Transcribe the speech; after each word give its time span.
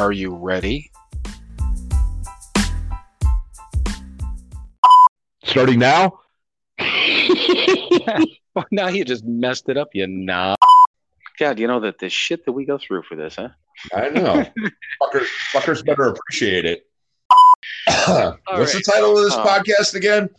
Are 0.00 0.12
you 0.12 0.34
ready? 0.34 0.90
Starting 5.44 5.78
now? 5.78 6.20
well, 6.78 8.64
now 8.70 8.88
you 8.88 9.04
just 9.04 9.26
messed 9.26 9.68
it 9.68 9.76
up, 9.76 9.90
you 9.92 10.06
knob. 10.06 10.56
God, 11.38 11.58
you 11.58 11.66
know 11.66 11.80
that 11.80 11.98
the 11.98 12.08
shit 12.08 12.46
that 12.46 12.52
we 12.52 12.64
go 12.64 12.78
through 12.78 13.02
for 13.02 13.14
this, 13.14 13.36
huh? 13.36 13.50
I 13.94 14.08
know. 14.08 14.46
fuckers, 15.02 15.26
fuckers 15.52 15.84
better 15.84 16.04
appreciate 16.04 16.64
it. 16.64 16.86
What's 17.84 18.08
right. 18.08 18.36
the 18.48 18.82
title 18.90 19.18
of 19.18 19.24
this 19.24 19.34
Uh, 19.34 19.44
podcast 19.44 19.94
again? 19.96 20.30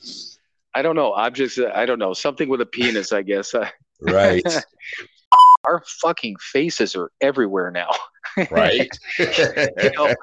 I 0.73 0.82
don't 0.82 0.96
know. 0.96 1.14
Objects, 1.14 1.59
I 1.59 1.86
don't 1.86 2.00
know. 2.00 2.14
Something 2.14 2.50
with 2.50 2.62
a 2.62 2.66
penis, 2.66 3.12
I 3.12 3.21
guess. 3.21 3.54
Right, 4.02 4.43
Our 5.65 5.83
fucking 5.85 6.35
faces 6.39 6.95
are 6.95 7.11
everywhere 7.21 7.71
now. 7.71 7.89
right. 8.49 8.89
You 9.20 9.91
know, 9.97 10.13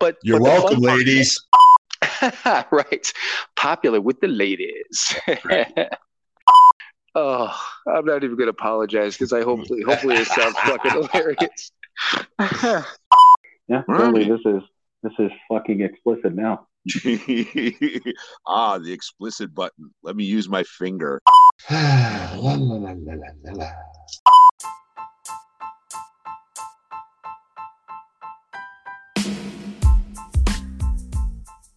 but 0.00 0.16
You're 0.22 0.40
but 0.40 0.44
the 0.44 0.50
fun 0.50 0.62
welcome, 0.62 0.80
part- 0.82 0.98
ladies. 0.98 1.40
right. 2.70 3.12
Popular 3.56 4.00
with 4.00 4.20
the 4.20 4.28
ladies. 4.28 5.14
oh, 7.14 7.58
I'm 7.88 8.04
not 8.04 8.24
even 8.24 8.36
going 8.36 8.46
to 8.46 8.50
apologize 8.50 9.14
because 9.16 9.32
I 9.32 9.42
hopefully, 9.42 9.82
hopefully 9.82 10.16
it 10.16 10.26
sounds 10.28 10.56
fucking 10.58 10.90
hilarious. 10.92 11.72
Yeah, 13.68 13.82
Right. 13.88 13.98
totally. 13.98 14.24
This 14.28 14.40
is 14.44 14.62
this 15.02 15.12
is 15.18 15.30
fucking 15.50 15.80
explicit 15.80 16.34
now. 16.34 16.66
ah, 18.46 18.78
the 18.78 18.92
explicit 18.92 19.54
button. 19.54 19.90
Let 20.02 20.14
me 20.16 20.24
use 20.24 20.48
my 20.48 20.62
finger. 20.64 21.20
La, 21.70 22.54
la, 22.54 22.76
la, 22.76 23.70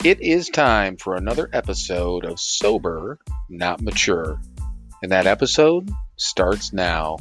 It 0.02 0.22
is 0.22 0.48
time 0.48 0.96
for 0.96 1.16
another 1.16 1.50
episode 1.52 2.24
of 2.24 2.40
Sober, 2.40 3.20
Not 3.50 3.82
Mature. 3.82 4.40
And 5.04 5.12
that 5.12 5.28
episode 5.28 5.92
starts 6.16 6.72
now. 6.72 7.18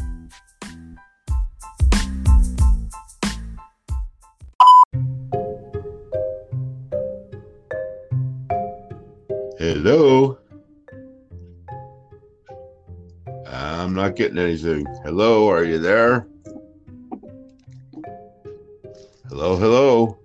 Hello. 9.59 10.39
I'm 13.45 13.93
not 13.93 14.15
getting 14.15 14.39
anything. 14.39 14.87
Hello, 15.03 15.51
are 15.51 15.65
you 15.65 15.81
there? 15.81 16.29
Hello, 19.29 19.57
hello. 19.57 20.19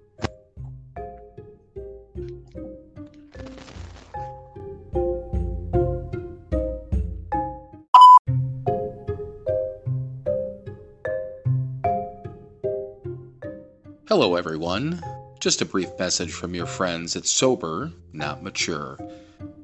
Hello, 14.16 14.36
everyone. 14.36 15.04
Just 15.40 15.64
a 15.64 15.66
brief 15.66 15.90
message 15.98 16.32
from 16.32 16.54
your 16.54 16.68
friends 16.68 17.16
at 17.16 17.26
Sober, 17.26 17.92
Not 18.12 18.44
Mature. 18.44 19.00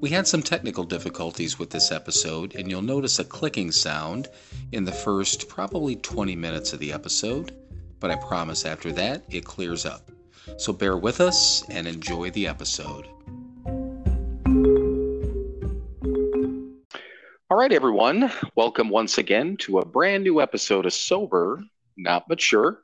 We 0.02 0.10
had 0.10 0.28
some 0.28 0.42
technical 0.42 0.86
difficulties 0.86 1.60
with 1.60 1.70
this 1.70 1.92
episode, 1.92 2.56
and 2.56 2.68
you'll 2.68 2.82
notice 2.82 3.20
a 3.20 3.24
clicking 3.24 3.72
sound 3.72 4.28
in 4.72 4.86
the 4.86 4.92
first 4.92 5.50
probably 5.50 5.98
20 5.98 6.36
minutes 6.36 6.74
of 6.74 6.80
the 6.80 6.92
episode, 6.92 7.56
but 8.00 8.10
I 8.10 8.16
promise 8.16 8.66
after 8.66 8.92
that 8.94 9.24
it 9.30 9.46
clears 9.46 9.86
up. 9.86 10.10
So 10.58 10.74
bear 10.74 10.98
with 10.98 11.22
us 11.22 11.64
and 11.70 11.88
enjoy 11.88 12.32
the 12.32 12.48
episode. 12.48 13.08
All 17.52 17.58
right, 17.60 17.72
everyone. 17.72 18.32
Welcome 18.56 18.90
once 18.90 19.20
again 19.20 19.58
to 19.58 19.78
a 19.78 19.86
brand 19.86 20.24
new 20.24 20.42
episode 20.42 20.88
of 20.88 20.94
Sober, 20.94 21.64
Not 22.02 22.28
Mature. 22.30 22.82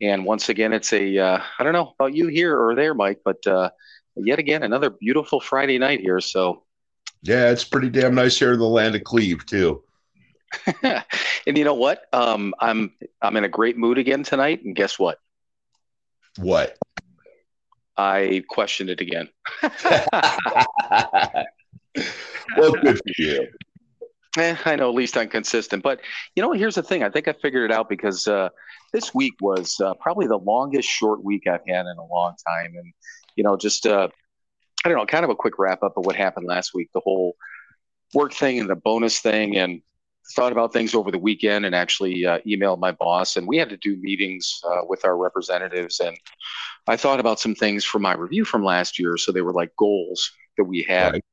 And 0.00 0.24
once 0.24 0.48
again, 0.48 0.72
it's 0.72 0.92
a, 0.92 1.18
uh, 1.18 1.42
I 1.58 1.64
don't 1.64 1.72
know 1.72 1.94
about 1.98 2.14
you 2.14 2.26
here 2.28 2.58
or 2.58 2.74
there, 2.74 2.94
Mike, 2.94 3.20
but 3.24 3.46
uh, 3.46 3.70
yet 4.16 4.38
again, 4.38 4.62
another 4.62 4.90
beautiful 4.90 5.40
Friday 5.40 5.78
night 5.78 6.00
here. 6.00 6.20
So, 6.20 6.64
Yeah, 7.22 7.50
it's 7.50 7.64
pretty 7.64 7.90
damn 7.90 8.14
nice 8.14 8.38
here 8.38 8.52
in 8.52 8.58
the 8.58 8.66
land 8.66 8.94
of 8.94 9.04
Cleve, 9.04 9.46
too. 9.46 9.82
and 10.82 11.58
you 11.58 11.64
know 11.64 11.74
what? 11.74 12.02
Um, 12.12 12.54
I'm 12.60 12.92
I'm 13.20 13.36
in 13.36 13.44
a 13.44 13.48
great 13.48 13.76
mood 13.76 13.98
again 13.98 14.22
tonight. 14.22 14.64
And 14.64 14.76
guess 14.76 14.98
what? 14.98 15.18
What? 16.38 16.76
I 17.96 18.44
questioned 18.48 18.90
it 18.90 19.00
again. 19.00 19.28
well, 22.56 22.72
good 22.72 22.98
for 22.98 23.12
you. 23.18 23.48
Eh, 24.36 24.56
I 24.64 24.76
know, 24.76 24.88
at 24.88 24.94
least 24.94 25.16
I'm 25.16 25.28
consistent. 25.28 25.82
But 25.82 26.00
you 26.34 26.42
know, 26.42 26.52
here's 26.52 26.74
the 26.74 26.82
thing. 26.82 27.02
I 27.02 27.10
think 27.10 27.28
I 27.28 27.32
figured 27.32 27.70
it 27.70 27.74
out 27.74 27.88
because 27.88 28.28
uh, 28.28 28.50
this 28.92 29.14
week 29.14 29.34
was 29.40 29.78
uh, 29.80 29.94
probably 29.94 30.26
the 30.26 30.38
longest 30.38 30.88
short 30.88 31.24
week 31.24 31.46
I've 31.46 31.66
had 31.66 31.86
in 31.86 31.96
a 31.98 32.04
long 32.04 32.34
time, 32.46 32.74
and 32.76 32.92
you 33.36 33.44
know, 33.44 33.56
just 33.56 33.86
uh, 33.86 34.08
I 34.84 34.88
don't 34.88 34.98
know, 34.98 35.06
kind 35.06 35.24
of 35.24 35.30
a 35.30 35.36
quick 35.36 35.58
wrap 35.58 35.82
up 35.82 35.96
of 35.96 36.04
what 36.04 36.16
happened 36.16 36.46
last 36.46 36.72
week, 36.74 36.90
the 36.92 37.00
whole 37.00 37.36
work 38.14 38.32
thing 38.32 38.60
and 38.60 38.68
the 38.68 38.76
bonus 38.76 39.20
thing, 39.20 39.56
and 39.56 39.80
thought 40.34 40.52
about 40.52 40.72
things 40.72 40.94
over 40.94 41.10
the 41.10 41.18
weekend, 41.18 41.64
and 41.64 41.74
actually 41.74 42.26
uh, 42.26 42.38
emailed 42.46 42.78
my 42.78 42.92
boss, 42.92 43.36
and 43.36 43.46
we 43.46 43.56
had 43.56 43.70
to 43.70 43.76
do 43.78 43.96
meetings 43.96 44.60
uh, 44.68 44.82
with 44.86 45.04
our 45.04 45.16
representatives, 45.16 46.00
and 46.00 46.16
I 46.86 46.96
thought 46.96 47.20
about 47.20 47.40
some 47.40 47.54
things 47.54 47.84
from 47.84 48.02
my 48.02 48.14
review 48.14 48.44
from 48.44 48.64
last 48.64 48.98
year. 48.98 49.16
So 49.16 49.32
they 49.32 49.42
were 49.42 49.52
like 49.52 49.74
goals 49.76 50.30
that 50.56 50.64
we 50.64 50.82
had 50.82 51.12
Right. 51.12 51.24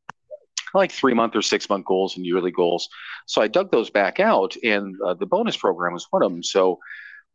Like 0.74 0.92
three 0.92 1.14
month 1.14 1.36
or 1.36 1.42
six 1.42 1.70
month 1.70 1.86
goals 1.86 2.18
and 2.18 2.26
yearly 2.26 2.52
goals. 2.52 2.90
So 3.28 3.42
I 3.42 3.48
dug 3.48 3.72
those 3.72 3.90
back 3.90 4.20
out, 4.20 4.56
and 4.64 4.96
uh, 5.06 5.14
the 5.14 5.26
bonus 5.26 5.58
program 5.58 5.94
was 5.94 6.08
one 6.10 6.24
of 6.24 6.32
them. 6.32 6.44
So 6.44 6.80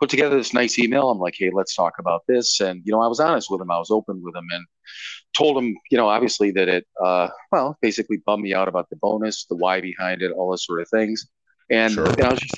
put 0.00 0.10
together 0.10 0.36
this 0.36 0.54
nice 0.54 0.78
email. 0.78 1.10
I'm 1.10 1.18
like, 1.18 1.34
hey, 1.36 1.50
let's 1.52 1.74
talk 1.74 1.94
about 1.98 2.22
this. 2.28 2.60
And 2.60 2.82
you 2.84 2.92
know, 2.92 3.00
I 3.00 3.08
was 3.08 3.20
honest 3.20 3.48
with 3.50 3.60
him. 3.60 3.70
I 3.70 3.78
was 3.78 3.90
open 3.90 4.22
with 4.22 4.34
him, 4.34 4.46
and 4.50 4.64
told 5.36 5.56
him, 5.62 5.76
you 5.90 5.98
know, 5.98 6.08
obviously 6.08 6.50
that 6.52 6.68
it, 6.68 6.86
uh, 7.02 7.28
well, 7.52 7.76
basically 7.80 8.18
bummed 8.26 8.42
me 8.42 8.54
out 8.54 8.68
about 8.68 8.88
the 8.90 8.96
bonus, 8.96 9.44
the 9.46 9.56
why 9.56 9.80
behind 9.80 10.22
it, 10.22 10.32
all 10.32 10.50
those 10.50 10.64
sort 10.64 10.80
of 10.80 10.88
things. 10.88 11.26
And 11.70 11.92
Sure. 11.92 12.08
you 12.08 12.16
know, 12.16 12.28
I 12.28 12.30
was 12.30 12.40
just. 12.40 12.54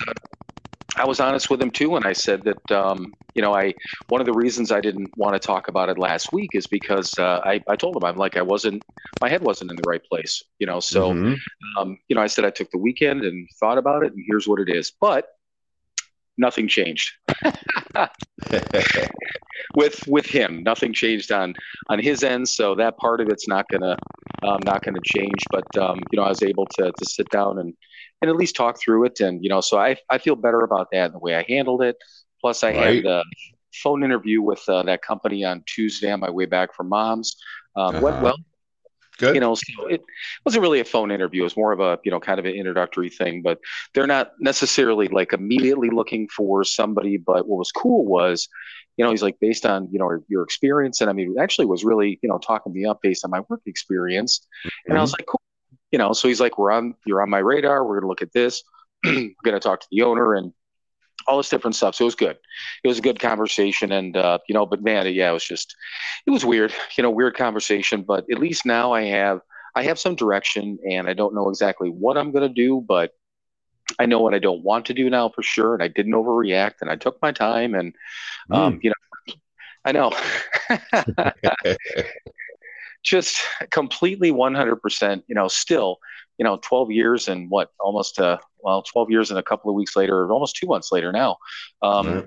I 1.01 1.05
was 1.07 1.19
honest 1.19 1.49
with 1.49 1.61
him 1.61 1.71
too, 1.71 1.95
and 1.95 2.05
I 2.05 2.13
said 2.13 2.43
that 2.45 2.71
um, 2.71 3.13
you 3.35 3.41
know 3.41 3.53
I 3.55 3.73
one 4.09 4.21
of 4.21 4.27
the 4.27 4.33
reasons 4.33 4.71
I 4.71 4.81
didn't 4.81 5.11
want 5.17 5.33
to 5.35 5.39
talk 5.39 5.67
about 5.67 5.89
it 5.89 5.97
last 5.97 6.31
week 6.33 6.51
is 6.55 6.67
because 6.67 7.17
uh, 7.19 7.39
I 7.45 7.61
I 7.67 7.75
told 7.75 7.97
him 7.97 8.05
I'm 8.05 8.17
like 8.17 8.37
I 8.37 8.41
wasn't 8.41 8.83
my 9.21 9.29
head 9.29 9.43
wasn't 9.43 9.71
in 9.71 9.77
the 9.77 9.83
right 9.83 10.03
place, 10.03 10.43
you 10.59 10.67
know. 10.67 10.79
So 10.79 11.15
Mhm. 11.15 11.35
um, 11.77 11.97
you 12.07 12.15
know, 12.15 12.21
I 12.21 12.27
said 12.27 12.45
I 12.45 12.51
took 12.51 12.71
the 12.71 12.77
weekend 12.79 13.23
and 13.23 13.47
thought 13.59 13.77
about 13.77 14.03
it, 14.03 14.13
and 14.13 14.23
here's 14.27 14.47
what 14.47 14.59
it 14.59 14.69
is. 14.69 14.91
But 14.99 15.27
nothing 16.37 16.67
changed 16.67 17.11
with 19.75 20.07
with 20.07 20.25
him. 20.25 20.63
Nothing 20.63 20.93
changed 20.93 21.31
on 21.31 21.53
on 21.89 21.99
his 21.99 22.23
end. 22.23 22.47
So 22.47 22.75
that 22.75 22.97
part 22.97 23.21
of 23.21 23.29
it's 23.29 23.47
not 23.47 23.65
gonna 23.69 23.97
um, 24.43 24.59
not 24.65 24.83
gonna 24.83 24.99
change. 25.03 25.47
But 25.51 25.65
um, 25.77 25.99
you 26.11 26.17
know, 26.17 26.23
I 26.23 26.29
was 26.29 26.43
able 26.43 26.65
to 26.77 26.91
to 26.91 27.05
sit 27.05 27.29
down 27.29 27.59
and 27.59 27.73
and 28.21 28.29
at 28.29 28.35
least 28.37 28.55
talk 28.55 28.79
through 28.79 29.05
it. 29.05 29.19
And 29.19 29.43
you 29.43 29.49
know, 29.49 29.61
so 29.61 29.77
I 29.79 29.97
I 30.09 30.17
feel 30.17 30.35
better 30.35 30.61
about 30.61 30.89
that 30.91 31.05
and 31.05 31.13
the 31.13 31.19
way 31.19 31.35
I 31.35 31.45
handled 31.47 31.81
it. 31.81 31.97
Plus, 32.41 32.63
I 32.63 32.73
Right. 32.73 33.03
had 33.03 33.05
a 33.05 33.23
phone 33.83 34.03
interview 34.03 34.41
with 34.41 34.61
uh, 34.67 34.83
that 34.83 35.01
company 35.01 35.43
on 35.43 35.63
Tuesday 35.65 36.11
on 36.11 36.19
my 36.19 36.29
way 36.29 36.45
back 36.45 36.73
from 36.75 36.89
mom's. 36.89 37.35
Um, 37.75 37.99
Went 37.99 38.15
Uh-huh. 38.15 38.23
well 38.23 38.35
Good. 39.17 39.35
you 39.35 39.39
know 39.41 39.53
so 39.55 39.85
it 39.87 40.01
wasn't 40.45 40.61
really 40.61 40.79
a 40.79 40.83
phone 40.85 41.11
interview 41.11 41.41
it 41.41 41.43
was 41.43 41.55
more 41.57 41.71
of 41.71 41.79
a 41.79 41.99
you 42.03 42.11
know 42.11 42.19
kind 42.19 42.39
of 42.39 42.45
an 42.45 42.53
introductory 42.53 43.09
thing 43.09 43.41
but 43.43 43.59
they're 43.93 44.07
not 44.07 44.31
necessarily 44.39 45.07
like 45.09 45.31
immediately 45.33 45.89
looking 45.91 46.27
for 46.29 46.63
somebody 46.63 47.17
but 47.17 47.47
what 47.47 47.57
was 47.59 47.71
cool 47.71 48.05
was 48.05 48.47
you 48.97 49.05
know 49.05 49.11
he's 49.11 49.21
like 49.21 49.37
based 49.39 49.65
on 49.65 49.87
you 49.91 49.99
know 49.99 50.17
your 50.27 50.41
experience 50.43 51.01
and 51.01 51.09
i 51.09 51.13
mean 51.13 51.35
it 51.37 51.41
actually 51.41 51.65
was 51.65 51.83
really 51.83 52.19
you 52.23 52.29
know 52.29 52.39
talking 52.39 52.73
me 52.73 52.85
up 52.85 52.99
based 53.03 53.23
on 53.23 53.29
my 53.29 53.41
work 53.49 53.61
experience 53.67 54.47
and 54.87 54.97
i 54.97 55.01
was 55.01 55.11
like 55.11 55.27
cool 55.27 55.41
you 55.91 55.99
know 55.99 56.13
so 56.13 56.27
he's 56.27 56.39
like 56.39 56.57
we're 56.57 56.71
on 56.71 56.95
you're 57.05 57.21
on 57.21 57.29
my 57.29 57.39
radar. 57.39 57.83
We're 57.85 57.95
going 57.99 58.03
to 58.03 58.07
look 58.07 58.21
at 58.21 58.33
this. 58.33 58.63
We're 59.03 59.33
going 59.43 59.55
to 59.55 59.59
talk 59.59 59.79
to 59.81 59.87
the 59.91 60.03
owner 60.03 60.35
and 60.35 60.53
all 61.27 61.37
this 61.37 61.49
different 61.49 61.75
stuff. 61.75 61.95
So 61.95 62.03
it 62.03 62.05
was 62.05 62.15
good. 62.15 62.37
It 62.83 62.87
was 62.87 62.99
a 62.99 63.01
good 63.01 63.19
conversation 63.19 63.91
and 63.91 64.15
uh 64.17 64.39
you 64.47 64.53
know 64.53 64.65
but 64.65 64.83
man 64.83 65.07
yeah 65.13 65.29
it 65.29 65.33
was 65.33 65.45
just 65.45 65.75
it 66.25 66.31
was 66.31 66.45
weird 66.45 66.73
you 66.97 67.03
know 67.03 67.11
weird 67.11 67.35
conversation. 67.35 68.03
But 68.03 68.25
at 68.31 68.39
least 68.39 68.65
now 68.65 68.93
i 68.93 69.03
have 69.03 69.41
i 69.75 69.83
have 69.83 69.99
some 69.99 70.15
direction 70.15 70.77
and 70.89 71.07
i 71.07 71.13
don't 71.13 71.33
know 71.33 71.49
exactly 71.49 71.89
what 71.89 72.17
i'm 72.17 72.31
going 72.31 72.47
to 72.47 72.53
do 72.53 72.83
but 72.85 73.13
i 73.99 74.05
know 74.05 74.19
what 74.19 74.33
i 74.33 74.39
don't 74.39 74.63
want 74.63 74.85
to 74.87 74.93
do 74.93 75.09
now 75.09 75.29
for 75.29 75.43
sure. 75.43 75.73
And 75.73 75.83
i 75.83 75.87
didn't 75.87 76.13
overreact 76.13 76.75
and 76.81 76.89
i 76.89 76.95
took 76.95 77.21
my 77.21 77.31
time 77.31 77.73
and 77.75 77.95
um 78.51 78.79
you 78.83 78.91
know 78.91 79.35
i 79.85 79.91
know 79.91 80.11
just 83.03 83.41
completely 83.71 84.31
100% 84.31 85.23
you 85.27 85.35
know 85.35 85.47
still 85.47 85.97
you 86.37 86.43
know 86.43 86.59
12 86.63 86.91
years 86.91 87.27
and 87.27 87.49
what 87.49 87.69
almost 87.79 88.19
uh 88.19 88.37
well 88.59 88.81
12 88.83 89.09
years 89.11 89.29
and 89.29 89.39
a 89.39 89.43
couple 89.43 89.69
of 89.69 89.75
weeks 89.75 89.95
later 89.95 90.31
almost 90.31 90.55
two 90.55 90.67
months 90.67 90.91
later 90.91 91.11
now 91.11 91.37
um 91.81 92.07
Right. 92.07 92.25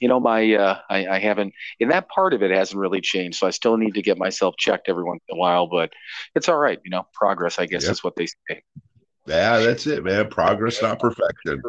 you 0.00 0.08
know, 0.08 0.18
my 0.18 0.54
uh, 0.54 0.78
I, 0.88 1.06
I 1.06 1.18
haven't 1.18 1.52
in 1.78 1.90
that 1.90 2.08
part 2.08 2.32
of 2.32 2.42
it 2.42 2.50
hasn't 2.50 2.80
really 2.80 3.02
changed. 3.02 3.36
So 3.38 3.46
I 3.46 3.50
still 3.50 3.76
need 3.76 3.92
to 3.94 4.02
get 4.02 4.16
myself 4.16 4.54
checked 4.58 4.88
every 4.88 5.04
once 5.04 5.20
in 5.28 5.36
a 5.36 5.38
while, 5.38 5.66
but 5.66 5.92
it's 6.34 6.48
all 6.48 6.56
right. 6.56 6.78
You 6.84 6.90
know, 6.90 7.06
progress, 7.12 7.58
I 7.58 7.66
guess, 7.66 7.82
Yep. 7.82 7.92
is 7.92 8.02
what 8.02 8.16
they 8.16 8.26
say. 8.26 8.62
Yeah, 9.26 9.58
that's 9.58 9.86
it, 9.86 10.02
man. 10.02 10.30
Progress, 10.30 10.80
not 10.80 10.98
perfection. 11.00 11.60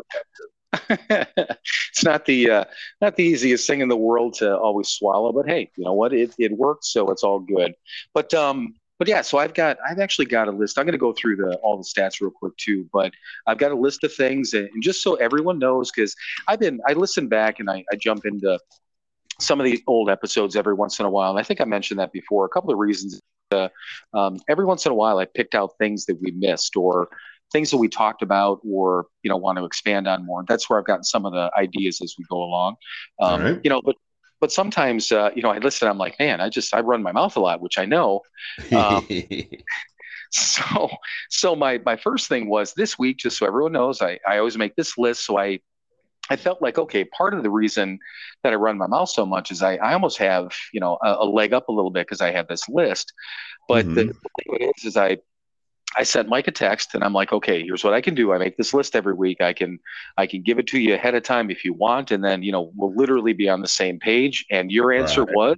it's 0.89 2.03
not 2.03 2.25
the 2.25 2.49
uh, 2.49 2.65
not 3.01 3.15
the 3.15 3.23
easiest 3.23 3.67
thing 3.67 3.81
in 3.81 3.89
the 3.89 3.97
world 3.97 4.35
to 4.35 4.57
always 4.57 4.87
swallow, 4.89 5.31
but 5.33 5.47
hey, 5.47 5.69
you 5.75 5.83
know 5.83 5.93
what? 5.93 6.13
It 6.13 6.33
it 6.37 6.51
worked, 6.51 6.85
so 6.85 7.09
it's 7.11 7.23
all 7.23 7.39
good. 7.39 7.73
But 8.13 8.33
um, 8.33 8.75
but 8.97 9.07
yeah, 9.07 9.21
so 9.21 9.37
I've 9.37 9.53
got 9.53 9.77
I've 9.87 9.99
actually 9.99 10.27
got 10.27 10.47
a 10.47 10.51
list. 10.51 10.77
I'm 10.77 10.85
going 10.85 10.93
to 10.93 10.99
go 10.99 11.11
through 11.11 11.37
the 11.37 11.55
all 11.57 11.77
the 11.77 11.83
stats 11.83 12.21
real 12.21 12.31
quick 12.31 12.55
too, 12.57 12.87
but 12.93 13.11
I've 13.47 13.57
got 13.57 13.71
a 13.71 13.75
list 13.75 14.03
of 14.03 14.13
things, 14.13 14.53
and, 14.53 14.69
just 14.81 15.01
so 15.01 15.15
everyone 15.15 15.59
knows, 15.59 15.91
because 15.91 16.15
I've 16.47 16.59
been 16.59 16.79
I 16.87 16.93
listen 16.93 17.27
back 17.27 17.59
and 17.59 17.69
I, 17.69 17.83
I 17.91 17.95
jump 17.95 18.25
into 18.25 18.59
some 19.39 19.59
of 19.59 19.65
the 19.65 19.83
old 19.87 20.09
episodes 20.09 20.55
every 20.55 20.75
once 20.75 20.99
in 20.99 21.05
a 21.05 21.09
while. 21.09 21.31
And 21.31 21.39
I 21.39 21.43
think 21.43 21.61
I 21.61 21.65
mentioned 21.65 21.99
that 21.99 22.11
before. 22.11 22.45
A 22.45 22.49
couple 22.49 22.71
of 22.71 22.77
reasons. 22.77 23.19
Uh, 23.51 23.67
um, 24.13 24.37
every 24.47 24.65
once 24.65 24.85
in 24.85 24.91
a 24.91 24.95
while, 24.95 25.17
I 25.17 25.25
picked 25.25 25.55
out 25.55 25.77
things 25.77 26.05
that 26.05 26.21
we 26.21 26.31
missed 26.31 26.77
or 26.77 27.09
things 27.51 27.71
that 27.71 27.77
we 27.77 27.87
talked 27.89 28.21
about 28.21 28.59
or 28.69 29.07
you 29.23 29.29
know 29.29 29.37
want 29.37 29.57
to 29.57 29.65
expand 29.65 30.07
on 30.07 30.25
more. 30.25 30.43
That's 30.47 30.69
where 30.69 30.79
I've 30.79 30.85
gotten 30.85 31.03
some 31.03 31.25
of 31.25 31.33
the 31.33 31.51
ideas 31.57 32.01
as 32.01 32.15
we 32.17 32.25
go 32.29 32.37
along. 32.37 32.75
Um, 33.21 33.49
right. 33.49 33.61
You 33.63 33.69
know, 33.69 33.81
but 33.83 33.95
but 34.39 34.51
sometimes 34.51 35.11
uh, 35.11 35.31
you 35.35 35.41
know 35.43 35.49
I 35.51 35.59
listen. 35.59 35.87
I'm 35.87 35.97
like, 35.97 36.19
man, 36.19 36.41
I 36.41 36.49
just 36.49 36.73
I 36.73 36.81
run 36.81 37.03
my 37.03 37.11
mouth 37.11 37.35
a 37.37 37.39
lot, 37.41 37.61
which 37.61 37.77
I 37.77 37.85
know. 37.85 38.21
Um, 38.73 39.01
So 40.31 40.89
so 41.29 41.55
my 41.55 41.79
my 41.85 41.95
first 41.97 42.27
thing 42.29 42.49
was 42.49 42.73
this 42.73 42.97
week, 42.97 43.17
just 43.17 43.37
so 43.37 43.45
everyone 43.45 43.73
knows, 43.73 44.01
I 44.01 44.19
I 44.27 44.37
always 44.37 44.57
make 44.57 44.75
this 44.75 44.97
list. 44.97 45.25
So 45.25 45.37
I 45.37 45.59
I 46.29 46.37
felt 46.37 46.61
like 46.61 46.77
okay, 46.79 47.05
part 47.05 47.33
of 47.33 47.43
the 47.43 47.51
reason 47.51 47.99
that 48.43 48.53
I 48.53 48.57
run 48.57 48.77
my 48.77 48.87
mouth 48.87 49.09
so 49.09 49.25
much 49.25 49.51
is 49.51 49.61
I 49.63 49.75
I 49.77 49.93
almost 49.93 50.17
have 50.19 50.53
you 50.73 50.79
know 50.81 50.97
a, 51.03 51.13
a 51.21 51.25
leg 51.25 51.53
up 51.53 51.69
a 51.69 51.71
little 51.73 51.91
bit 51.91 52.07
because 52.07 52.21
I 52.21 52.31
have 52.31 52.47
this 52.47 52.69
list. 52.69 53.13
But 53.67 53.87
the, 53.95 54.03
Mhm. 54.03 54.13
the 54.23 54.29
thing 54.43 54.69
is, 54.77 54.85
is 54.85 54.97
I 54.97 55.17
I 55.97 56.03
sent 56.03 56.29
Mike 56.29 56.47
a 56.47 56.51
text 56.51 56.95
and 56.95 57.03
I'm 57.03 57.13
like, 57.13 57.33
okay, 57.33 57.63
here's 57.63 57.83
what 57.83 57.93
I 57.93 58.01
can 58.01 58.15
do. 58.15 58.31
I 58.33 58.37
make 58.37 58.57
this 58.57 58.73
list 58.73 58.95
every 58.95 59.13
week. 59.13 59.41
I 59.41 59.53
can 59.53 59.79
I 60.17 60.25
can 60.25 60.41
give 60.41 60.59
it 60.59 60.67
to 60.67 60.79
you 60.79 60.93
ahead 60.93 61.15
of 61.15 61.23
time 61.23 61.49
if 61.49 61.65
you 61.65 61.73
want, 61.73 62.11
and 62.11 62.23
then 62.23 62.43
you 62.43 62.51
know 62.51 62.71
we'll 62.75 62.95
literally 62.95 63.33
be 63.33 63.49
on 63.49 63.61
the 63.61 63.67
same 63.67 63.99
page. 63.99 64.45
And 64.49 64.71
your 64.71 64.91
answer 64.93 65.23
Right. 65.23 65.35
was 65.35 65.57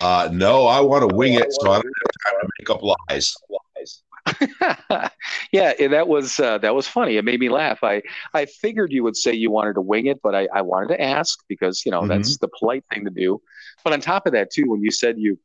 uh, 0.00 0.28
no, 0.32 0.66
I 0.66 0.80
want 0.80 1.02
to 1.02 1.08
wing 1.08 1.34
it, 1.34 1.52
so 1.60 1.70
I 1.70 1.76
don't 1.76 1.84
have 2.02 2.32
time 2.32 2.40
to 2.42 2.48
make 2.58 2.70
up 2.70 2.82
lies. 2.82 3.36
yeah, 5.52 5.72
and 5.78 5.92
that 5.92 6.08
was 6.08 6.40
uh, 6.40 6.58
that 6.58 6.74
was 6.74 6.88
funny. 6.88 7.16
It 7.16 7.24
made 7.24 7.40
me 7.40 7.50
laugh. 7.50 7.84
I 7.84 8.02
I 8.32 8.46
figured 8.46 8.90
you 8.90 9.02
would 9.04 9.16
say 9.16 9.32
you 9.34 9.50
wanted 9.50 9.74
to 9.74 9.82
wing 9.82 10.06
it, 10.06 10.20
but 10.22 10.34
I, 10.34 10.48
I 10.54 10.62
wanted 10.62 10.88
to 10.88 11.00
ask 11.00 11.38
because 11.48 11.84
you 11.84 11.92
know 11.92 12.06
that's 12.06 12.38
the 12.38 12.48
polite 12.58 12.84
thing 12.92 13.04
to 13.04 13.10
do. 13.10 13.40
But 13.84 13.92
on 13.92 14.00
top 14.00 14.26
of 14.26 14.32
that, 14.32 14.50
too, 14.50 14.64
when 14.70 14.82
you 14.82 14.90
said 14.90 15.18
you, 15.18 15.38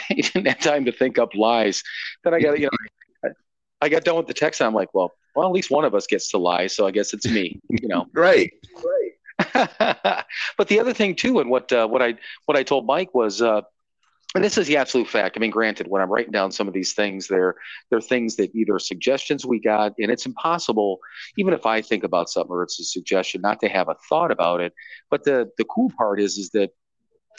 you 0.10 0.22
didn't 0.22 0.46
have 0.46 0.60
time 0.60 0.84
to 0.84 0.92
think 0.92 1.18
up 1.18 1.34
lies, 1.34 1.82
then 2.24 2.34
I 2.34 2.40
got 2.40 2.58
you 2.58 2.68
know 2.70 3.32
I, 3.80 3.88
got 3.88 4.04
done 4.04 4.16
with 4.16 4.28
the 4.28 4.34
text 4.34 4.60
and 4.60 4.68
I'm 4.68 4.74
like, 4.74 4.94
well, 4.94 5.12
well, 5.34 5.46
at 5.46 5.52
least 5.52 5.70
one 5.70 5.84
of 5.84 5.94
us 5.94 6.06
gets 6.06 6.30
to 6.30 6.38
lie, 6.38 6.68
so 6.68 6.86
I 6.86 6.90
guess 6.92 7.12
it's 7.12 7.28
me. 7.28 7.60
You 7.68 7.88
know. 7.88 8.06
Right. 8.14 8.52
but 9.54 10.68
the 10.68 10.78
other 10.78 10.92
thing 10.92 11.16
too, 11.16 11.40
and 11.40 11.50
what 11.50 11.72
uh, 11.72 11.88
what 11.88 12.02
I 12.02 12.14
what 12.46 12.56
I 12.56 12.62
told 12.62 12.86
Mike 12.86 13.14
was, 13.14 13.42
uh, 13.42 13.62
and 14.34 14.44
this 14.44 14.56
is 14.56 14.66
the 14.66 14.76
absolute 14.76 15.08
fact. 15.08 15.36
I 15.36 15.40
mean, 15.40 15.50
granted, 15.50 15.88
when 15.88 16.00
I'm 16.00 16.10
writing 16.10 16.32
down 16.32 16.52
some 16.52 16.68
of 16.68 16.74
these 16.74 16.92
things, 16.92 17.28
they're 17.28 17.56
they're 17.90 18.00
things 18.00 18.36
that 18.36 18.54
either 18.54 18.78
suggestions 18.78 19.44
we 19.44 19.58
got, 19.58 19.92
and 19.98 20.10
it's 20.10 20.26
impossible, 20.26 20.98
even 21.36 21.54
if 21.54 21.66
I 21.66 21.82
think 21.82 22.04
about 22.04 22.30
something 22.30 22.52
or 22.52 22.62
it's 22.62 22.78
a 22.78 22.84
suggestion, 22.84 23.40
not 23.40 23.60
to 23.60 23.68
have 23.68 23.88
a 23.88 23.96
thought 24.08 24.30
about 24.30 24.60
it. 24.60 24.72
But 25.10 25.24
the 25.24 25.50
the 25.58 25.64
cool 25.64 25.90
part 25.98 26.20
is 26.20 26.38
is 26.38 26.50
that, 26.50 26.70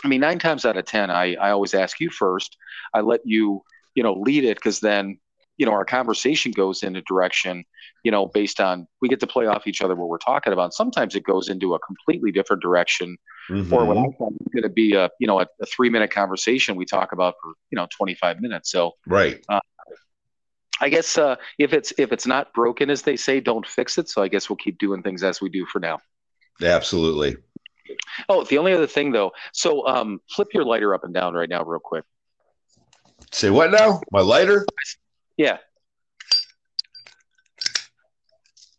I 0.03 0.07
mean, 0.07 0.21
nine 0.21 0.39
times 0.39 0.65
out 0.65 0.77
of 0.77 0.85
ten, 0.85 1.09
I 1.09 1.35
I 1.35 1.51
always 1.51 1.73
ask 1.73 1.99
you 1.99 2.09
first. 2.09 2.57
I 2.93 3.01
let 3.01 3.21
you 3.25 3.63
you 3.95 4.03
know 4.03 4.13
lead 4.13 4.43
it 4.43 4.57
because 4.57 4.79
then 4.79 5.17
you 5.57 5.65
know 5.65 5.71
our 5.71 5.85
conversation 5.85 6.51
goes 6.51 6.83
in 6.83 6.95
a 6.95 7.01
direction 7.03 7.63
you 8.03 8.11
know 8.11 8.27
based 8.27 8.59
on 8.59 8.87
we 9.01 9.09
get 9.09 9.19
to 9.19 9.27
play 9.27 9.45
off 9.45 9.67
each 9.67 9.81
other 9.81 9.95
what 9.95 10.09
we're 10.09 10.17
talking 10.17 10.53
about 10.53 10.73
sometimes 10.73 11.15
it 11.15 11.23
goes 11.23 11.49
into 11.49 11.73
a 11.73 11.79
completely 11.79 12.31
different 12.31 12.61
direction 12.61 13.17
or 13.71 13.85
what 13.85 13.97
i 13.97 14.03
thought 14.17 14.31
was 14.31 14.49
going 14.53 14.63
to 14.63 14.69
be 14.69 14.93
a 14.93 15.09
you 15.19 15.27
know 15.27 15.39
a, 15.39 15.47
a 15.61 15.65
three 15.65 15.89
minute 15.89 16.11
conversation 16.11 16.75
we 16.75 16.85
talk 16.85 17.11
about 17.11 17.35
for 17.41 17.53
you 17.71 17.75
know 17.75 17.87
25 17.95 18.39
minutes 18.39 18.71
so 18.71 18.91
Right. 19.05 19.43
i 20.81 20.89
guess 20.89 21.17
uh, 21.17 21.35
if 21.59 21.73
it's 21.73 21.93
if 21.97 22.11
it's 22.11 22.25
not 22.25 22.53
broken 22.53 22.89
as 22.89 23.03
they 23.03 23.15
say 23.15 23.39
don't 23.39 23.67
fix 23.67 23.97
it 23.97 24.09
so 24.09 24.21
i 24.23 24.27
guess 24.27 24.49
we'll 24.49 24.57
keep 24.57 24.77
doing 24.79 25.03
things 25.03 25.23
as 25.23 25.39
we 25.41 25.49
do 25.49 25.65
for 25.65 25.79
now 25.79 25.99
Absolutely. 26.61 27.35
Oh 28.29 28.43
the 28.45 28.57
only 28.57 28.73
other 28.73 28.87
thing 28.87 29.11
though 29.11 29.31
so 29.53 29.85
um 29.87 30.19
flip 30.33 30.47
your 30.53 30.63
lighter 30.63 30.93
up 30.93 31.03
and 31.03 31.13
down 31.13 31.33
right 31.33 31.49
now 31.49 31.63
real 31.63 31.79
quick 31.79 32.03
Say 33.31 33.49
what 33.49 33.71
now? 33.71 34.01
My 34.11 34.21
lighter? 34.21 34.65
yeah 35.37 35.57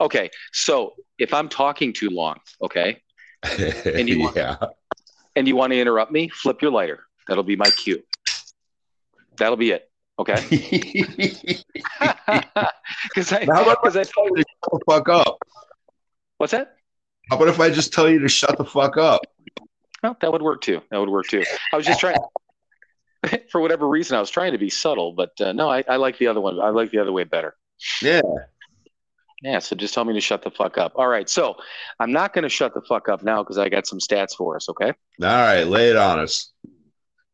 okay 0.00 0.30
so 0.52 0.94
if 1.18 1.32
i'm 1.34 1.48
talking 1.48 1.92
too 1.92 2.10
long 2.10 2.36
okay 2.62 3.00
you 3.58 4.20
want- 4.20 4.36
yeah. 4.36 4.56
and 5.36 5.46
you 5.48 5.56
want 5.56 5.72
to 5.72 5.78
interrupt 5.80 6.10
me, 6.12 6.28
flip 6.30 6.62
your 6.62 6.70
lighter. 6.70 7.04
That'll 7.28 7.44
be 7.44 7.56
my 7.56 7.70
cue. 7.70 8.02
That'll 9.36 9.56
be 9.56 9.72
it. 9.72 9.90
Okay. 10.18 10.34
Because 13.14 13.32
I, 13.32 13.40
because 13.40 13.96
I, 13.96 14.02
Shut 14.04 14.14
the 14.34 14.80
fuck 14.88 15.08
up. 15.10 15.38
what's 16.38 16.52
that? 16.52 16.76
How 17.31 17.37
about 17.37 17.49
if 17.49 17.61
I 17.61 17.71
just 17.71 17.93
tell 17.93 18.09
you 18.09 18.19
to 18.21 18.29
shut 18.29 18.56
the 18.59 18.65
fuck 18.65 18.97
up? 18.97 19.23
Well, 20.03 20.17
that 20.21 20.31
would 20.31 20.43
work 20.43 20.61
too. 20.61 20.82
That 20.91 20.99
would 20.99 21.09
work 21.09 21.26
too. 21.26 21.44
I 21.73 21.76
was 21.76 21.87
just 21.87 22.00
trying, 22.00 22.17
for 23.50 23.61
whatever 23.61 23.88
reason, 23.88 24.17
I 24.17 24.21
was 24.21 24.31
trying 24.31 24.53
to 24.53 24.59
be 24.59 24.69
subtle, 24.69 25.12
but 25.12 25.32
uh, 25.41 25.53
no, 25.53 25.71
I, 25.71 25.82
I 25.88 25.97
like 25.97 26.19
the 26.19 26.26
other 26.26 26.41
one. 26.41 26.61
I 26.61 26.69
like 26.69 26.91
the 26.91 26.99
other 26.99 27.12
way 27.12 27.25
better. 27.25 27.56
Yeah. 28.03 28.21
Yeah. 29.43 29.59
So 29.59 29.76
just 29.76 29.94
tell 29.94 30.05
me 30.05 30.15
to 30.15 30.21
shut 30.21 30.43
the 30.43 30.50
fuck 30.50 30.76
up. 30.76 30.93
All 30.97 31.09
right. 31.09 31.29
So 31.29 31.56
I'm 31.99 32.12
not 32.12 32.35
going 32.35 32.43
to 32.43 32.49
shut 32.49 32.75
the 32.75 32.82
fuck 32.82 33.09
up 33.09 33.23
now 33.23 33.43
because 33.43 33.59
I 33.59 33.69
got 33.69 33.87
some 33.87 33.99
stats 33.99 34.35
for 34.37 34.56
us. 34.56 34.69
Okay. 34.69 34.88
All 34.88 34.93
right, 35.21 35.65
lay 35.65 35.91
it 35.91 35.97
on 35.97 36.19
us. 36.19 36.53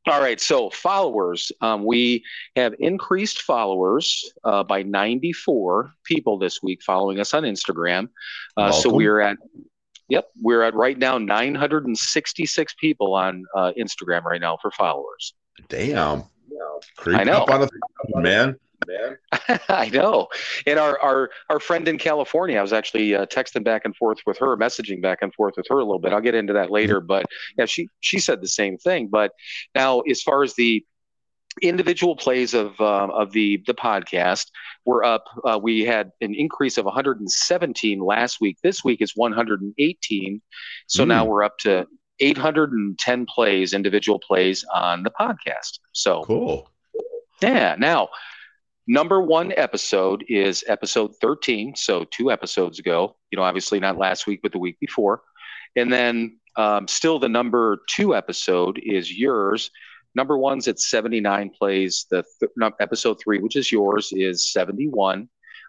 All 0.06 0.20
right, 0.20 0.40
so 0.40 0.70
followers, 0.70 1.52
um, 1.60 1.84
we 1.84 2.24
have 2.56 2.74
increased 2.78 3.42
followers 3.42 4.32
uh, 4.44 4.64
by 4.64 4.82
94 4.82 5.92
people 6.04 6.38
this 6.38 6.62
week 6.62 6.82
following 6.82 7.20
us 7.20 7.34
on 7.34 7.42
Instagram. 7.42 8.08
Uh, 8.56 8.72
so 8.72 8.90
we're 8.90 9.20
at, 9.20 9.36
yep, 10.10 10.26
we're 10.42 10.62
at 10.62 10.74
right 10.74 10.98
now 10.98 11.18
966 11.18 12.74
people 12.74 13.14
on 13.14 13.44
uh, 13.56 13.72
Instagram 13.78 14.24
right 14.24 14.40
now 14.40 14.58
for 14.60 14.70
followers. 14.70 15.34
Damn. 15.68 16.24
Creeping 16.96 17.20
I 17.20 17.24
know. 17.24 17.42
up 17.42 17.50
on 17.50 17.60
the 17.60 18.20
man. 18.20 18.56
Man. 18.86 19.18
I 19.68 19.90
know. 19.90 20.28
And 20.66 20.78
our, 20.78 20.98
our 21.00 21.30
our 21.50 21.60
friend 21.60 21.86
in 21.86 21.98
California, 21.98 22.58
I 22.58 22.62
was 22.62 22.72
actually 22.72 23.14
uh, 23.14 23.26
texting 23.26 23.62
back 23.62 23.82
and 23.84 23.94
forth 23.94 24.18
with 24.26 24.38
her, 24.38 24.56
messaging 24.56 25.02
back 25.02 25.18
and 25.20 25.34
forth 25.34 25.54
with 25.58 25.66
her 25.68 25.76
a 25.76 25.84
little 25.84 25.98
bit. 25.98 26.12
I'll 26.14 26.20
get 26.22 26.34
into 26.34 26.54
that 26.54 26.70
later, 26.70 27.00
but 27.00 27.26
yeah, 27.58 27.66
she 27.66 27.88
she 28.00 28.18
said 28.18 28.40
the 28.40 28.48
same 28.48 28.78
thing. 28.78 29.08
But 29.08 29.32
now, 29.74 30.00
as 30.00 30.22
far 30.22 30.42
as 30.42 30.54
the 30.54 30.84
individual 31.60 32.16
plays 32.16 32.54
of 32.54 32.80
um, 32.80 33.10
of 33.10 33.32
the 33.32 33.62
the 33.66 33.74
podcast, 33.74 34.46
we're 34.84 35.04
up. 35.04 35.24
Uh, 35.44 35.58
we 35.62 35.84
had 35.84 36.10
an 36.20 36.34
increase 36.34 36.78
of 36.78 36.84
117 36.86 38.00
last 38.00 38.40
week. 38.40 38.56
This 38.62 38.82
week 38.84 39.00
is 39.02 39.12
118. 39.16 40.40
So 40.86 41.04
Mm. 41.04 41.08
now 41.08 41.24
we're 41.24 41.42
up 41.42 41.58
to 41.58 41.86
810 42.20 43.26
plays, 43.26 43.72
individual 43.72 44.18
plays 44.18 44.64
on 44.74 45.02
the 45.02 45.10
podcast. 45.10 45.78
So 45.92 46.22
Cool. 46.24 46.70
yeah. 47.42 47.76
Now, 47.78 48.08
number 48.86 49.20
one 49.20 49.52
episode 49.56 50.24
is 50.28 50.64
episode 50.68 51.12
13. 51.20 51.74
So, 51.76 52.04
two 52.04 52.30
episodes 52.30 52.78
ago, 52.78 53.16
you 53.30 53.36
know, 53.36 53.42
obviously 53.42 53.80
not 53.80 53.98
last 53.98 54.26
week, 54.26 54.40
but 54.42 54.52
the 54.52 54.58
week 54.58 54.78
before. 54.80 55.22
And 55.76 55.92
then, 55.92 56.38
um, 56.56 56.88
still 56.88 57.18
the 57.18 57.28
number 57.28 57.78
two 57.88 58.14
episode 58.14 58.80
is 58.82 59.12
yours. 59.16 59.70
Number 60.14 60.38
one's 60.38 60.68
at 60.68 60.80
79 60.80 61.50
plays. 61.50 62.06
The 62.10 62.24
th- 62.40 62.52
no, 62.56 62.72
episode 62.80 63.18
three, 63.22 63.38
which 63.38 63.56
is 63.56 63.70
yours, 63.70 64.12
is 64.12 64.52
71. 64.52 65.28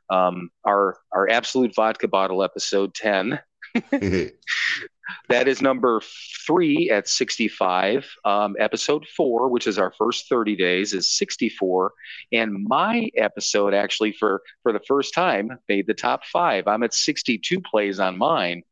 Um, 0.09 0.49
our 0.65 0.97
our 1.13 1.29
Absolut 1.29 1.73
vodka 1.73 2.07
bottle 2.07 2.43
episode 2.43 2.93
10 2.93 3.39
that 5.29 5.47
is 5.47 5.61
number 5.61 6.01
three 6.45 6.89
at 6.89 7.07
65. 7.07 8.09
Um, 8.25 8.55
episode 8.59 9.05
four, 9.15 9.49
which 9.49 9.67
is 9.67 9.77
our 9.77 9.93
first 9.97 10.27
30 10.29 10.55
days, 10.55 10.93
is 10.93 11.09
64. 11.09 11.93
And 12.31 12.65
my 12.67 13.09
episode, 13.15 13.73
actually, 13.73 14.11
for 14.13 14.41
for 14.63 14.73
the 14.73 14.81
first 14.87 15.13
time, 15.13 15.57
made 15.69 15.87
the 15.87 15.93
top 15.93 16.25
five. 16.25 16.67
I'm 16.67 16.83
at 16.83 16.93
62 16.93 17.61
plays 17.61 17.99
on 17.99 18.17
mine. 18.17 18.63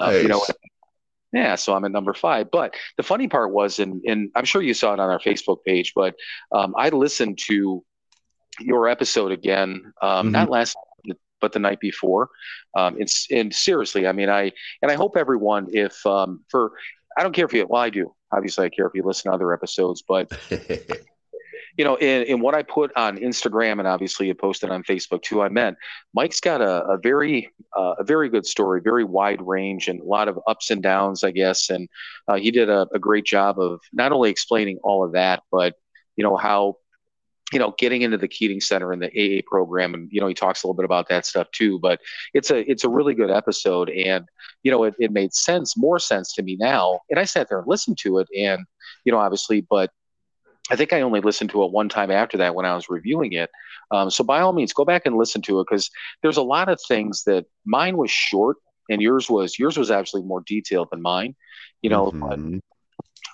Uh, 0.00 0.10
you 0.10 0.28
know, 0.28 0.38
Nice. 0.38 0.50
Yeah, 1.32 1.54
so 1.56 1.74
I'm 1.74 1.84
at 1.84 1.90
number 1.92 2.14
five. 2.14 2.50
But 2.50 2.74
the 2.96 3.02
funny 3.02 3.28
part 3.28 3.52
was, 3.52 3.78
and 3.78 4.02
and 4.06 4.30
I'm 4.34 4.44
sure 4.44 4.62
you 4.62 4.74
saw 4.74 4.92
it 4.94 5.00
on 5.00 5.10
our 5.10 5.20
Facebook 5.20 5.58
page, 5.64 5.92
but 5.94 6.14
um, 6.52 6.74
I 6.76 6.88
listened 6.90 7.38
to 7.48 7.84
your 8.60 8.88
episode 8.88 9.30
again, 9.32 9.92
um, 10.02 10.28
Mhm. 10.28 10.32
not 10.32 10.50
last 10.50 10.76
but 11.40 11.52
the 11.52 11.58
night 11.60 11.78
before. 11.78 12.28
Um, 12.76 12.96
it's 12.98 13.28
and 13.30 13.54
seriously, 13.54 14.06
I 14.08 14.12
mean, 14.12 14.28
I 14.28 14.50
and 14.82 14.90
I 14.90 14.94
hope 14.94 15.16
everyone, 15.16 15.68
if 15.70 16.04
um, 16.06 16.44
for 16.48 16.72
I 17.16 17.22
don't 17.22 17.32
care 17.32 17.44
if 17.46 17.52
you, 17.52 17.66
well, 17.68 17.82
I 17.82 17.90
do. 17.90 18.12
Obviously, 18.32 18.66
I 18.66 18.68
care 18.70 18.86
if 18.86 18.92
you 18.94 19.02
listen 19.04 19.30
to 19.30 19.34
other 19.34 19.52
episodes, 19.52 20.02
but 20.06 20.28
you 21.78 21.84
know, 21.84 21.94
in, 21.94 22.24
in 22.24 22.40
what 22.40 22.56
I 22.56 22.64
put 22.64 22.90
on 22.96 23.18
Instagram 23.18 23.78
and 23.78 23.86
obviously 23.86 24.26
you 24.26 24.34
posted 24.34 24.68
on 24.68 24.82
Facebook 24.82 25.22
too, 25.22 25.42
I 25.42 25.48
meant 25.48 25.78
Mike's 26.12 26.40
got 26.40 26.60
a, 26.60 26.84
a 26.84 26.98
very 26.98 27.50
uh, 27.76 27.94
a 28.00 28.04
very 28.04 28.28
good 28.28 28.44
story, 28.44 28.80
very 28.82 29.04
wide 29.04 29.40
range 29.40 29.86
and 29.86 30.00
a 30.00 30.04
lot 30.04 30.26
of 30.26 30.40
ups 30.48 30.70
and 30.70 30.82
downs, 30.82 31.22
I 31.22 31.30
guess. 31.30 31.70
And 31.70 31.88
uh, 32.26 32.34
he 32.34 32.50
did 32.50 32.68
a, 32.68 32.88
a 32.92 32.98
great 32.98 33.24
job 33.24 33.60
of 33.60 33.80
not 33.92 34.10
only 34.10 34.28
explaining 34.28 34.78
all 34.82 35.04
of 35.04 35.12
that, 35.12 35.44
but 35.52 35.74
you 36.16 36.24
know 36.24 36.36
how 36.36 36.78
you 37.52 37.60
know 37.60 37.72
getting 37.78 38.02
into 38.02 38.18
the 38.18 38.26
keating 38.26 38.60
center 38.60 38.90
and 38.90 39.00
the 39.00 39.38
aa 39.38 39.42
program. 39.48 39.94
And 39.94 40.08
you 40.10 40.20
know 40.20 40.26
he 40.26 40.34
talks 40.34 40.64
a 40.64 40.66
little 40.66 40.76
bit 40.76 40.84
about 40.84 41.08
that 41.10 41.26
stuff 41.26 41.48
too 41.52 41.78
but 41.78 42.00
it's 42.34 42.50
a 42.50 42.68
it's 42.68 42.82
a 42.82 42.88
really 42.88 43.14
good 43.14 43.30
episode. 43.30 43.88
And 43.88 44.24
you 44.64 44.72
know 44.72 44.82
it, 44.82 44.94
it 44.98 45.12
made 45.12 45.32
sense 45.32 45.76
more 45.76 46.00
sense 46.00 46.32
to 46.34 46.42
me 46.42 46.56
now. 46.58 46.98
And 47.08 47.20
i 47.20 47.24
sat 47.24 47.48
there 47.48 47.60
and 47.60 47.68
listened 47.68 47.98
to 47.98 48.18
it 48.18 48.26
and 48.36 48.66
you 49.04 49.12
know 49.12 49.18
obviously 49.18 49.60
but 49.60 49.92
I 50.70 50.76
think 50.76 50.92
I 50.92 51.00
only 51.00 51.20
listened 51.20 51.50
to 51.50 51.62
it 51.64 51.72
one 51.72 51.88
time 51.88 52.10
after 52.10 52.36
that 52.38 52.54
when 52.54 52.66
I 52.66 52.74
was 52.74 52.88
reviewing 52.88 53.32
it. 53.32 53.50
Um, 53.90 54.10
so 54.10 54.22
by 54.22 54.40
all 54.40 54.52
means, 54.52 54.72
go 54.72 54.84
back 54.84 55.02
and 55.06 55.16
listen 55.16 55.42
to 55.42 55.60
it 55.60 55.66
because 55.68 55.90
there's 56.22 56.36
a 56.36 56.42
lot 56.42 56.68
of 56.68 56.78
things 56.86 57.24
that 57.24 57.46
mine 57.64 57.96
was 57.96 58.10
short 58.10 58.58
and 58.90 59.00
yours 59.00 59.28
was 59.30 59.58
yours 59.58 59.76
was 59.76 59.90
actually 59.90 60.22
more 60.22 60.42
detailed 60.46 60.88
than 60.90 61.02
mine. 61.02 61.34
You 61.82 61.90
know, 61.90 62.10
mm-hmm. 62.10 62.58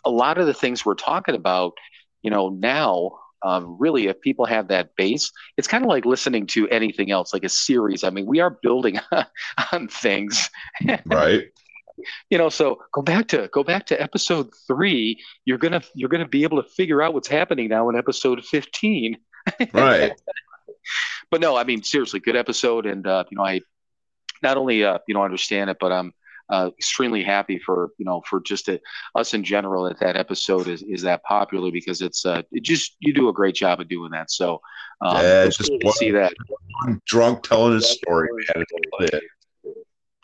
a 0.05 0.11
lot 0.11 0.39
of 0.39 0.47
the 0.47 0.55
things 0.55 0.85
we're 0.85 0.95
talking 0.95 1.35
about, 1.35 1.73
you 2.23 2.31
know, 2.31 2.51
now 2.51 3.19
um, 3.45 3.77
really, 3.79 4.07
if 4.07 4.21
people 4.23 4.47
have 4.47 4.69
that 4.69 4.97
base, 4.97 5.31
it's 5.59 5.69
kind 5.69 5.85
of 5.85 5.89
like 5.89 6.07
listening 6.07 6.47
to 6.49 6.67
anything 6.71 7.11
else, 7.11 7.35
like 7.35 7.45
a 7.45 7.49
series. 7.49 8.03
I 8.03 8.11
mean, 8.11 8.25
we 8.25 8.41
are 8.41 8.59
building 8.63 8.99
on 9.73 9.89
things, 9.89 10.49
right? 11.05 11.45
You 12.31 12.39
know 12.39 12.49
so 12.49 12.79
go 12.93 13.03
back 13.03 13.29
to 13.29 13.49
go 13.53 13.63
back 13.63 13.87
to 13.87 14.01
episode 14.01 14.51
three. 14.67 15.23
You're 15.45 15.59
gonna 15.59 15.83
you're 15.95 16.09
gonna 16.09 16.29
be 16.29 16.43
able 16.43 16.63
to 16.63 16.69
figure 16.69 17.03
out 17.03 17.15
what's 17.15 17.29
happening 17.29 17.69
now 17.69 17.89
in 17.89 17.97
episode 17.97 18.45
15 18.45 19.17
right. 19.73 20.13
But 21.31 21.41
no 21.41 21.57
i 21.57 21.65
mean 21.65 21.83
seriously 21.83 22.21
good 22.21 22.37
episode. 22.37 22.87
And 22.87 23.07
uh, 23.07 23.25
you 23.31 23.37
know 23.37 23.45
i 23.45 23.61
not 24.43 24.57
only 24.57 24.85
uh, 24.85 24.99
you 25.09 25.15
know 25.15 25.23
understand 25.23 25.71
it 25.71 25.79
but 25.81 25.93
i'm 25.93 26.13
uh, 26.51 26.71
extremely 26.79 27.23
happy 27.23 27.59
for 27.59 27.91
you 27.99 28.05
know 28.05 28.23
for 28.29 28.41
just 28.41 28.69
a, 28.69 28.81
us 29.15 29.33
in 29.33 29.43
general 29.43 29.85
that 29.85 29.99
that 30.01 30.17
episode 30.17 30.69
is, 30.69 30.83
is 30.83 31.03
that 31.03 31.23
popular 31.25 31.71
because 31.71 32.03
it's 32.03 32.27
uh 32.27 32.43
it 32.53 32.63
just 32.63 32.97
you 33.01 33.15
do 33.15 33.29
a 33.29 33.33
great 33.33 33.55
job 33.55 33.81
of 33.81 33.89
doing 33.89 34.11
that. 34.11 34.31
So 34.31 34.61
um, 35.01 35.17
yeah, 35.23 35.47
just 35.47 35.71
cool 35.83 35.93
see 35.93 36.11
that. 36.11 36.35
drunk 37.07 37.43
telling 37.43 37.75
his 37.75 37.89
story 37.89 38.29
man. 39.01 39.21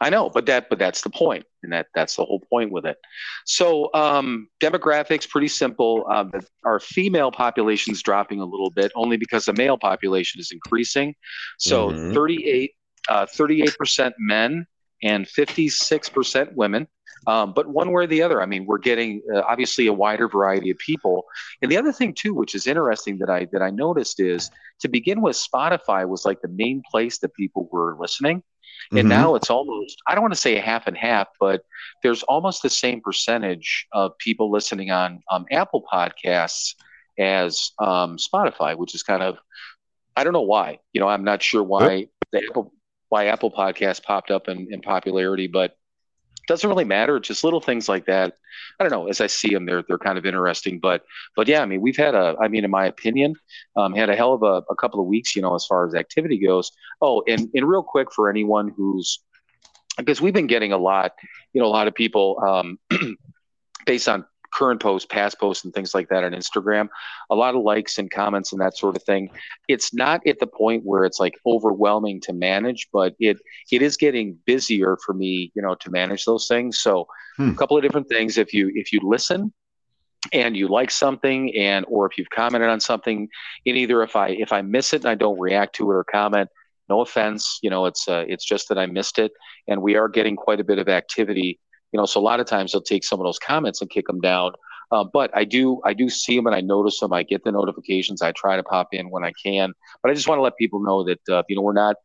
I 0.01 0.11
know, 0.11 0.31
but 0.31 0.47
that 0.47 0.69
but 0.71 0.79
that's 0.79 1.03
the 1.03 1.11
point, 1.11 1.45
and 1.63 1.73
that 1.73 1.89
that's 1.95 2.17
the 2.17 2.25
whole 2.25 2.41
point 2.51 2.73
with 2.73 2.87
it. 2.87 2.97
So 3.45 3.91
um, 3.93 4.49
demographics 4.61 5.29
pretty 5.29 5.49
simple. 5.49 6.07
Um, 6.11 6.33
our 6.65 6.81
female 6.81 7.31
population 7.31 7.93
is 7.93 8.03
dropping 8.03 8.41
a 8.41 8.45
little 8.45 8.71
bit, 8.71 8.93
only 8.95 9.19
because 9.19 9.45
the 9.45 9.53
male 9.53 9.77
population 9.77 10.41
is 10.41 10.51
increasing. 10.53 11.15
So 11.59 11.91
mm-hmm. 11.91 12.15
38 12.15 12.73
uh, 13.09 13.27
38% 13.27 14.13
men 14.19 14.67
and 15.03 15.27
56% 15.27 16.55
women. 16.55 16.87
Um, 17.27 17.53
but 17.55 17.67
one 17.69 17.89
way 17.89 18.05
or 18.05 18.07
the 18.07 18.23
other, 18.23 18.41
I 18.43 18.47
mean, 18.47 18.65
we're 18.65 18.79
getting 18.79 19.21
uh, 19.35 19.41
obviously 19.41 19.87
a 19.89 19.93
wider 19.93 20.29
variety 20.29 20.71
of 20.71 20.79
people. 20.79 21.25
And 21.61 21.71
the 21.71 21.77
other 21.77 21.93
thing 21.93 22.15
too, 22.15 22.33
which 22.33 22.55
is 22.55 22.67
interesting 22.67 23.19
that 23.19 23.29
I 23.29 23.47
that 23.53 23.61
I 23.61 23.71
noticed 23.71 24.21
is 24.21 24.51
to 24.81 24.89
begin 24.89 25.21
with, 25.21 25.37
Spotify 25.37 26.09
was 26.09 26.25
like 26.25 26.41
the 26.41 26.49
main 26.49 26.83
place 26.91 27.19
that 27.19 27.35
people 27.35 27.69
were 27.71 27.97
listening. 28.01 28.43
And 28.91 29.01
mm-hmm. 29.01 29.09
now 29.09 29.35
it's 29.37 29.51
almost, 29.51 30.03
I 30.07 30.15
don't 30.15 30.23
want 30.23 30.35
to 30.35 30.41
say 30.41 30.57
a 30.57 30.61
half 30.61 30.87
and 30.87 30.97
half, 30.97 31.29
but 31.39 31.63
there's 32.03 32.23
almost 32.25 32.63
the 32.63 32.71
same 32.71 33.01
percentage 33.01 33.87
of 33.93 34.19
people 34.19 34.51
listening 34.51 34.91
on 34.91 35.23
um, 35.31 35.47
Apple 35.51 35.85
Podcasts 35.93 36.75
as 37.19 37.71
um, 37.79 38.17
Spotify, 38.17 38.77
which 38.77 38.95
is 38.95 39.03
kind 39.03 39.23
of, 39.23 39.39
I 40.17 40.25
don't 40.25 40.33
know 40.33 40.41
why. 40.43 40.81
You 40.93 41.01
know, 41.01 41.09
I'm 41.09 41.25
not 41.25 41.43
sure 41.43 41.63
why 41.63 42.09
the 42.33 42.45
Apple 42.49 42.73
why 43.11 43.27
Apple 43.27 43.51
Podcasts 43.51 44.03
popped 44.03 44.31
up 44.31 44.49
in, 44.49 44.69
in 44.73 44.81
popularity, 44.81 45.49
but 45.49 45.77
doesn't 46.47 46.69
really 46.69 46.85
matter. 46.85 47.21
Just 47.21 47.45
little 47.45 47.61
things 47.61 47.89
like 47.89 48.07
that. 48.07 48.35
I 48.79 48.85
don't 48.85 48.93
know. 48.93 49.09
As 49.09 49.21
I 49.21 49.27
see 49.27 49.51
them, 49.51 49.67
they're 49.67 49.83
they're 49.87 49.99
kind 49.99 50.19
of 50.19 50.27
interesting. 50.27 50.79
But 50.81 51.05
but 51.37 51.49
yeah, 51.49 51.63
I 51.63 51.67
mean, 51.67 51.81
we've 51.81 51.97
had 51.97 52.15
a. 52.15 52.37
I 52.41 52.49
mean, 52.49 52.65
in 52.65 52.71
my 52.71 52.87
opinion, 52.87 53.35
um, 53.77 53.95
had 53.95 54.11
a 54.11 54.17
hell 54.17 54.35
of 54.35 54.43
a, 54.43 54.63
a 54.71 54.77
couple 54.77 55.01
of 55.01 55.07
weeks. 55.07 55.37
You 55.37 55.43
know, 55.43 55.55
as 55.55 55.65
far 55.67 55.87
as 55.87 55.95
activity 55.95 56.39
goes. 56.39 56.71
Oh, 57.01 57.23
and 57.29 57.49
and 57.55 57.69
real 57.69 57.83
quick 57.83 58.13
for 58.13 58.29
anyone 58.29 58.73
who's 58.77 59.21
because 59.97 60.21
we've 60.21 60.35
been 60.35 60.47
getting 60.47 60.73
a 60.73 60.79
lot. 60.79 61.13
You 61.53 61.61
know, 61.61 61.67
a 61.67 61.69
lot 61.69 61.89
of 61.89 61.95
people 61.95 62.39
um, 62.47 62.79
based 63.87 64.09
on 64.09 64.25
current 64.53 64.81
posts, 64.81 65.07
past 65.11 65.39
posts, 65.39 65.65
and 65.65 65.73
things 65.73 65.95
like 65.95 66.09
that 66.09 66.25
on 66.25 66.33
Instagram. 66.33 66.89
A 67.31 67.35
lot 67.35 67.55
of 67.55 67.63
likes 67.63 67.99
and 67.99 68.11
comments 68.11 68.53
and 68.53 68.61
that 68.61 68.77
sort 68.77 68.97
of 68.97 69.03
thing. 69.03 69.31
It's 69.69 69.95
not 69.95 70.27
at 70.27 70.39
the 70.39 70.47
point 70.47 70.85
where 70.85 71.05
it's 71.05 71.21
like 71.21 71.35
overwhelming 71.47 72.21
to 72.23 72.33
manage, 72.33 72.89
but 72.93 73.15
it 73.19 73.39
it 73.71 73.83
is 73.83 73.97
getting 73.97 74.39
busier 74.47 74.97
for 75.05 75.15
me, 75.15 75.53
you 75.55 75.63
know, 75.63 75.75
to 75.77 75.91
manage 75.91 76.25
those 76.25 76.49
things. 76.49 76.81
So 76.81 77.07
hmm. 77.37 77.51
a 77.51 77.55
couple 77.55 77.77
of 77.77 77.83
different 77.83 78.09
things. 78.09 78.39
If 78.39 78.53
you 78.53 78.71
if 78.75 78.93
you 78.93 79.01
listen 79.03 79.53
and 80.33 80.57
you 80.57 80.69
like 80.69 80.91
something 80.91 81.55
and 81.57 81.85
or 81.89 82.07
if 82.07 82.19
you've 82.19 82.31
commented 82.31 82.69
on 82.69 82.81
something 82.81 83.29
and 83.67 83.77
either 83.77 84.03
if 84.03 84.17
i 84.17 84.29
if 84.29 84.53
i 84.53 84.61
miss 84.61 84.93
it 84.93 85.03
and 85.03 85.09
i 85.09 85.15
don't 85.15 85.41
react 85.41 85.75
to 85.75 85.91
it 85.91 85.95
or 85.95 86.05
comment 86.05 86.49
no 86.89 87.01
offense 87.01 87.59
you 87.63 87.71
know 87.71 87.87
it's 87.87 88.07
uh, 88.09 88.25
it's 88.29 88.45
just 88.45 88.69
that 88.69 88.79
i 88.79 88.85
missed 88.87 89.19
it 89.19 89.33
and 89.69 89.81
we 89.81 89.97
are 89.97 90.09
getting 90.09 90.37
quite 90.37 90.61
a 90.61 90.65
bit 90.65 90.79
of 90.79 90.89
activity 90.89 91.59
you 91.93 91.99
know, 91.99 92.07
so 92.07 92.21
a 92.21 92.23
lot 92.23 92.41
of 92.41 92.47
times 92.47 92.73
they'll 92.73 92.83
take 92.83 93.05
some 93.05 93.21
of 93.21 93.25
those 93.25 93.39
comments 93.39 93.81
and 93.81 93.91
kick 93.91 94.07
them 94.07 94.21
down. 94.21 94.53
Uh, 94.93 95.05
but 95.05 95.31
I 95.37 95.45
do 95.45 95.81
I 95.85 95.95
do 95.95 96.09
see 96.09 96.37
them 96.37 96.47
and 96.47 96.55
I 96.55 96.61
notice 96.61 96.99
them. 96.99 97.13
I 97.13 97.23
get 97.23 97.45
the 97.45 97.53
notifications. 97.53 98.23
I 98.23 98.33
try 98.33 98.57
to 98.57 98.63
pop 98.63 98.89
in 98.93 99.11
when 99.11 99.25
I 99.25 99.33
can. 99.43 99.73
But 100.03 100.11
I 100.11 100.15
just 100.15 100.29
want 100.29 100.39
to 100.39 100.43
let 100.43 100.57
people 100.57 100.83
know 100.83 101.05
that 101.05 101.29
uh, 101.29 101.43
you 101.49 101.57
know 101.57 101.63
we're 101.63 101.73
not 101.73 101.97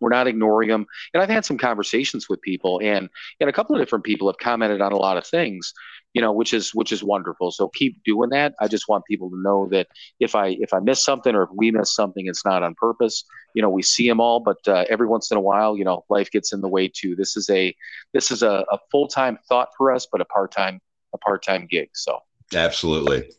we're 0.00 0.10
not 0.10 0.26
ignoring 0.26 0.68
them. 0.68 0.86
And 1.14 1.22
I've 1.22 1.28
had 1.30 1.44
some 1.44 1.58
conversations 1.58 2.28
with 2.28 2.40
people, 2.42 2.80
and 2.82 3.08
and 3.40 3.48
a 3.48 3.52
couple 3.52 3.74
of 3.74 3.80
different 3.80 4.04
people 4.04 4.28
have 4.28 4.38
commented 4.38 4.80
on 4.80 4.92
a 4.92 4.96
lot 4.96 5.16
of 5.16 5.26
things 5.26 5.72
you 6.12 6.20
know, 6.20 6.32
which 6.32 6.52
is 6.52 6.74
which 6.74 6.92
is 6.92 7.04
wonderful. 7.04 7.50
So 7.50 7.68
keep 7.68 8.02
doing 8.04 8.30
that. 8.30 8.54
I 8.60 8.68
just 8.68 8.88
want 8.88 9.04
people 9.04 9.30
to 9.30 9.40
know 9.40 9.68
that 9.70 9.86
if 10.18 10.34
I 10.34 10.56
if 10.60 10.74
I 10.74 10.80
miss 10.80 11.04
something 11.04 11.34
or 11.34 11.44
if 11.44 11.50
we 11.54 11.70
miss 11.70 11.94
something, 11.94 12.26
it's 12.26 12.44
not 12.44 12.62
on 12.62 12.74
purpose. 12.74 13.24
You 13.54 13.62
know, 13.62 13.70
we 13.70 13.82
see 13.82 14.08
them 14.08 14.20
all, 14.20 14.40
but 14.40 14.56
uh, 14.66 14.84
every 14.88 15.06
once 15.06 15.30
in 15.30 15.36
a 15.36 15.40
while, 15.40 15.76
you 15.76 15.84
know, 15.84 16.04
life 16.08 16.30
gets 16.30 16.52
in 16.52 16.60
the 16.60 16.68
way 16.68 16.88
too. 16.88 17.14
This 17.14 17.36
is 17.36 17.48
a 17.50 17.74
this 18.12 18.30
is 18.30 18.42
a, 18.42 18.64
a 18.72 18.78
full 18.90 19.06
time 19.06 19.38
thought 19.48 19.68
for 19.76 19.92
us, 19.92 20.06
but 20.10 20.20
a 20.20 20.24
part 20.24 20.52
time 20.52 20.80
a 21.14 21.18
part 21.18 21.44
time 21.44 21.66
gig. 21.70 21.90
So 21.94 22.18
absolutely. 22.54 23.30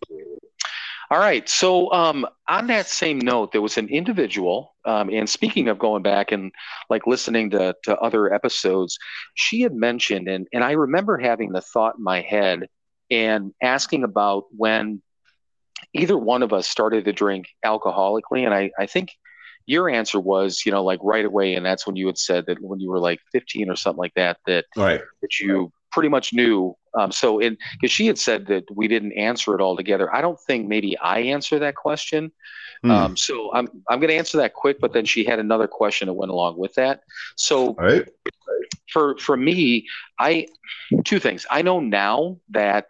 All 1.12 1.20
right. 1.20 1.48
So, 1.50 1.92
um, 1.92 2.26
on 2.48 2.68
that 2.68 2.88
same 2.88 3.20
note, 3.20 3.52
there 3.52 3.62
was 3.62 3.78
an 3.78 3.90
individual, 3.90 4.74
um, 4.86 5.10
and 5.10 5.30
speaking 5.30 5.68
of 5.68 5.78
going 5.78 6.04
back 6.04 6.32
and 6.32 6.54
like 6.90 7.06
listening 7.06 7.50
to, 7.50 7.76
to 7.84 7.98
other 7.98 8.34
episodes, 8.34 8.98
she 9.36 9.60
had 9.60 9.74
mentioned, 9.74 10.30
and, 10.30 10.48
and 10.54 10.64
I 10.64 10.72
remember 10.72 11.18
having 11.18 11.52
the 11.52 11.60
thought 11.60 11.98
in 11.98 12.04
my 12.04 12.22
head 12.22 12.70
and 13.12 13.54
asking 13.62 14.06
about 14.06 14.46
when 14.56 15.02
either 15.94 16.18
one 16.18 16.44
of 16.44 16.54
us 16.54 16.66
started 16.66 17.04
to 17.04 17.12
drink 17.12 17.48
alcoholically. 17.66 18.46
And 18.46 18.54
I, 18.54 18.72
I 18.80 18.86
think 18.86 19.12
your 19.66 19.90
answer 19.90 20.18
was, 20.18 20.66
you 20.66 20.72
know, 20.72 20.86
like 20.86 21.00
right 21.04 21.26
away. 21.26 21.56
And 21.56 21.66
that's 21.66 21.86
when 21.86 21.98
you 21.98 22.08
had 22.08 22.18
said 22.18 22.46
that 22.48 22.62
when 22.62 22.80
you 22.80 22.90
were 22.90 23.00
like 23.00 23.20
15 23.34 23.70
or 23.70 23.76
something 23.76 24.00
like 24.00 24.14
that, 24.16 24.38
that, 24.48 24.64
right. 24.78 25.02
that 25.22 25.40
you 25.42 25.74
pretty 25.92 26.10
much 26.10 26.34
knew. 26.34 26.76
Um, 26.98 27.12
so, 27.12 27.40
in 27.40 27.58
because 27.74 27.92
she 27.92 28.08
had 28.08 28.18
said 28.18 28.48
that 28.48 28.66
we 28.76 28.88
didn't 28.88 29.14
answer 29.14 29.56
it 29.56 29.62
all 29.62 29.78
together. 29.78 30.14
I 30.14 30.22
don't 30.22 30.40
think 30.40 30.68
maybe 30.68 30.98
I 30.98 31.20
answer 31.20 31.60
that 31.60 31.76
question. 31.76 32.32
Hmm. 32.82 32.92
Um, 32.92 33.18
so 33.18 33.52
I'm 33.54 33.68
I'm 33.90 34.00
going 34.00 34.10
to 34.10 34.18
answer 34.18 34.38
that 34.40 34.54
quick, 34.54 34.80
but 34.80 34.94
then 34.94 35.06
she 35.06 35.24
had 35.24 35.40
another 35.40 35.68
question 35.68 36.08
that 36.08 36.14
went 36.14 36.32
along 36.32 36.58
with 36.58 36.74
that. 36.76 37.02
So, 37.36 37.76
right. 37.76 38.08
for 38.92 39.18
for 39.18 39.38
me, 39.38 39.88
I 40.20 40.48
two 41.06 41.20
things. 41.20 41.46
I 41.50 41.62
know 41.62 41.80
now 41.80 42.38
that 42.50 42.88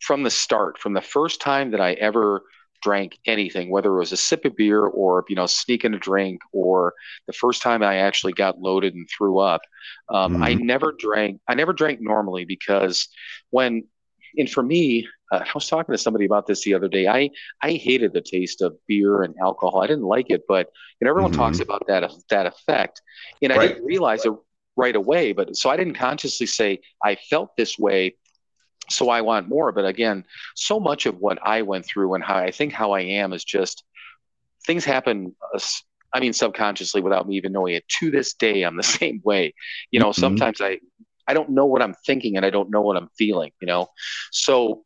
from 0.00 0.22
the 0.22 0.30
start, 0.30 0.78
from 0.78 0.92
the 0.92 1.00
first 1.00 1.40
time 1.40 1.70
that 1.72 1.80
I 1.80 1.94
ever 1.94 2.42
drank 2.86 3.18
anything, 3.26 3.68
whether 3.68 3.92
it 3.96 3.98
was 3.98 4.12
a 4.12 4.16
sip 4.16 4.44
of 4.44 4.54
beer 4.54 4.84
or 4.84 5.24
you 5.28 5.34
know 5.34 5.46
sneaking 5.46 5.92
a 5.92 5.98
drink, 5.98 6.40
or 6.52 6.94
the 7.26 7.32
first 7.32 7.60
time 7.60 7.82
I 7.82 7.96
actually 7.96 8.32
got 8.32 8.60
loaded 8.60 8.94
and 8.94 9.08
threw 9.10 9.38
up. 9.40 9.62
Um, 10.08 10.34
mm-hmm. 10.34 10.42
I 10.44 10.54
never 10.54 10.94
drank. 10.96 11.40
I 11.48 11.54
never 11.54 11.72
drank 11.72 12.00
normally 12.00 12.44
because 12.44 13.08
when, 13.50 13.84
and 14.38 14.48
for 14.48 14.62
me, 14.62 15.08
uh, 15.32 15.40
I 15.44 15.50
was 15.52 15.66
talking 15.68 15.92
to 15.92 15.98
somebody 15.98 16.26
about 16.26 16.46
this 16.46 16.62
the 16.62 16.74
other 16.74 16.86
day. 16.86 17.08
I 17.08 17.30
I 17.60 17.72
hated 17.72 18.12
the 18.12 18.20
taste 18.20 18.62
of 18.62 18.76
beer 18.86 19.22
and 19.24 19.34
alcohol. 19.42 19.82
I 19.82 19.88
didn't 19.88 20.04
like 20.04 20.30
it, 20.30 20.42
but 20.46 20.68
you 21.00 21.04
know 21.04 21.10
everyone 21.10 21.32
mm-hmm. 21.32 21.40
talks 21.40 21.58
about 21.58 21.88
that 21.88 22.08
that 22.30 22.46
effect, 22.46 23.02
and 23.42 23.52
I 23.52 23.56
right. 23.56 23.68
didn't 23.68 23.84
realize 23.84 24.24
it 24.24 24.32
right 24.76 24.94
away. 24.94 25.32
But 25.32 25.56
so 25.56 25.70
I 25.70 25.76
didn't 25.76 25.94
consciously 25.94 26.46
say 26.46 26.78
I 27.02 27.16
felt 27.16 27.56
this 27.56 27.80
way 27.80 28.14
so 28.90 29.08
I 29.08 29.20
want 29.22 29.48
more. 29.48 29.72
But 29.72 29.84
again, 29.86 30.24
so 30.54 30.78
much 30.80 31.06
of 31.06 31.18
what 31.18 31.38
I 31.42 31.62
went 31.62 31.86
through 31.86 32.14
and 32.14 32.24
how 32.24 32.36
I 32.36 32.50
think 32.50 32.72
how 32.72 32.92
I 32.92 33.00
am 33.00 33.32
is 33.32 33.44
just 33.44 33.84
things 34.66 34.84
happen. 34.84 35.34
Uh, 35.54 35.58
I 36.12 36.20
mean, 36.20 36.32
subconsciously, 36.32 37.00
without 37.02 37.26
me 37.28 37.36
even 37.36 37.52
knowing 37.52 37.74
it. 37.74 37.86
To 38.00 38.10
this 38.10 38.34
day, 38.34 38.62
I'm 38.62 38.76
the 38.76 38.82
same 39.00 39.20
way. 39.24 39.54
You 39.90 40.00
know, 40.00 40.10
Mhm. 40.10 40.14
sometimes 40.14 40.60
I, 40.60 40.78
I 41.26 41.34
don't 41.34 41.50
know 41.50 41.66
what 41.66 41.82
I'm 41.82 41.94
thinking 42.06 42.36
and 42.36 42.46
I 42.46 42.50
don't 42.50 42.70
know 42.70 42.82
what 42.82 42.96
I'm 42.96 43.08
feeling. 43.18 43.52
You 43.60 43.66
know, 43.66 43.88
so 44.30 44.84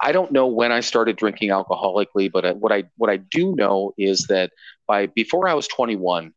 I 0.00 0.12
don't 0.12 0.32
know 0.32 0.46
when 0.46 0.72
I 0.72 0.80
started 0.80 1.16
drinking 1.16 1.50
alcoholically, 1.50 2.30
but 2.32 2.44
uh, 2.44 2.54
what 2.54 2.72
I 2.72 2.84
what 2.96 3.10
I 3.10 3.16
do 3.16 3.54
know 3.54 3.92
is 3.98 4.26
that 4.28 4.50
by 4.86 5.06
before 5.06 5.48
I 5.48 5.54
was 5.54 5.68
21, 5.68 6.32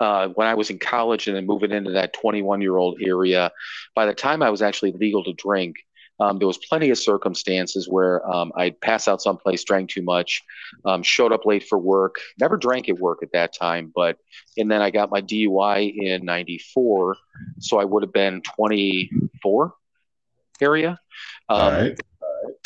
uh, 0.00 0.28
when 0.28 0.46
I 0.46 0.54
was 0.54 0.70
in 0.70 0.78
college 0.78 1.26
and 1.26 1.36
then 1.36 1.46
moving 1.46 1.72
into 1.72 1.92
that 1.92 2.12
21 2.12 2.60
year 2.62 2.76
old 2.76 2.98
area, 3.02 3.50
by 3.94 4.06
the 4.06 4.14
time 4.14 4.42
I 4.42 4.50
was 4.50 4.62
actually 4.62 4.92
legal 4.92 5.24
to 5.24 5.32
drink, 5.34 5.76
um, 6.22 6.38
there 6.38 6.46
was 6.46 6.58
plenty 6.58 6.90
of 6.90 6.98
circumstances 6.98 7.88
where 7.88 8.24
um, 8.30 8.52
I'd 8.56 8.80
pass 8.80 9.08
out 9.08 9.20
someplace, 9.20 9.64
drank 9.64 9.90
too 9.90 10.02
much, 10.02 10.40
um, 10.84 11.02
showed 11.02 11.32
up 11.32 11.44
late 11.44 11.64
for 11.64 11.78
work, 11.78 12.16
never 12.38 12.56
drank 12.56 12.88
at 12.88 12.98
work 12.98 13.18
at 13.24 13.32
that 13.32 13.52
time, 13.52 13.92
but 13.92 14.18
and 14.56 14.70
then 14.70 14.80
I 14.80 14.90
got 14.90 15.10
my 15.10 15.20
DUI 15.20 15.92
in 15.96 16.24
'94, 16.24 17.16
so 17.58 17.80
I 17.80 17.84
would 17.84 18.04
have 18.04 18.12
been 18.12 18.40
24 18.56 19.74
area. 20.60 21.00
Um, 21.48 21.58
All 21.58 21.72
right. 21.72 22.00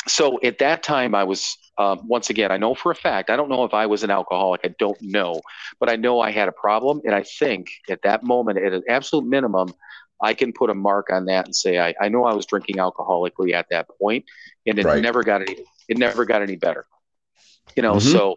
so 0.07 0.39
at 0.43 0.59
that 0.59 0.83
time 0.83 1.13
i 1.15 1.23
was 1.23 1.57
um, 1.77 2.07
once 2.07 2.29
again 2.29 2.51
i 2.51 2.57
know 2.57 2.73
for 2.73 2.91
a 2.91 2.95
fact 2.95 3.29
i 3.29 3.35
don't 3.35 3.49
know 3.49 3.63
if 3.63 3.73
i 3.73 3.85
was 3.85 4.03
an 4.03 4.09
alcoholic 4.09 4.61
i 4.63 4.73
don't 4.79 4.97
know 5.01 5.41
but 5.79 5.89
i 5.89 5.95
know 5.95 6.19
i 6.19 6.31
had 6.31 6.47
a 6.47 6.51
problem 6.51 7.01
and 7.05 7.13
i 7.13 7.23
think 7.23 7.67
at 7.89 8.01
that 8.03 8.23
moment 8.23 8.57
at 8.57 8.73
an 8.73 8.83
absolute 8.89 9.25
minimum 9.25 9.67
i 10.21 10.33
can 10.33 10.51
put 10.53 10.69
a 10.69 10.73
mark 10.73 11.07
on 11.11 11.25
that 11.25 11.45
and 11.45 11.55
say 11.55 11.79
i, 11.79 11.93
I 11.99 12.09
know 12.09 12.25
i 12.25 12.33
was 12.33 12.45
drinking 12.45 12.77
alcoholically 12.77 13.53
at 13.53 13.67
that 13.71 13.87
point 13.99 14.25
and 14.65 14.77
it 14.79 14.85
Right. 14.85 15.01
never 15.01 15.23
got 15.23 15.41
any 15.41 15.57
it 15.87 15.97
never 15.97 16.25
got 16.25 16.41
any 16.41 16.55
better 16.55 16.85
you 17.75 17.83
know 17.83 17.95
Mhm. 17.95 18.01
so 18.01 18.35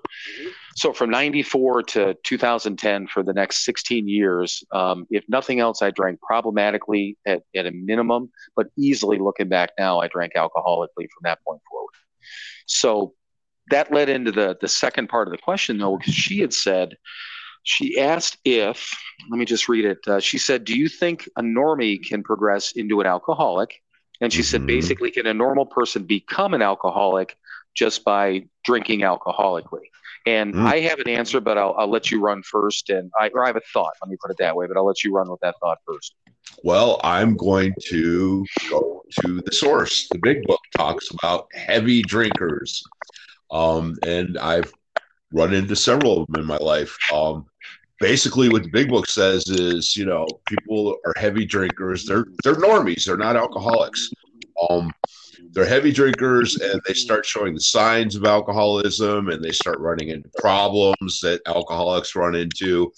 so 0.77 0.93
from 0.93 1.11
94 1.11 1.83
to 1.83 2.15
2010 2.23 3.07
for 3.09 3.23
the 3.23 3.33
next 3.33 3.65
16 3.65 4.09
years 4.09 4.63
um, 4.73 5.07
if 5.11 5.25
nothing 5.29 5.61
else 5.61 5.83
i 5.83 5.91
drank 5.91 6.21
problematically 6.21 7.17
at, 7.27 7.43
at 7.57 7.67
a 7.67 7.71
minimum 7.73 8.31
but 8.57 8.69
easily 8.77 9.19
looking 9.19 9.49
back 9.49 9.71
now 9.79 10.01
i 10.01 10.09
drank 10.09 10.33
alcoholically 10.35 11.09
from 11.11 11.23
that 11.25 11.39
point 11.47 11.61
forward 11.69 11.91
so 12.67 13.15
that 13.71 13.93
led 13.93 14.09
into 14.09 14.33
the 14.33 14.57
the 14.61 14.69
second 14.69 15.09
part 15.09 15.29
of 15.29 15.33
the 15.33 15.39
question 15.39 15.79
though 15.79 15.97
because 15.97 16.15
she 16.15 16.41
had 16.41 16.53
said 16.53 16.97
she 17.63 17.99
asked 18.01 18.39
if 18.45 18.91
let 19.31 19.39
me 19.39 19.45
just 19.45 19.69
read 19.69 19.85
it 19.85 19.99
uh, 20.09 20.21
she 20.21 20.39
said 20.39 20.65
do 20.65 20.77
you 20.77 20.89
think 20.89 21.29
a 21.37 21.43
normie 21.43 22.03
can 22.03 22.23
progress 22.23 22.73
into 22.73 23.01
an 23.01 23.07
alcoholic 23.07 23.83
and 24.21 24.33
she 24.33 24.43
said 24.43 24.63
Mhm. 24.63 24.67
basically 24.67 25.11
can 25.11 25.27
a 25.27 25.35
normal 25.35 25.67
person 25.67 26.05
become 26.05 26.55
an 26.55 26.63
alcoholic 26.63 27.37
just 27.75 28.05
by 28.05 28.45
drinking 28.65 29.01
alcoholically 29.01 29.85
and 30.27 30.55
Mm. 30.55 30.67
I 30.67 30.81
have 30.81 30.99
an 30.99 31.09
answer, 31.09 31.41
but 31.41 31.57
I'll, 31.57 31.75
I'll 31.79 31.89
let 31.91 32.11
you 32.11 32.21
run 32.21 32.43
first. 32.43 32.91
And 32.91 33.11
I, 33.19 33.29
or 33.33 33.43
I 33.43 33.47
have 33.47 33.57
a 33.57 33.63
thought. 33.73 33.95
Let 34.03 34.11
me 34.11 34.19
put 34.21 34.31
it 34.31 34.37
that 34.39 34.55
way, 34.55 34.67
but 34.67 34.77
I'll 34.77 34.85
let 34.85 35.03
you 35.03 35.15
run 35.15 35.31
with 35.31 35.41
that 35.41 35.55
thought 35.61 35.79
first. 35.87 36.15
Well, 36.63 37.01
I'm 37.03 37.39
going 37.39 37.73
to 37.89 38.45
go 38.69 39.03
to 39.23 39.41
the 39.41 39.53
source. 39.53 40.09
The 40.11 40.19
big 40.19 40.47
book 40.47 40.61
talks 40.77 41.11
about 41.11 41.47
heavy 41.55 42.03
drinkers. 42.03 42.83
Um, 43.51 43.97
and 44.03 44.37
I've 44.39 44.75
run 45.33 45.55
into 45.55 45.77
several 45.77 46.23
of 46.23 46.27
them 46.29 46.41
in 46.41 46.47
my 46.47 46.57
life. 46.59 46.97
Um, 47.13 47.47
basically, 48.01 48.49
what 48.49 48.65
the 48.65 48.71
big 48.71 48.89
book 48.89 49.09
says 49.09 49.49
is, 49.49 49.97
you 49.97 50.07
know, 50.07 50.27
people 50.47 50.97
are 51.07 51.15
heavy 51.17 51.45
drinkers. 51.45 52.07
They're 52.07 52.27
they're 52.43 52.55
normies. 52.55 53.05
They're 53.05 53.17
not 53.17 53.37
alcoholics. 53.37 54.11
Um, 54.69 54.93
they're 55.53 55.67
heavy 55.67 55.93
drinkers, 55.93 56.61
and 56.61 56.81
they 56.87 56.95
start 56.95 57.27
showing 57.27 57.55
the 57.55 57.61
signs 57.61 58.15
of 58.15 58.25
alcoholism, 58.25 59.29
and 59.29 59.43
they 59.43 59.53
start 59.53 59.81
running 59.81 60.09
into 60.09 60.31
problems 60.39 61.21
that 61.23 61.41
alcoholics 61.47 62.15
run 62.15 62.35
into. 62.35 62.93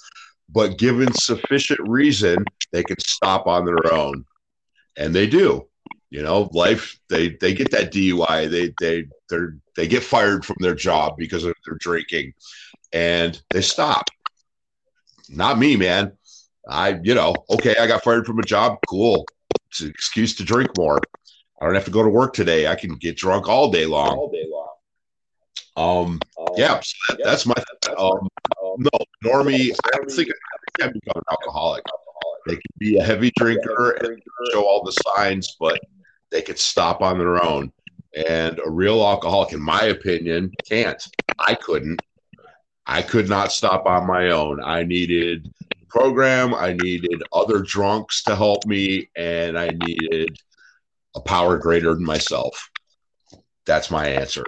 But 0.48 0.76
given 0.76 1.12
sufficient 1.14 1.80
reason, 1.88 2.44
they 2.72 2.82
can 2.82 2.98
stop 3.00 3.46
on 3.46 3.64
their 3.64 3.92
own, 3.92 4.24
and 4.96 5.14
they 5.14 5.26
do. 5.26 5.66
You 6.12 6.22
know, 6.22 6.51
life 6.53 7.01
they 7.09 7.31
they 7.40 7.55
get 7.55 7.70
that 7.70 7.90
DUI, 7.90 8.51
they 8.51 8.75
they 8.79 9.07
they 9.31 9.46
they 9.77 9.88
get 9.88 10.03
fired 10.03 10.44
from 10.44 10.57
their 10.61 10.75
job 10.75 11.14
because 11.16 11.42
of 11.42 11.55
their 11.64 11.79
drinking, 11.81 12.35
and 12.92 13.40
they 13.48 13.62
stop. 13.62 14.11
Not 15.31 15.59
me, 15.59 15.75
man. 15.75 16.12
I 16.68 17.01
you 17.03 17.14
know 17.14 17.35
okay, 17.48 17.77
I 17.77 17.87
got 17.87 18.05
fired 18.05 18.27
from 18.27 18.38
a 18.38 18.42
job. 18.42 18.77
Cool, 18.87 19.25
it's 19.70 19.81
an 19.81 19.88
excuse 19.88 20.37
to 20.37 20.44
drink 20.44 20.77
more. 20.77 21.01
I 21.59 21.64
don't 21.64 21.75
have 21.75 21.87
to 21.87 21.90
go 21.90 22.03
to 22.03 22.11
work 22.11 22.35
today. 22.35 22.66
I 22.66 22.75
can 22.75 22.96
get 22.96 23.16
drunk 23.16 23.48
all 23.48 23.70
day 23.70 23.87
long. 23.87 24.18
all 24.18 24.31
day 24.31 24.44
long. 24.51 24.68
Um, 25.79 26.20
yeah, 26.59 26.79
so 26.81 26.94
that, 27.09 27.20
that's 27.25 27.46
my 27.46 27.55
um, 27.96 28.29
no 28.77 28.90
normie. 29.25 29.75
I 29.83 29.96
don't 29.96 30.11
think 30.11 30.29
I 30.29 30.83
can 30.83 30.92
become 30.92 31.16
an 31.16 31.22
alcoholic. 31.31 31.85
They 32.46 32.57
can 32.57 32.62
be 32.77 32.98
a 32.98 33.03
heavy 33.03 33.33
drinker 33.38 33.92
and 33.92 34.20
show 34.53 34.64
all 34.66 34.85
the 34.85 34.92
signs, 34.92 35.57
but 35.59 35.81
they 36.33 36.42
could 36.42 36.59
stop 36.59 37.03
on 37.03 37.18
their 37.18 37.45
own. 37.45 37.71
And 38.16 38.61
a 38.64 38.68
real 38.68 39.03
alcoholic, 39.07 39.53
in 39.53 39.62
my 39.62 39.85
opinion, 39.85 40.53
can't. 40.68 41.03
I 41.38 41.55
couldn't. 41.55 42.01
I 42.85 43.03
could 43.03 43.29
not 43.29 43.53
stop 43.53 43.87
on 43.87 44.07
my 44.07 44.31
own. 44.31 44.61
I 44.62 44.83
needed 44.83 45.53
program. 45.88 46.55
I 46.55 46.73
needed 46.73 47.23
other 47.33 47.61
drunks 47.61 48.25
to 48.25 48.35
help 48.35 48.66
me, 48.66 49.11
and 49.14 49.59
I 49.59 49.71
needed 49.71 50.37
a 51.14 51.21
power 51.21 51.59
greater 51.59 51.95
than 51.95 52.05
myself. 52.05 52.71
That's 53.66 53.90
my 53.90 54.09
answer. 54.09 54.45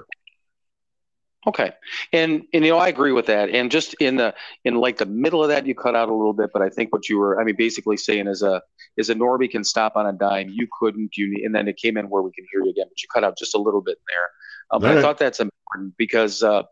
Okay. 1.46 1.72
And, 2.12 2.44
and, 2.52 2.64
you 2.64 2.70
know, 2.70 2.78
I 2.78 2.88
agree 2.88 3.12
with 3.12 3.26
that. 3.26 3.50
And 3.50 3.70
just 3.70 3.94
in 3.94 4.16
the, 4.16 4.35
in 4.64 4.76
like 4.76 4.96
the 4.96 5.07
middle 5.07 5.42
of 5.42 5.48
that, 5.50 5.66
you 5.66 5.74
cut 5.74 5.94
out 5.94 6.09
a 6.09 6.14
little 6.14 6.33
bit, 6.33 6.50
but 6.52 6.62
I 6.62 6.70
think 6.70 6.92
what 6.92 7.09
you 7.09 7.18
were, 7.18 7.40
I 7.40 7.44
mean, 7.44 7.57
basically 7.57 7.96
saying 7.96 8.28
is 8.28 8.42
a, 8.42 8.62
is 8.96 9.11
a 9.11 9.14
normie 9.14 9.50
can 9.50 9.64
stop 9.64 9.96
on 9.96 10.07
a 10.07 10.12
dime. 10.12 10.48
You 10.48 10.66
couldn't, 10.78 11.16
you, 11.16 11.42
and 11.44 11.54
then 11.54 11.68
it 11.68 11.76
came 11.76 11.96
in 11.96 12.09
where 12.09 12.22
we 12.22 12.33
can 12.33 12.46
hear 12.50 12.62
you 12.64 12.70
again, 12.70 12.87
but 12.88 13.02
you 13.02 13.09
cut 13.12 13.24
out 13.24 13.37
just 13.37 13.54
a 13.54 13.59
little 13.59 13.83
bit 13.83 13.98
there. 14.09 14.28
Um, 14.70 14.80
but 14.80 14.96
I 14.96 15.02
thought 15.02 15.18
that's 15.18 15.40
important 15.40 15.94
because, 15.98 16.42
uh, 16.42 16.62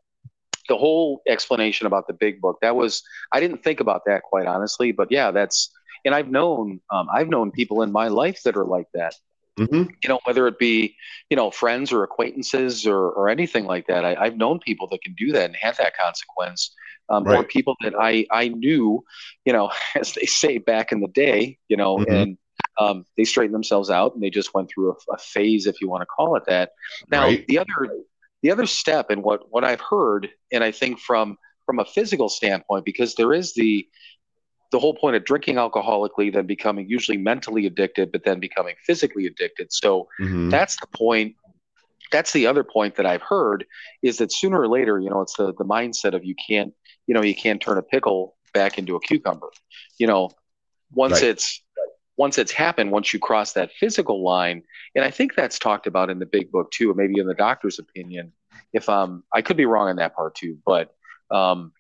the 0.68 0.76
whole 0.76 1.22
explanation 1.26 1.86
about 1.86 2.06
the 2.06 2.12
big 2.12 2.40
book 2.40 2.58
that 2.62 2.76
was 2.76 3.02
i 3.32 3.40
didn't 3.40 3.64
think 3.64 3.80
about 3.80 4.02
that 4.06 4.22
quite 4.22 4.46
honestly 4.46 4.92
but 4.92 5.10
yeah 5.10 5.32
that's 5.32 5.72
and 6.04 6.14
i've 6.14 6.28
known 6.28 6.80
um, 6.92 7.08
i've 7.12 7.28
known 7.28 7.50
people 7.50 7.82
in 7.82 7.90
my 7.90 8.06
life 8.06 8.42
that 8.44 8.56
are 8.56 8.64
like 8.64 8.86
that 8.94 9.12
hmm 9.58 9.84
you 10.02 10.08
know 10.08 10.20
whether 10.24 10.46
it 10.46 10.58
be 10.58 10.96
you 11.30 11.36
know 11.36 11.50
friends 11.50 11.92
or 11.92 12.02
acquaintances 12.02 12.86
or, 12.86 13.10
or 13.10 13.28
anything 13.28 13.64
like 13.66 13.86
that. 13.86 14.04
I, 14.04 14.16
i've 14.16 14.36
known 14.36 14.58
people 14.60 14.88
that 14.90 15.02
can 15.02 15.14
do 15.14 15.32
that 15.32 15.44
and 15.46 15.56
have 15.60 15.76
that 15.78 15.96
consequence. 15.96 16.74
Um, 17.08 17.26
or 17.28 17.44
people 17.44 17.74
that 17.82 17.94
i 17.98 18.24
i 18.30 18.48
knew 18.48 19.04
you 19.44 19.52
know 19.52 19.70
as 19.96 20.14
they 20.14 20.26
say 20.26 20.58
back 20.58 20.92
in 20.92 21.00
the 21.00 21.08
day 21.08 21.58
you 21.68 21.76
know 21.76 21.98
Mhm. 21.98 22.08
and 22.08 22.38
um, 22.80 23.04
they 23.18 23.24
straightened 23.24 23.54
themselves 23.54 23.90
out 23.90 24.14
and 24.14 24.22
they 24.22 24.30
just 24.30 24.54
went 24.54 24.70
through 24.70 24.92
a, 24.92 25.14
a 25.14 25.18
phase 25.18 25.66
if 25.66 25.80
you 25.82 25.88
want 25.90 26.00
to 26.00 26.06
call 26.06 26.36
it 26.36 26.44
that. 26.46 26.70
Now 27.10 27.26
Right. 27.26 27.46
the 27.48 27.58
other 27.58 27.90
the 28.42 28.50
other 28.50 28.66
step 28.66 29.10
and 29.10 29.22
what 29.22 29.42
what 29.50 29.64
i've 29.64 29.80
heard 29.80 30.28
and 30.52 30.64
i 30.64 30.70
think 30.70 30.98
from 30.98 31.36
from 31.66 31.78
a 31.78 31.84
physical 31.84 32.28
standpoint 32.28 32.84
because 32.84 33.14
there 33.14 33.32
is 33.32 33.54
the 33.54 33.86
the 34.72 34.80
whole 34.80 34.94
point 34.94 35.16
of 35.16 35.24
drinking 35.24 35.56
alcoholically 35.56 36.32
then 36.32 36.46
becoming 36.46 36.88
usually 36.88 37.18
mentally 37.18 37.66
addicted 37.66 38.12
but 38.12 38.24
then 38.24 38.40
becoming 38.40 38.74
physically 38.86 39.26
addicted. 39.26 39.72
So 39.72 40.08
hmm 40.18 40.50
that's 40.50 40.76
the 40.80 40.88
point. 40.96 41.36
That's 42.12 42.32
the 42.32 42.46
other 42.46 42.64
point 42.64 42.96
that 42.96 43.06
i've 43.06 43.22
heard 43.22 43.64
is 44.02 44.18
that 44.18 44.32
sooner 44.32 44.60
or 44.60 44.68
later 44.68 45.00
you 45.00 45.10
know 45.10 45.20
it's 45.22 45.36
the 45.36 45.52
the 45.54 45.64
mindset 45.64 46.14
of 46.14 46.24
you 46.24 46.34
can't 46.48 46.72
you 47.06 47.14
know 47.14 47.22
you 47.22 47.34
can't 47.34 47.60
turn 47.60 47.78
a 47.78 47.82
pickle 47.82 48.36
back 48.54 48.78
into 48.78 48.96
a 48.96 49.00
cucumber. 49.00 49.48
You 49.98 50.06
know 50.08 50.30
once 50.92 51.22
Right. 51.22 51.30
it's 51.30 51.62
once 52.16 52.38
it's 52.38 52.52
happened 52.52 52.90
once 52.90 53.12
you 53.12 53.18
cross 53.18 53.52
that 53.54 53.70
physical 53.72 54.22
line 54.24 54.62
and 54.94 55.04
i 55.04 55.10
think 55.10 55.34
that's 55.34 55.58
talked 55.58 55.86
about 55.86 56.10
in 56.10 56.18
the 56.18 56.26
big 56.26 56.50
book 56.50 56.70
too 56.70 56.90
or 56.90 56.94
maybe 56.94 57.18
in 57.18 57.26
the 57.26 57.34
doctor's 57.34 57.78
opinion 57.78 58.32
if 58.72 58.88
um 58.88 59.22
i 59.34 59.40
could 59.42 59.56
be 59.56 59.66
wrong 59.66 59.88
on 59.88 59.96
that 59.96 60.14
part 60.14 60.34
too 60.34 60.58
but 60.66 60.94
um 61.30 61.72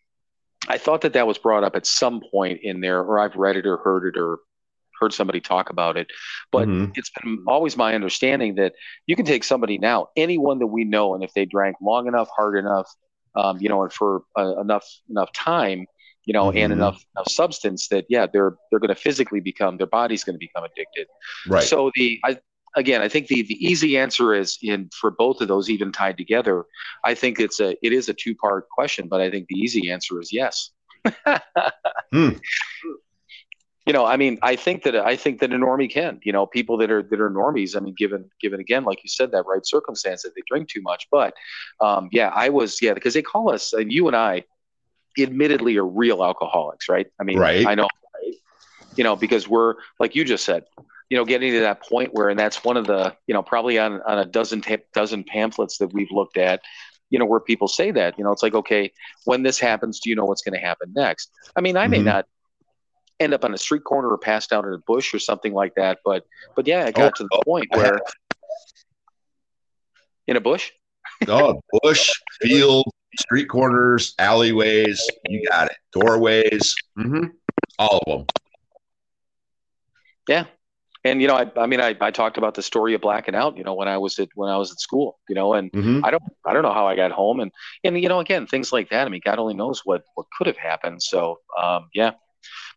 i 0.68 0.78
thought 0.78 1.00
that 1.02 1.12
that 1.12 1.26
was 1.26 1.38
brought 1.38 1.64
up 1.64 1.76
at 1.76 1.86
some 1.86 2.20
point 2.30 2.60
in 2.62 2.80
there 2.80 3.00
or 3.00 3.18
i've 3.18 3.36
read 3.36 3.56
it 3.56 3.66
or 3.66 3.78
heard 3.78 4.06
it 4.06 4.18
or 4.18 4.38
heard 5.00 5.12
somebody 5.12 5.40
talk 5.40 5.70
about 5.70 5.96
it 5.96 6.06
but 6.52 6.68
Mhm. 6.68 6.92
it's 6.94 7.10
been 7.22 7.38
always 7.46 7.76
my 7.76 7.94
understanding 7.94 8.54
that 8.56 8.74
you 9.06 9.16
can 9.16 9.24
take 9.24 9.44
somebody 9.44 9.78
now, 9.78 10.08
anyone 10.16 10.58
that 10.58 10.66
we 10.66 10.84
know, 10.84 11.14
and 11.14 11.24
if 11.24 11.32
they 11.34 11.44
drank 11.44 11.76
long 11.80 12.06
enough, 12.06 12.28
hard 12.36 12.56
enough, 12.56 12.88
um, 13.34 13.58
you 13.60 13.68
know, 13.68 13.82
and 13.82 13.92
for 13.92 14.22
uh, 14.38 14.60
enough 14.60 14.86
enough 15.08 15.32
time, 15.32 15.86
you 16.26 16.32
know, 16.34 16.50
and 16.52 16.72
Mhm. 16.72 16.76
enough 16.76 17.04
enough 17.16 17.28
substance 17.28 17.88
that 17.88 18.04
yeah, 18.08 18.26
they're 18.30 18.56
they're 18.70 18.78
going 18.78 18.94
to 18.94 18.94
physically 18.94 19.40
become 19.40 19.78
their 19.78 19.86
body's 19.86 20.22
going 20.24 20.34
to 20.34 20.38
become 20.38 20.64
addicted. 20.64 21.06
Right. 21.48 21.64
So 21.66 21.90
the 21.94 22.20
I 22.24 22.38
again, 22.76 23.02
I 23.02 23.08
think 23.08 23.28
the 23.28 23.42
the 23.42 23.64
easy 23.64 23.98
answer 23.98 24.34
is 24.34 24.58
in 24.62 24.90
for 24.98 25.10
both 25.10 25.40
of 25.40 25.48
those 25.48 25.68
even 25.70 25.92
tied 25.92 26.16
together. 26.16 26.64
I 27.04 27.14
think 27.14 27.40
it's 27.40 27.60
a 27.60 27.76
it 27.84 27.92
is 27.92 28.08
a 28.08 28.14
two 28.14 28.34
part 28.34 28.68
question, 28.68 29.08
but 29.08 29.20
I 29.20 29.30
think 29.30 29.48
the 29.48 29.56
easy 29.58 29.90
answer 29.90 30.20
is 30.20 30.32
yes. 30.32 30.70
Hmm. 32.12 32.30
You 33.86 33.92
know, 33.92 34.04
I 34.04 34.16
mean, 34.16 34.38
I 34.42 34.54
think 34.54 34.84
that 34.84 34.94
I 34.94 35.16
think 35.16 35.40
that 35.40 35.52
a 35.52 35.56
normie 35.56 35.90
can. 35.90 36.20
You 36.22 36.32
know, 36.32 36.46
people 36.46 36.76
that 36.78 36.90
are 36.90 37.02
that 37.02 37.20
are 37.20 37.30
normies. 37.30 37.76
I 37.76 37.80
mean, 37.80 37.94
given 37.98 38.30
given 38.40 38.60
again, 38.60 38.84
like 38.84 39.02
you 39.02 39.08
said, 39.08 39.32
that 39.32 39.44
right 39.46 39.66
circumstance 39.66 40.22
that 40.22 40.34
they 40.36 40.42
drink 40.46 40.68
too 40.68 40.82
much. 40.82 41.08
But 41.10 41.34
um, 41.80 42.08
yeah, 42.12 42.28
I 42.34 42.50
was 42.50 42.80
yeah 42.80 42.94
because 42.94 43.14
they 43.14 43.22
call 43.22 43.50
us 43.52 43.72
and 43.72 43.92
you 43.92 44.06
and 44.06 44.16
I 44.16 44.44
admittedly 45.18 45.76
are 45.78 45.86
real 45.86 46.22
alcoholics, 46.22 46.88
right? 46.88 47.06
I 47.20 47.24
mean, 47.24 47.38
Right. 47.38 47.66
I 47.66 47.74
know, 47.74 47.88
you 48.96 49.02
know, 49.02 49.16
because 49.16 49.48
we're 49.48 49.74
like 49.98 50.14
you 50.14 50.24
just 50.24 50.44
said, 50.44 50.64
you 51.12 51.18
know, 51.18 51.26
getting 51.26 51.52
to 51.52 51.60
that 51.60 51.82
point 51.82 52.08
where, 52.14 52.30
and 52.30 52.38
that's 52.38 52.64
one 52.64 52.78
of 52.78 52.86
the, 52.86 53.14
you 53.26 53.34
know, 53.34 53.42
probably 53.42 53.78
on 53.78 54.00
on 54.06 54.18
a 54.20 54.24
dozen 54.24 54.62
ta- 54.62 54.76
dozen 54.94 55.22
pamphlets 55.22 55.76
that 55.76 55.92
we've 55.92 56.10
looked 56.10 56.38
at, 56.38 56.62
you 57.10 57.18
know, 57.18 57.26
where 57.26 57.38
people 57.38 57.68
say 57.68 57.90
that, 57.90 58.16
you 58.16 58.24
know, 58.24 58.32
it's 58.32 58.42
like, 58.42 58.54
okay, 58.54 58.90
when 59.26 59.42
this 59.42 59.60
happens, 59.60 60.00
do 60.00 60.08
you 60.08 60.16
know 60.16 60.24
what's 60.24 60.40
going 60.40 60.58
to 60.58 60.66
happen 60.66 60.90
next? 60.96 61.30
I 61.54 61.60
mean, 61.60 61.76
I 61.76 61.86
may 61.86 61.98
Mhm. 61.98 62.04
not 62.04 62.24
end 63.20 63.34
up 63.34 63.44
on 63.44 63.52
a 63.52 63.58
street 63.58 63.84
corner 63.84 64.08
or 64.08 64.16
passed 64.16 64.54
out 64.54 64.64
in 64.64 64.72
a 64.72 64.78
bush 64.78 65.12
or 65.12 65.18
something 65.18 65.52
like 65.52 65.74
that, 65.74 65.98
but 66.02 66.24
but 66.56 66.66
yeah, 66.66 66.86
it 66.86 66.94
got 66.94 67.12
Oh, 67.12 67.16
to 67.16 67.24
the 67.24 67.42
point 67.44 67.66
where 67.76 68.00
in 70.26 70.36
a 70.36 70.40
bush. 70.40 70.70
Oh, 71.28 71.60
bush, 71.82 72.10
field, 72.40 72.86
street 73.18 73.50
corners, 73.50 74.14
alleyways. 74.18 74.98
You 75.28 75.46
got 75.46 75.70
it. 75.70 75.76
Doorways. 75.92 76.74
mm-hmm. 76.98 77.26
All 77.78 77.98
of 78.06 78.18
them. 78.20 78.26
And 81.04 81.20
you 81.20 81.28
know, 81.28 81.36
I, 81.36 81.50
I 81.56 81.66
mean, 81.66 81.80
I, 81.80 81.96
I 82.00 82.10
talked 82.10 82.38
about 82.38 82.54
the 82.54 82.62
story 82.62 82.94
of 82.94 83.00
blacking 83.00 83.34
out. 83.34 83.56
You 83.56 83.64
know, 83.64 83.74
when 83.74 83.88
I 83.88 83.98
was 83.98 84.18
at 84.18 84.28
when 84.34 84.50
I 84.50 84.56
was 84.56 84.70
at 84.72 84.80
school. 84.80 85.18
You 85.28 85.34
know, 85.34 85.54
and 85.54 85.70
hmm 85.74 86.02
I 86.02 86.10
don't 86.10 86.22
I 86.46 86.52
don't 86.52 86.62
know 86.62 86.72
how 86.72 86.86
I 86.86 86.96
got 86.96 87.12
home, 87.12 87.40
and 87.40 87.50
and 87.84 88.00
you 88.00 88.08
know, 88.08 88.20
again, 88.20 88.46
things 88.46 88.72
like 88.72 88.90
that. 88.90 89.06
I 89.06 89.10
mean, 89.10 89.22
God 89.24 89.38
only 89.38 89.54
knows 89.54 89.82
what 89.84 90.04
what 90.14 90.26
could 90.36 90.46
have 90.46 90.56
happened. 90.58 91.02
So, 91.02 91.38
um, 91.60 91.88
yeah, 91.94 92.12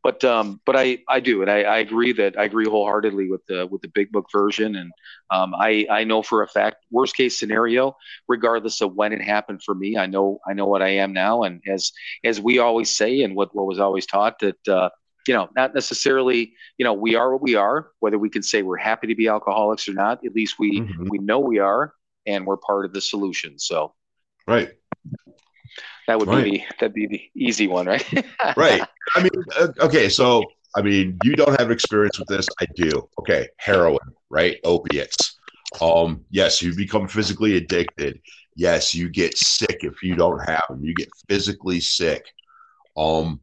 but 0.03 0.23
um, 0.23 0.61
but 0.65 0.75
I 0.75 0.99
I 1.09 1.19
do, 1.19 1.41
and 1.41 1.51
I, 1.51 1.63
I 1.63 1.77
agree 1.79 2.13
that 2.13 2.37
I 2.37 2.43
agree 2.45 2.65
wholeheartedly 2.67 3.29
with 3.29 3.45
the 3.47 3.67
with 3.67 3.81
the 3.81 3.89
big 3.93 4.11
book 4.11 4.27
version, 4.31 4.75
and 4.75 4.91
um, 5.31 5.53
I 5.55 5.85
I 5.89 6.03
know 6.03 6.21
for 6.23 6.43
a 6.43 6.47
fact, 6.47 6.77
worst 6.91 7.15
case 7.15 7.37
scenario, 7.39 7.95
regardless 8.27 8.81
of 8.81 8.93
when 8.95 9.13
it 9.13 9.21
happened 9.21 9.61
for 9.63 9.75
me, 9.75 9.97
I 9.97 10.05
know 10.07 10.39
I 10.47 10.53
know 10.53 10.65
what 10.67 10.81
I 10.81 10.89
am 10.89 11.13
now, 11.13 11.43
and 11.43 11.61
as 11.67 11.91
as 12.23 12.39
we 12.41 12.59
always 12.59 12.95
say, 12.95 13.21
and 13.21 13.35
what 13.35 13.55
what 13.55 13.67
was 13.67 13.79
always 13.79 14.05
taught 14.05 14.39
that. 14.39 14.67
Uh, 14.67 14.89
you 15.27 15.33
know, 15.33 15.49
not 15.55 15.73
necessarily, 15.73 16.53
you 16.77 16.83
know, 16.83 16.93
we 16.93 17.15
are 17.15 17.31
what 17.31 17.41
we 17.41 17.55
are, 17.55 17.91
whether 17.99 18.17
we 18.17 18.29
can 18.29 18.43
say 18.43 18.61
we're 18.61 18.77
happy 18.77 19.07
to 19.07 19.15
be 19.15 19.27
alcoholics 19.27 19.87
or 19.89 19.93
not, 19.93 20.23
at 20.25 20.35
least 20.35 20.59
we, 20.59 20.81
Mhm. 20.81 21.09
we 21.09 21.17
know 21.17 21.39
we 21.39 21.59
are, 21.59 21.93
and 22.25 22.45
we're 22.45 22.57
part 22.57 22.85
of 22.85 22.93
the 22.93 23.01
solution. 23.01 23.57
So 23.59 23.93
Right. 24.47 24.71
that 26.07 26.19
would 26.19 26.27
Right. 26.27 26.43
be 26.43 26.51
the, 26.57 26.63
that'd 26.79 26.93
be 26.93 27.07
the 27.07 27.21
easy 27.35 27.67
one, 27.67 27.87
right? 27.87 28.05
Right. 28.57 28.83
I 29.15 29.23
mean, 29.23 29.31
uh, 29.57 29.67
okay. 29.79 30.09
So, 30.09 30.43
I 30.75 30.81
mean, 30.81 31.17
you 31.23 31.35
don't 31.35 31.59
have 31.59 31.71
experience 31.71 32.19
with 32.19 32.27
this. 32.27 32.47
I 32.61 32.65
do. 32.75 33.09
Okay. 33.19 33.47
Heroin, 33.57 34.13
right? 34.29 34.57
Opiates. 34.63 35.39
Um, 35.81 36.23
yes, 36.29 36.61
you 36.61 36.75
become 36.75 37.07
physically 37.07 37.57
addicted. 37.57 38.21
Yes, 38.55 38.93
you 38.93 39.09
get 39.09 39.37
sick 39.37 39.79
if 39.81 40.01
you 40.03 40.15
don't 40.15 40.39
have 40.47 40.63
them. 40.69 40.83
You 40.83 40.93
get 40.93 41.09
physically 41.27 41.79
sick. 41.81 42.23
Um, 42.95 43.41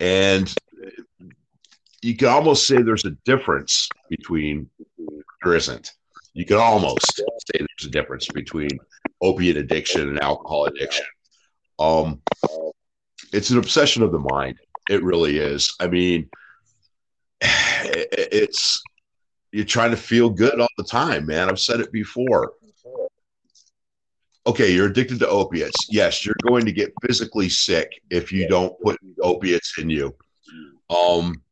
and 0.00 0.54
you 2.06 2.14
can 2.14 2.28
almost 2.28 2.68
say 2.68 2.82
there's 2.82 3.04
a 3.04 3.16
difference 3.24 3.88
between 4.08 4.70
there 5.42 5.56
isn't. 5.56 5.92
You 6.34 6.44
can 6.44 6.56
almost 6.56 7.16
say 7.16 7.58
there's 7.58 7.88
a 7.88 7.90
difference 7.90 8.28
between 8.28 8.70
opiate 9.20 9.56
addiction 9.56 10.02
and 10.02 10.20
alcohol 10.20 10.66
addiction. 10.66 11.04
Um, 11.80 12.22
it's 13.32 13.50
an 13.50 13.58
obsession 13.58 14.04
of 14.04 14.12
the 14.12 14.20
mind. 14.20 14.56
It 14.88 15.02
really 15.02 15.38
is. 15.38 15.74
I 15.80 15.88
mean, 15.88 16.28
it's 17.40 18.80
you're 19.50 19.64
trying 19.64 19.90
to 19.90 19.96
feel 19.96 20.30
good 20.30 20.60
all 20.60 20.68
the 20.78 20.84
time, 20.84 21.26
man. 21.26 21.48
I've 21.48 21.58
said 21.58 21.80
it 21.80 21.90
before. 21.90 22.52
Okay, 24.46 24.72
you're 24.72 24.86
addicted 24.86 25.18
to 25.18 25.28
opiates. 25.28 25.88
Yes, 25.90 26.24
you're 26.24 26.36
going 26.44 26.66
to 26.66 26.72
get 26.72 26.92
physically 27.04 27.48
sick 27.48 27.90
if 28.10 28.30
you 28.30 28.46
don't 28.46 28.80
put 28.80 28.96
opiates 29.20 29.76
in 29.78 29.90
you. 29.90 30.14
Um, 30.88 31.42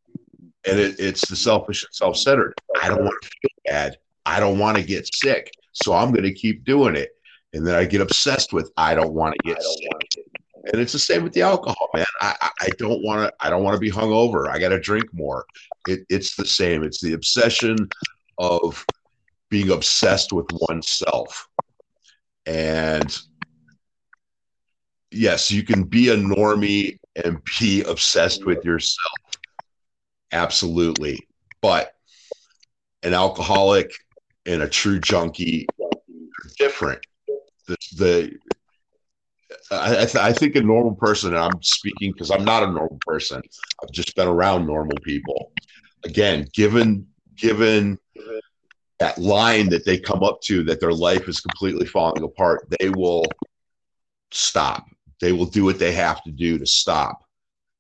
and 0.66 0.78
it, 0.78 0.96
it's 0.98 1.28
the 1.28 1.36
selfish 1.36 1.84
and 1.84 1.94
self-centered. 1.94 2.54
I 2.82 2.88
don't 2.88 3.02
want 3.02 3.14
to 3.22 3.28
feel 3.28 3.50
bad. 3.66 3.96
I 4.26 4.40
don't 4.40 4.58
want 4.58 4.76
to 4.76 4.82
get 4.82 5.08
sick, 5.14 5.50
so 5.72 5.92
I'm 5.92 6.10
going 6.10 6.24
to 6.24 6.32
keep 6.32 6.64
doing 6.64 6.96
it. 6.96 7.10
And 7.52 7.66
then 7.66 7.74
I 7.74 7.84
get 7.84 8.00
obsessed 8.00 8.52
with 8.52 8.72
I 8.76 8.94
don't 8.94 9.12
want 9.12 9.34
to 9.34 9.48
get 9.48 9.62
sick. 9.62 10.24
And 10.72 10.80
it's 10.80 10.92
the 10.92 10.98
same 10.98 11.22
with 11.22 11.34
the 11.34 11.42
alcohol, 11.42 11.90
man. 11.94 12.06
I, 12.20 12.50
I, 12.60 12.68
don't 12.78 13.02
want 13.02 13.28
to. 13.28 13.34
I 13.38 13.50
don't 13.50 13.62
want 13.62 13.74
to 13.74 13.80
be 13.80 13.90
hungover. 13.90 14.48
I 14.48 14.58
got 14.58 14.70
to 14.70 14.80
drink 14.80 15.04
more. 15.12 15.44
It, 15.86 16.00
it's 16.08 16.36
the 16.36 16.46
same. 16.46 16.82
It's 16.82 17.02
the 17.02 17.12
obsession 17.12 17.76
of 18.38 18.84
being 19.50 19.70
obsessed 19.70 20.32
with 20.32 20.46
oneself. 20.68 21.46
And 22.46 23.16
yes, 25.10 25.50
you 25.50 25.62
can 25.62 25.84
be 25.84 26.08
a 26.08 26.16
normie 26.16 26.98
and 27.22 27.40
be 27.60 27.82
obsessed 27.82 28.46
with 28.46 28.64
yourself. 28.64 29.33
Absolutely. 30.34 31.18
But 31.62 31.94
an 33.02 33.14
alcoholic 33.14 33.92
and 34.44 34.62
a 34.62 34.68
true 34.68 34.98
junkie 35.00 35.66
are 35.80 36.50
different. 36.58 37.00
The, 37.66 37.76
the 37.96 38.32
I, 39.70 39.94
th- 40.04 40.16
I 40.16 40.32
think 40.32 40.56
a 40.56 40.60
normal 40.60 40.94
person, 40.94 41.34
and 41.34 41.42
I'm 41.42 41.62
speaking 41.62 42.12
because 42.12 42.30
I'm 42.30 42.44
not 42.44 42.62
a 42.62 42.66
normal 42.66 42.98
person. 43.06 43.40
I've 43.82 43.92
just 43.92 44.14
been 44.16 44.28
around 44.28 44.66
normal 44.66 44.98
people. 45.02 45.52
Again, 46.04 46.46
given 46.52 47.06
given 47.36 47.98
that 48.98 49.18
line 49.18 49.68
that 49.70 49.84
they 49.84 49.98
come 49.98 50.22
up 50.22 50.40
to 50.42 50.62
that 50.64 50.80
their 50.80 50.92
life 50.92 51.28
is 51.28 51.40
completely 51.40 51.86
falling 51.86 52.22
apart, 52.22 52.66
they 52.78 52.90
will 52.90 53.24
stop. 54.30 54.84
They 55.20 55.32
will 55.32 55.46
do 55.46 55.64
what 55.64 55.78
they 55.78 55.92
have 55.92 56.22
to 56.24 56.30
do 56.30 56.58
to 56.58 56.66
stop. 56.66 57.24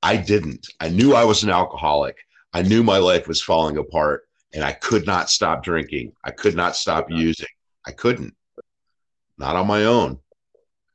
I 0.02 0.16
didn't. 0.16 0.66
I 0.80 0.88
knew 0.88 1.14
I 1.14 1.24
was 1.24 1.42
an 1.42 1.50
alcoholic. 1.50 2.16
I 2.54 2.62
knew 2.62 2.84
my 2.84 2.98
life 2.98 3.26
was 3.26 3.42
falling 3.42 3.76
apart, 3.78 4.22
and 4.54 4.64
I 4.64 4.72
could 4.72 5.04
not 5.06 5.28
stop 5.28 5.64
drinking. 5.64 6.12
I 6.22 6.30
could 6.30 6.54
not 6.54 6.76
stop 6.76 7.10
using. 7.10 7.48
I 7.84 7.90
couldn't. 7.90 8.34
Not 9.36 9.56
on 9.56 9.66
my 9.66 9.84
own. 9.86 10.20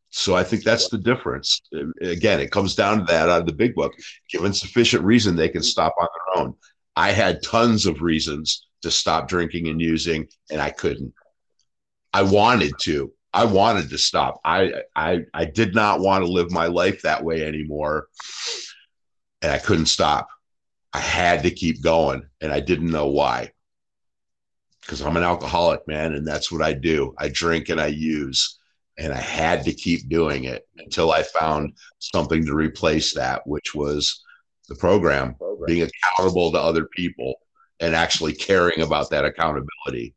So 0.09 0.35
I 0.35 0.43
think 0.43 0.63
that's 0.63 0.87
the 0.87 0.97
difference. 0.97 1.61
Again, 2.01 2.39
it 2.39 2.51
comes 2.51 2.75
down 2.75 2.99
to 2.99 3.03
that 3.05 3.29
out 3.29 3.41
of 3.41 3.45
the 3.45 3.53
big 3.53 3.75
book. 3.75 3.93
Given 4.31 4.53
sufficient 4.53 5.03
reason, 5.03 5.35
they 5.35 5.49
can 5.49 5.61
stop 5.61 5.93
on 5.99 6.07
their 6.07 6.43
own. 6.43 6.55
I 6.95 7.11
had 7.11 7.43
tons 7.43 7.85
of 7.85 8.01
reasons 8.01 8.65
to 8.81 8.89
stop 8.89 9.27
drinking 9.27 9.67
and 9.67 9.81
using, 9.81 10.27
and 10.49 10.61
I 10.61 10.71
couldn't. 10.71 11.13
I 12.13 12.23
wanted 12.23 12.73
to. 12.79 13.11
I 13.33 13.45
wanted 13.45 13.89
to 13.89 13.97
stop. 13.97 14.39
I 14.43 14.81
I 14.95 15.25
I 15.33 15.45
did 15.45 15.75
not 15.75 15.99
want 15.99 16.23
to 16.23 16.31
live 16.31 16.51
my 16.51 16.65
life 16.67 17.03
that 17.03 17.23
way 17.23 17.45
anymore, 17.45 18.07
and 19.41 19.51
I 19.51 19.59
couldn't 19.59 19.85
stop. 19.87 20.27
I 20.93 20.99
had 20.99 21.43
to 21.43 21.51
keep 21.51 21.81
going, 21.81 22.23
and 22.41 22.51
I 22.51 22.59
didn't 22.59 22.91
know 22.91 23.07
why. 23.07 23.51
Because 24.81 25.01
I'm 25.01 25.17
an 25.17 25.23
alcoholic, 25.23 25.87
man, 25.87 26.13
and 26.13 26.27
that's 26.27 26.51
what 26.51 26.61
I 26.61 26.73
do. 26.73 27.13
I 27.17 27.29
drink 27.29 27.69
and 27.69 27.79
I 27.79 27.87
use 27.87 28.59
and 28.99 29.13
I 29.13 29.21
had 29.21 29.63
to 29.63 29.73
keep 29.73 30.09
doing 30.09 30.43
it 30.43 30.67
until 30.77 31.11
I 31.11 31.23
found 31.23 31.73
something 31.99 32.45
to 32.45 32.53
replace 32.53 33.13
that, 33.15 33.47
which 33.47 33.73
was 33.73 34.23
the 34.67 34.75
program, 34.75 35.35
being 35.65 35.83
accountable 35.83 36.51
to 36.51 36.59
other 36.59 36.85
people 36.85 37.35
and 37.79 37.95
actually 37.95 38.33
caring 38.33 38.81
about 38.81 39.09
that 39.11 39.23
accountability. 39.23 40.13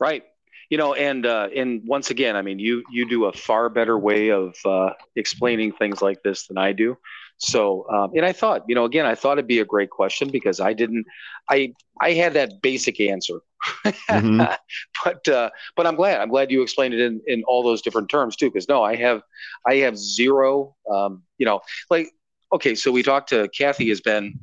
Right. 0.00 0.24
You 0.70 0.78
know, 0.78 0.94
and 0.94 1.24
uh, 1.26 1.48
and 1.54 1.82
once 1.86 2.10
again, 2.10 2.34
I 2.36 2.42
mean, 2.42 2.58
you 2.58 2.82
you 2.90 3.08
do 3.08 3.26
a 3.26 3.32
far 3.32 3.68
better 3.68 3.98
way 3.98 4.30
of 4.30 4.54
uh, 4.64 4.90
explaining 5.16 5.72
things 5.72 6.02
like 6.02 6.22
this 6.22 6.46
than 6.46 6.58
I 6.58 6.72
do. 6.72 6.96
So, 7.38 7.86
um, 7.90 8.10
and 8.14 8.24
I 8.24 8.32
thought, 8.32 8.62
you 8.68 8.74
know, 8.74 8.84
again, 8.84 9.06
I 9.06 9.14
thought 9.14 9.32
it'd 9.38 9.46
be 9.48 9.60
a 9.60 9.64
great 9.64 9.90
question 9.90 10.30
because 10.30 10.60
I 10.60 10.72
didn't, 10.72 11.06
I 11.50 11.74
I 12.00 12.12
had 12.12 12.34
that 12.34 12.62
basic 12.62 13.00
answer, 13.00 13.40
Mhm. 14.10 14.48
but 15.04 15.28
uh, 15.28 15.50
but 15.76 15.86
I'm 15.86 15.96
glad 15.96 16.20
I'm 16.20 16.28
glad 16.30 16.50
you 16.50 16.62
explained 16.62 16.94
it 16.94 17.00
in 17.00 17.20
in 17.26 17.42
all 17.46 17.62
those 17.62 17.82
different 17.82 18.08
terms 18.10 18.36
too. 18.36 18.46
Because 18.50 18.68
no, 18.68 18.82
I 18.82 18.96
have 18.96 19.22
I 19.66 19.76
have 19.76 19.96
zero, 19.96 20.76
um, 20.92 21.22
you 21.38 21.46
know, 21.46 21.60
like 21.90 22.08
okay, 22.52 22.74
so 22.74 22.90
we 22.92 23.02
talked 23.02 23.30
to 23.30 23.48
Kathy 23.56 23.88
has 23.90 24.00
been 24.00 24.34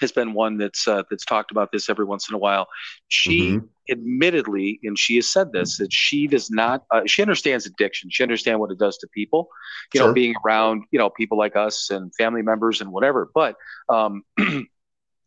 has 0.00 0.12
been 0.12 0.34
one 0.34 0.58
that's 0.58 0.86
uh, 0.86 1.02
that's 1.10 1.24
talked 1.24 1.50
about 1.50 1.72
this 1.72 1.88
every 1.88 2.04
once 2.04 2.28
in 2.28 2.34
a 2.34 2.38
while. 2.38 2.68
She 3.08 3.60
Mhm. 3.60 3.68
Admittedly, 3.90 4.78
and 4.82 4.98
she 4.98 5.16
has 5.16 5.30
said 5.32 5.52
this, 5.52 5.78
that 5.78 5.92
she 5.92 6.26
does 6.26 6.50
not. 6.50 6.84
Uh, 6.90 7.02
she 7.06 7.22
understands 7.22 7.66
addiction. 7.66 8.10
She 8.10 8.22
understands 8.22 8.58
what 8.60 8.70
it 8.70 8.78
does 8.78 8.96
to 8.98 9.08
people. 9.08 9.48
You 9.92 10.00
know, 10.00 10.08
being 10.08 10.34
around 10.44 10.84
you 10.90 10.98
know 10.98 11.10
people 11.10 11.38
like 11.38 11.56
us 11.56 11.90
and 11.90 12.12
family 12.16 12.42
members 12.42 12.80
and 12.80 12.92
whatever. 12.92 13.30
But 13.34 13.56
um, 13.88 14.22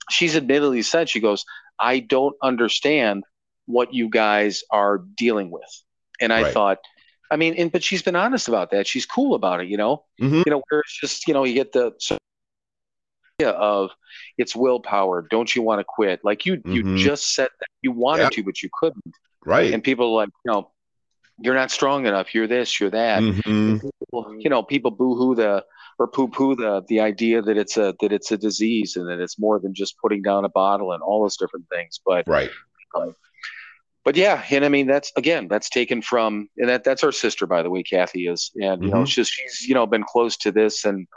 she's 0.10 0.36
admittedly 0.36 0.82
said 0.82 1.10
she 1.10 1.20
goes, 1.20 1.46
I 1.80 2.00
don't 2.00 2.36
understand 2.42 3.24
what 3.66 3.94
you 3.94 4.10
guys 4.10 4.64
are 4.72 5.00
dealing 5.18 5.52
with. 5.52 5.70
And 6.20 6.34
I 6.34 6.44
Right. 6.44 6.54
thought, 6.54 6.78
I 7.32 7.38
mean, 7.38 7.56
and 7.56 7.72
but 7.72 7.84
she's 7.84 8.02
been 8.02 8.16
honest 8.16 8.48
about 8.48 8.72
that. 8.72 8.88
She's 8.88 9.06
cool 9.06 9.34
about 9.36 9.62
it. 9.62 9.68
You 9.68 9.78
know, 9.78 10.04
Mhm. 10.22 10.44
you 10.46 10.52
know, 10.52 10.62
where 10.70 10.82
it's 10.82 11.00
just 11.00 11.28
you 11.28 11.34
know 11.34 11.44
you 11.44 11.54
get 11.54 11.72
the 11.72 11.92
of 13.50 13.90
it's 14.38 14.56
willpower. 14.56 15.26
Don't 15.30 15.54
you 15.56 15.62
want 15.62 15.80
to 15.80 15.84
quit? 15.84 16.22
Like 16.24 16.46
you, 16.46 16.62
you 16.66 16.84
Mhm. 16.84 16.98
just 16.98 17.34
said 17.34 17.50
that 17.60 17.68
you 17.82 17.92
wanted 17.92 18.24
Yeah. 18.24 18.30
to, 18.30 18.44
but 18.44 18.62
you 18.62 18.70
couldn't. 18.80 19.16
Right. 19.46 19.74
And 19.74 19.84
people 19.84 20.08
are 20.08 20.26
like, 20.26 20.30
you 20.46 20.52
know, 20.52 20.72
you're 21.40 21.56
not 21.56 21.72
strong 21.72 22.06
enough. 22.06 22.36
You're 22.36 22.48
this. 22.48 22.80
You're 22.80 22.92
that. 22.92 23.24
Mhm. 23.24 23.82
People, 24.00 24.36
you 24.40 24.50
know, 24.50 24.62
people 24.62 24.92
boo-hoo 24.92 25.34
the 25.36 25.66
or 25.98 26.08
poo-poo 26.08 26.56
the 26.56 26.84
the 26.88 27.00
idea 27.00 27.42
that 27.42 27.58
it's 27.58 27.78
a 27.78 27.96
that 28.02 28.12
it's 28.12 28.32
a 28.32 28.38
disease 28.38 28.96
and 28.96 29.08
that 29.08 29.20
it's 29.20 29.38
more 29.40 29.60
than 29.60 29.74
just 29.74 29.98
putting 30.00 30.22
down 30.22 30.46
a 30.46 30.50
bottle 30.50 30.92
and 30.94 31.02
all 31.04 31.22
those 31.24 31.38
different 31.38 31.68
things. 31.70 32.00
But 32.06 32.28
Right. 32.28 32.50
but 34.04 34.16
yeah, 34.16 34.44
and 34.50 34.66
I 34.66 34.70
mean 34.70 34.88
that's 34.88 35.12
again 35.16 35.48
that's 35.48 35.70
taken 35.70 36.02
from 36.02 36.50
and 36.58 36.70
that 36.70 36.84
that's 36.84 37.04
our 37.04 37.12
sister 37.12 37.46
by 37.46 37.62
the 37.62 37.70
way, 37.70 37.84
Kathy 37.84 38.28
is, 38.28 38.52
and 38.56 38.84
you 38.84 38.90
know 38.90 38.98
Mhm. 38.98 39.04
it's 39.04 39.14
just 39.14 39.32
she's 39.32 39.68
you 39.68 39.76
know 39.76 39.86
been 39.86 40.04
close 40.04 40.38
to 40.38 40.52
this 40.52 40.86
and 40.86 41.08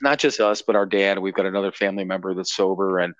not 0.00 0.18
just 0.18 0.40
us 0.40 0.62
but 0.62 0.76
our 0.76 0.86
dad. 0.86 1.18
We've 1.18 1.34
got 1.34 1.46
another 1.46 1.72
family 1.72 2.04
member 2.04 2.34
that's 2.34 2.54
sober 2.54 2.98
and 2.98 3.14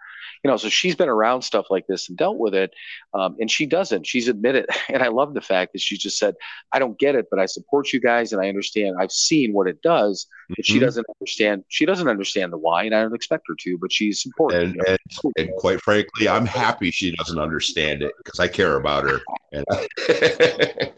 you 0.44 0.50
know 0.50 0.56
so 0.56 0.68
she's 0.68 0.94
been 0.94 1.08
around 1.08 1.42
stuff 1.42 1.66
like 1.70 1.86
this 1.88 2.08
and 2.08 2.16
dealt 2.16 2.38
with 2.38 2.54
it, 2.54 2.72
um, 3.14 3.36
and 3.40 3.50
she 3.50 3.66
doesn't. 3.66 4.06
She's 4.06 4.28
admitted, 4.28 4.66
and 4.88 5.02
I 5.02 5.08
love 5.08 5.34
the 5.34 5.40
fact 5.40 5.72
that 5.72 5.80
she 5.80 5.98
just 5.98 6.18
said, 6.18 6.34
"I 6.72 6.78
don't 6.78 6.98
get 6.98 7.14
it, 7.16 7.26
but 7.30 7.40
I 7.40 7.46
support 7.46 7.92
you 7.92 8.00
guys 8.00 8.32
and 8.32 8.40
I 8.40 8.48
understand. 8.48 8.96
I've 9.00 9.12
seen 9.12 9.52
what 9.52 9.66
it 9.66 9.82
does." 9.82 10.26
But 10.56 10.64
she 10.64 10.78
Mhm. 10.78 10.82
doesn't 10.82 11.06
understand. 11.20 11.64
She 11.68 11.84
doesn't 11.86 12.08
understand 12.08 12.52
the 12.52 12.58
why, 12.58 12.84
and 12.84 12.94
I 12.94 13.02
don't 13.02 13.14
expect 13.14 13.44
her 13.48 13.54
to. 13.58 13.78
But 13.78 13.92
she's 13.92 14.22
supportive. 14.22 14.62
And, 14.62 14.74
you 14.74 14.78
know. 14.78 14.96
and 15.24 15.32
and 15.36 15.56
quite 15.56 15.80
frankly, 15.80 16.28
I'm 16.28 16.46
happy 16.46 16.90
she 16.90 17.14
doesn't 17.16 17.38
understand 17.38 18.02
it 18.02 18.12
because 18.18 18.38
I 18.38 18.48
care 18.48 18.76
about 18.76 19.04
her. 19.04 19.20
And 19.52 19.64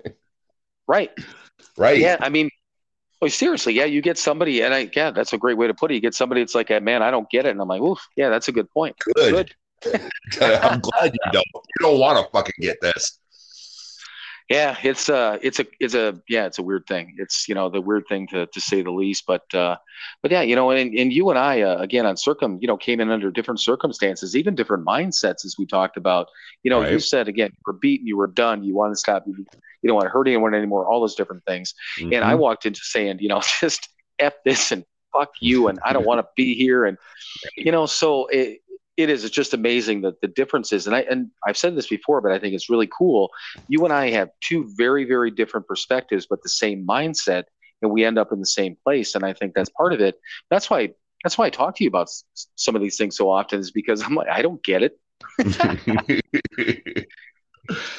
right. 0.87 1.11
right. 1.77 1.99
Yeah, 1.99 2.17
I 2.21 2.29
mean, 2.29 2.51
oh, 3.23 3.29
seriously, 3.29 3.75
yeah, 3.75 3.85
you 3.85 4.03
get 4.03 4.19
somebody, 4.19 4.63
and 4.63 4.75
I, 4.75 4.91
yeah, 4.95 5.11
that's 5.11 5.33
a 5.33 5.39
great 5.39 5.57
way 5.57 5.67
to 5.67 5.75
put 5.75 5.91
it. 5.91 5.95
You 5.95 6.01
get 6.01 6.15
somebody 6.15 6.41
that's 6.41 6.55
like, 6.55 6.71
man, 6.83 7.03
I 7.03 7.11
don't 7.11 7.29
get 7.31 7.47
it, 7.47 7.51
and 7.51 7.61
I'm 7.61 7.69
like, 7.69 7.83
oof, 7.83 7.99
yeah, 8.17 8.29
that's 8.29 8.49
a 8.49 8.53
good 8.53 8.71
point. 8.71 8.97
Good. 9.15 9.55
I'm 10.41 10.81
glad 10.81 11.13
you 11.15 11.33
don't. 11.33 11.47
You 11.55 11.81
don't 11.81 11.99
want 11.99 12.25
to 12.25 12.31
fucking 12.33 12.55
get 12.61 12.81
this. 12.81 13.20
Yeah, 14.51 14.77
it's 14.83 15.09
uh 15.09 15.39
it's 15.43 15.61
a 15.61 15.67
it's 15.79 15.95
a 15.95 16.21
yeah, 16.29 16.47
it's 16.47 16.59
a 16.59 16.63
weird 16.65 16.85
thing. 16.89 17.15
It's 17.19 17.49
you 17.49 17.55
know 17.55 17.71
the 17.71 17.81
weird 17.81 18.05
thing 18.09 18.27
to 18.29 18.47
to 18.47 18.61
say 18.61 18.83
the 18.83 18.91
least. 18.91 19.25
But 19.27 19.43
uh, 19.55 19.77
but 20.23 20.33
yeah, 20.33 20.43
you 20.43 20.57
know, 20.57 20.71
and 20.73 20.93
and 20.93 21.13
you 21.13 21.31
and 21.31 21.39
I 21.39 21.63
uh, 21.63 21.77
again 21.79 22.05
on 22.05 22.17
circum, 22.17 22.59
you 22.61 22.67
know, 22.67 22.77
came 22.77 23.01
in 23.01 23.11
under 23.13 23.31
different 23.31 23.61
circumstances, 23.61 24.37
even 24.37 24.57
different 24.57 24.85
mindsets 24.87 25.45
as 25.45 25.55
we 25.59 25.67
talked 25.67 25.97
about. 25.97 26.29
You 26.65 26.71
know, 26.71 26.83
you 26.83 26.99
said 26.99 27.29
again, 27.29 27.51
you 27.53 27.63
were 27.73 27.79
beaten, 27.79 28.09
you 28.09 28.17
were 28.17 28.27
done, 28.27 28.65
you 28.65 28.75
want 28.75 28.93
to 28.93 28.97
stop, 28.99 29.25
you, 29.27 29.35
you 29.83 29.89
don't 29.89 29.95
want 29.97 30.07
to 30.07 30.11
hurt 30.11 30.27
anyone 30.27 30.55
anymore, 30.55 30.87
all 30.87 31.01
those 31.01 31.15
different 31.15 31.45
things. 31.47 31.75
And 32.11 32.25
I 32.25 32.35
Mhm. 32.35 32.39
walked 32.39 32.67
into 32.67 32.81
saying, 32.83 33.19
you 33.21 33.29
know, 33.29 33.41
just 33.61 33.89
f 34.19 34.35
this 34.45 34.73
and 34.73 34.85
fuck 35.13 35.31
you, 35.41 35.69
and 35.69 35.79
I 35.87 35.93
don't 35.93 36.05
want 36.07 36.21
to 36.23 36.29
be 36.37 36.55
here, 36.57 36.87
and 36.87 36.99
you 37.57 37.73
know, 37.73 37.87
so 37.87 38.27
it 38.27 38.61
it 39.03 39.11
is 39.11 39.25
it's 39.25 39.35
just 39.35 39.55
amazing 39.55 40.03
that 40.03 40.21
the 40.21 40.29
differences, 40.29 40.87
and 40.87 40.95
I 40.97 41.01
and 41.11 41.31
I've 41.47 41.57
said 41.57 41.77
this 41.77 41.89
before, 41.89 42.21
but 42.21 42.33
I 42.33 42.39
think 42.39 42.55
it's 42.55 42.71
really 42.71 42.89
cool. 42.97 43.31
You 43.69 43.85
and 43.85 43.93
I 43.93 44.11
have 44.11 44.31
two 44.41 44.71
very 44.77 45.05
very 45.05 45.31
different 45.31 45.67
perspectives, 45.67 46.27
but 46.27 46.43
the 46.43 46.49
same 46.49 46.87
mindset, 46.87 47.45
and 47.83 47.91
we 47.91 48.05
end 48.05 48.19
up 48.19 48.33
in 48.33 48.41
the 48.41 48.47
same 48.47 48.77
place, 48.85 49.15
and 49.15 49.25
I 49.25 49.33
think 49.33 49.55
that's 49.55 49.71
part 49.71 49.93
of 49.93 50.01
it. 50.01 50.21
That's 50.51 50.69
why 50.71 50.91
that's 51.25 51.37
why 51.39 51.47
I 51.47 51.51
talk 51.51 51.77
to 51.77 51.85
you 51.85 51.89
about 51.89 52.09
s- 52.09 52.25
some 52.57 52.75
of 52.77 52.83
these 52.83 52.97
things 52.97 53.17
so 53.17 53.29
often, 53.31 53.61
is 53.61 53.71
because 53.71 54.03
I'm 54.03 54.15
like 54.15 54.29
I 54.29 54.43
don't 54.43 54.63
get 54.63 54.83
it. 54.83 54.99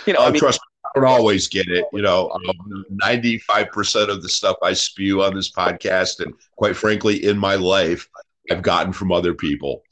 You 0.05 0.13
know, 0.13 0.19
Oh, 0.19 0.25
I 0.25 0.31
mean, 0.31 0.39
trust 0.39 0.59
me, 0.59 0.89
I 0.95 0.99
don't 0.99 1.09
always 1.09 1.47
get 1.47 1.67
it. 1.69 1.85
You 1.93 2.01
know, 2.01 2.29
um, 2.31 2.85
95% 3.01 4.09
of 4.09 4.21
the 4.21 4.27
stuff 4.27 4.57
I 4.61 4.73
spew 4.73 5.23
on 5.23 5.33
this 5.33 5.49
podcast, 5.51 6.19
and 6.19 6.33
quite 6.57 6.75
frankly, 6.75 7.23
in 7.25 7.37
my 7.37 7.55
life, 7.55 8.09
I've 8.49 8.61
gotten 8.61 8.91
from 8.91 9.11
other 9.11 9.33
people. 9.33 9.83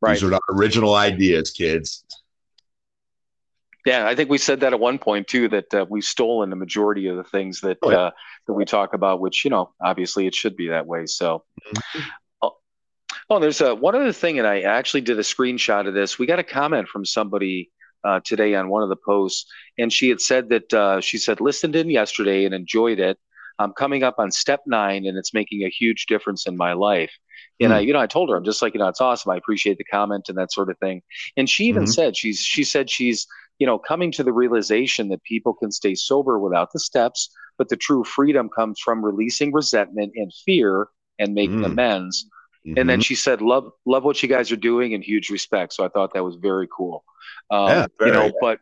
Right? 0.00 0.14
These 0.14 0.24
are 0.24 0.30
not 0.30 0.42
original 0.48 0.94
ideas, 0.94 1.50
kids. 1.50 2.04
Yeah, 3.86 4.06
I 4.06 4.14
think 4.14 4.28
we 4.28 4.38
said 4.38 4.60
that 4.60 4.72
at 4.74 4.80
one 4.80 4.98
point 4.98 5.26
too. 5.26 5.48
That 5.48 5.72
uh, 5.72 5.86
we've 5.88 6.04
stolen 6.04 6.50
the 6.50 6.56
majority 6.56 7.06
of 7.06 7.16
the 7.16 7.24
things 7.24 7.60
that 7.62 7.78
Oh, 7.82 7.90
yeah. 7.90 7.98
uh, 7.98 8.10
that 8.46 8.52
we 8.52 8.64
talk 8.64 8.92
about, 8.92 9.20
which 9.20 9.44
you 9.44 9.50
know, 9.50 9.72
obviously, 9.82 10.26
it 10.26 10.34
should 10.34 10.54
be 10.56 10.68
that 10.68 10.86
way. 10.86 11.06
So, 11.06 11.44
oh, 12.42 12.56
oh, 13.30 13.38
there's 13.40 13.62
a 13.62 13.74
one 13.74 13.94
other 13.94 14.12
thing, 14.12 14.38
and 14.38 14.46
I 14.46 14.60
actually 14.62 15.00
did 15.00 15.18
a 15.18 15.22
screenshot 15.22 15.88
of 15.88 15.94
this. 15.94 16.18
We 16.18 16.26
got 16.26 16.38
a 16.38 16.44
comment 16.44 16.88
from 16.88 17.06
somebody 17.06 17.70
uh, 18.04 18.20
today 18.22 18.54
on 18.54 18.68
one 18.68 18.82
of 18.82 18.90
the 18.90 18.96
posts, 18.96 19.50
and 19.78 19.90
she 19.90 20.10
had 20.10 20.20
said 20.20 20.50
that 20.50 20.74
uh, 20.74 21.00
she 21.00 21.16
said 21.16 21.40
listened 21.40 21.74
in 21.74 21.88
yesterday 21.88 22.44
and 22.44 22.54
enjoyed 22.54 22.98
it. 23.00 23.18
I'm 23.60 23.72
coming 23.74 24.02
up 24.02 24.16
on 24.18 24.32
step 24.32 24.62
nine, 24.66 25.06
and 25.06 25.18
it's 25.18 25.34
making 25.34 25.64
a 25.64 25.70
huge 25.70 26.06
difference 26.06 26.46
in 26.48 26.56
my 26.56 26.72
life. 26.74 27.12
And 27.60 27.72
I, 27.74 27.80
you 27.80 27.92
know, 27.92 28.00
I 28.00 28.06
told 28.06 28.30
her, 28.30 28.36
I'm 28.36 28.44
just 28.44 28.62
like, 28.62 28.74
you 28.74 28.80
know, 28.80 28.88
it's 28.88 29.00
awesome. 29.00 29.30
I 29.32 29.36
appreciate 29.36 29.78
the 29.78 29.84
comment 29.84 30.28
and 30.28 30.38
that 30.38 30.52
sort 30.52 30.70
of 30.70 30.78
thing. 30.78 31.02
And 31.36 31.48
she 31.48 31.66
even 31.66 31.86
Mhm. 31.86 31.86
said 31.86 32.16
she's 32.16 32.40
she 32.40 32.64
said 32.64 32.90
she's 32.90 33.26
you 33.58 33.66
know 33.66 33.78
coming 33.78 34.12
to 34.12 34.24
the 34.24 34.32
realization 34.32 35.08
that 35.10 35.22
people 35.24 35.54
can 35.54 35.70
stay 35.70 35.94
sober 35.94 36.38
without 36.38 36.72
the 36.72 36.80
steps, 36.80 37.30
but 37.58 37.68
the 37.68 37.76
true 37.76 38.04
freedom 38.04 38.48
comes 38.54 38.80
from 38.80 39.04
releasing 39.04 39.52
resentment 39.52 40.12
and 40.16 40.32
fear 40.46 40.88
and 41.18 41.34
making 41.34 41.64
Mm. 41.64 41.64
amends. 41.64 42.26
And 42.76 42.88
then 42.88 43.00
she 43.00 43.14
said, 43.16 43.42
"Love, 43.42 43.72
love 43.86 44.04
what 44.04 44.22
you 44.22 44.28
guys 44.28 44.52
are 44.52 44.56
doing, 44.56 44.94
and 44.94 45.04
huge 45.04 45.30
respect." 45.30 45.72
So 45.74 45.84
I 45.84 45.88
thought 45.88 46.14
that 46.14 46.24
was 46.24 46.36
very 46.36 46.68
cool. 46.74 47.04
Um, 47.50 47.84
Yeah, 47.84 47.86
you 48.00 48.12
know, 48.12 48.30
very. 48.30 48.32
but 48.40 48.58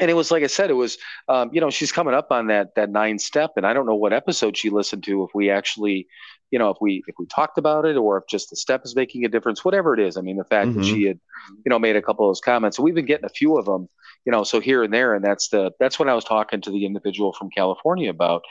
and 0.00 0.10
it 0.10 0.14
was 0.14 0.30
like 0.30 0.42
I 0.42 0.48
said, 0.48 0.70
it 0.70 0.74
was 0.74 0.98
um, 1.28 1.50
you 1.52 1.60
know 1.60 1.70
she's 1.70 1.92
coming 1.92 2.14
up 2.14 2.28
on 2.32 2.48
that 2.48 2.74
that 2.76 2.90
nine 2.90 3.18
step, 3.18 3.52
and 3.56 3.66
I 3.66 3.74
don't 3.74 3.86
know 3.86 3.96
what 3.96 4.12
episode 4.12 4.56
she 4.56 4.70
listened 4.70 5.04
to. 5.04 5.24
If 5.24 5.30
we 5.34 5.50
actually, 5.50 6.08
you 6.50 6.58
know, 6.58 6.70
if 6.70 6.78
we 6.80 7.02
if 7.06 7.16
we 7.18 7.26
talked 7.26 7.58
about 7.58 7.84
it, 7.86 7.96
or 7.96 8.18
if 8.18 8.24
just 8.28 8.50
the 8.50 8.56
step 8.56 8.82
is 8.84 8.96
making 8.96 9.24
a 9.24 9.28
difference, 9.28 9.64
whatever 9.64 9.94
it 9.94 10.00
is. 10.00 10.16
I 10.16 10.22
mean, 10.22 10.36
the 10.36 10.44
fact 10.44 10.74
that 10.74 10.82
Mhm. 10.82 10.86
she 10.86 11.04
had, 11.04 11.20
you 11.64 11.70
know, 11.70 11.78
made 11.78 11.96
a 11.96 12.02
couple 12.02 12.26
of 12.26 12.30
those 12.30 12.40
comments, 12.40 12.78
we've 12.78 12.94
been 12.94 13.06
getting 13.06 13.26
a 13.26 13.30
few 13.30 13.58
of 13.58 13.66
them, 13.66 13.88
you 14.24 14.32
know, 14.32 14.44
so 14.44 14.60
here 14.60 14.82
and 14.82 14.92
there, 14.92 15.14
and 15.14 15.24
that's 15.24 15.48
the 15.48 15.72
that's 15.80 15.98
when 15.98 16.08
I 16.08 16.14
was 16.14 16.24
talking 16.24 16.60
to 16.62 16.70
the 16.70 16.86
individual 16.86 17.32
from 17.32 17.50
California 17.50 18.10
about 18.10 18.42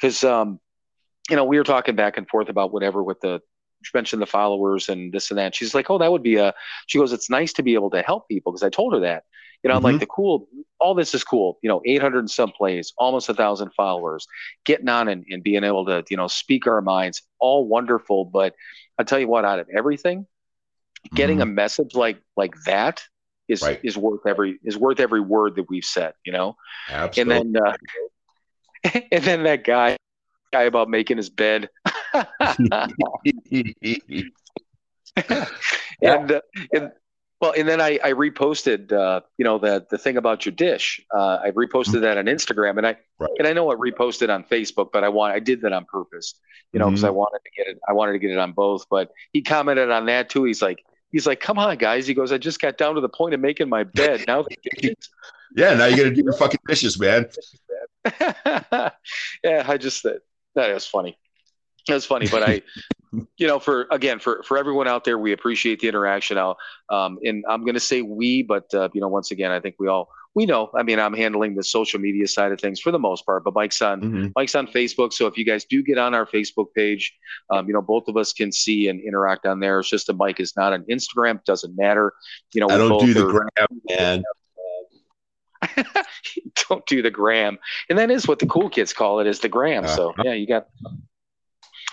because 0.00 0.24
um, 0.24 0.60
you 1.30 1.36
know 1.36 1.44
we 1.44 1.58
were 1.58 1.64
talking 1.64 1.96
back 1.96 2.16
and 2.16 2.28
forth 2.28 2.48
about 2.48 2.72
whatever 2.72 3.02
with 3.02 3.20
the 3.20 3.40
mentioned 3.92 4.22
the 4.22 4.26
followers 4.26 4.88
and 4.88 5.12
this 5.12 5.30
and 5.30 5.38
that. 5.38 5.54
She's 5.54 5.74
like, 5.74 5.90
oh, 5.90 5.98
that 5.98 6.10
would 6.10 6.22
be 6.22 6.36
a. 6.36 6.54
She 6.86 6.98
goes, 6.98 7.12
it's 7.12 7.28
nice 7.28 7.52
to 7.54 7.62
be 7.62 7.74
able 7.74 7.90
to 7.90 8.02
help 8.02 8.28
people 8.28 8.52
because 8.52 8.62
I 8.62 8.70
told 8.70 8.94
her 8.94 9.00
that. 9.00 9.24
You 9.62 9.68
know, 9.68 9.76
I'm 9.76 9.82
like 9.82 9.96
Mhm. 9.96 10.00
the 10.00 10.06
cool. 10.06 10.46
All 10.78 10.94
this 10.94 11.14
is 11.14 11.24
cool. 11.24 11.58
You 11.62 11.68
know, 11.68 11.80
800 11.84 12.18
and 12.20 12.30
some 12.30 12.50
plays, 12.52 12.92
almost 12.98 13.28
a 13.28 13.34
thousand 13.34 13.72
followers, 13.74 14.26
getting 14.64 14.88
on 14.88 15.08
and, 15.08 15.24
and 15.28 15.42
being 15.42 15.64
able 15.64 15.84
to 15.86 16.04
you 16.08 16.16
know 16.16 16.28
speak 16.28 16.66
our 16.66 16.80
minds, 16.80 17.22
all 17.40 17.66
wonderful. 17.66 18.24
But 18.24 18.54
I 18.98 19.04
tell 19.04 19.18
you 19.18 19.28
what, 19.28 19.44
out 19.44 19.58
of 19.58 19.68
everything, 19.74 20.26
getting 21.14 21.40
a 21.40 21.46
message 21.46 21.94
like 21.94 22.18
like 22.36 22.54
that 22.66 23.02
is 23.48 23.62
Right. 23.62 23.80
is 23.82 23.96
worth 23.96 24.26
every 24.26 24.58
is 24.64 24.76
worth 24.76 25.00
every 25.00 25.20
word 25.20 25.56
that 25.56 25.68
we've 25.68 25.84
said. 25.84 26.12
You 26.24 26.32
know, 26.32 26.56
Absolutely. 26.90 27.52
and 27.52 27.54
then 27.54 27.62
uh, 28.92 29.00
and 29.12 29.24
then 29.24 29.42
that 29.44 29.64
guy 29.64 29.96
guy 30.54 30.62
about 30.62 30.88
making 30.88 31.16
his 31.16 31.30
bed. 31.30 31.68
and, 36.00 36.32
uh, 36.32 36.40
and 36.72 36.92
well, 37.40 37.52
and 37.56 37.68
then 37.68 37.80
I, 37.80 37.98
I 38.02 38.12
reposted, 38.12 38.92
uh, 38.92 39.20
you 39.36 39.44
know, 39.44 39.58
the 39.58 39.84
the 39.90 39.98
thing 39.98 40.16
about 40.16 40.46
your 40.46 40.54
dish. 40.54 41.00
Uh, 41.12 41.40
I 41.42 41.50
reposted 41.50 42.02
that 42.02 42.16
on 42.16 42.26
Instagram, 42.26 42.78
and 42.78 42.86
I 42.86 42.96
Right. 43.18 43.30
and 43.38 43.46
I 43.46 43.52
know 43.52 43.70
I 43.70 43.74
reposted 43.74 44.32
on 44.32 44.44
Facebook, 44.44 44.90
but 44.92 45.04
I 45.04 45.08
want 45.08 45.34
I 45.34 45.40
did 45.40 45.60
that 45.62 45.72
on 45.72 45.84
purpose, 45.84 46.34
you 46.72 46.78
know, 46.78 46.86
because 46.86 47.04
I 47.04 47.10
wanted 47.10 47.40
to 47.44 47.50
get 47.56 47.66
it. 47.66 47.80
I 47.88 47.92
wanted 47.92 48.12
to 48.12 48.18
get 48.18 48.30
it 48.30 48.38
on 48.38 48.52
both. 48.52 48.86
But 48.88 49.10
he 49.32 49.42
commented 49.42 49.90
on 49.90 50.06
that 50.06 50.30
too. 50.30 50.44
He's 50.44 50.62
like, 50.62 50.78
he's 51.12 51.26
like, 51.26 51.40
come 51.40 51.58
on, 51.58 51.76
guys. 51.76 52.06
He 52.06 52.14
goes, 52.14 52.32
I 52.32 52.38
just 52.38 52.60
got 52.60 52.78
down 52.78 52.94
to 52.94 53.00
the 53.00 53.08
point 53.08 53.34
of 53.34 53.40
making 53.40 53.68
my 53.68 53.84
bed. 53.84 54.24
Now 54.26 54.46
yeah, 55.56 55.74
now 55.74 55.86
you 55.86 55.96
got 55.96 56.04
to 56.04 56.14
do 56.14 56.22
your 56.22 56.32
fucking 56.32 56.60
dishes, 56.68 56.98
man. 56.98 57.26
yeah, 59.44 59.64
I 59.66 59.76
just 59.76 60.06
that 60.54 60.68
that 60.68 60.82
funny. 60.84 61.18
That's 61.86 62.06
funny, 62.06 62.26
but 62.28 62.42
I, 62.42 62.62
you 63.36 63.46
know, 63.46 63.58
for 63.58 63.86
again, 63.90 64.18
for 64.18 64.42
for 64.42 64.56
everyone 64.56 64.88
out 64.88 65.04
there, 65.04 65.18
we 65.18 65.32
appreciate 65.32 65.80
the 65.80 65.88
interaction. 65.88 66.38
I'll, 66.38 66.56
um, 66.88 67.18
and 67.24 67.44
I'm 67.48 67.62
going 67.62 67.74
to 67.74 67.80
say 67.80 68.02
we, 68.02 68.42
but 68.42 68.72
uh, 68.72 68.88
you 68.94 69.00
know, 69.00 69.08
once 69.08 69.30
again, 69.30 69.50
I 69.50 69.60
think 69.60 69.76
we 69.78 69.88
all 69.88 70.08
we 70.34 70.46
know. 70.46 70.70
I 70.74 70.82
mean, 70.82 70.98
I'm 70.98 71.14
handling 71.14 71.54
the 71.54 71.62
social 71.62 72.00
media 72.00 72.26
side 72.26 72.52
of 72.52 72.60
things 72.60 72.80
for 72.80 72.90
the 72.90 72.98
most 72.98 73.24
part, 73.24 73.44
but 73.44 73.54
Mike's 73.54 73.80
on 73.82 74.00
Mhm. 74.00 74.32
Mike's 74.34 74.54
on 74.54 74.66
Facebook. 74.66 75.12
So 75.12 75.26
if 75.26 75.38
you 75.38 75.44
guys 75.44 75.64
do 75.64 75.82
get 75.82 75.96
on 75.98 76.14
our 76.14 76.26
Facebook 76.26 76.72
page, 76.74 77.14
um, 77.50 77.68
you 77.68 77.74
know, 77.74 77.82
both 77.82 78.08
of 78.08 78.16
us 78.16 78.32
can 78.32 78.50
see 78.50 78.88
and 78.88 79.00
interact 79.00 79.46
on 79.46 79.60
there. 79.60 79.78
It's 79.78 79.88
just 79.88 80.08
that 80.08 80.16
Mike 80.16 80.40
is 80.40 80.56
not 80.56 80.72
on 80.72 80.84
Instagram. 80.84 81.44
Doesn't 81.44 81.76
matter. 81.76 82.12
You 82.52 82.62
know, 82.62 82.68
I 82.68 82.78
don't 82.78 82.98
do 82.98 83.14
the 83.14 83.26
gram, 83.26 83.68
man. 83.88 84.24
don't 86.68 86.86
do 86.86 87.02
the 87.02 87.10
gram. 87.10 87.58
And 87.88 87.98
that 87.98 88.10
is 88.10 88.26
what 88.28 88.38
the 88.38 88.46
cool 88.46 88.68
kids 88.70 88.92
call 88.92 89.20
it 89.20 89.26
is 89.26 89.40
the 89.40 89.48
gram. 89.48 89.86
So 89.86 90.10
Uh-huh. 90.10 90.22
yeah 90.24 90.32
you 90.34 90.46
got 90.46 90.66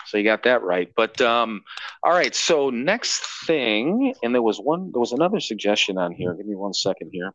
so 0.08 0.18
you 0.18 0.24
got 0.24 0.44
that 0.44 0.62
right. 0.64 0.92
But 0.96 1.20
um 1.22 1.64
all 2.04 2.12
right 2.12 2.36
so 2.36 2.70
next 2.70 3.26
thing 3.46 4.14
and 4.24 4.34
there 4.34 4.42
was 4.42 4.58
one 4.60 4.92
there 4.92 5.00
was 5.00 5.12
another 5.14 5.40
suggestion 5.40 5.98
on 5.98 6.12
here. 6.12 6.34
Give 6.34 6.46
me 6.46 6.56
one 6.56 6.74
second 6.74 7.10
here. 7.12 7.34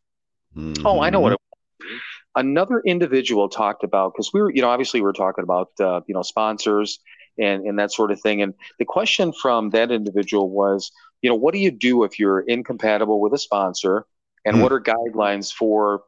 Oh 0.84 1.00
i 1.00 1.10
know 1.10 1.20
what 1.20 1.32
it 1.32 1.38
was. 1.38 2.00
Another 2.34 2.82
individual 2.84 3.48
talked 3.48 3.82
about 3.82 4.12
because 4.12 4.30
we 4.32 4.40
were 4.42 4.50
you 4.54 4.60
know 4.62 4.68
obviously 4.68 5.00
we 5.00 5.08
are 5.08 5.12
talking 5.12 5.42
about 5.44 5.70
uh, 5.80 6.00
you 6.06 6.14
know 6.14 6.22
sponsors 6.22 6.98
and 7.38 7.64
and 7.66 7.78
that 7.78 7.92
sort 7.92 8.10
of 8.10 8.20
thing. 8.20 8.42
And 8.42 8.54
the 8.78 8.84
question 8.84 9.32
from 9.32 9.70
that 9.70 9.90
individual 9.90 10.50
was 10.50 10.90
you 11.22 11.30
know 11.30 11.36
what 11.36 11.54
do 11.54 11.60
you 11.60 11.70
do 11.70 12.04
if 12.04 12.18
you're 12.18 12.40
incompatible 12.40 13.20
with 13.20 13.32
a 13.32 13.38
sponsor? 13.38 14.06
And 14.44 14.56
Hmm. 14.56 14.62
what 14.62 14.72
are 14.72 14.80
guidelines 14.80 15.52
for 15.52 16.02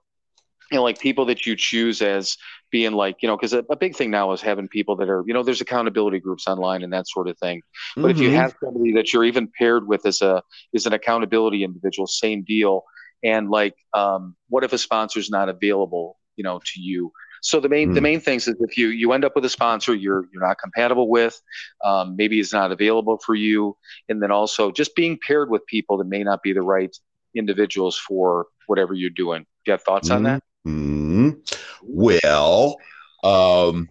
you 0.71 0.77
know, 0.77 0.83
like 0.83 1.01
people 1.01 1.25
that 1.27 1.47
you 1.47 1.57
choose 1.57 2.03
as 2.03 2.37
being 2.71 2.93
like, 2.93 3.23
you 3.23 3.29
know, 3.29 3.37
because 3.37 3.53
a, 3.53 3.65
a, 3.71 3.77
big 3.77 3.97
thing 3.97 4.11
now 4.11 4.33
is 4.33 4.43
having 4.43 4.69
people 4.69 4.97
that 4.97 5.09
are, 5.09 5.25
you 5.27 5.33
know, 5.33 5.43
there's 5.43 5.61
accountability 5.61 6.21
groups 6.21 6.47
online 6.47 6.83
and 6.83 6.93
that 6.93 7.09
sort 7.09 7.29
of 7.29 7.39
thing. 7.39 7.63
But 7.97 8.03
mm-hmm. 8.03 8.11
if 8.11 8.19
you 8.19 8.29
mm-hmm. 8.29 8.37
have 8.37 8.55
somebody 8.63 8.93
that 8.93 9.13
you're 9.13 9.25
even 9.25 9.49
paired 9.59 9.87
with 9.87 10.05
as 10.05 10.21
a 10.21 10.43
is 10.73 10.87
an 10.87 10.93
accountability 10.93 11.65
individual, 11.65 12.07
same 12.07 12.45
deal. 12.45 12.85
And 13.25 13.51
like, 13.51 13.75
um, 13.95 14.37
what 14.49 14.65
if 14.65 14.73
a 14.73 14.79
sponsor's 14.79 15.31
not 15.31 15.49
available, 15.49 16.19
you 16.37 16.45
know, 16.45 16.61
to 16.65 16.81
you? 16.81 17.13
So 17.41 17.61
the 17.61 17.69
main 17.69 17.91
mm. 17.91 17.95
the 17.95 18.01
main 18.01 18.21
things 18.21 18.49
is 18.49 18.57
if 18.61 18.77
you 18.77 18.89
you 18.89 19.13
end 19.13 19.25
up 19.25 19.35
with 19.35 19.45
a 19.45 19.49
sponsor 19.49 19.95
you're 19.95 20.27
you're 20.33 20.47
not 20.47 20.59
compatible 20.59 21.09
with, 21.09 21.41
um, 21.85 22.17
maybe 22.17 22.41
it's 22.41 22.53
not 22.53 22.73
available 22.73 23.19
for 23.25 23.35
you, 23.35 23.77
and 24.09 24.23
then 24.23 24.31
also 24.31 24.71
just 24.71 24.95
being 24.97 25.19
paired 25.27 25.51
with 25.51 25.65
people 25.67 25.99
that 25.99 26.09
may 26.09 26.23
not 26.23 26.43
be 26.43 26.53
the 26.53 26.63
right 26.63 26.95
individuals 27.35 27.97
for 27.97 28.47
whatever 28.67 28.95
you're 28.95 29.11
doing. 29.11 29.43
Do 29.43 29.47
you 29.67 29.73
have 29.73 29.83
thoughts 29.83 30.09
mm. 30.09 30.17
on 30.17 30.23
that? 30.25 30.43
Mm. 30.69 31.57
Well, 31.83 32.77
um, 33.25 33.89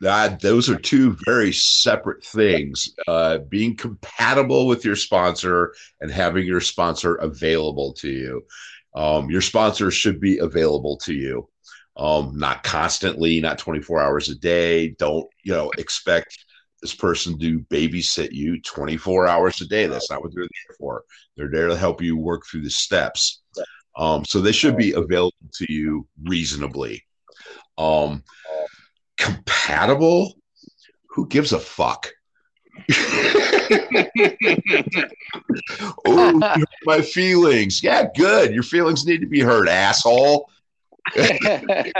that 0.00 0.40
those 0.40 0.70
are 0.70 0.78
two 0.78 1.16
very 1.24 1.52
separate 1.52 2.24
things. 2.24 2.94
Uh, 3.06 3.38
being 3.48 3.76
compatible 3.76 4.66
with 4.66 4.84
your 4.84 4.96
sponsor 4.96 5.74
and 6.00 6.10
having 6.10 6.46
your 6.46 6.60
sponsor 6.60 7.16
available 7.16 7.92
to 7.94 8.10
you. 8.10 8.44
Um, 8.94 9.30
your 9.30 9.42
sponsor 9.42 9.90
should 9.90 10.20
be 10.20 10.38
available 10.38 10.96
to 10.98 11.12
you 11.12 11.48
um, 11.98 12.32
not 12.36 12.62
constantly, 12.62 13.40
not 13.40 13.58
24 13.58 14.00
hours 14.00 14.28
a 14.28 14.34
day. 14.36 14.90
Don't, 14.90 15.28
you 15.42 15.52
know, 15.52 15.70
expect 15.78 16.38
this 16.80 16.94
person 16.94 17.38
to 17.40 17.60
babysit 17.62 18.30
you 18.30 18.60
24 18.62 19.26
hours 19.26 19.60
a 19.60 19.66
day. 19.66 19.86
That's 19.86 20.10
not 20.10 20.22
what 20.22 20.32
they're 20.32 20.44
there 20.44 20.76
for. 20.78 21.02
They're 21.36 21.50
there 21.50 21.66
to 21.66 21.76
help 21.76 22.00
you 22.00 22.16
work 22.16 22.44
through 22.46 22.62
the 22.62 22.70
steps. 22.70 23.42
Um, 23.98 24.24
so 24.24 24.40
they 24.40 24.52
should 24.52 24.76
be 24.76 24.92
available 24.92 25.34
to 25.54 25.72
you 25.72 26.06
reasonably. 26.22 27.04
Um, 27.76 28.22
compatible? 29.16 30.34
Who 31.10 31.26
gives 31.26 31.52
a 31.52 31.58
fuck? 31.58 32.08
oh, 36.06 36.64
my 36.84 37.02
feelings. 37.02 37.82
Yeah, 37.82 38.06
good. 38.16 38.54
Your 38.54 38.62
feelings 38.62 39.04
need 39.04 39.20
to 39.20 39.26
be 39.26 39.40
heard, 39.40 39.68
asshole. 39.68 40.48
you 41.16 41.92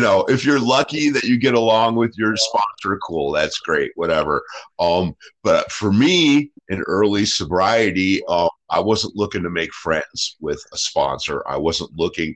know, 0.00 0.24
if 0.28 0.44
you're 0.44 0.60
lucky 0.60 1.10
that 1.10 1.24
you 1.24 1.36
get 1.36 1.54
along 1.54 1.94
with 1.94 2.14
your 2.16 2.34
sponsor, 2.36 2.98
cool, 2.98 3.32
that's 3.32 3.58
great, 3.58 3.92
whatever. 3.94 4.42
Um, 4.78 5.14
but 5.44 5.70
for 5.70 5.92
me, 5.92 6.50
in 6.68 6.82
early 6.86 7.24
sobriety, 7.24 8.24
um, 8.26 8.48
I 8.70 8.80
wasn't 8.80 9.16
looking 9.16 9.42
to 9.42 9.50
make 9.50 9.72
friends 9.72 10.36
with 10.40 10.62
a 10.72 10.76
sponsor. 10.76 11.42
I 11.48 11.56
wasn't 11.56 11.96
looking 11.96 12.34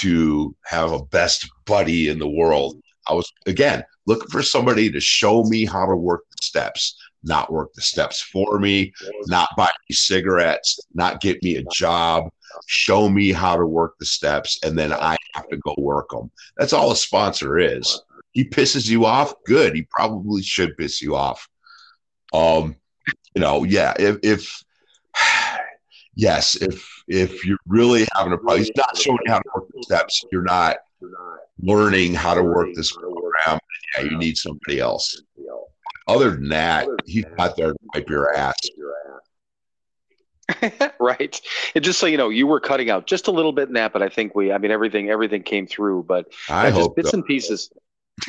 to 0.00 0.54
have 0.64 0.92
a 0.92 1.04
best 1.06 1.48
buddy 1.66 2.08
in 2.08 2.18
the 2.18 2.28
world. 2.28 2.80
I 3.08 3.14
was 3.14 3.30
again 3.46 3.84
looking 4.06 4.28
for 4.28 4.42
somebody 4.42 4.90
to 4.90 5.00
show 5.00 5.44
me 5.44 5.64
how 5.64 5.86
to 5.86 5.96
work 5.96 6.22
the 6.30 6.46
steps, 6.46 6.96
not 7.22 7.52
work 7.52 7.72
the 7.74 7.82
steps 7.82 8.20
for 8.20 8.58
me, 8.58 8.92
not 9.26 9.48
buy 9.56 9.70
me 9.88 9.94
cigarettes, 9.94 10.78
not 10.94 11.20
get 11.20 11.42
me 11.42 11.56
a 11.56 11.64
job, 11.72 12.30
show 12.66 13.08
me 13.08 13.32
how 13.32 13.56
to 13.56 13.66
work 13.66 13.94
the 13.98 14.06
steps, 14.06 14.58
and 14.62 14.78
then 14.78 14.92
I 14.92 15.16
have 15.34 15.48
to 15.48 15.56
go 15.58 15.74
work 15.78 16.10
them. 16.10 16.30
That's 16.56 16.72
all 16.72 16.92
a 16.92 16.96
sponsor 16.96 17.58
is. 17.58 18.00
He 18.32 18.44
pisses 18.44 18.88
you 18.88 19.04
off, 19.06 19.34
good. 19.46 19.74
He 19.74 19.86
probably 19.90 20.42
should 20.42 20.76
piss 20.76 21.00
you 21.00 21.14
off. 21.14 21.48
Um, 22.32 22.76
you 23.34 23.40
know, 23.40 23.64
yeah. 23.64 23.94
If, 23.98 24.18
if 24.22 24.64
yes, 26.14 26.56
if 26.56 27.04
if 27.08 27.44
you're 27.44 27.58
really 27.66 28.06
having 28.14 28.32
a 28.32 28.38
problem, 28.38 28.58
he's 28.58 28.70
not 28.76 28.96
showing 28.96 29.18
you 29.26 29.32
how 29.32 29.38
to 29.38 29.50
work 29.54 29.64
the 29.74 29.82
steps. 29.82 30.24
You're 30.30 30.42
not 30.42 30.76
learning 31.60 32.14
how 32.14 32.34
to 32.34 32.42
work 32.42 32.68
this 32.74 32.92
program. 32.92 33.58
Yeah, 33.96 34.04
you 34.04 34.18
need 34.18 34.36
somebody 34.36 34.80
else. 34.80 35.22
Other 36.06 36.30
than 36.32 36.48
that, 36.50 36.86
he's 37.06 37.24
not 37.38 37.56
there 37.56 37.72
to 37.72 37.78
wipe 37.94 38.10
your 38.10 38.34
ass. 38.34 38.54
right. 41.00 41.40
And 41.74 41.82
just 41.82 41.98
so 41.98 42.06
you 42.06 42.18
know, 42.18 42.28
you 42.28 42.46
were 42.46 42.60
cutting 42.60 42.90
out 42.90 43.06
just 43.06 43.28
a 43.28 43.30
little 43.30 43.52
bit 43.52 43.68
in 43.68 43.74
that, 43.74 43.92
but 43.92 44.02
I 44.02 44.10
think 44.10 44.34
we, 44.34 44.52
I 44.52 44.58
mean, 44.58 44.70
everything, 44.70 45.08
everything 45.08 45.42
came 45.42 45.66
through. 45.66 46.04
But 46.04 46.26
I 46.50 46.70
just 46.70 46.80
hope 46.80 46.96
bits 46.96 47.10
so. 47.10 47.18
and 47.18 47.26
pieces, 47.26 47.70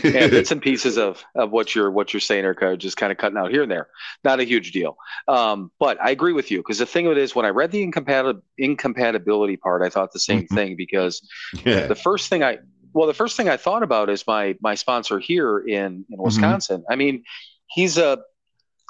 yeah, 0.04 0.12
bits 0.28 0.52
and 0.52 0.62
pieces 0.62 0.98
of 0.98 1.24
of 1.36 1.52
what 1.52 1.76
you're 1.76 1.92
what 1.92 2.14
you're 2.14 2.22
saying 2.22 2.46
are 2.46 2.76
just 2.76 2.98
kind 2.98 3.12
of 3.12 3.18
cutting 3.18 3.38
out 3.38 3.52
here 3.52 3.64
and 3.64 3.72
there. 3.72 3.88
Not 4.24 4.40
a 4.40 4.44
huge 4.44 4.72
deal. 4.72 4.98
Um, 5.28 5.72
but 5.80 6.02
I 6.02 6.12
agree 6.12 6.34
with 6.34 6.52
you 6.52 6.60
because 6.60 6.80
the 6.80 6.86
thing 6.86 7.06
of 7.06 7.14
it 7.14 7.18
is, 7.18 7.36
when 7.36 7.46
I 7.46 7.50
read 7.50 7.72
the 7.72 7.84
incompatibility 7.84 8.42
incompatibility 8.58 9.58
part, 9.58 9.82
I 9.82 9.90
thought 9.90 10.12
the 10.12 10.20
same 10.20 10.44
mm-hmm. 10.44 10.56
thing 10.56 10.76
because 10.76 11.28
yeah. 11.66 11.88
the 11.88 11.96
first 11.96 12.30
thing 12.30 12.44
I 12.44 12.60
well, 12.94 13.08
the 13.08 13.14
first 13.14 13.36
thing 13.36 13.50
I 13.50 13.58
thought 13.58 13.84
about 13.84 14.10
is 14.10 14.26
my 14.26 14.56
my 14.62 14.76
sponsor 14.76 15.20
here 15.20 15.60
in 15.60 15.68
in 15.76 16.04
mm-hmm. 16.04 16.24
Wisconsin. 16.24 16.82
Mm-hmm. 16.82 16.92
I 16.92 16.96
mean, 16.96 17.24
he's 17.68 17.98
a 17.98 18.20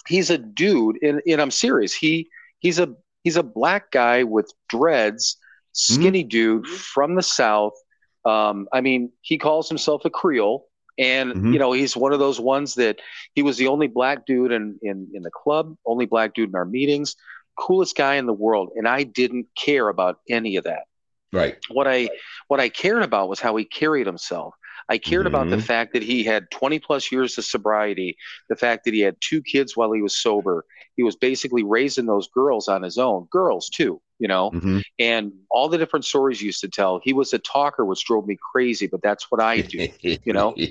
he's 0.07 0.29
a 0.29 0.37
dude, 0.37 1.01
and, 1.01 1.21
and 1.27 1.41
I'm 1.41 1.51
serious. 1.51 1.93
He 1.93 2.29
he's 2.59 2.79
a 2.79 2.95
he's 3.23 3.35
a 3.35 3.43
black 3.43 3.91
guy 3.91 4.23
with 4.23 4.53
dreads, 4.69 5.37
skinny 5.73 6.21
mm-hmm. 6.21 6.29
dude 6.29 6.67
from 6.67 7.15
the 7.15 7.23
South. 7.23 7.73
Um, 8.25 8.67
I 8.71 8.81
mean, 8.81 9.11
he 9.21 9.37
calls 9.37 9.67
himself 9.67 10.05
a 10.05 10.09
Creole. 10.09 10.67
And 10.97 11.33
mm-hmm. 11.33 11.53
you 11.53 11.59
know 11.59 11.73
he's 11.73 11.95
one 11.95 12.13
of 12.13 12.19
those 12.19 12.39
ones 12.39 12.75
that 12.75 12.99
he 13.33 13.41
was 13.41 13.57
the 13.57 13.67
only 13.67 13.87
black 13.87 14.25
dude 14.25 14.51
in, 14.51 14.79
in 14.81 15.09
in 15.13 15.23
the 15.23 15.31
club, 15.31 15.75
only 15.85 16.05
black 16.05 16.33
dude 16.33 16.49
in 16.49 16.55
our 16.55 16.65
meetings, 16.65 17.15
coolest 17.57 17.95
guy 17.95 18.15
in 18.15 18.25
the 18.25 18.33
world, 18.33 18.71
and 18.75 18.87
I 18.87 19.03
didn't 19.03 19.47
care 19.57 19.89
about 19.89 20.19
any 20.29 20.55
of 20.57 20.63
that. 20.65 20.83
Right. 21.33 21.57
What 21.69 21.87
I 21.87 22.09
what 22.47 22.59
I 22.59 22.69
cared 22.69 23.03
about 23.03 23.29
was 23.29 23.39
how 23.39 23.55
he 23.55 23.65
carried 23.65 24.07
himself. 24.07 24.55
I 24.89 24.97
cared 24.97 25.25
mm-hmm. 25.25 25.27
about 25.27 25.49
the 25.49 25.57
mm-hmm. 25.57 25.65
fact 25.65 25.93
that 25.93 26.03
he 26.03 26.23
had 26.23 26.51
20 26.51 26.79
plus 26.79 27.11
years 27.11 27.37
of 27.37 27.45
sobriety, 27.45 28.17
the 28.49 28.55
fact 28.55 28.85
that 28.85 28.93
he 28.93 28.99
had 28.99 29.15
two 29.19 29.41
kids 29.41 29.75
while 29.75 29.91
he 29.91 30.01
was 30.01 30.17
sober. 30.17 30.65
He 30.95 31.03
was 31.03 31.15
basically 31.15 31.63
raising 31.63 32.05
those 32.05 32.27
girls 32.27 32.67
on 32.67 32.83
his 32.83 32.97
own, 32.97 33.27
girls 33.31 33.69
too, 33.69 34.01
you 34.19 34.27
know, 34.27 34.51
mm-hmm. 34.51 34.79
and 34.99 35.33
all 35.49 35.69
the 35.69 35.77
different 35.77 36.05
stories 36.05 36.39
he 36.39 36.45
used 36.45 36.61
to 36.61 36.69
tell. 36.69 36.99
He 37.03 37.13
was 37.13 37.33
a 37.33 37.39
talker, 37.39 37.83
which 37.83 38.05
drove 38.05 38.27
me 38.27 38.37
crazy, 38.51 38.87
but 38.87 39.01
that's 39.01 39.29
what 39.29 39.41
I 39.41 39.61
do, 39.61 39.87
you 40.01 40.33
know. 40.33 40.55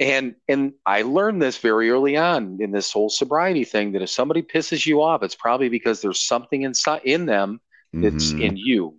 And 0.00 0.36
and 0.48 0.72
I 0.86 1.02
learned 1.02 1.42
this 1.42 1.58
very 1.58 1.90
early 1.90 2.16
on 2.16 2.56
in 2.62 2.70
this 2.70 2.90
whole 2.90 3.10
sobriety 3.10 3.64
thing 3.64 3.92
that 3.92 4.00
if 4.00 4.08
somebody 4.08 4.40
pisses 4.40 4.86
you 4.86 5.02
off, 5.02 5.22
it's 5.22 5.34
probably 5.34 5.68
because 5.68 6.00
there's 6.00 6.18
something 6.20 6.62
inside 6.62 7.02
in 7.04 7.26
them 7.26 7.60
that's 7.92 8.32
mm-hmm. 8.32 8.40
in 8.40 8.56
you. 8.56 8.96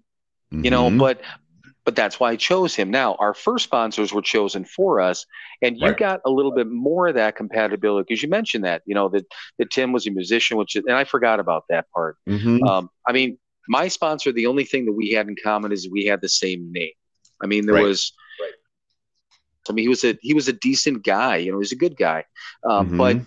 You 0.52 0.70
know, 0.70 0.90
mm-hmm. 0.90 0.98
but 0.98 1.22
but 1.86 1.96
that's 1.96 2.20
why 2.20 2.32
I 2.32 2.36
chose 2.36 2.76
him. 2.76 2.92
Now, 2.92 3.16
our 3.16 3.34
first 3.34 3.64
sponsors 3.64 4.14
were 4.14 4.22
chosen 4.22 4.66
for 4.66 5.02
us, 5.02 5.26
and 5.62 5.78
you 5.78 5.88
right. 5.88 5.98
got 5.98 6.22
a 6.26 6.30
little 6.30 6.54
bit 6.54 6.68
more 6.68 7.08
of 7.08 7.16
that 7.16 7.36
compatibility 7.36 8.06
because 8.08 8.22
you 8.22 8.30
mentioned 8.30 8.66
that, 8.66 8.84
you 8.86 8.94
know, 8.94 9.10
that, 9.10 9.26
that 9.58 9.72
Tim 9.72 9.92
was 9.92 10.06
a 10.08 10.12
musician, 10.12 10.58
which, 10.58 10.76
and 10.76 10.92
I 10.92 11.04
forgot 11.04 11.40
about 11.40 11.66
that 11.70 11.86
part. 11.92 12.18
Mm-hmm. 12.30 12.64
Um, 12.64 12.90
I 13.08 13.12
mean, 13.12 13.38
my 13.68 13.88
sponsor, 13.88 14.32
the 14.32 14.48
only 14.48 14.66
thing 14.66 14.86
that 14.86 14.94
we 14.94 15.12
had 15.12 15.28
in 15.28 15.36
common 15.44 15.72
is 15.72 15.90
we 15.90 16.06
had 16.06 16.22
the 16.22 16.30
same 16.30 16.72
name. 16.72 16.92
I 17.42 17.48
mean, 17.48 17.66
there 17.66 17.76
right. 17.76 17.84
was, 17.84 18.14
right. 18.40 18.52
I 19.70 19.74
mean, 19.74 19.84
he 19.84 19.90
was 19.90 20.04
a, 20.04 20.18
he 20.22 20.34
was 20.34 20.48
a 20.48 20.54
decent 20.54 21.04
guy, 21.04 21.38
you 21.38 21.52
know, 21.52 21.58
he 21.58 21.62
was 21.62 21.72
a 21.72 21.78
good 21.78 21.98
guy. 21.98 22.26
Um, 22.64 22.88
mm-hmm. 22.88 22.98
But 22.98 23.18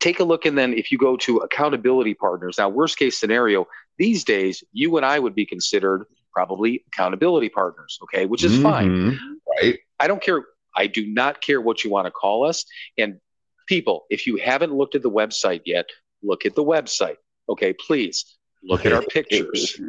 take 0.00 0.20
a 0.20 0.24
look, 0.24 0.46
and 0.46 0.56
then 0.56 0.72
if 0.72 0.90
you 0.90 0.98
go 0.98 1.16
to 1.18 1.38
accountability 1.38 2.14
partners, 2.14 2.56
now, 2.58 2.68
worst 2.68 2.98
case 2.98 3.18
scenario, 3.18 3.66
these 3.98 4.24
days, 4.24 4.62
you 4.72 4.96
and 4.96 5.06
I 5.06 5.18
would 5.18 5.34
be 5.34 5.46
considered 5.46 6.06
probably 6.36 6.84
accountability 6.88 7.48
partners, 7.48 7.98
okay, 8.02 8.26
which 8.26 8.44
is 8.44 8.52
mm-hmm. 8.52 8.62
fine. 8.62 9.40
Right. 9.58 9.78
I 9.98 10.06
don't 10.06 10.22
care. 10.22 10.44
I 10.76 10.86
do 10.86 11.06
not 11.06 11.40
care 11.40 11.62
what 11.62 11.82
you 11.82 11.88
want 11.88 12.04
to 12.04 12.10
call 12.10 12.44
us. 12.44 12.66
And 12.98 13.20
people, 13.66 14.04
if 14.10 14.26
you 14.26 14.36
haven't 14.36 14.74
looked 14.74 14.94
at 14.94 15.02
the 15.02 15.10
website 15.10 15.62
yet, 15.64 15.86
look 16.22 16.44
at 16.44 16.54
the 16.54 16.62
website. 16.62 17.16
Okay, 17.48 17.72
please 17.72 18.36
look 18.62 18.84
at 18.84 18.92
our 18.92 19.00
pictures. 19.10 19.80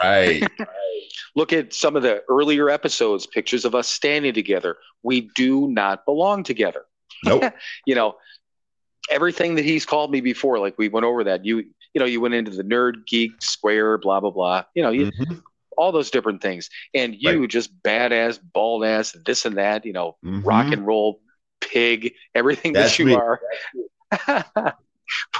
right. 0.00 0.46
look 1.34 1.52
at 1.52 1.74
some 1.74 1.96
of 1.96 2.04
the 2.04 2.22
earlier 2.28 2.70
episodes, 2.70 3.26
pictures 3.26 3.64
of 3.64 3.74
us 3.74 3.88
standing 3.88 4.32
together. 4.32 4.76
We 5.02 5.22
do 5.34 5.66
not 5.66 6.04
belong 6.04 6.44
together. 6.44 6.84
Nope. 7.24 7.52
you 7.84 7.96
know, 7.96 8.14
everything 9.10 9.56
that 9.56 9.64
he's 9.64 9.84
called 9.84 10.12
me 10.12 10.20
before, 10.20 10.60
like 10.60 10.78
we 10.78 10.88
went 10.88 11.04
over 11.04 11.24
that. 11.24 11.44
You, 11.44 11.64
you 11.94 11.98
know, 11.98 12.04
you 12.04 12.20
went 12.20 12.34
into 12.34 12.52
the 12.52 12.62
nerd, 12.62 13.08
geek, 13.08 13.32
square, 13.42 13.98
blah 13.98 14.20
blah 14.20 14.30
blah. 14.30 14.62
You 14.76 14.84
know, 14.84 14.90
you, 14.90 15.06
mm-hmm 15.06 15.38
all 15.76 15.92
those 15.92 16.10
different 16.10 16.42
things. 16.42 16.68
And 16.94 17.14
you 17.18 17.40
right. 17.40 17.48
just 17.48 17.70
badass, 17.82 18.38
bald 18.52 18.84
ass, 18.84 19.14
this 19.24 19.44
and 19.44 19.56
that, 19.56 19.84
you 19.84 19.92
know, 19.92 20.16
mm-hmm. 20.24 20.46
rock 20.46 20.72
and 20.72 20.86
roll 20.86 21.20
pig, 21.60 22.14
everything 22.34 22.72
That's 22.72 22.92
that 22.92 22.98
you 22.98 23.06
me. 23.06 23.14
are. 23.14 23.40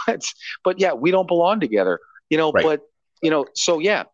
but 0.07 0.24
but 0.64 0.80
yeah, 0.80 0.93
we 0.93 1.11
don't 1.11 1.28
belong 1.28 1.61
together. 1.61 2.01
You 2.30 2.39
know, 2.39 2.53
right. 2.53 2.64
but 2.64 2.80
you 3.22 3.30
know, 3.30 3.47
so 3.55 3.78
yeah. 3.78 4.05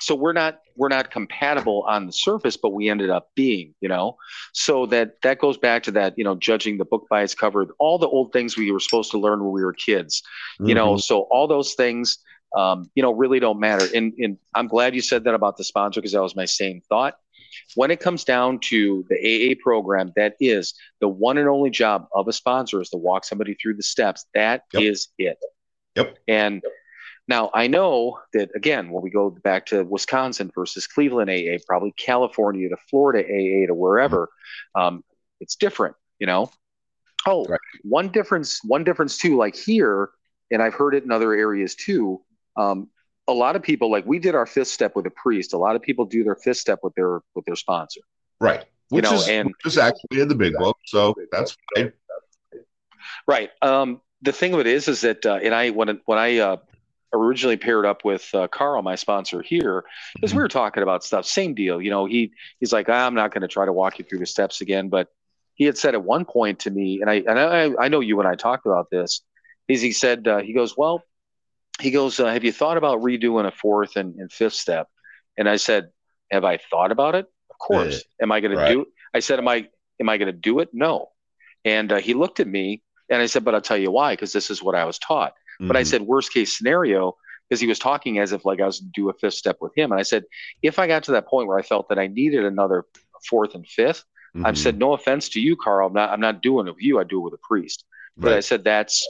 So 0.00 0.14
we're 0.14 0.32
not 0.32 0.60
we're 0.76 0.88
not 0.88 1.10
compatible 1.10 1.84
on 1.86 2.06
the 2.06 2.12
surface, 2.12 2.56
but 2.56 2.70
we 2.70 2.88
ended 2.88 3.10
up 3.10 3.30
being, 3.34 3.74
you 3.80 3.88
know. 3.88 4.16
So 4.52 4.86
that 4.86 5.20
that 5.22 5.38
goes 5.38 5.56
back 5.56 5.82
to 5.84 5.90
that, 5.92 6.14
you 6.16 6.24
know, 6.24 6.34
judging 6.34 6.78
the 6.78 6.84
book 6.84 7.06
by 7.08 7.22
its 7.22 7.34
cover, 7.34 7.66
all 7.78 7.98
the 7.98 8.08
old 8.08 8.32
things 8.32 8.56
we 8.56 8.70
were 8.72 8.80
supposed 8.80 9.10
to 9.12 9.18
learn 9.18 9.42
when 9.44 9.52
we 9.52 9.64
were 9.64 9.72
kids. 9.72 10.22
Mm-hmm. 10.54 10.68
You 10.68 10.74
know, 10.74 10.88
mm-hmm. 10.92 10.98
so 10.98 11.22
all 11.30 11.46
those 11.46 11.74
things 11.74 12.18
um, 12.56 12.90
you 12.94 13.02
know, 13.02 13.12
really 13.12 13.40
don't 13.40 13.58
matter. 13.60 13.86
And, 13.94 14.12
and 14.18 14.38
I'm 14.54 14.68
glad 14.68 14.94
you 14.94 15.00
said 15.00 15.24
that 15.24 15.34
about 15.34 15.56
the 15.56 15.64
sponsor 15.64 16.00
because 16.00 16.12
that 16.12 16.22
was 16.22 16.36
my 16.36 16.44
same 16.44 16.80
thought. 16.88 17.14
When 17.76 17.90
it 17.90 18.00
comes 18.00 18.24
down 18.24 18.58
to 18.64 19.04
the 19.08 19.16
AA 19.16 19.54
program, 19.62 20.12
that 20.16 20.34
is 20.40 20.74
the 21.00 21.08
one 21.08 21.38
and 21.38 21.48
only 21.48 21.70
job 21.70 22.06
of 22.14 22.28
a 22.28 22.32
sponsor 22.32 22.80
is 22.80 22.90
to 22.90 22.96
walk 22.96 23.24
somebody 23.24 23.54
through 23.54 23.74
the 23.74 23.82
steps. 23.82 24.26
That 24.34 24.62
Yep. 24.72 24.82
is 24.82 25.08
it. 25.18 25.38
Yep. 25.96 26.18
And 26.26 26.62
now 27.28 27.50
I 27.54 27.68
know 27.68 28.18
that 28.32 28.50
again, 28.54 28.90
when 28.90 29.02
we 29.02 29.10
go 29.10 29.30
back 29.30 29.66
to 29.66 29.84
Wisconsin 29.84 30.50
versus 30.54 30.86
Cleveland 30.86 31.30
AA, 31.30 31.58
probably 31.66 31.92
California 31.96 32.68
to 32.68 32.76
Florida 32.90 33.20
AA 33.24 33.66
to 33.66 33.74
wherever, 33.74 34.28
um, 34.74 35.02
it's 35.40 35.56
different, 35.56 35.96
you 36.18 36.26
know. 36.26 36.50
Oh, 37.26 37.46
Right. 37.46 37.60
one 37.82 38.08
difference, 38.08 38.62
one 38.64 38.84
difference 38.84 39.16
too, 39.16 39.36
like 39.36 39.56
here, 39.56 40.10
and 40.50 40.62
I've 40.62 40.74
heard 40.74 40.94
it 40.94 41.04
in 41.04 41.10
other 41.10 41.32
areas 41.32 41.74
too. 41.74 42.20
Um, 42.56 42.88
a 43.26 43.32
lot 43.32 43.56
of 43.56 43.62
people, 43.62 43.90
like 43.90 44.04
we 44.06 44.18
did 44.18 44.34
our 44.34 44.46
fifth 44.46 44.68
step 44.68 44.94
with 44.94 45.06
a 45.06 45.10
priest. 45.10 45.54
A 45.54 45.58
lot 45.58 45.76
of 45.76 45.82
people 45.82 46.04
do 46.04 46.24
their 46.24 46.36
fifth 46.36 46.58
step 46.58 46.80
with 46.82 46.94
their 46.94 47.20
with 47.34 47.44
their 47.46 47.56
sponsor. 47.56 48.00
Right. 48.40 48.64
You 48.90 48.96
Which 48.96 49.04
know, 49.04 49.14
is 49.14 49.28
and- 49.28 49.46
which 49.48 49.66
is 49.72 49.78
actually 49.78 50.20
in 50.20 50.28
the 50.28 50.34
big 50.34 50.54
book, 50.54 50.76
so 50.86 51.14
that's 51.32 51.56
fine. 51.74 51.92
Right. 53.26 53.50
Um, 53.62 54.00
the 54.22 54.32
thing 54.32 54.54
of 54.54 54.60
it 54.60 54.66
is, 54.66 54.88
is 54.88 55.00
that, 55.02 55.24
uh, 55.26 55.38
and 55.42 55.54
I 55.54 55.70
when 55.70 56.00
when 56.04 56.18
I 56.18 56.38
uh, 56.38 56.56
originally 57.12 57.56
paired 57.56 57.86
up 57.86 58.04
with 58.04 58.28
uh, 58.34 58.48
Carl, 58.48 58.82
my 58.82 58.94
sponsor 58.94 59.40
here, 59.42 59.84
because 60.14 60.34
we 60.34 60.40
were 60.40 60.48
talking 60.48 60.82
about 60.82 61.04
stuff. 61.04 61.24
Same 61.26 61.54
deal. 61.54 61.80
You 61.80 61.90
know, 61.90 62.06
he 62.06 62.32
he's 62.60 62.72
like, 62.72 62.88
I'm 62.88 63.14
not 63.14 63.32
going 63.32 63.42
to 63.42 63.48
try 63.48 63.64
to 63.64 63.72
walk 63.72 63.98
you 63.98 64.04
through 64.04 64.18
the 64.18 64.26
steps 64.26 64.60
again, 64.60 64.88
but 64.88 65.08
he 65.54 65.64
had 65.64 65.78
said 65.78 65.94
at 65.94 66.02
one 66.02 66.24
point 66.24 66.60
to 66.60 66.70
me, 66.70 67.00
and 67.00 67.08
I 67.10 67.14
and 67.26 67.38
I, 67.38 67.70
I 67.84 67.88
know 67.88 68.00
you 68.00 68.18
and 68.20 68.28
I 68.28 68.34
talked 68.34 68.66
about 68.66 68.90
this. 68.90 69.22
Is 69.68 69.80
he 69.80 69.92
said 69.92 70.28
uh, 70.28 70.38
he 70.38 70.52
goes, 70.52 70.76
well, 70.76 71.02
he 71.80 71.90
goes, 71.90 72.20
uh, 72.20 72.26
have 72.26 72.44
you 72.44 72.52
thought 72.52 72.76
about 72.76 73.00
redoing 73.00 73.46
a 73.46 73.50
fourth 73.50 73.96
and, 73.96 74.14
and 74.16 74.30
fifth 74.32 74.54
step? 74.54 74.88
And 75.36 75.48
I 75.48 75.56
said, 75.56 75.90
have 76.30 76.44
I 76.44 76.58
thought 76.70 76.92
about 76.92 77.14
it? 77.14 77.26
Of 77.50 77.58
course. 77.58 78.04
Am 78.22 78.32
I 78.32 78.40
going 78.40 78.56
to 78.56 78.66
do 78.66 78.82
it? 78.82 78.88
I 79.12 79.20
said, 79.20 79.38
am 79.38 79.48
I 79.48 79.68
am 80.00 80.08
I 80.08 80.16
going 80.18 80.26
to 80.26 80.32
do 80.32 80.60
it? 80.60 80.70
No. 80.72 81.10
And 81.64 81.92
uh, 81.92 81.96
he 81.96 82.14
looked 82.14 82.40
at 82.40 82.46
me 82.46 82.82
and 83.08 83.22
I 83.22 83.26
said, 83.26 83.44
but 83.44 83.54
I'll 83.54 83.60
tell 83.60 83.76
you 83.76 83.90
why, 83.90 84.12
because 84.14 84.32
this 84.32 84.50
is 84.50 84.62
what 84.62 84.74
I 84.74 84.84
was 84.84 84.98
taught. 84.98 85.34
But 85.60 85.76
I 85.76 85.82
Mhm. 85.82 85.86
said, 85.86 86.02
worst 86.02 86.32
case 86.32 86.56
scenario, 86.56 87.16
because 87.48 87.60
he 87.60 87.66
was 87.66 87.78
talking 87.78 88.18
as 88.18 88.32
if 88.32 88.44
like 88.44 88.60
I 88.60 88.66
was 88.66 88.80
do 88.80 89.08
a 89.10 89.14
fifth 89.14 89.34
step 89.34 89.58
with 89.60 89.72
him. 89.76 89.92
And 89.92 90.00
I 90.00 90.02
said, 90.02 90.24
if 90.62 90.78
I 90.78 90.86
got 90.86 91.04
to 91.04 91.12
that 91.12 91.26
point 91.26 91.48
where 91.48 91.58
I 91.58 91.62
felt 91.62 91.88
that 91.88 91.98
I 91.98 92.06
needed 92.08 92.44
another 92.44 92.84
fourth 93.28 93.54
and 93.54 93.66
5th 93.66 94.04
I've 94.44 94.56
Mhm. 94.56 94.58
said, 94.58 94.78
no 94.78 94.94
offense 94.94 95.28
to 95.30 95.40
you, 95.40 95.56
Carl. 95.56 95.86
I'm 95.86 95.92
not, 95.92 96.10
I'm 96.10 96.20
not 96.20 96.42
doing 96.42 96.66
it 96.66 96.74
with 96.74 96.82
you. 96.82 96.98
I 96.98 97.04
do 97.04 97.20
it 97.20 97.24
with 97.24 97.34
a 97.34 97.46
priest. 97.46 97.84
But 98.16 98.32
I 98.32 98.40
said, 98.40 98.64
that's, 98.64 99.08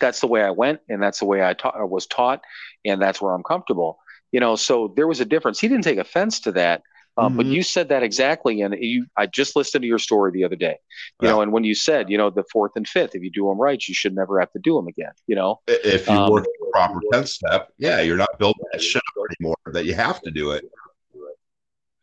that's 0.00 0.20
the 0.20 0.26
way 0.26 0.42
I 0.42 0.50
went. 0.50 0.80
And 0.88 1.02
that's 1.02 1.18
the 1.20 1.26
way 1.26 1.42
I 1.44 1.54
taught, 1.54 1.76
I 1.76 1.84
was 1.84 2.06
taught. 2.06 2.42
And 2.84 3.00
that's 3.00 3.20
where 3.20 3.32
I'm 3.34 3.42
comfortable. 3.42 3.98
You 4.32 4.40
know, 4.40 4.56
so 4.56 4.92
there 4.96 5.08
was 5.08 5.20
a 5.20 5.24
difference. 5.24 5.58
He 5.58 5.68
didn't 5.68 5.84
take 5.84 5.98
offense 5.98 6.40
to 6.40 6.52
that. 6.52 6.82
Um, 7.16 7.36
But 7.36 7.46
Mhm. 7.46 7.52
you 7.52 7.62
said 7.64 7.88
that 7.88 8.04
exactly, 8.04 8.62
and 8.62 8.76
you, 8.78 9.06
I 9.16 9.26
just 9.26 9.56
listened 9.56 9.82
to 9.82 9.88
your 9.88 9.98
story 9.98 10.30
the 10.30 10.44
other 10.44 10.54
day. 10.54 10.76
You 11.20 11.26
Yeah. 11.26 11.30
know, 11.32 11.40
and 11.40 11.52
when 11.52 11.64
you 11.64 11.74
said, 11.74 12.08
you 12.10 12.16
know, 12.16 12.30
the 12.30 12.44
fourth 12.52 12.72
and 12.76 12.86
fifth, 12.86 13.16
if 13.16 13.22
you 13.22 13.30
do 13.30 13.48
them 13.48 13.58
right, 13.58 13.82
you 13.88 13.92
should 13.94 14.14
never 14.14 14.38
have 14.38 14.52
to 14.52 14.60
do 14.60 14.76
them 14.76 14.86
again. 14.86 15.10
You 15.26 15.34
know, 15.34 15.60
if 15.66 16.06
you 16.06 16.14
um, 16.14 16.30
work 16.30 16.44
the 16.44 16.66
proper 16.72 17.00
10th 17.12 17.28
step, 17.28 17.72
yeah, 17.76 18.00
you're 18.02 18.16
not 18.16 18.38
building 18.38 18.62
that 18.72 18.80
shit 18.80 19.02
up 19.16 19.24
anymore 19.40 19.56
that 19.72 19.84
you 19.84 19.94
have 19.94 20.20
to 20.22 20.30
do 20.30 20.52
it. 20.52 20.64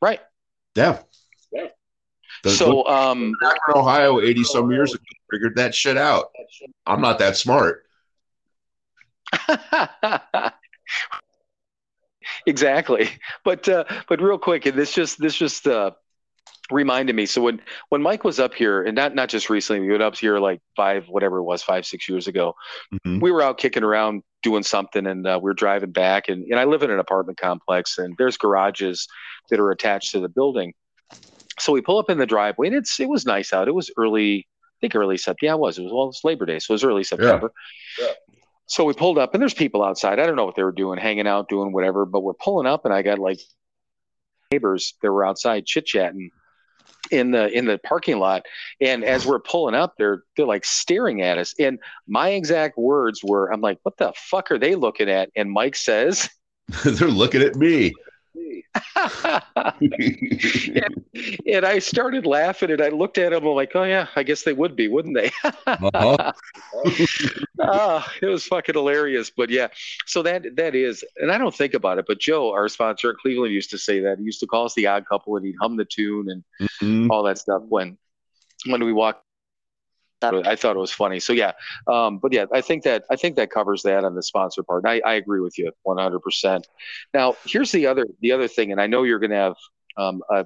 right? 0.01 0.19
Yeah. 0.75 0.99
The- 2.43 2.49
so, 2.49 2.85
um, 2.85 3.33
back 3.39 3.57
in 3.69 3.75
Ohio 3.79 4.19
80 4.19 4.43
some 4.43 4.69
years 4.71 4.93
ago 4.93 5.03
figured 5.31 5.55
that 5.55 5.73
shit 5.73 5.97
out. 5.97 6.31
I'm 6.85 7.01
not 7.01 7.19
that 7.19 7.37
smart. 7.37 7.84
exactly. 12.45 13.09
But 13.43 13.67
uh, 13.67 13.85
but 14.07 14.21
real 14.21 14.37
quick, 14.37 14.65
and 14.65 14.77
this 14.77 14.93
just 14.93 15.19
this 15.19 15.35
just 15.35 15.67
uh, 15.67 15.91
reminded 16.71 17.15
me. 17.15 17.25
So 17.25 17.41
when 17.41 17.61
when 17.89 18.01
Mike 18.01 18.23
was 18.23 18.39
up 18.39 18.53
here, 18.53 18.83
and 18.83 18.95
not 18.95 19.15
not 19.15 19.29
just 19.29 19.49
recently, 19.49 19.81
we 19.81 19.91
went 19.91 20.03
up 20.03 20.15
here 20.15 20.39
like 20.39 20.61
five 20.75 21.07
whatever 21.07 21.37
it 21.37 21.43
was, 21.43 21.63
five 21.63 21.85
six 21.85 22.09
years 22.09 22.27
ago. 22.27 22.55
Mhm. 22.93 23.21
We 23.21 23.31
were 23.31 23.41
out 23.41 23.57
kicking 23.57 23.83
around 23.83 24.23
doing 24.43 24.63
something, 24.63 25.05
and 25.05 25.25
uh, 25.27 25.39
we 25.41 25.49
were 25.49 25.53
driving 25.53 25.91
back, 25.91 26.29
and 26.29 26.43
and 26.45 26.59
I 26.59 26.65
live 26.65 26.83
in 26.83 26.91
an 26.91 26.99
apartment 26.99 27.39
complex, 27.39 27.97
and 27.97 28.15
there's 28.17 28.37
garages 28.37 29.07
that 29.49 29.59
are 29.59 29.71
attached 29.71 30.11
to 30.11 30.19
the 30.19 30.29
building. 30.29 30.73
So 31.59 31.71
we 31.71 31.81
pull 31.81 31.97
up 31.99 32.09
in 32.09 32.17
the 32.17 32.25
driveway, 32.25 32.67
and 32.67 32.75
it's 32.75 32.99
it 32.99 33.09
was 33.09 33.25
nice 33.25 33.53
out. 33.53 33.67
It 33.67 33.75
was 33.75 33.91
early. 33.97 34.47
I 34.47 34.77
think 34.81 34.95
early 34.95 35.17
September. 35.17 35.45
Yeah, 35.45 35.53
it 35.53 35.59
was. 35.59 35.77
It 35.77 35.83
was 35.83 35.93
well, 35.93 36.03
it 36.03 36.07
was 36.07 36.21
Labor 36.23 36.45
Day, 36.45 36.59
so 36.59 36.73
it 36.73 36.75
was 36.75 36.83
early 36.83 37.03
September. 37.03 37.51
So 38.67 38.83
we 38.83 38.93
pulled 38.93 39.17
up, 39.17 39.33
and 39.33 39.41
there's 39.41 39.53
people 39.53 39.83
outside. 39.83 40.19
I 40.19 40.25
don't 40.25 40.35
know 40.35 40.45
what 40.45 40.55
they 40.55 40.63
were 40.63 40.71
doing, 40.71 40.99
hanging 40.99 41.27
out, 41.27 41.49
doing 41.49 41.71
whatever. 41.71 42.05
But 42.05 42.21
we're 42.21 42.33
pulling 42.33 42.67
up, 42.67 42.85
and 42.85 42.93
I 42.93 43.01
got 43.01 43.19
like 43.19 43.39
neighbors 44.51 44.95
that 45.01 45.11
were 45.11 45.25
outside 45.25 45.65
chit 45.65 45.85
chatting 45.85 46.31
in 47.11 47.31
the 47.31 47.47
in 47.55 47.65
the 47.65 47.77
parking 47.77 48.19
lot. 48.19 48.45
And 48.81 49.03
as 49.03 49.25
we're 49.25 49.39
pulling 49.39 49.75
up, 49.75 49.93
they're 49.97 50.23
they're 50.35 50.45
like 50.45 50.65
staring 50.65 51.21
at 51.21 51.37
us. 51.37 51.53
And 51.59 51.79
my 52.07 52.29
exact 52.29 52.77
words 52.77 53.21
were, 53.23 53.51
"I'm 53.51 53.61
like, 53.61 53.79
what 53.83 53.97
the 53.97 54.13
fuck 54.15 54.51
are 54.51 54.59
they 54.59 54.75
looking 54.75 55.09
at?" 55.09 55.29
And 55.35 55.51
Mike 55.51 55.75
says. 55.75 56.29
They're 56.83 57.09
looking 57.09 57.43
at 57.43 57.55
me. 57.55 57.93
and 61.45 61.65
I 61.65 61.79
started 61.79 62.25
laughing 62.25 62.71
and 62.71 62.81
I 62.81 62.89
looked 62.89 63.17
at 63.17 63.33
him. 63.33 63.45
I'm 63.45 63.55
like, 63.55 63.71
oh 63.75 63.83
yeah, 63.83 64.07
I 64.15 64.23
guess 64.23 64.43
they 64.43 64.53
would 64.53 64.75
be, 64.75 64.87
wouldn't 64.87 65.15
they? 65.15 65.31
Uh-huh. 65.67 66.31
Ah, 67.61 68.11
it 68.21 68.25
was 68.25 68.45
fucking 68.45 68.75
hilarious. 68.75 69.31
But 69.35 69.49
yeah, 69.49 69.67
so 70.05 70.21
that 70.23 70.55
that 70.57 70.75
is, 70.75 71.03
and 71.17 71.31
I 71.31 71.37
don't 71.37 71.55
think 71.55 71.73
about 71.73 71.97
it, 71.99 72.05
but 72.07 72.19
Joe, 72.19 72.51
our 72.51 72.67
sponsor 72.67 73.11
at 73.11 73.17
Cleveland, 73.17 73.53
used 73.53 73.71
to 73.71 73.77
say 73.77 74.01
that. 74.01 74.17
He 74.19 74.25
used 74.25 74.39
to 74.41 74.47
call 74.47 74.65
us 74.65 74.73
the 74.73 74.87
odd 74.87 75.05
couple, 75.07 75.37
and 75.37 75.45
he'd 75.45 75.55
hum 75.59 75.77
the 75.77 75.85
tune 75.85 76.29
and 76.29 76.43
Mhm. 76.81 77.09
all 77.09 77.23
that 77.23 77.37
stuff 77.37 77.63
when 77.67 77.97
when 78.67 78.83
we 78.83 78.93
walked. 78.93 79.24
I 80.33 80.55
thought 80.55 80.75
it 80.75 80.79
was 80.79 80.91
funny. 80.91 81.19
So 81.19 81.33
yeah, 81.33 81.51
um, 81.87 82.17
but 82.17 82.33
yeah, 82.33 82.45
I 82.53 82.61
think 82.61 82.83
that 82.83 83.03
I 83.09 83.15
think 83.15 83.35
that 83.35 83.51
covers 83.51 83.83
that 83.83 84.03
on 84.03 84.15
the 84.15 84.23
sponsor 84.23 84.63
part. 84.63 84.83
And 84.83 84.91
I, 84.91 85.09
I 85.09 85.13
agree 85.15 85.41
with 85.41 85.57
you 85.57 85.71
100. 85.83 86.19
percent 86.19 86.67
Now, 87.13 87.35
here's 87.45 87.71
the 87.71 87.87
other 87.87 88.05
the 88.21 88.31
other 88.31 88.47
thing, 88.47 88.71
and 88.71 88.81
I 88.81 88.87
know 88.87 89.03
you're 89.03 89.19
going 89.19 89.31
to 89.31 89.37
have. 89.37 89.55
Um, 89.97 90.21
a, 90.29 90.45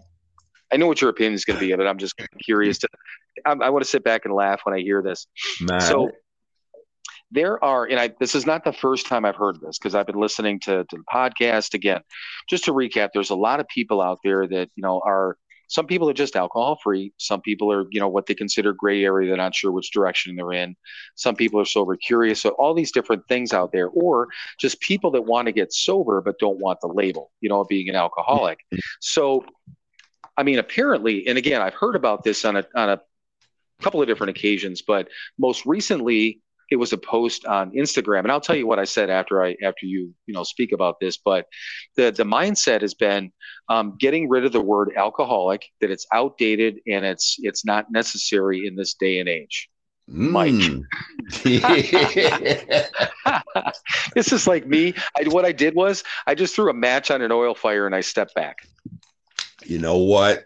I 0.71 0.77
know 0.77 0.85
what 0.85 1.01
your 1.01 1.09
opinion 1.09 1.33
is 1.33 1.45
going 1.45 1.59
to 1.59 1.65
be, 1.65 1.75
but 1.75 1.87
I'm 1.87 1.97
just 1.97 2.13
curious 2.43 2.77
to. 2.79 2.87
I, 3.45 3.53
I 3.53 3.69
want 3.69 3.83
to 3.83 3.89
sit 3.89 4.03
back 4.03 4.25
and 4.25 4.33
laugh 4.33 4.61
when 4.63 4.75
I 4.75 4.81
hear 4.81 5.01
this. 5.01 5.25
Man. 5.61 5.81
So 5.81 6.11
there 7.31 7.63
are, 7.63 7.85
and 7.85 7.99
I 7.99 8.11
this 8.19 8.35
is 8.35 8.45
not 8.45 8.63
the 8.63 8.73
first 8.73 9.05
time 9.05 9.25
I've 9.25 9.35
heard 9.35 9.59
this 9.61 9.77
because 9.77 9.95
I've 9.95 10.07
been 10.07 10.19
listening 10.19 10.59
to, 10.61 10.83
to 10.83 10.97
the 10.97 11.03
podcast 11.11 11.73
again. 11.73 12.01
Just 12.49 12.65
to 12.65 12.71
recap, 12.71 13.09
there's 13.13 13.29
a 13.29 13.35
lot 13.35 13.59
of 13.59 13.67
people 13.67 14.01
out 14.01 14.19
there 14.23 14.47
that 14.47 14.69
you 14.75 14.81
know 14.81 15.01
are 15.05 15.37
some 15.69 15.85
people 15.85 16.09
are 16.09 16.13
just 16.13 16.35
alcohol 16.35 16.77
free. 16.83 17.13
Some 17.17 17.41
people 17.41 17.71
are 17.71 17.85
you 17.91 17.99
know 17.99 18.07
what 18.07 18.25
they 18.25 18.35
consider 18.35 18.73
gray 18.73 19.05
area. 19.05 19.27
They're 19.27 19.37
not 19.37 19.55
sure 19.55 19.71
which 19.71 19.91
direction 19.91 20.35
they're 20.35 20.51
in. 20.51 20.75
Some 21.15 21.35
people 21.35 21.61
are 21.61 21.65
sober 21.65 21.95
curious. 21.95 22.41
So 22.41 22.49
all 22.49 22.73
these 22.73 22.91
different 22.91 23.27
things 23.27 23.53
out 23.53 23.71
there, 23.71 23.87
or 23.87 24.27
just 24.59 24.81
people 24.81 25.11
that 25.11 25.21
want 25.21 25.45
to 25.45 25.51
get 25.51 25.71
sober 25.71 26.21
but 26.21 26.39
don't 26.39 26.59
want 26.59 26.81
the 26.81 26.87
label, 26.87 27.31
you 27.39 27.49
know, 27.49 27.63
being 27.63 27.87
an 27.87 27.95
alcoholic. 27.95 28.59
Mm-hmm. 28.73 28.79
So, 28.99 29.45
I 30.35 30.43
mean, 30.43 30.57
apparently, 30.57 31.27
and 31.27 31.37
again, 31.37 31.61
I've 31.61 31.75
heard 31.75 31.95
about 31.95 32.23
this 32.23 32.43
on 32.45 32.57
a 32.57 32.65
on 32.75 32.89
a 32.89 33.01
couple 33.81 34.01
of 34.01 34.07
different 34.07 34.31
occasions, 34.31 34.81
but 34.81 35.07
most 35.37 35.65
recently 35.65 36.41
it 36.71 36.77
was 36.77 36.93
a 36.93 36.97
post 36.97 37.45
on 37.45 37.71
Instagram, 37.71 38.19
and 38.19 38.31
I'll 38.31 38.41
tell 38.41 38.55
you 38.55 38.67
what 38.67 38.79
I 38.79 38.85
said 38.85 39.09
after 39.09 39.43
I 39.43 39.55
after 39.63 39.85
you 39.85 40.13
you 40.25 40.33
know 40.33 40.43
speak 40.43 40.71
about 40.71 40.99
this. 40.99 41.17
But 41.17 41.45
the 41.95 42.11
the 42.11 42.23
mindset 42.23 42.81
has 42.81 42.93
been 42.93 43.31
um, 43.69 43.95
getting 43.99 44.29
rid 44.29 44.45
of 44.45 44.51
the 44.51 44.61
word 44.61 44.91
alcoholic, 44.95 45.65
that 45.81 45.91
it's 45.91 46.07
outdated 46.13 46.79
and 46.87 47.05
it's 47.05 47.37
it's 47.39 47.65
not 47.65 47.91
necessary 47.91 48.65
in 48.65 48.75
this 48.75 48.93
day 48.93 49.19
and 49.19 49.29
age. 49.29 49.69
Mike. 50.07 50.53
Mm. 50.53 50.83
this 54.15 54.33
is 54.33 54.47
like 54.47 54.65
me. 54.65 54.95
I, 55.17 55.27
what 55.29 55.45
I 55.45 55.51
did 55.51 55.75
was 55.75 56.03
I 56.25 56.35
just 56.35 56.55
threw 56.55 56.69
a 56.69 56.73
match 56.73 57.11
on 57.11 57.21
an 57.21 57.31
oil 57.31 57.53
fire 57.53 57.85
and 57.85 57.93
I 57.93 58.01
stepped 58.01 58.33
back. 58.35 58.67
you 59.63 59.77
know 59.77 59.97
what? 59.97 60.45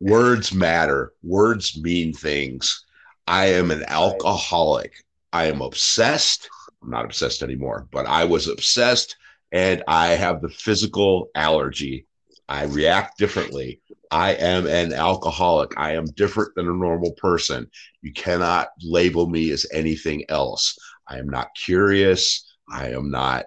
Words 0.00 0.52
matter. 0.52 1.12
Words 1.22 1.80
mean 1.80 2.12
things. 2.12 2.84
I 3.26 3.46
am 3.46 3.70
an 3.70 3.84
alcoholic. 3.88 5.03
I 5.34 5.46
am 5.46 5.62
obsessed. 5.62 6.48
I'm 6.80 6.90
not 6.90 7.04
obsessed 7.04 7.42
anymore, 7.42 7.88
but 7.90 8.06
I 8.06 8.24
was 8.24 8.46
obsessed 8.46 9.16
and 9.50 9.82
I 9.88 10.10
have 10.10 10.40
the 10.40 10.48
physical 10.48 11.28
allergy. 11.34 12.06
I 12.48 12.66
react 12.66 13.18
differently. 13.18 13.80
I 14.12 14.34
am 14.34 14.68
an 14.68 14.92
alcoholic. 14.92 15.72
I 15.76 15.94
am 15.94 16.04
different 16.04 16.54
than 16.54 16.68
a 16.68 16.72
normal 16.72 17.14
person. 17.14 17.68
You 18.00 18.12
cannot 18.12 18.68
label 18.80 19.28
me 19.28 19.50
as 19.50 19.66
anything 19.72 20.24
else. 20.28 20.78
I 21.08 21.18
am 21.18 21.28
not 21.28 21.48
curious. 21.56 22.54
I 22.70 22.90
am 22.90 23.10
not 23.10 23.46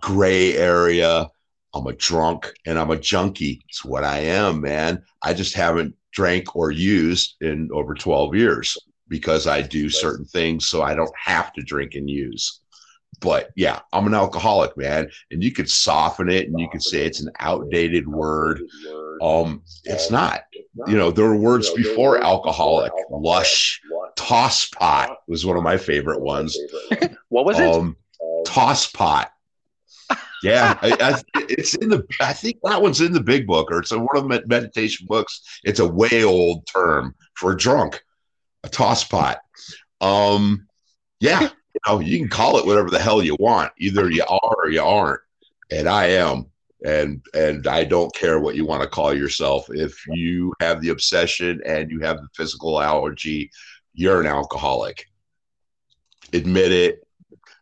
gray 0.00 0.56
area. 0.56 1.28
I'm 1.72 1.86
a 1.86 1.92
drunk 1.92 2.52
and 2.66 2.76
I'm 2.76 2.90
a 2.90 2.98
junkie. 2.98 3.62
It's 3.68 3.84
what 3.84 4.02
I 4.02 4.18
am, 4.18 4.60
man. 4.60 5.04
I 5.22 5.34
just 5.34 5.54
haven't 5.54 5.94
drank 6.12 6.56
or 6.56 6.72
used 6.72 7.36
in 7.40 7.68
over 7.72 7.94
12 7.94 8.34
years 8.34 8.76
because 9.12 9.46
I 9.46 9.60
do 9.60 9.90
certain 9.90 10.24
things 10.24 10.66
so 10.66 10.82
I 10.82 10.94
don't 10.94 11.12
have 11.16 11.52
to 11.52 11.62
drink 11.62 11.94
and 11.94 12.08
use. 12.08 12.60
but 13.20 13.50
yeah, 13.54 13.80
I'm 13.92 14.06
an 14.08 14.14
alcoholic, 14.14 14.76
man. 14.76 15.08
And 15.30 15.44
you 15.44 15.52
could 15.52 15.68
soften 15.70 16.28
it 16.28 16.48
and 16.48 16.58
you 16.58 16.68
could 16.72 16.82
say 16.82 17.04
it's 17.06 17.20
an 17.20 17.30
outdated 17.38 18.08
word. 18.08 18.62
Um, 19.22 19.62
it's 19.84 20.10
not. 20.10 20.40
You 20.88 20.96
know, 20.96 21.10
there 21.12 21.26
were 21.26 21.36
words 21.36 21.70
before 21.70 22.18
alcoholic, 22.24 22.90
lush, 23.10 23.80
toss 24.16 24.66
pot 24.70 25.18
was 25.28 25.44
one 25.46 25.56
of 25.56 25.62
my 25.62 25.76
favorite 25.76 26.20
ones. 26.20 26.58
what 27.28 27.44
was 27.44 27.58
it? 27.60 27.68
Um, 27.72 27.96
toss 28.46 28.90
pot. 28.90 29.30
Yeah, 30.44 30.76
I, 30.82 30.90
I, 31.00 31.22
it's 31.48 31.76
in 31.76 31.88
the. 31.88 32.04
I 32.20 32.32
think 32.32 32.56
that 32.64 32.82
one's 32.82 33.00
in 33.00 33.12
the 33.12 33.20
big 33.20 33.46
book, 33.46 33.70
or 33.70 33.78
it's 33.78 33.92
in 33.92 34.00
one 34.00 34.16
of 34.16 34.28
the 34.28 34.42
meditation 34.48 35.06
books. 35.08 35.40
It's 35.62 35.78
a 35.78 35.86
way 35.86 36.24
old 36.24 36.66
term 36.66 37.14
for 37.36 37.54
drunk, 37.54 38.02
a 38.64 38.68
toss 38.68 39.04
pot. 39.04 39.40
Um, 40.00 40.66
yeah, 41.20 41.42
you 41.42 41.80
know, 41.86 42.00
you 42.00 42.18
can 42.18 42.28
call 42.28 42.58
it 42.58 42.66
whatever 42.66 42.90
the 42.90 42.98
hell 42.98 43.22
you 43.22 43.36
want. 43.38 43.72
Either 43.78 44.10
you 44.10 44.24
are 44.24 44.56
or 44.64 44.70
you 44.70 44.82
aren't, 44.82 45.20
and 45.70 45.88
I 45.88 46.06
am, 46.06 46.46
and 46.84 47.24
and 47.34 47.66
I 47.66 47.84
don't 47.84 48.14
care 48.14 48.40
what 48.40 48.56
you 48.56 48.66
want 48.66 48.82
to 48.82 48.88
call 48.88 49.14
yourself. 49.14 49.66
If 49.70 49.96
you 50.08 50.52
have 50.60 50.80
the 50.80 50.90
obsession 50.90 51.60
and 51.64 51.90
you 51.90 52.00
have 52.00 52.18
the 52.18 52.28
physical 52.34 52.80
allergy, 52.80 53.50
you're 53.94 54.20
an 54.20 54.26
alcoholic. 54.26 55.06
Admit 56.32 56.72
it. 56.72 57.06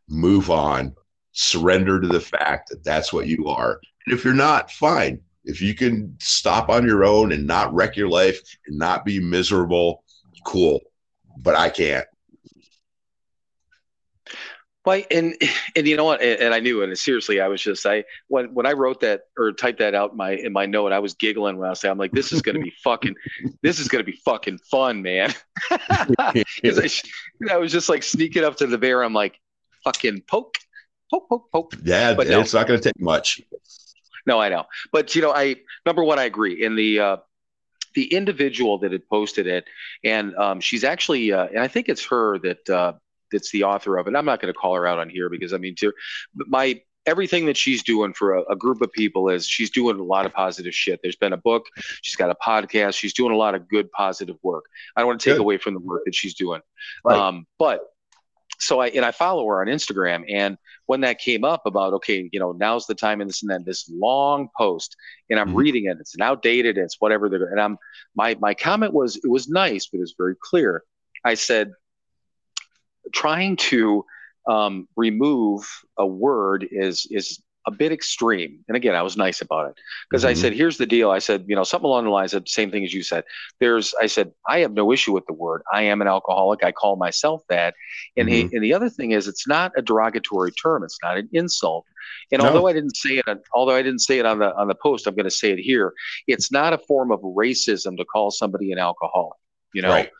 Move 0.09 0.51
on 0.51 0.95
surrender 1.33 2.01
to 2.01 2.09
the 2.09 2.21
fact 2.21 2.69
that 2.71 2.85
that's 2.85 3.13
what 3.13 3.27
you 3.27 3.47
are. 3.47 3.81
And 4.07 4.17
if 4.17 4.25
you're 4.25 4.35
not, 4.35 4.71
fine. 4.71 5.21
If 5.45 5.63
you 5.63 5.75
can 5.75 6.17
stop 6.21 6.69
on 6.69 6.87
your 6.87 7.05
own 7.05 7.33
and 7.33 7.47
not 7.47 7.73
wreck 7.73 7.97
your 7.97 8.09
life 8.09 8.41
and 8.67 8.79
not 8.79 9.05
be 9.05 9.21
miserable, 9.21 10.05
cool. 10.45 10.81
But 11.37 11.55
I 11.57 11.71
can't. 11.71 12.07
Well, 14.87 15.03
and 15.11 15.35
and 15.77 15.87
you 15.87 15.97
know 15.97 16.07
what? 16.07 16.23
And, 16.23 16.41
and 16.41 16.55
I 16.55 16.61
knew, 16.61 16.83
and 16.83 16.97
seriously, 16.97 17.41
I 17.41 17.49
was 17.49 17.61
just 17.63 17.85
I 17.85 18.05
when 18.29 18.55
when 18.55 18.65
I 18.65 18.73
wrote 18.73 19.01
that 19.01 19.23
or 19.37 19.53
typed 19.53 19.79
that 19.81 19.95
out 19.95 20.13
in 20.13 20.17
my 20.17 20.33
in 20.33 20.53
my 20.53 20.65
note, 20.65 20.93
I 20.93 20.99
was 21.01 21.15
giggling 21.15 21.59
when 21.59 21.67
I 21.67 21.71
was 21.71 21.81
saying, 21.81 21.93
I'm 21.93 21.99
like, 21.99 22.13
this 22.13 22.33
is 22.33 22.41
gonna 22.41 22.61
be 22.61 22.73
fucking, 22.83 23.15
this 23.63 23.79
is 23.79 23.89
gonna 23.89 24.05
be 24.05 24.19
fucking 24.25 24.59
fun, 24.71 25.03
man. 25.03 25.35
Because 26.63 27.05
I, 27.51 27.53
I 27.53 27.57
was 27.59 27.73
just 27.73 27.89
like 27.89 28.03
sneaking 28.03 28.43
up 28.45 28.57
to 28.57 28.67
the 28.67 28.79
bear. 28.79 29.03
I'm 29.03 29.13
like, 29.13 29.39
fucking 29.85 30.23
poke, 30.27 30.55
poke, 31.11 31.29
poke, 31.29 31.51
poke. 31.53 31.75
Yeah, 31.85 32.15
But 32.15 32.27
it's 32.29 32.53
no. 32.55 32.61
not 32.61 32.67
going 32.67 32.81
to 32.81 32.89
take 32.89 33.01
much. 33.01 33.41
No, 34.27 34.41
I 34.41 34.49
know, 34.49 34.65
but 34.93 35.15
you 35.15 35.23
know, 35.23 35.33
I 35.33 35.57
number 35.85 36.05
one, 36.05 36.19
I 36.19 36.25
agree. 36.25 36.63
In 36.63 36.75
the 36.77 37.01
uh, 37.01 37.17
the 37.95 38.13
individual 38.13 38.79
that 38.79 38.93
had 38.93 39.07
posted 39.09 39.47
it, 39.47 39.65
and 40.05 40.35
um, 40.37 40.61
she's 40.61 40.85
actually, 40.85 41.33
uh, 41.33 41.47
and 41.47 41.59
I 41.59 41.69
think 41.69 41.89
it's 41.89 42.05
her 42.07 42.39
that 42.41 42.71
uh, 42.71 42.93
that's 43.33 43.51
the 43.51 43.65
author 43.65 43.97
of 43.99 44.07
it. 44.07 44.15
I'm 44.17 44.25
not 44.25 44.41
going 44.41 44.53
to 44.53 44.59
call 44.59 44.75
her 44.75 44.87
out 44.87 44.99
on 44.99 45.09
here 45.11 45.29
because 45.29 45.53
I 45.53 45.59
mean, 45.59 45.75
to 45.77 45.93
my 46.35 46.81
everything 47.07 47.47
that 47.47 47.57
she's 47.57 47.83
doing 47.83 48.13
for 48.13 48.35
a, 48.35 48.43
a 48.51 48.57
group 48.57 48.83
of 48.83 48.93
people 48.93 49.29
is 49.31 49.47
she's 49.47 49.71
doing 49.71 49.99
a 49.99 50.03
lot 50.03 50.27
of 50.27 50.33
positive 50.35 50.75
shit. 50.75 51.01
There's 51.03 51.17
been 51.17 51.33
a 51.33 51.37
book, 51.39 51.67
she's 52.03 52.17
got 52.17 52.31
a 52.31 52.35
podcast, 52.35 52.95
she's 52.95 53.15
doing 53.15 53.33
a 53.33 53.37
lot 53.37 53.55
of 53.55 53.69
good 53.69 53.91
positive 53.93 54.37
work. 54.43 54.65
I 54.97 55.01
don't 55.01 55.09
want 55.09 55.21
to 55.21 55.31
take 55.31 55.37
Good. 55.37 55.41
away 55.41 55.59
from 55.59 55.75
the 55.75 55.81
work 55.81 56.03
that 56.05 56.15
she's 56.15 56.35
doing, 56.35 56.61
Right. 57.05 57.19
um, 57.19 57.47
but 57.59 57.81
so 58.61 58.81
I 58.81 58.89
and 58.89 59.05
I 59.05 59.11
follow 59.13 59.47
her 59.49 59.61
on 59.61 59.67
Instagram, 59.69 60.25
and 60.33 60.57
when 60.87 61.01
that 61.03 61.19
came 61.19 61.45
up 61.45 61.63
about 61.67 61.95
okay, 61.95 62.29
you 62.33 62.41
know, 62.41 62.53
now's 62.53 62.87
the 62.87 62.95
time 62.95 63.21
and 63.21 63.29
this 63.29 63.43
and 63.43 63.51
then 63.51 63.65
this 63.65 63.91
long 63.93 64.49
post, 64.57 64.97
and 65.31 65.39
I'm 65.41 65.51
Mhm. 65.51 65.55
reading 65.55 65.87
it, 65.87 65.99
it's 66.01 66.15
an 66.15 66.23
outdated, 66.23 66.79
it's 66.79 67.01
whatever. 67.01 67.29
They're, 67.29 67.47
and 67.49 67.61
I'm 67.61 67.79
my 68.15 68.37
my 68.41 68.55
comment 68.55 68.93
was 68.93 69.17
it 69.17 69.31
was 69.31 69.49
nice, 69.49 69.87
but 69.87 69.99
it 69.99 70.03
was 70.03 70.15
very 70.19 70.37
clear. 70.41 70.85
I 71.25 71.35
said 71.35 71.73
trying 73.13 73.57
to 73.57 74.05
um, 74.49 74.89
remove 74.97 75.69
a 75.99 76.07
word 76.07 76.67
is 76.71 77.07
is 77.11 77.43
a 77.67 77.71
bit 77.71 77.93
extreme. 77.93 78.65
And 78.69 78.77
again, 78.77 78.95
I 78.95 79.03
was 79.03 79.17
nice 79.17 79.43
about 79.43 79.69
it 79.69 79.75
because 80.09 80.25
I 80.25 80.33
Mhm. 80.33 80.37
said, 80.37 80.53
here's 80.55 80.79
the 80.79 80.87
deal. 80.87 81.11
I 81.11 81.19
said, 81.19 81.45
you 81.47 81.55
know, 81.55 81.63
something 81.63 81.87
along 81.87 82.05
the 82.05 82.11
lines 82.11 82.33
of 82.33 82.45
the 82.45 82.49
same 82.49 82.71
thing 82.71 82.85
as 82.85 82.95
you 82.95 83.03
said. 83.03 83.25
There's, 83.59 83.95
I 84.01 84.07
said, 84.07 84.33
I 84.49 84.61
have 84.61 84.73
no 84.73 84.93
issue 84.93 85.13
with 85.13 85.27
the 85.27 85.35
word. 85.35 85.63
I 85.73 85.83
am 85.83 86.01
an 86.01 86.09
alcoholic. 86.09 86.65
I 86.65 86.73
call 86.73 86.97
myself 86.97 87.43
that. 87.49 87.75
And, 88.17 88.29
he, 88.31 88.49
and 88.53 88.65
the 88.65 88.73
other 88.73 88.89
thing 88.89 89.11
is, 89.13 89.29
it's 89.29 89.47
not 89.47 89.73
a 89.77 89.83
derogatory 89.83 90.53
term. 90.53 90.85
It's 90.85 90.99
not 91.03 91.19
an 91.19 91.29
insult. 91.33 91.87
And 92.33 92.41
No. 92.43 92.49
although 92.49 92.67
I 92.67 92.73
didn't 92.73 92.97
say 92.97 93.19
it, 93.19 93.29
on, 93.29 93.41
although 93.55 93.75
I 93.75 93.83
didn't 93.83 94.01
say 94.01 94.19
it 94.19 94.27
on 94.27 94.39
the 94.39 94.55
on 94.57 94.69
the 94.69 94.75
post, 94.75 95.07
I'm 95.07 95.15
going 95.15 95.25
to 95.25 95.31
say 95.31 95.51
it 95.53 95.59
here. 95.59 95.93
It's 96.27 96.51
not 96.51 96.73
a 96.73 96.79
form 96.79 97.13
of 97.13 97.21
racism 97.21 97.97
to 97.99 98.05
call 98.05 98.31
somebody 98.31 98.73
an 98.73 98.79
alcoholic. 98.79 99.37
You 99.75 99.83
know, 99.83 99.91
Right. 99.91 100.11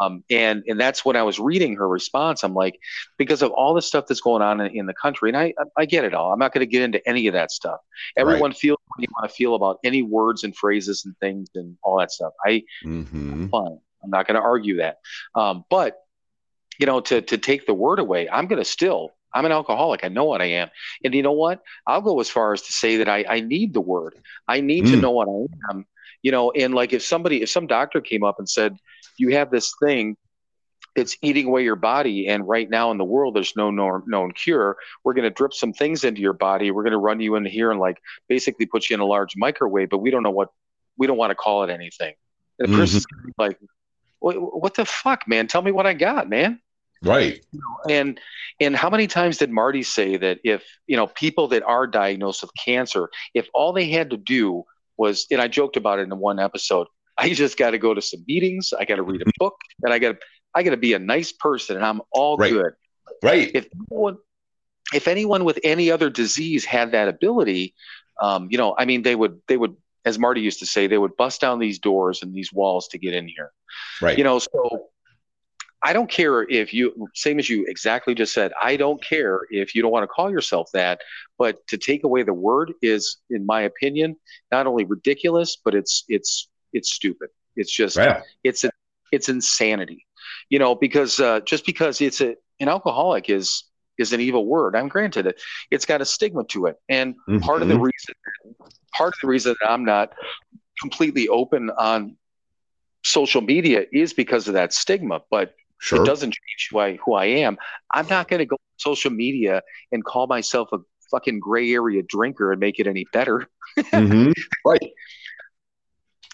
Um, 0.00 0.24
and 0.30 0.62
and 0.66 0.80
that's 0.80 1.04
when 1.04 1.16
I 1.16 1.22
was 1.22 1.38
reading 1.38 1.76
her 1.76 1.88
response. 1.88 2.42
I'm 2.42 2.54
like, 2.54 2.78
because 3.18 3.42
of 3.42 3.50
all 3.52 3.74
the 3.74 3.82
stuff 3.82 4.06
that's 4.08 4.20
going 4.20 4.42
on 4.42 4.60
in, 4.60 4.76
in 4.76 4.86
the 4.86 4.94
country, 4.94 5.30
and 5.30 5.36
I 5.36 5.54
I 5.76 5.84
get 5.86 6.04
it 6.04 6.14
all. 6.14 6.32
I'm 6.32 6.38
not 6.38 6.52
going 6.52 6.66
to 6.66 6.70
get 6.70 6.82
into 6.82 7.06
any 7.08 7.26
of 7.26 7.34
that 7.34 7.50
stuff. 7.50 7.80
Everyone 8.16 8.52
feels 8.52 8.78
what 8.88 9.02
you 9.02 9.08
want 9.18 9.28
to 9.30 9.34
feel 9.34 9.54
about 9.54 9.78
any 9.84 10.02
words 10.02 10.44
and 10.44 10.56
phrases 10.56 11.04
and 11.04 11.14
things 11.18 11.48
and 11.54 11.76
all 11.82 11.98
that 11.98 12.10
stuff. 12.12 12.32
I 12.44 12.62
Mhm. 12.84 13.50
fine. 13.50 13.78
I'm 14.02 14.10
not 14.10 14.26
going 14.26 14.34
to 14.36 14.42
argue 14.42 14.76
that. 14.78 14.98
Um, 15.34 15.64
but 15.70 15.96
you 16.78 16.86
know, 16.86 17.00
to 17.00 17.22
to 17.22 17.38
take 17.38 17.66
the 17.66 17.74
word 17.74 17.98
away, 17.98 18.28
I'm 18.28 18.46
going 18.46 18.60
to 18.60 18.64
still. 18.68 19.10
I'm 19.36 19.44
an 19.46 19.52
alcoholic. 19.52 20.04
I 20.04 20.08
know 20.08 20.24
what 20.26 20.40
I 20.42 20.46
am. 20.46 20.68
And 21.02 21.12
you 21.12 21.22
know 21.22 21.32
what? 21.32 21.60
I'll 21.88 22.02
go 22.02 22.20
as 22.20 22.30
far 22.30 22.52
as 22.52 22.62
to 22.62 22.72
say 22.72 22.98
that 22.98 23.08
I, 23.08 23.24
I 23.28 23.40
need 23.40 23.74
the 23.74 23.80
word. 23.80 24.14
I 24.46 24.60
need 24.60 24.86
to 24.86 24.96
Mm. 24.96 25.00
know 25.00 25.10
what 25.10 25.28
I 25.28 25.72
am. 25.72 25.86
You 26.24 26.32
know, 26.32 26.50
and 26.50 26.74
like 26.74 26.92
if 26.92 27.04
somebody, 27.04 27.42
if 27.42 27.50
some 27.50 27.66
doctor 27.66 28.00
came 28.00 28.24
up 28.24 28.38
and 28.38 28.48
said, 28.48 28.76
you 29.18 29.36
have 29.36 29.50
this 29.50 29.72
thing, 29.80 30.16
it's 30.96 31.16
eating 31.22 31.46
away 31.46 31.62
your 31.62 31.76
body, 31.76 32.28
and 32.28 32.48
right 32.48 32.68
now 32.68 32.90
in 32.90 32.98
the 32.98 33.04
world 33.04 33.36
there's 33.36 33.54
no 33.56 33.70
known, 33.70 34.02
known 34.06 34.32
cure. 34.32 34.76
We're 35.04 35.14
going 35.14 35.24
to 35.24 35.30
drip 35.30 35.52
some 35.52 35.72
things 35.72 36.02
into 36.02 36.20
your 36.20 36.32
body. 36.32 36.70
We're 36.70 36.82
going 36.82 36.92
to 36.92 36.98
run 36.98 37.20
you 37.20 37.34
in 37.36 37.44
here 37.44 37.70
and 37.70 37.78
like 37.78 37.98
basically 38.28 38.66
put 38.66 38.88
you 38.88 38.94
in 38.94 39.00
a 39.00 39.04
large 39.04 39.36
microwave, 39.36 39.90
but 39.90 39.98
we 39.98 40.10
don't 40.10 40.22
know 40.22 40.30
what 40.30 40.48
we 40.96 41.06
don't 41.06 41.18
want 41.18 41.30
to 41.30 41.36
call 41.36 41.62
it 41.62 41.70
anything. 41.70 42.14
And 42.58 42.72
the 42.72 42.76
person's 42.76 43.04
mm-hmm. 43.04 43.26
be 43.26 43.32
like, 43.36 43.58
what, 44.20 44.34
what 44.62 44.74
the 44.74 44.84
fuck, 44.86 45.28
man? 45.28 45.46
Tell 45.46 45.62
me 45.62 45.72
what 45.72 45.86
I 45.86 45.92
got, 45.92 46.28
man 46.28 46.60
Right. 47.04 47.44
and 47.88 48.18
and 48.60 48.74
how 48.74 48.88
many 48.88 49.06
times 49.06 49.38
did 49.38 49.50
marty 49.50 49.82
say 49.82 50.16
that 50.16 50.38
if 50.42 50.64
you 50.86 50.96
know 50.96 51.06
people 51.06 51.48
that 51.48 51.62
are 51.62 51.86
diagnosed 51.86 52.42
with 52.42 52.50
cancer 52.54 53.10
if 53.34 53.48
all 53.52 53.72
they 53.72 53.90
had 53.90 54.10
to 54.10 54.16
do 54.16 54.64
was 54.96 55.26
and 55.30 55.40
i 55.40 55.48
joked 55.48 55.76
about 55.76 55.98
it 55.98 56.02
in 56.02 56.18
one 56.18 56.38
episode 56.38 56.86
i 57.18 57.28
just 57.30 57.56
got 57.58 57.70
to 57.70 57.78
go 57.78 57.94
to 57.94 58.02
some 58.02 58.22
meetings 58.26 58.72
i 58.78 58.84
got 58.84 58.96
to 58.96 59.02
read 59.02 59.22
a 59.22 59.30
book 59.38 59.54
and 59.82 59.92
i 59.92 59.98
got 59.98 60.12
to 60.12 60.18
i 60.54 60.62
got 60.62 60.70
to 60.70 60.76
be 60.76 60.92
a 60.92 60.98
nice 60.98 61.32
person 61.32 61.76
and 61.76 61.84
i'm 61.84 62.00
all 62.12 62.36
Right. 62.36 62.52
good 62.52 62.72
Right. 63.22 63.50
if 63.54 63.66
anyone 63.90 64.16
if 64.92 65.08
anyone 65.08 65.44
with 65.44 65.58
any 65.64 65.90
other 65.90 66.10
disease 66.10 66.64
had 66.64 66.92
that 66.92 67.08
ability 67.08 67.74
um, 68.20 68.48
you 68.50 68.58
know 68.58 68.74
i 68.78 68.84
mean 68.84 69.02
they 69.02 69.14
would 69.14 69.40
they 69.48 69.56
would 69.56 69.76
as 70.04 70.18
marty 70.18 70.40
used 70.40 70.58
to 70.60 70.66
say 70.66 70.86
they 70.86 70.98
would 70.98 71.16
bust 71.16 71.40
down 71.40 71.58
these 71.58 71.78
doors 71.78 72.22
and 72.22 72.34
these 72.34 72.52
walls 72.52 72.88
to 72.88 72.98
get 72.98 73.14
in 73.14 73.26
here 73.26 73.50
Right. 74.02 74.16
you 74.18 74.24
know 74.24 74.38
so 74.38 74.88
i 75.84 75.92
don't 75.92 76.10
care 76.10 76.42
if 76.50 76.72
you 76.72 77.08
same 77.14 77.38
as 77.38 77.48
you 77.48 77.64
exactly 77.68 78.14
just 78.14 78.32
said 78.32 78.52
i 78.62 78.76
don't 78.76 79.02
care 79.04 79.40
if 79.50 79.74
you 79.74 79.82
don't 79.82 79.92
want 79.92 80.02
to 80.02 80.08
call 80.08 80.30
yourself 80.30 80.68
that 80.72 81.00
but 81.38 81.66
to 81.68 81.76
take 81.76 82.04
away 82.04 82.22
the 82.22 82.32
word 82.34 82.72
is 82.82 83.18
in 83.30 83.44
my 83.46 83.62
opinion 83.62 84.16
not 84.50 84.66
only 84.66 84.84
ridiculous 84.84 85.56
but 85.64 85.74
it's 85.74 86.04
it's 86.08 86.48
it's 86.72 86.92
stupid 86.92 87.28
it's 87.56 87.72
just 87.72 87.96
Yeah. 87.96 88.20
it's 88.42 88.64
it's 89.12 89.28
insanity 89.28 90.06
you 90.50 90.58
know 90.58 90.74
because 90.74 91.20
uh, 91.20 91.40
just 91.40 91.64
because 91.66 92.00
it's 92.00 92.20
a 92.20 92.34
an 92.60 92.68
alcoholic 92.68 93.28
is 93.28 93.64
is 93.98 94.12
an 94.12 94.20
evil 94.20 94.44
word 94.46 94.74
i'm 94.76 94.88
granted 94.88 95.26
it 95.26 95.40
it's 95.70 95.86
got 95.86 96.00
a 96.00 96.04
stigma 96.04 96.44
to 96.44 96.66
it 96.66 96.76
and 96.88 97.14
part 97.40 97.62
of 97.62 97.68
the 97.68 97.74
Mhm. 97.74 97.82
reason 97.90 98.14
part 98.96 99.08
of 99.14 99.18
the 99.22 99.28
reason 99.28 99.54
that 99.60 99.70
i'm 99.70 99.84
not 99.84 100.12
completely 100.80 101.28
open 101.28 101.70
on 101.70 102.16
social 103.02 103.40
media 103.40 103.84
is 103.92 104.12
because 104.14 104.48
of 104.48 104.54
that 104.54 104.72
stigma 104.72 105.20
but 105.30 105.54
Sure. 105.78 106.02
it 106.02 106.06
doesn't 106.06 106.30
change 106.30 106.68
who 106.70 106.78
I, 106.78 106.96
who 107.04 107.14
I 107.14 107.26
am. 107.26 107.58
I'm 107.92 108.06
not 108.06 108.28
going 108.28 108.38
to 108.38 108.46
go 108.46 108.54
on 108.54 108.78
social 108.78 109.10
media 109.10 109.62
and 109.92 110.04
call 110.04 110.26
myself 110.26 110.68
a 110.72 110.78
fucking 111.10 111.40
gray 111.40 111.72
area 111.72 112.02
drinker 112.02 112.52
and 112.52 112.60
make 112.60 112.78
it 112.78 112.86
any 112.86 113.04
better. 113.12 113.46
Mhm. 113.78 114.32
Right. 114.66 114.92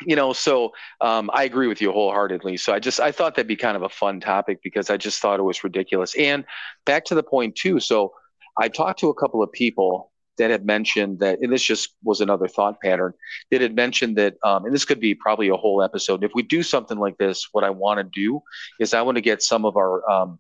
You 0.07 0.17
know, 0.17 0.33
so 0.33 0.71
um, 1.01 1.31
I 1.35 1.45
agree 1.45 1.67
with 1.67 1.83
you 1.83 1.93
wholeheartedly. 1.93 2.57
So 2.57 2.73
I 2.73 2.79
just 2.79 3.01
I 3.01 3.13
thought 3.13 3.35
that'd 3.35 3.49
be 3.49 3.57
kind 3.57 3.77
of 3.77 3.83
a 3.83 3.89
fun 3.89 4.21
topic 4.21 4.61
because 4.63 4.89
I 4.89 4.97
just 4.97 5.21
thought 5.21 5.41
it 5.41 5.43
was 5.43 5.63
ridiculous. 5.63 6.15
And 6.17 6.45
back 6.87 7.05
to 7.07 7.15
the 7.15 7.23
point 7.23 7.57
too. 7.57 7.81
So 7.81 8.15
I 8.57 8.69
talked 8.69 9.01
to 9.01 9.09
a 9.11 9.15
couple 9.15 9.43
of 9.43 9.53
people 9.53 10.10
that 10.39 10.51
had 10.51 10.65
mentioned 10.65 11.19
that, 11.21 11.41
and 11.41 11.53
this 11.53 11.63
just 11.63 11.95
was 12.03 12.21
another 12.21 12.49
thought 12.49 12.81
pattern 12.81 13.13
that 13.51 13.61
had 13.61 13.75
mentioned 13.75 14.17
that, 14.17 14.35
um, 14.43 14.65
and 14.65 14.75
this 14.75 14.85
could 14.85 15.01
be 15.01 15.15
probably 15.15 15.49
a 15.49 15.57
whole 15.57 15.83
episode. 15.83 16.25
If 16.25 16.33
we 16.35 16.43
do 16.43 16.63
something 16.63 16.99
like 16.99 17.19
this, 17.19 17.49
what 17.53 17.65
I 17.65 17.71
want 17.71 17.99
to 17.99 18.05
do 18.05 18.43
is 18.79 18.95
I 18.95 19.03
want 19.03 19.17
to 19.17 19.23
get 19.23 19.43
some 19.43 19.65
of 19.65 19.77
our 19.77 20.09
um, 20.11 20.39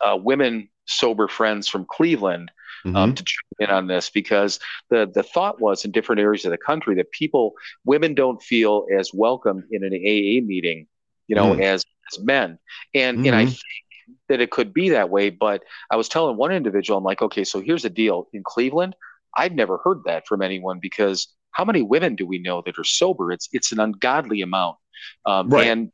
uh, 0.00 0.16
women 0.16 0.68
sober 0.86 1.26
friends 1.28 1.66
from 1.68 1.84
Cleveland 1.84 2.50
um, 2.94 3.12
Mhm. 3.12 3.16
to 3.16 3.24
chime 3.24 3.68
in 3.68 3.70
on 3.74 3.86
this 3.88 4.10
because 4.10 4.60
the 4.90 5.10
the 5.12 5.22
thought 5.22 5.60
was 5.60 5.84
in 5.84 5.90
different 5.90 6.20
areas 6.20 6.44
of 6.44 6.52
the 6.52 6.58
country 6.58 6.94
that 6.96 7.10
people 7.10 7.54
women 7.84 8.14
don't 8.14 8.40
feel 8.42 8.86
as 8.96 9.12
welcome 9.12 9.64
in 9.72 9.82
an 9.82 9.92
AA 9.94 10.40
meeting, 10.40 10.86
you 11.26 11.34
know, 11.34 11.54
Mm. 11.54 11.62
as 11.62 11.84
as 12.12 12.22
men, 12.24 12.58
and 12.94 13.18
and 13.24 13.34
I 13.34 13.44
Mhm. 13.44 13.48
think 13.48 14.18
that 14.28 14.40
it 14.40 14.50
could 14.50 14.72
be 14.72 14.90
that 14.90 15.10
way, 15.10 15.30
but 15.30 15.64
I 15.90 15.96
was 15.96 16.08
telling 16.08 16.36
one 16.36 16.52
individual, 16.52 16.98
I'm 16.98 17.04
like, 17.04 17.22
okay, 17.22 17.42
so 17.44 17.60
here's 17.60 17.82
the 17.82 17.90
deal. 17.90 18.28
In 18.32 18.42
Cleveland, 18.44 18.94
I've 19.36 19.52
never 19.52 19.78
heard 19.78 20.02
that 20.06 20.26
from 20.26 20.42
anyone 20.42 20.78
because 20.80 21.28
how 21.52 21.64
many 21.64 21.82
women 21.82 22.14
do 22.16 22.26
we 22.26 22.38
know 22.38 22.62
that 22.64 22.78
are 22.78 22.84
sober? 22.84 23.32
It's 23.32 23.48
it's 23.52 23.72
an 23.72 23.80
ungodly 23.80 24.42
amount, 24.42 24.76
um, 25.24 25.48
Right. 25.48 25.68
and 25.68 25.92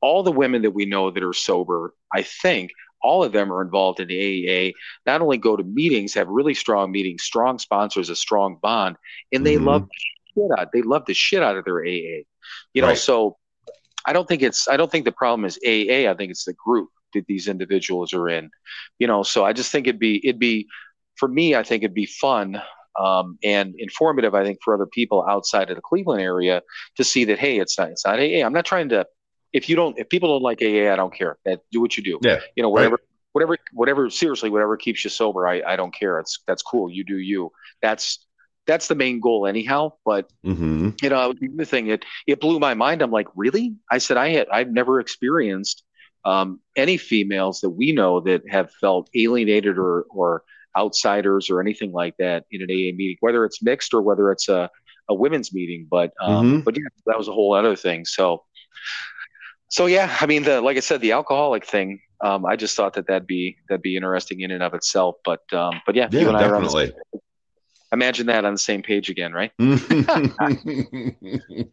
all 0.00 0.22
the 0.22 0.32
women 0.32 0.62
that 0.62 0.72
we 0.72 0.84
know 0.84 1.10
that 1.10 1.22
are 1.22 1.32
sober, 1.32 1.94
I 2.12 2.22
think 2.22 2.72
all 3.02 3.22
of 3.24 3.32
them 3.32 3.52
are 3.52 3.62
involved 3.62 4.00
in 4.00 4.08
the 4.08 4.18
AEA. 4.18 4.72
Not 5.06 5.20
only 5.22 5.36
go 5.38 5.56
to 5.56 5.64
meetings, 5.64 6.14
have 6.14 6.28
really 6.28 6.54
strong 6.54 6.90
meetings, 6.90 7.22
strong 7.22 7.58
sponsors, 7.58 8.10
a 8.10 8.16
strong 8.16 8.58
bond, 8.62 8.96
and 9.32 9.44
they 9.46 9.56
Mhm. 9.56 9.64
love 9.66 9.88
the 9.88 9.94
shit 10.34 10.58
out. 10.58 10.72
They 10.72 10.82
love 10.82 11.04
the 11.06 11.14
shit 11.14 11.42
out 11.42 11.56
of 11.56 11.64
their 11.64 11.84
AA. 11.84 12.24
You 12.74 12.82
know, 12.82 12.88
Right. 12.88 12.98
so 12.98 13.38
I 14.04 14.12
don't 14.12 14.26
think 14.26 14.42
it's 14.42 14.68
I 14.68 14.76
don't 14.76 14.90
think 14.90 15.04
the 15.04 15.12
problem 15.12 15.44
is 15.44 15.58
AA. 15.64 16.08
I 16.10 16.14
think 16.14 16.30
it's 16.30 16.44
the 16.44 16.54
group 16.54 16.90
that 17.14 17.26
these 17.26 17.46
individuals 17.46 18.12
are 18.12 18.28
in. 18.28 18.50
You 18.98 19.06
know, 19.06 19.22
so 19.22 19.44
I 19.44 19.52
just 19.52 19.70
think 19.70 19.86
it'd 19.86 20.00
be 20.00 20.26
it'd 20.26 20.40
be 20.40 20.66
for 21.16 21.28
me. 21.28 21.54
I 21.54 21.62
think 21.62 21.82
it'd 21.82 21.94
be 21.94 22.06
fun 22.06 22.60
um, 22.98 23.38
and 23.42 23.74
informative. 23.78 24.34
I 24.34 24.44
think 24.44 24.58
for 24.62 24.74
other 24.74 24.86
people 24.86 25.24
outside 25.28 25.70
of 25.70 25.76
the 25.76 25.82
Cleveland 25.82 26.22
area 26.22 26.62
to 26.96 27.04
see 27.04 27.24
that 27.26 27.38
hey, 27.38 27.58
it's 27.58 27.78
not 27.78 27.90
it's 27.90 28.04
not 28.04 28.18
AA. 28.18 28.44
I'm 28.44 28.52
not 28.52 28.64
trying 28.64 28.88
to. 28.90 29.06
If 29.52 29.68
you 29.68 29.76
don't, 29.76 29.98
if 29.98 30.08
people 30.08 30.30
don't 30.30 30.42
like 30.42 30.62
AA, 30.62 30.92
I 30.92 30.96
don't 30.96 31.14
care. 31.14 31.36
That 31.44 31.60
do 31.70 31.80
what 31.80 31.96
you 31.96 32.02
do. 32.02 32.22
Yeah, 32.22 32.40
You 32.56 32.62
know, 32.62 32.70
whatever, 32.70 32.98
whatever, 33.32 33.58
whatever. 33.72 34.08
Seriously, 34.10 34.48
whatever 34.50 34.76
keeps 34.76 35.04
you 35.04 35.10
sober, 35.10 35.46
I 35.46 35.62
I 35.66 35.76
don't 35.76 35.94
care. 35.94 36.18
It's 36.20 36.40
that's 36.46 36.62
cool. 36.62 36.90
You 36.90 37.04
do 37.04 37.18
you. 37.18 37.50
That's 37.82 38.26
that's 38.66 38.88
the 38.88 38.94
main 38.94 39.20
goal 39.20 39.46
anyhow. 39.46 39.92
But 40.04 40.30
hmm 40.44 40.90
you 41.02 41.08
know 41.08 41.32
the 41.56 41.64
thing 41.64 41.88
it 41.88 42.04
it 42.26 42.40
blew 42.40 42.58
my 42.58 42.74
mind 42.74 43.02
i'm 43.02 43.10
like 43.10 43.26
really 43.34 43.74
i 43.90 43.98
said 43.98 44.16
i 44.16 44.28
had 44.28 44.46
i've 44.52 44.70
never 44.70 45.00
experienced 45.00 45.84
um, 46.24 46.60
any 46.76 46.98
females 46.98 47.60
that 47.62 47.70
we 47.70 47.90
know 47.90 48.20
that 48.20 48.42
have 48.48 48.70
felt 48.80 49.10
alienated 49.14 49.76
or 49.76 50.04
or 50.10 50.44
outsiders 50.76 51.50
or 51.50 51.60
anything 51.60 51.92
like 51.92 52.14
that 52.18 52.44
in 52.50 52.62
an 52.62 52.70
aa 52.70 52.92
meeting 52.96 53.16
whether 53.20 53.44
it's 53.44 53.62
mixed 53.62 53.94
or 53.94 54.02
whether 54.02 54.30
it's 54.32 54.48
a, 54.48 54.68
a 55.08 55.14
women's 55.14 55.52
meeting 55.52 55.86
but 55.90 56.12
um, 56.20 56.60
Mhm. 56.60 56.64
but 56.64 56.76
yeah 56.76 56.82
that 57.06 57.18
was 57.18 57.28
a 57.28 57.32
whole 57.32 57.54
other 57.54 57.76
thing 57.76 58.04
so 58.04 58.42
so 59.68 59.86
yeah 59.86 60.14
i 60.20 60.26
mean 60.26 60.42
the 60.42 60.60
like 60.60 60.76
i 60.76 60.80
said 60.80 61.00
the 61.00 61.12
alcoholic 61.12 61.64
thing 61.66 62.00
um, 62.24 62.44
i 62.46 62.56
just 62.56 62.76
thought 62.76 62.94
that 62.94 63.06
that'd 63.06 63.26
be 63.26 63.56
that'd 63.68 63.82
be 63.82 63.96
interesting 63.96 64.40
in 64.40 64.50
and 64.50 64.62
of 64.62 64.74
itself 64.74 65.16
but 65.24 65.40
um, 65.52 65.80
but 65.86 65.94
yeah, 65.94 66.08
Yeah, 66.12 66.20
you 66.20 66.28
and 66.28 66.36
I 66.36 66.44
are 66.44 66.56
on 66.56 66.62
definitely. 66.62 66.92
imagine 67.92 68.26
that 68.26 68.44
on 68.44 68.52
the 68.54 68.58
same 68.58 68.82
page 68.82 69.10
again 69.10 69.32
right 69.32 69.52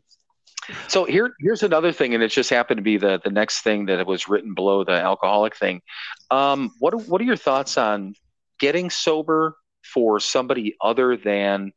So 0.87 1.05
here, 1.05 1.33
here's 1.39 1.63
another 1.63 1.91
thing, 1.91 2.13
and 2.13 2.21
it 2.21 2.27
just 2.29 2.49
happened 2.51 2.77
to 2.77 2.83
be 2.83 2.97
the 2.97 3.19
the 3.23 3.31
next 3.31 3.61
thing 3.61 3.87
that 3.87 4.05
was 4.05 4.27
written 4.27 4.53
below 4.53 4.83
the 4.83 4.91
alcoholic 4.91 5.55
thing. 5.55 5.81
Um, 6.29 6.71
what 6.79 6.93
what 7.07 7.21
are 7.21 7.23
your 7.23 7.37
thoughts 7.37 7.77
on 7.77 8.13
getting 8.59 8.89
sober 8.89 9.55
for 9.83 10.19
somebody 10.19 10.75
other 10.81 11.17
than 11.17 11.71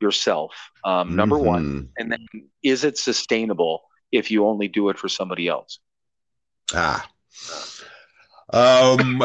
yourself? 0.00 0.52
Um, 0.84 1.16
number 1.16 1.38
one, 1.38 1.90
and 1.98 2.12
then 2.12 2.26
is 2.62 2.84
it 2.84 2.98
sustainable 2.98 3.82
if 4.12 4.30
you 4.30 4.46
only 4.46 4.68
do 4.68 4.88
it 4.88 4.98
for 4.98 5.08
somebody 5.08 5.48
else? 5.48 5.80
Ah. 6.74 7.08
Um, 8.52 9.20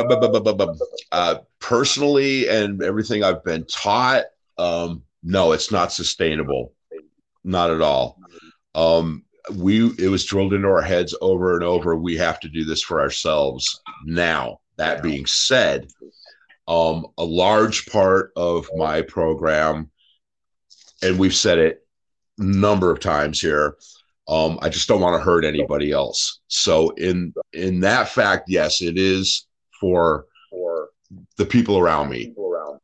uh, 1.11 1.35
personally, 1.59 2.49
and 2.49 2.81
everything 2.81 3.23
I've 3.23 3.43
been 3.43 3.65
taught, 3.65 4.25
um, 4.57 5.03
no, 5.23 5.51
it's 5.51 5.71
not 5.71 5.93
sustainable, 5.93 6.73
not 7.43 7.69
at 7.69 7.81
all. 7.81 8.19
Um, 8.73 9.23
we 9.55 9.91
it 9.97 10.07
was 10.09 10.25
drilled 10.25 10.53
into 10.53 10.67
our 10.67 10.81
heads 10.81 11.15
over 11.21 11.55
and 11.55 11.63
over. 11.63 11.95
We 11.95 12.17
have 12.17 12.39
to 12.41 12.49
do 12.49 12.63
this 12.65 12.81
for 12.81 12.99
ourselves 12.99 13.81
now. 14.05 14.59
That 14.77 15.03
being 15.03 15.27
said, 15.27 15.91
um, 16.71 17.07
a 17.17 17.25
large 17.25 17.85
part 17.87 18.31
of 18.37 18.65
my 18.77 19.01
program, 19.01 19.91
and 21.03 21.19
we've 21.19 21.35
said 21.35 21.57
it 21.57 21.85
a 22.39 22.43
number 22.43 22.89
of 22.89 23.01
times 23.01 23.41
here, 23.41 23.75
um, 24.29 24.57
I 24.61 24.69
just 24.69 24.87
don't 24.87 25.01
want 25.01 25.19
to 25.19 25.23
hurt 25.23 25.43
anybody 25.43 25.91
else. 25.91 26.39
So 26.47 26.91
in 26.91 27.33
in 27.51 27.81
that 27.81 28.07
fact, 28.07 28.45
yes, 28.47 28.81
it 28.81 28.97
is 28.97 29.47
for 29.81 30.27
the 31.35 31.45
people 31.45 31.77
around 31.77 32.09
me. 32.09 32.33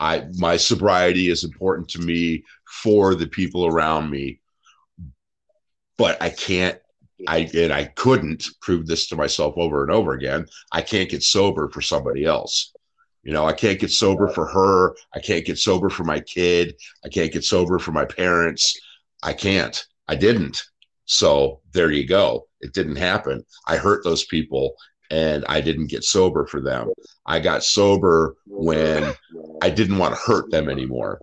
I 0.01 0.25
my 0.33 0.57
sobriety 0.57 1.29
is 1.29 1.45
important 1.45 1.88
to 1.89 1.99
me 1.99 2.43
for 2.83 3.15
the 3.15 3.27
people 3.27 3.67
around 3.67 4.09
me. 4.09 4.41
But 5.97 6.21
I 6.21 6.29
can't 6.29 6.77
I 7.25 7.49
and 7.53 7.71
I 7.71 7.85
couldn't 7.85 8.47
prove 8.59 8.85
this 8.85 9.07
to 9.07 9.15
myself 9.15 9.53
over 9.55 9.81
and 9.83 9.91
over 9.93 10.11
again. 10.11 10.45
I 10.73 10.81
can't 10.81 11.09
get 11.09 11.23
sober 11.23 11.69
for 11.69 11.81
somebody 11.81 12.25
else. 12.25 12.73
You 13.28 13.34
know, 13.34 13.45
I 13.45 13.51
can't 13.51 13.78
get 13.78 13.91
sober 13.91 14.30
for 14.30 14.45
her. 14.45 14.95
I 15.13 15.19
can't 15.19 15.45
get 15.45 15.57
sober 15.57 15.89
for 15.89 16.05
my 16.05 16.21
kid. 16.21 16.75
I 17.03 17.09
can't 17.09 17.34
get 17.34 17.43
sober 17.43 17.78
for 17.78 17.91
my 17.91 18.05
parents. 18.05 18.80
I 19.21 19.34
can't. 19.34 19.86
I 20.07 20.15
didn't. 20.15 20.63
So 21.03 21.59
there 21.73 21.91
you 21.91 22.07
go. 22.07 22.47
It 22.61 22.73
didn't 22.73 22.95
happen. 22.95 23.43
I 23.67 23.75
hurt 23.75 24.05
those 24.05 24.23
people 24.23 24.75
and 25.11 25.43
I 25.49 25.59
didn't 25.59 25.88
get 25.88 26.05
sober 26.05 26.45
for 26.45 26.61
them. 26.61 26.93
I 27.25 27.41
got 27.41 27.65
sober 27.65 28.38
when 28.45 29.13
I 29.61 29.71
didn't 29.71 29.97
want 29.97 30.15
to 30.15 30.21
hurt 30.21 30.49
them 30.49 30.69
anymore. 30.69 31.19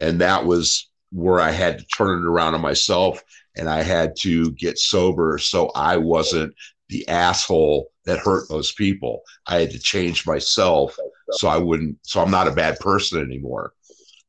And 0.00 0.20
that 0.20 0.44
was 0.44 0.90
where 1.12 1.38
I 1.38 1.52
had 1.52 1.78
to 1.78 1.86
turn 1.86 2.18
it 2.18 2.26
around 2.26 2.56
on 2.56 2.62
myself 2.62 3.22
and 3.54 3.68
I 3.68 3.84
had 3.84 4.16
to 4.22 4.50
get 4.52 4.76
sober 4.76 5.38
so 5.38 5.70
I 5.76 5.98
wasn't 5.98 6.52
the 6.88 7.06
asshole 7.08 7.90
that 8.06 8.18
hurt 8.18 8.48
those 8.48 8.72
people. 8.72 9.22
I 9.46 9.60
had 9.60 9.70
to 9.70 9.78
change 9.78 10.26
myself 10.26 10.96
so 11.32 11.48
I 11.48 11.58
wouldn't, 11.58 11.98
so 12.02 12.22
I'm 12.22 12.30
not 12.30 12.48
a 12.48 12.52
bad 12.52 12.78
person 12.80 13.20
anymore. 13.20 13.72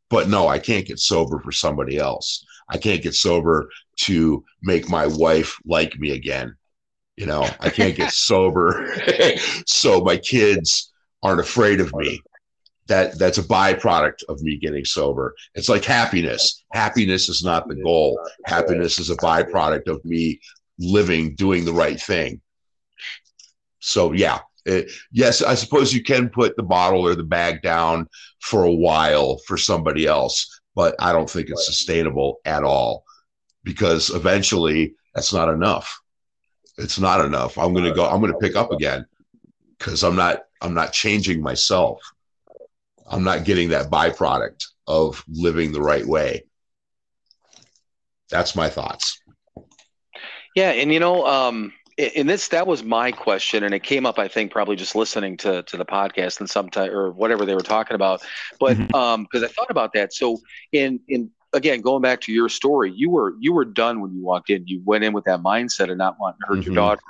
But 0.10 0.28
no, 0.28 0.48
I 0.48 0.60
can't 0.60 0.86
get 0.86 1.00
sober 1.00 1.40
for 1.40 1.52
somebody 1.52 1.98
else. 1.98 2.46
I 2.70 2.78
can't 2.78 3.02
get 3.02 3.16
sober 3.16 3.70
to 4.02 4.44
make 4.62 4.90
my 4.90 5.08
wife 5.08 5.58
like 5.66 5.98
me 6.00 6.12
again. 6.12 6.56
You 7.16 7.26
know, 7.26 7.48
I 7.60 7.70
can't 7.70 7.96
get 7.96 8.12
sober 8.14 8.94
so 9.66 10.02
my 10.02 10.18
kids 10.18 10.92
aren't 11.24 11.42
afraid 11.42 11.80
of 11.80 11.94
me. 11.96 12.22
That 12.88 13.20
that's 13.20 13.38
a 13.38 13.44
byproduct 13.44 14.24
of 14.30 14.42
me 14.42 14.58
getting 14.58 14.84
sober. 14.84 15.36
It's 15.54 15.70
like 15.70 15.86
happiness. 15.86 16.64
Happiness 16.74 17.30
is 17.30 17.44
not 17.44 17.68
the 17.68 17.76
goal. 17.76 18.20
Happiness 18.46 18.98
is 18.98 19.12
a 19.12 19.18
byproduct 19.18 19.88
of 19.88 20.04
me 20.04 20.40
living, 20.80 21.36
doing 21.36 21.66
the 21.66 21.74
right 21.74 22.02
thing. 22.02 22.42
So 23.80 24.12
yeah, 24.14 24.40
it, 24.66 24.92
yes, 25.12 25.42
I 25.42 25.56
suppose 25.56 25.94
you 25.94 26.04
can 26.04 26.30
put 26.30 26.56
the 26.56 26.64
bottle 26.64 27.06
or 27.06 27.16
the 27.16 27.24
bag 27.24 27.62
down 27.62 28.08
for 28.42 28.64
a 28.64 28.74
while 28.74 29.38
for 29.48 29.58
somebody 29.58 30.06
else, 30.06 30.62
but 30.76 30.96
I 31.00 31.12
don't 31.12 31.30
think 31.30 31.50
it's 31.50 31.66
sustainable 31.66 32.40
at 32.46 32.64
all 32.64 33.04
because 33.64 34.10
eventually 34.10 34.96
that's 35.16 35.34
not 35.34 35.50
enough. 35.50 36.00
It's 36.78 37.00
not 37.00 37.24
enough. 37.26 37.58
I'm 37.58 37.74
going 37.74 37.86
to 37.86 37.94
go, 37.94 38.06
I'm 38.08 38.22
going 38.22 38.32
to 38.32 38.40
pick 38.40 38.56
up 38.56 38.72
again 38.72 39.06
because 39.78 40.04
I'm 40.04 40.16
not, 40.16 40.44
I'm 40.62 40.74
not 40.74 40.94
changing 40.94 41.42
myself. 41.42 42.00
I'm 43.08 43.24
not 43.24 43.44
getting 43.44 43.70
that 43.70 43.90
byproduct 43.90 44.66
of 44.88 45.24
living 45.28 45.72
the 45.72 45.82
right 45.82 46.06
way. 46.06 46.44
That's 48.30 48.56
my 48.56 48.70
thoughts. 48.70 49.20
Yeah, 50.56 50.72
and 50.72 50.94
you 50.94 51.00
know, 51.00 51.26
um, 51.26 51.74
and 52.00 52.30
this 52.30 52.48
that 52.50 52.68
was 52.68 52.84
my 52.84 53.12
question, 53.12 53.64
and 53.64 53.74
it 53.74 53.84
came 53.84 54.06
up, 54.06 54.20
I 54.20 54.28
think, 54.28 54.52
probably 54.52 54.76
just 54.76 54.96
listening 54.96 55.38
to 55.38 55.64
to 55.64 55.78
the 55.78 55.86
podcast 55.86 56.40
and 56.40 56.50
sometime 56.50 56.92
or 56.92 57.12
whatever 57.12 57.46
they 57.46 57.56
were 57.56 57.64
talking 57.64 57.96
about. 57.96 58.22
But 58.60 58.80
Mhm. 58.80 58.94
um, 58.94 59.24
because 59.24 59.44
I 59.44 59.48
thought 59.48 59.70
about 59.70 59.94
that, 59.94 60.14
so 60.14 60.42
in 60.72 61.00
in 61.08 61.32
again 61.54 61.82
going 61.82 62.02
back 62.02 62.22
to 62.22 62.32
your 62.34 62.50
story, 62.50 62.92
you 62.96 63.10
were 63.12 63.36
you 63.40 63.54
were 63.54 63.66
done 63.66 64.02
when 64.02 64.14
you 64.14 64.24
walked 64.24 64.50
in. 64.50 64.66
You 64.68 64.82
went 64.86 65.04
in 65.04 65.14
with 65.14 65.26
that 65.26 65.42
mindset 65.42 65.92
of 65.92 65.98
not 65.98 66.16
wanting 66.20 66.40
to 66.42 66.48
hurt 66.48 66.66
Mhm. 66.66 66.66
your 66.66 66.74
daughter. 66.74 67.02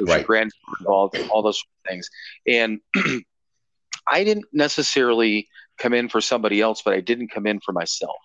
Was 0.00 0.12
Right. 0.12 0.16
your 0.16 0.24
grandfather 0.24 0.76
involved, 0.80 1.14
all 1.28 1.42
those 1.42 1.62
things, 1.88 2.08
and 2.46 2.80
I 4.10 4.24
didn't 4.24 4.46
necessarily 4.52 5.48
come 5.78 5.94
in 5.94 6.08
for 6.08 6.20
somebody 6.20 6.60
else, 6.60 6.82
but 6.82 6.94
I 6.94 7.00
didn't 7.00 7.28
come 7.28 7.46
in 7.46 7.60
for 7.60 7.72
myself 7.72 8.16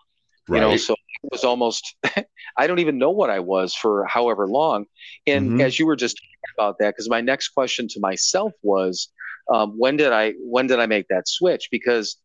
Right. 0.47 0.55
you 0.55 0.61
know 0.61 0.75
so 0.75 0.95
was 1.31 1.43
almost 1.43 1.95
i 2.57 2.67
don't 2.67 2.79
even 2.79 2.97
know 2.97 3.11
what 3.11 3.29
i 3.29 3.39
was 3.39 3.73
for 3.75 4.05
however 4.05 4.47
long 4.47 4.85
and 5.27 5.51
Mhm. 5.51 5.59
as 5.59 5.79
you 5.79 5.85
were 5.85 5.95
just 5.95 6.17
talking 6.17 6.53
about 6.57 6.77
that 6.79 6.93
because 6.93 7.09
my 7.09 7.21
next 7.21 7.49
question 7.49 7.87
to 7.87 7.99
myself 7.99 8.51
was 8.61 9.09
um, 9.53 9.73
when 9.77 9.97
did 9.97 10.11
i 10.11 10.33
when 10.39 10.67
did 10.67 10.79
i 10.79 10.85
make 10.85 11.07
that 11.09 11.27
switch 11.27 11.69
because 11.71 12.17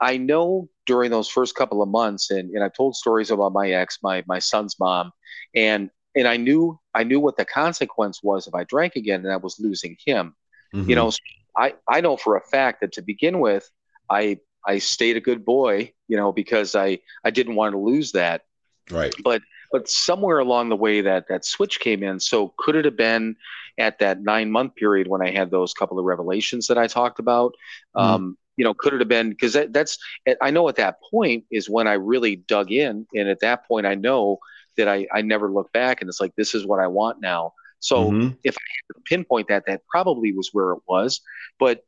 i 0.00 0.16
know 0.16 0.68
during 0.86 1.10
those 1.10 1.28
first 1.28 1.54
couple 1.54 1.82
of 1.82 1.88
months 1.88 2.30
and, 2.30 2.50
and 2.50 2.64
i've 2.64 2.74
told 2.74 2.94
stories 2.96 3.30
about 3.30 3.52
my 3.52 3.70
ex 3.70 3.98
my 4.02 4.22
my 4.26 4.38
son's 4.38 4.76
mom 4.78 5.12
and 5.54 5.90
and 6.16 6.26
i 6.26 6.36
knew 6.36 6.78
i 6.94 7.04
knew 7.04 7.20
what 7.20 7.36
the 7.36 7.44
consequence 7.44 8.20
was 8.22 8.46
if 8.46 8.54
i 8.54 8.64
drank 8.64 8.96
again 8.96 9.20
and 9.24 9.32
I 9.32 9.36
was 9.36 9.58
losing 9.60 9.96
him 10.04 10.34
Mhm. 10.72 10.86
you 10.86 10.94
know 10.96 11.10
i 11.56 11.74
i 11.88 12.00
know 12.00 12.16
for 12.16 12.36
a 12.36 12.40
fact 12.42 12.80
that 12.80 12.92
to 12.92 13.02
begin 13.02 13.40
with 13.40 13.68
i 14.10 14.38
i 14.66 14.78
stayed 14.78 15.16
a 15.16 15.20
good 15.20 15.44
boy 15.44 15.92
you 16.08 16.16
know 16.16 16.32
because 16.32 16.74
i 16.74 16.98
i 17.24 17.30
didn't 17.30 17.54
want 17.54 17.72
to 17.72 17.78
lose 17.78 18.12
that 18.12 18.42
right. 18.90 19.14
but 19.22 19.42
but 19.72 19.88
somewhere 19.88 20.38
along 20.38 20.68
the 20.68 20.76
way 20.76 21.00
that 21.00 21.26
that 21.28 21.44
switch 21.44 21.80
came 21.80 22.02
in 22.02 22.18
so 22.18 22.52
could 22.58 22.76
it 22.76 22.84
have 22.84 22.96
been 22.96 23.36
at 23.80 23.98
that 23.98 24.22
nine 24.22 24.50
month 24.50 24.76
period 24.76 25.08
when 25.08 25.22
I 25.22 25.30
had 25.30 25.50
those 25.50 25.72
couple 25.72 25.98
of 25.98 26.04
revelations 26.04 26.66
that 26.68 26.78
I 26.78 26.86
talked 26.86 27.18
about. 27.18 27.54
Mm. 27.96 28.00
Um, 28.00 28.38
you 28.56 28.64
know, 28.64 28.74
could 28.74 28.92
it 28.92 29.00
have 29.00 29.08
been 29.08 29.30
because 29.30 29.54
that, 29.54 29.72
that's 29.72 29.98
I 30.40 30.50
know 30.50 30.68
at 30.68 30.76
that 30.76 30.98
point 31.10 31.44
is 31.50 31.70
when 31.70 31.88
I 31.88 31.94
really 31.94 32.36
dug 32.36 32.70
in, 32.70 33.06
and 33.14 33.28
at 33.28 33.40
that 33.40 33.66
point 33.66 33.86
I 33.86 33.94
know 33.94 34.38
that 34.76 34.86
I 34.86 35.06
I 35.12 35.22
never 35.22 35.50
look 35.50 35.72
back, 35.72 36.00
and 36.00 36.08
it's 36.08 36.20
like 36.20 36.34
this 36.36 36.54
is 36.54 36.66
what 36.66 36.78
I 36.78 36.86
want 36.86 37.20
now. 37.22 37.54
So 37.78 38.10
mm-hmm. 38.10 38.34
if 38.44 38.54
I 38.58 38.60
had 38.60 38.94
to 38.94 39.00
pinpoint 39.06 39.48
that, 39.48 39.64
that 39.66 39.80
probably 39.88 40.32
was 40.32 40.50
where 40.52 40.72
it 40.72 40.80
was. 40.86 41.22
But 41.58 41.82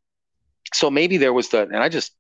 so 0.72 0.90
maybe 0.90 1.18
there 1.18 1.34
was 1.34 1.50
the, 1.50 1.62
and 1.64 1.76
I 1.76 1.90
just 1.90 2.12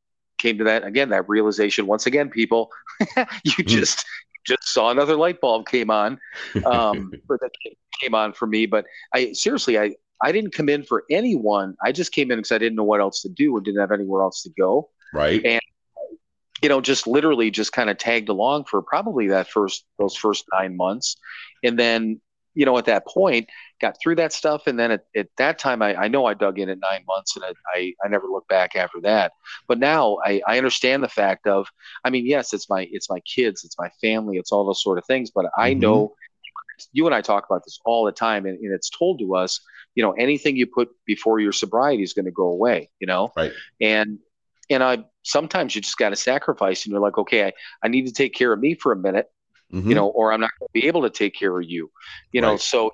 came 0.42 0.58
to 0.58 0.64
that 0.64 0.84
again, 0.84 1.08
that 1.10 1.28
realization 1.28 1.86
once 1.86 2.06
again, 2.06 2.28
people, 2.28 2.70
you 3.00 3.52
mm. 3.52 3.66
just 3.66 4.04
just 4.44 4.64
saw 4.64 4.90
another 4.90 5.16
light 5.16 5.40
bulb 5.40 5.66
came 5.66 5.90
on, 5.90 6.18
um, 6.66 7.12
or 7.28 7.38
that 7.40 7.50
came 8.00 8.14
on 8.14 8.32
for 8.32 8.46
me. 8.46 8.66
But 8.66 8.86
I 9.14 9.32
seriously, 9.32 9.78
I 9.78 9.94
I 10.22 10.32
didn't 10.32 10.52
come 10.52 10.68
in 10.68 10.82
for 10.82 11.04
anyone. 11.10 11.76
I 11.82 11.92
just 11.92 12.12
came 12.12 12.30
in 12.30 12.38
because 12.38 12.52
I 12.52 12.58
didn't 12.58 12.76
know 12.76 12.84
what 12.84 13.00
else 13.00 13.22
to 13.22 13.28
do 13.28 13.56
or 13.56 13.60
didn't 13.60 13.80
have 13.80 13.92
anywhere 13.92 14.22
else 14.22 14.42
to 14.42 14.50
go. 14.50 14.90
Right. 15.14 15.44
And 15.44 15.60
you 16.62 16.68
know, 16.68 16.80
just 16.80 17.06
literally 17.06 17.50
just 17.50 17.72
kind 17.72 17.90
of 17.90 17.98
tagged 17.98 18.28
along 18.28 18.64
for 18.64 18.82
probably 18.82 19.28
that 19.28 19.48
first 19.48 19.84
those 19.98 20.16
first 20.16 20.44
nine 20.52 20.76
months, 20.76 21.16
and 21.62 21.78
then 21.78 22.20
you 22.54 22.66
know, 22.66 22.76
at 22.78 22.84
that 22.84 23.06
point, 23.06 23.48
got 23.82 23.98
through 24.00 24.14
that 24.16 24.32
stuff. 24.32 24.66
And 24.66 24.78
then 24.78 24.92
at, 24.92 25.04
at 25.14 25.28
that 25.36 25.58
time, 25.58 25.82
I, 25.82 25.94
I 25.96 26.08
know 26.08 26.24
I 26.24 26.32
dug 26.32 26.58
in 26.58 26.70
at 26.70 26.78
nine 26.78 27.04
months 27.06 27.36
and 27.36 27.44
I, 27.44 27.52
I, 27.74 27.94
I 28.02 28.08
never 28.08 28.26
looked 28.26 28.48
back 28.48 28.76
after 28.76 29.00
that. 29.02 29.32
But 29.68 29.78
now 29.78 30.18
I, 30.24 30.40
I 30.46 30.56
understand 30.56 31.02
the 31.02 31.08
fact 31.08 31.46
of, 31.46 31.66
I 32.04 32.10
mean, 32.10 32.24
yes, 32.24 32.54
it's 32.54 32.70
my, 32.70 32.88
it's 32.90 33.10
my 33.10 33.20
kids, 33.20 33.64
it's 33.64 33.78
my 33.78 33.90
family, 34.00 34.38
it's 34.38 34.52
all 34.52 34.64
those 34.64 34.82
sort 34.82 34.96
of 34.96 35.04
things. 35.04 35.30
But 35.30 35.46
I 35.58 35.72
mm-hmm. 35.72 35.80
know 35.80 36.14
you 36.92 37.06
and 37.06 37.14
I 37.14 37.20
talk 37.20 37.44
about 37.44 37.64
this 37.64 37.78
all 37.84 38.04
the 38.04 38.12
time 38.12 38.46
and, 38.46 38.58
and 38.58 38.72
it's 38.72 38.88
told 38.88 39.18
to 39.18 39.34
us, 39.34 39.60
you 39.94 40.02
know, 40.02 40.12
anything 40.12 40.56
you 40.56 40.66
put 40.66 40.88
before 41.04 41.40
your 41.40 41.52
sobriety 41.52 42.02
is 42.02 42.14
going 42.14 42.24
to 42.24 42.30
go 42.30 42.46
away, 42.46 42.88
you 43.00 43.06
know? 43.06 43.32
Right. 43.36 43.52
And, 43.80 44.18
and 44.70 44.82
I, 44.82 45.04
sometimes 45.22 45.74
you 45.74 45.82
just 45.82 45.98
got 45.98 46.10
to 46.10 46.16
sacrifice 46.16 46.86
and 46.86 46.92
you're 46.92 47.00
like, 47.00 47.18
okay, 47.18 47.46
I, 47.46 47.52
I 47.82 47.88
need 47.88 48.06
to 48.06 48.12
take 48.12 48.32
care 48.32 48.52
of 48.52 48.60
me 48.60 48.74
for 48.74 48.92
a 48.92 48.96
minute 48.96 49.28
mm-hmm. 49.72 49.88
you 49.88 49.94
know, 49.94 50.08
or 50.08 50.32
I'm 50.32 50.40
not 50.40 50.50
going 50.58 50.68
to 50.68 50.72
be 50.72 50.86
able 50.86 51.02
to 51.02 51.10
take 51.10 51.34
care 51.34 51.58
of 51.58 51.68
you, 51.68 51.90
you 52.32 52.40
know. 52.40 52.52
Right. 52.52 52.60
So 52.60 52.92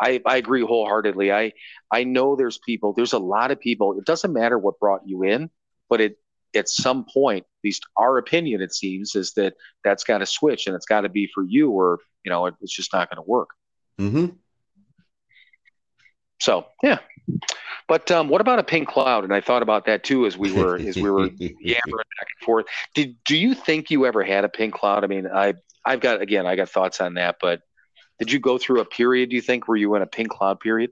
I, 0.00 0.20
I 0.26 0.36
agree 0.36 0.62
wholeheartedly. 0.62 1.32
I 1.32 1.52
I 1.92 2.04
know 2.04 2.36
there's 2.36 2.58
people, 2.58 2.92
there's 2.92 3.12
a 3.12 3.18
lot 3.18 3.50
of 3.50 3.60
people. 3.60 3.98
It 3.98 4.04
doesn't 4.04 4.32
matter 4.32 4.58
what 4.58 4.78
brought 4.78 5.02
you 5.06 5.22
in, 5.22 5.50
but 5.88 6.00
it 6.00 6.18
at 6.54 6.68
some 6.68 7.04
point, 7.04 7.44
at 7.44 7.64
least 7.64 7.84
our 7.96 8.18
opinion, 8.18 8.62
it 8.62 8.74
seems, 8.74 9.14
is 9.14 9.32
that 9.34 9.54
that's 9.84 10.04
got 10.04 10.18
to 10.18 10.26
switch 10.26 10.66
and 10.66 10.74
it's 10.74 10.86
got 10.86 11.02
to 11.02 11.08
be 11.08 11.28
for 11.32 11.44
you, 11.44 11.70
or 11.70 11.98
you 12.24 12.30
know, 12.30 12.46
it, 12.46 12.54
it's 12.60 12.74
just 12.74 12.92
not 12.92 13.10
going 13.10 13.22
to 13.22 13.28
work. 13.28 13.50
Mm-hmm. 13.98 14.26
So 16.40 16.66
yeah. 16.82 16.98
But 17.88 18.10
um, 18.10 18.28
what 18.28 18.40
about 18.40 18.58
a 18.58 18.64
pink 18.64 18.88
cloud? 18.88 19.24
And 19.24 19.32
I 19.32 19.40
thought 19.40 19.62
about 19.62 19.86
that 19.86 20.02
too 20.02 20.26
as 20.26 20.36
we 20.36 20.52
were 20.52 20.76
as 20.76 20.96
we 20.96 21.08
were 21.08 21.26
yammering 21.38 21.60
back 22.18 22.28
and 22.38 22.44
forth. 22.44 22.66
Did 22.94 23.16
do 23.24 23.36
you 23.36 23.54
think 23.54 23.90
you 23.90 24.06
ever 24.06 24.24
had 24.24 24.44
a 24.44 24.48
pink 24.48 24.74
cloud? 24.74 25.04
I 25.04 25.06
mean, 25.06 25.26
I 25.32 25.54
I've 25.84 26.00
got 26.00 26.20
again, 26.20 26.46
I 26.46 26.56
got 26.56 26.68
thoughts 26.68 27.00
on 27.00 27.14
that, 27.14 27.36
but 27.40 27.62
did 28.18 28.32
you 28.32 28.38
go 28.38 28.58
through 28.58 28.80
a 28.80 28.84
period? 28.84 29.30
Do 29.30 29.36
you 29.36 29.42
think 29.42 29.68
were 29.68 29.76
you 29.76 29.94
in 29.94 30.02
a 30.02 30.06
pink 30.06 30.30
cloud 30.30 30.60
period? 30.60 30.90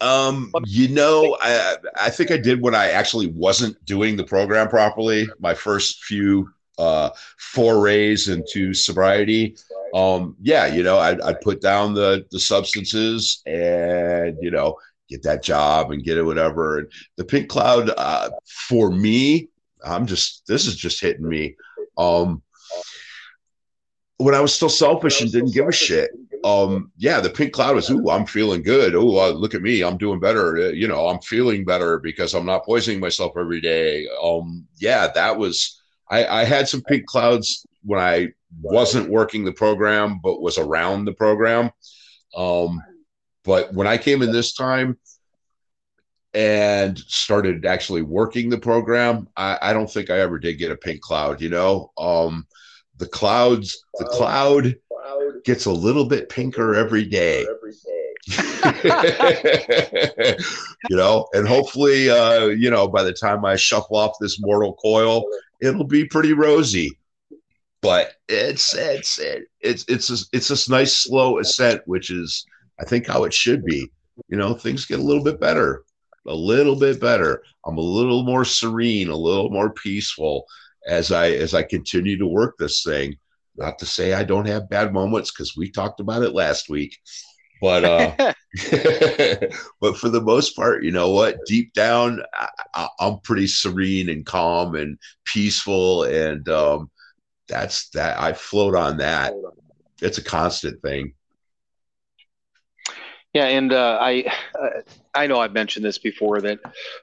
Um, 0.00 0.52
you 0.66 0.88
know, 0.88 1.36
I 1.40 1.76
I 2.00 2.10
think 2.10 2.30
I 2.30 2.36
did 2.36 2.60
when 2.60 2.74
I 2.74 2.90
actually 2.90 3.28
wasn't 3.28 3.82
doing 3.84 4.16
the 4.16 4.24
program 4.24 4.68
properly. 4.68 5.28
My 5.40 5.54
first 5.54 6.04
few 6.04 6.50
uh, 6.78 7.10
forays 7.38 8.28
into 8.28 8.74
sobriety. 8.74 9.56
Um, 9.94 10.36
yeah, 10.40 10.66
you 10.66 10.82
know, 10.82 10.98
I'd, 10.98 11.20
I'd 11.22 11.40
put 11.40 11.60
down 11.60 11.94
the 11.94 12.26
the 12.30 12.38
substances 12.38 13.42
and 13.46 14.36
you 14.40 14.50
know 14.50 14.76
get 15.08 15.22
that 15.22 15.42
job 15.42 15.90
and 15.90 16.04
get 16.04 16.18
it 16.18 16.22
whatever. 16.22 16.78
And 16.78 16.92
the 17.16 17.24
pink 17.24 17.48
cloud 17.48 17.90
uh, 17.96 18.30
for 18.46 18.90
me, 18.90 19.48
I'm 19.84 20.06
just 20.06 20.46
this 20.46 20.66
is 20.66 20.76
just 20.76 21.00
hitting 21.00 21.28
me. 21.28 21.56
Um, 21.96 22.42
when 24.18 24.34
I 24.34 24.40
was 24.40 24.54
still 24.54 24.68
selfish 24.68 25.20
and 25.20 25.32
didn't 25.32 25.54
give 25.54 25.66
a 25.66 25.72
shit. 25.72 26.10
Um, 26.44 26.92
yeah, 26.96 27.20
the 27.20 27.30
pink 27.30 27.52
cloud 27.52 27.76
is, 27.76 27.90
ooh, 27.90 28.10
I'm 28.10 28.26
feeling 28.26 28.62
good. 28.62 28.94
Oh, 28.94 29.18
uh, 29.18 29.30
look 29.30 29.54
at 29.54 29.62
me, 29.62 29.82
I'm 29.82 29.98
doing 29.98 30.20
better. 30.20 30.56
Uh, 30.56 30.68
you 30.68 30.86
know, 30.86 31.08
I'm 31.08 31.20
feeling 31.20 31.64
better 31.64 31.98
because 31.98 32.34
I'm 32.34 32.46
not 32.46 32.64
poisoning 32.64 33.00
myself 33.00 33.32
every 33.36 33.60
day. 33.60 34.06
Um, 34.22 34.66
yeah, 34.78 35.08
that 35.14 35.36
was. 35.36 35.80
I, 36.10 36.26
I 36.26 36.44
had 36.44 36.68
some 36.68 36.82
pink 36.82 37.06
clouds 37.06 37.66
when 37.82 38.00
I 38.00 38.28
wasn't 38.62 39.10
working 39.10 39.44
the 39.44 39.52
program, 39.52 40.20
but 40.22 40.40
was 40.40 40.56
around 40.56 41.04
the 41.04 41.12
program. 41.12 41.70
Um, 42.34 42.80
but 43.44 43.72
when 43.74 43.86
I 43.86 43.98
came 43.98 44.22
in 44.22 44.32
this 44.32 44.54
time 44.54 44.98
and 46.34 46.98
started 46.98 47.66
actually 47.66 48.02
working 48.02 48.48
the 48.48 48.58
program, 48.58 49.28
I, 49.36 49.58
I 49.60 49.72
don't 49.72 49.90
think 49.90 50.08
I 50.08 50.20
ever 50.20 50.38
did 50.38 50.54
get 50.54 50.70
a 50.70 50.76
pink 50.76 51.00
cloud. 51.00 51.40
You 51.40 51.50
know, 51.50 51.92
um, 51.98 52.46
the 52.96 53.06
clouds 53.06 53.84
the 53.94 54.04
cloud 54.06 54.76
gets 55.44 55.66
a 55.66 55.72
little 55.72 56.04
bit 56.04 56.28
pinker 56.28 56.74
every 56.74 57.04
day. 57.06 57.46
You 60.90 60.96
know 60.96 61.28
and 61.32 61.48
hopefully 61.48 62.10
uh 62.10 62.46
you 62.46 62.70
know 62.70 62.88
by 62.88 63.02
the 63.02 63.12
time 63.12 63.44
i 63.44 63.56
shuffle 63.56 63.96
off 63.96 64.16
this 64.20 64.38
mortal 64.40 64.74
coil 64.74 65.24
it'll 65.60 65.84
be 65.84 66.04
pretty 66.04 66.32
rosy. 66.32 66.90
But 67.80 68.14
it's 68.28 68.74
it's 68.74 69.18
it's 69.60 69.84
it's 69.88 70.10
a, 70.10 70.16
it's 70.32 70.48
this 70.48 70.68
nice 70.68 70.94
slow 70.94 71.38
ascent 71.38 71.82
which 71.86 72.10
is 72.10 72.44
i 72.80 72.84
think 72.84 73.06
how 73.06 73.24
it 73.24 73.32
should 73.32 73.64
be. 73.64 73.90
You 74.28 74.36
know 74.36 74.54
things 74.54 74.84
get 74.84 74.98
a 74.98 75.02
little 75.02 75.24
bit 75.24 75.40
better 75.40 75.84
a 76.28 76.34
little 76.34 76.76
bit 76.76 77.00
better. 77.00 77.42
I'm 77.66 77.78
a 77.78 77.82
little 77.82 78.22
more 78.22 78.44
serene 78.44 79.08
a 79.08 79.16
little 79.16 79.50
more 79.50 79.70
peaceful 79.70 80.46
as 80.86 81.10
I 81.10 81.30
as 81.30 81.54
I 81.54 81.62
continue 81.62 82.18
to 82.18 82.26
work 82.26 82.56
this 82.58 82.82
thing. 82.82 83.16
Not 83.58 83.78
to 83.80 83.86
say 83.86 84.14
I 84.14 84.24
don't 84.24 84.46
have 84.46 84.70
bad 84.70 84.92
moments 84.92 85.30
because 85.30 85.56
we 85.56 85.70
talked 85.70 86.00
about 86.00 86.22
it 86.22 86.32
last 86.32 86.68
week, 86.68 86.96
but 87.60 87.84
uh, 87.84 88.14
but 89.80 89.96
for 89.96 90.08
the 90.08 90.22
most 90.22 90.54
part, 90.54 90.84
you 90.84 90.92
know 90.92 91.10
what? 91.10 91.38
Deep 91.46 91.72
down, 91.72 92.22
I, 92.74 92.88
am 93.00 93.18
pretty 93.24 93.48
serene 93.48 94.08
and 94.08 94.24
calm 94.24 94.74
and 94.74 94.98
peaceful, 95.24 96.04
and 96.04 96.48
um, 96.48 96.90
that's 97.48 97.88
that. 97.90 98.20
I 98.20 98.32
float 98.32 98.74
on 98.74 98.98
that. 98.98 99.34
It's 100.00 100.18
a 100.18 100.24
constant 100.24 100.80
thing. 100.82 101.14
Yeah, 103.34 103.46
and 103.46 103.72
uh, 103.72 103.98
I 104.00 104.24
uh, 104.58 104.80
I 105.14 105.26
know 105.26 105.40
I've 105.40 105.52
mentioned 105.52 105.84
this 105.84 105.98
before 105.98 106.40
that 106.40 106.60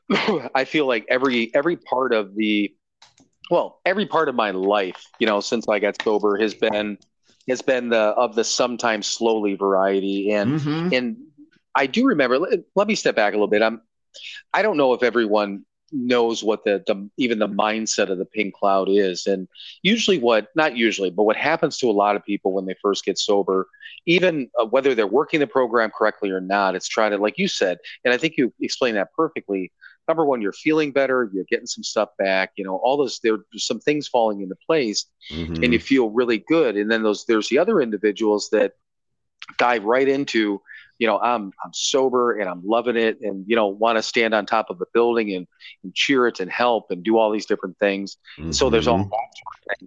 I 0.55 0.63
feel 0.63 0.87
like 0.87 1.05
every 1.09 1.53
every 1.53 1.77
part 1.77 2.13
of 2.13 2.35
the 2.35 2.73
well, 3.49 3.79
every 3.85 4.05
part 4.05 4.29
of 4.29 4.35
my 4.35 4.51
life, 4.51 5.03
you 5.19 5.27
know, 5.27 5.39
since 5.39 5.67
I 5.67 5.79
got 5.79 6.01
sober 6.01 6.37
has 6.37 6.53
been 6.53 6.97
has 7.47 7.61
been 7.61 7.89
the 7.89 7.97
of 7.97 8.35
the 8.35 8.43
sometimes 8.43 9.07
slowly 9.07 9.55
variety. 9.55 10.31
And 10.31 10.59
mm-hmm. 10.59 10.93
and 10.93 11.17
I 11.75 11.87
do 11.87 12.05
remember 12.05 12.39
let, 12.39 12.59
let, 12.75 12.87
me 12.87 12.95
step 12.95 13.15
back 13.15 13.33
a 13.33 13.35
little 13.35 13.47
bit. 13.47 13.61
I'm 13.61 13.81
I 14.53 14.61
don't 14.61 14.77
know 14.77 14.93
if 14.93 15.03
everyone 15.03 15.65
knows 15.91 16.43
what 16.43 16.63
the, 16.63 16.83
the 16.87 17.09
even 17.17 17.39
the 17.39 17.47
mindset 17.47 18.09
of 18.09 18.17
the 18.17 18.25
pink 18.25 18.55
cloud 18.55 18.89
is. 18.89 19.27
And 19.27 19.47
usually 19.83 20.17
what 20.17 20.47
not 20.55 20.75
usually, 20.75 21.11
but 21.11 21.23
what 21.23 21.37
happens 21.37 21.77
to 21.77 21.89
a 21.89 21.91
lot 21.91 22.15
of 22.15 22.25
people 22.25 22.51
when 22.51 22.65
they 22.65 22.75
first 22.81 23.05
get 23.05 23.19
sober, 23.19 23.67
even 24.05 24.49
uh, 24.59 24.65
whether 24.65 24.95
they're 24.95 25.07
working 25.07 25.39
the 25.39 25.47
program 25.47 25.91
correctly 25.95 26.31
or 26.31 26.41
not, 26.41 26.75
it's 26.75 26.87
trying 26.87 27.11
to 27.11 27.17
like 27.17 27.37
you 27.37 27.47
said, 27.47 27.77
and 28.03 28.13
I 28.13 28.17
think 28.17 28.35
you 28.37 28.53
explained 28.59 28.97
that 28.97 29.13
perfectly 29.13 29.71
number 30.07 30.25
one, 30.25 30.41
you're 30.41 30.53
feeling 30.53 30.91
better, 30.91 31.29
you're 31.33 31.45
getting 31.45 31.65
some 31.65 31.83
stuff 31.83 32.09
back, 32.17 32.51
you 32.55 32.63
know, 32.63 32.75
all 32.77 32.97
those 32.97 33.19
there's 33.23 33.39
some 33.57 33.79
things 33.79 34.07
falling 34.07 34.41
into 34.41 34.55
place 34.65 35.05
mm-hmm. 35.31 35.63
and 35.63 35.73
you 35.73 35.79
feel 35.79 36.09
really 36.09 36.37
good. 36.37 36.77
And 36.77 36.91
then 36.91 37.03
those 37.03 37.25
there's 37.25 37.49
the 37.49 37.59
other 37.59 37.81
individuals 37.81 38.49
that 38.51 38.73
dive 39.57 39.83
right 39.83 40.07
into, 40.07 40.61
you 40.99 41.07
know, 41.07 41.19
I'm 41.19 41.51
I'm 41.63 41.73
sober 41.73 42.39
and 42.39 42.49
I'm 42.49 42.61
loving 42.65 42.97
it 42.97 43.19
and 43.21 43.45
you 43.47 43.55
know, 43.55 43.67
want 43.67 43.97
to 43.97 44.03
stand 44.03 44.33
on 44.33 44.45
top 44.45 44.69
of 44.69 44.81
a 44.81 44.85
building 44.93 45.33
and, 45.33 45.47
and 45.83 45.93
cheer 45.93 46.27
it 46.27 46.39
and 46.39 46.51
help 46.51 46.91
and 46.91 47.03
do 47.03 47.17
all 47.17 47.31
these 47.31 47.45
different 47.45 47.77
things. 47.79 48.17
Mm-hmm. 48.37 48.51
So 48.51 48.69
there's 48.69 48.87
all 48.87 48.99
mm-hmm. 48.99 49.85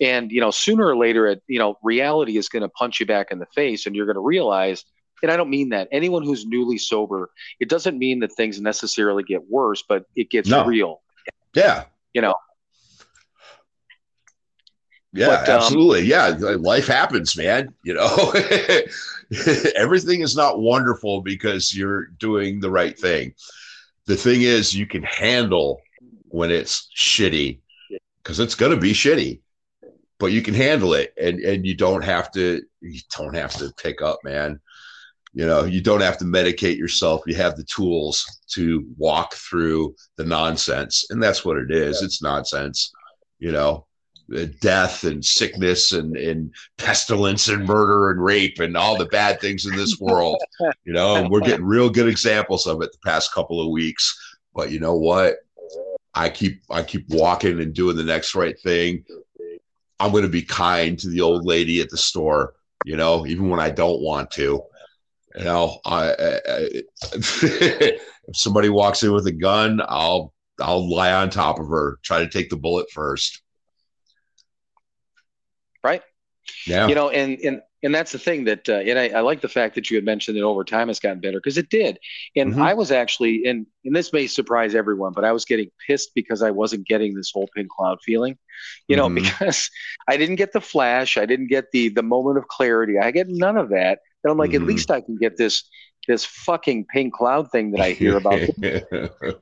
and 0.00 0.32
you 0.32 0.40
know, 0.40 0.50
sooner 0.50 0.86
or 0.86 0.96
later 0.96 1.26
it, 1.28 1.42
you 1.46 1.58
know, 1.58 1.78
reality 1.82 2.36
is 2.36 2.48
going 2.48 2.62
to 2.62 2.68
punch 2.68 3.00
you 3.00 3.06
back 3.06 3.30
in 3.30 3.38
the 3.38 3.46
face 3.54 3.86
and 3.86 3.94
you're 3.94 4.06
going 4.06 4.16
to 4.16 4.20
realize 4.20 4.84
and 5.22 5.30
I 5.30 5.36
don't 5.36 5.50
mean 5.50 5.70
that. 5.70 5.88
Anyone 5.92 6.22
who's 6.22 6.46
newly 6.46 6.78
sober, 6.78 7.30
it 7.58 7.68
doesn't 7.68 7.98
mean 7.98 8.20
that 8.20 8.32
things 8.32 8.60
necessarily 8.60 9.22
get 9.22 9.48
worse, 9.48 9.82
but 9.86 10.04
it 10.16 10.30
gets 10.30 10.48
no. 10.48 10.64
real. 10.64 11.00
Yeah. 11.54 11.84
You 12.14 12.22
know. 12.22 12.34
Yeah, 15.12 15.26
but, 15.26 15.48
um, 15.48 15.56
absolutely. 15.56 16.02
Yeah, 16.02 16.28
life 16.58 16.86
happens, 16.86 17.36
man. 17.36 17.74
You 17.82 17.94
know, 17.94 18.32
everything 19.74 20.20
is 20.20 20.36
not 20.36 20.60
wonderful 20.60 21.20
because 21.20 21.74
you're 21.74 22.06
doing 22.18 22.60
the 22.60 22.70
right 22.70 22.96
thing. 22.96 23.34
The 24.06 24.16
thing 24.16 24.42
is, 24.42 24.72
you 24.72 24.86
can 24.86 25.02
handle 25.02 25.80
when 26.28 26.52
it's 26.52 26.88
shitty 26.96 27.58
because 28.22 28.38
it's 28.38 28.54
going 28.54 28.70
to 28.70 28.80
be 28.80 28.92
shitty, 28.92 29.40
but 30.20 30.26
you 30.26 30.42
can 30.42 30.54
handle 30.54 30.94
it, 30.94 31.12
and 31.20 31.40
and 31.40 31.66
you 31.66 31.74
don't 31.74 32.02
have 32.04 32.30
to. 32.32 32.62
You 32.80 33.00
don't 33.16 33.34
have 33.34 33.52
to 33.54 33.72
pick 33.82 34.02
up, 34.02 34.20
man 34.22 34.60
you 35.32 35.46
know, 35.46 35.64
you 35.64 35.80
don't 35.80 36.00
have 36.00 36.18
to 36.18 36.24
medicate 36.24 36.76
yourself. 36.76 37.22
You 37.26 37.36
have 37.36 37.56
the 37.56 37.64
tools 37.64 38.40
to 38.54 38.84
walk 38.98 39.34
through 39.34 39.94
the 40.16 40.24
nonsense. 40.24 41.06
And 41.10 41.22
that's 41.22 41.44
what 41.44 41.56
it 41.56 41.70
is. 41.70 42.02
It's 42.02 42.22
nonsense, 42.22 42.92
you 43.38 43.52
know, 43.52 43.86
uh, 44.36 44.46
death 44.60 45.04
and 45.04 45.24
sickness 45.24 45.92
and, 45.92 46.16
and 46.16 46.52
pestilence 46.78 47.48
and 47.48 47.64
murder 47.64 48.10
and 48.10 48.22
rape 48.22 48.58
and 48.58 48.76
all 48.76 48.98
the 48.98 49.06
bad 49.06 49.40
things 49.40 49.66
in 49.66 49.76
this 49.76 49.98
world, 50.00 50.40
you 50.84 50.92
know, 50.92 51.16
and 51.16 51.30
we're 51.30 51.40
getting 51.40 51.64
real 51.64 51.90
good 51.90 52.08
examples 52.08 52.66
of 52.66 52.82
it 52.82 52.90
the 52.92 53.10
past 53.10 53.32
couple 53.32 53.60
of 53.60 53.70
weeks. 53.70 54.16
But 54.54 54.72
you 54.72 54.80
know 54.80 54.96
what? 54.96 55.36
I 56.12 56.28
keep 56.28 56.62
I 56.68 56.82
keep 56.82 57.08
walking 57.08 57.60
and 57.60 57.72
doing 57.72 57.96
the 57.96 58.02
next 58.02 58.34
right 58.34 58.58
thing. 58.60 59.04
I'm 60.00 60.10
going 60.10 60.24
to 60.24 60.28
be 60.28 60.42
kind 60.42 60.98
to 60.98 61.08
the 61.08 61.20
old 61.20 61.44
lady 61.44 61.80
at 61.80 61.90
the 61.90 61.96
store, 61.96 62.54
you 62.84 62.96
know, 62.96 63.26
even 63.26 63.48
when 63.48 63.60
I 63.60 63.70
don't 63.70 64.00
want 64.00 64.30
to. 64.32 64.62
You 65.36 65.44
know, 65.44 65.80
I, 65.84 66.10
I, 66.10 66.40
I 66.48 66.68
if 67.12 68.02
somebody 68.32 68.68
walks 68.68 69.02
in 69.02 69.12
with 69.12 69.26
a 69.26 69.32
gun, 69.32 69.80
I'll 69.86 70.32
I'll 70.60 70.88
lie 70.88 71.12
on 71.12 71.30
top 71.30 71.58
of 71.58 71.68
her, 71.68 71.98
try 72.02 72.20
to 72.20 72.28
take 72.28 72.50
the 72.50 72.56
bullet 72.56 72.90
first. 72.90 73.42
Right. 75.82 76.02
Yeah. 76.66 76.88
You 76.88 76.94
know, 76.94 77.10
and 77.10 77.38
and 77.40 77.62
and 77.82 77.94
that's 77.94 78.12
the 78.12 78.18
thing 78.18 78.44
that, 78.44 78.68
uh, 78.68 78.74
and 78.74 78.98
I, 78.98 79.08
I, 79.08 79.20
like 79.20 79.40
the 79.40 79.48
fact 79.48 79.74
that 79.74 79.90
you 79.90 79.96
had 79.96 80.04
mentioned 80.04 80.36
that 80.36 80.42
over 80.42 80.64
time 80.64 80.90
it's 80.90 81.00
gotten 81.00 81.20
better 81.20 81.38
because 81.38 81.56
it 81.56 81.70
did. 81.70 81.98
And 82.36 82.52
mm-hmm. 82.52 82.62
I 82.62 82.74
was 82.74 82.92
actually, 82.92 83.46
and 83.46 83.66
and 83.84 83.96
this 83.96 84.12
may 84.12 84.26
surprise 84.26 84.74
everyone, 84.74 85.14
but 85.14 85.24
I 85.24 85.32
was 85.32 85.46
getting 85.46 85.70
pissed 85.86 86.10
because 86.14 86.42
I 86.42 86.50
wasn't 86.50 86.86
getting 86.86 87.14
this 87.14 87.30
whole 87.32 87.48
pink 87.56 87.70
cloud 87.70 87.98
feeling, 88.04 88.36
you 88.86 88.96
know, 88.96 89.06
mm-hmm. 89.06 89.14
because 89.24 89.70
I 90.08 90.18
didn't 90.18 90.36
get 90.36 90.52
the 90.52 90.60
flash, 90.60 91.16
I 91.16 91.24
didn't 91.24 91.48
get 91.48 91.70
the 91.72 91.88
the 91.88 92.02
moment 92.02 92.36
of 92.36 92.48
clarity, 92.48 92.98
I 92.98 93.10
get 93.12 93.28
none 93.28 93.56
of 93.56 93.70
that. 93.70 94.00
And 94.22 94.30
I'm 94.30 94.38
like, 94.38 94.50
mm-hmm. 94.50 94.62
at 94.62 94.68
least 94.68 94.90
I 94.90 95.00
can 95.00 95.16
get 95.16 95.36
this 95.36 95.64
this 96.08 96.24
fucking 96.24 96.86
pink 96.86 97.14
cloud 97.14 97.50
thing 97.50 97.72
that 97.72 97.80
I 97.80 97.92
hear 97.92 98.16
about. 98.16 98.40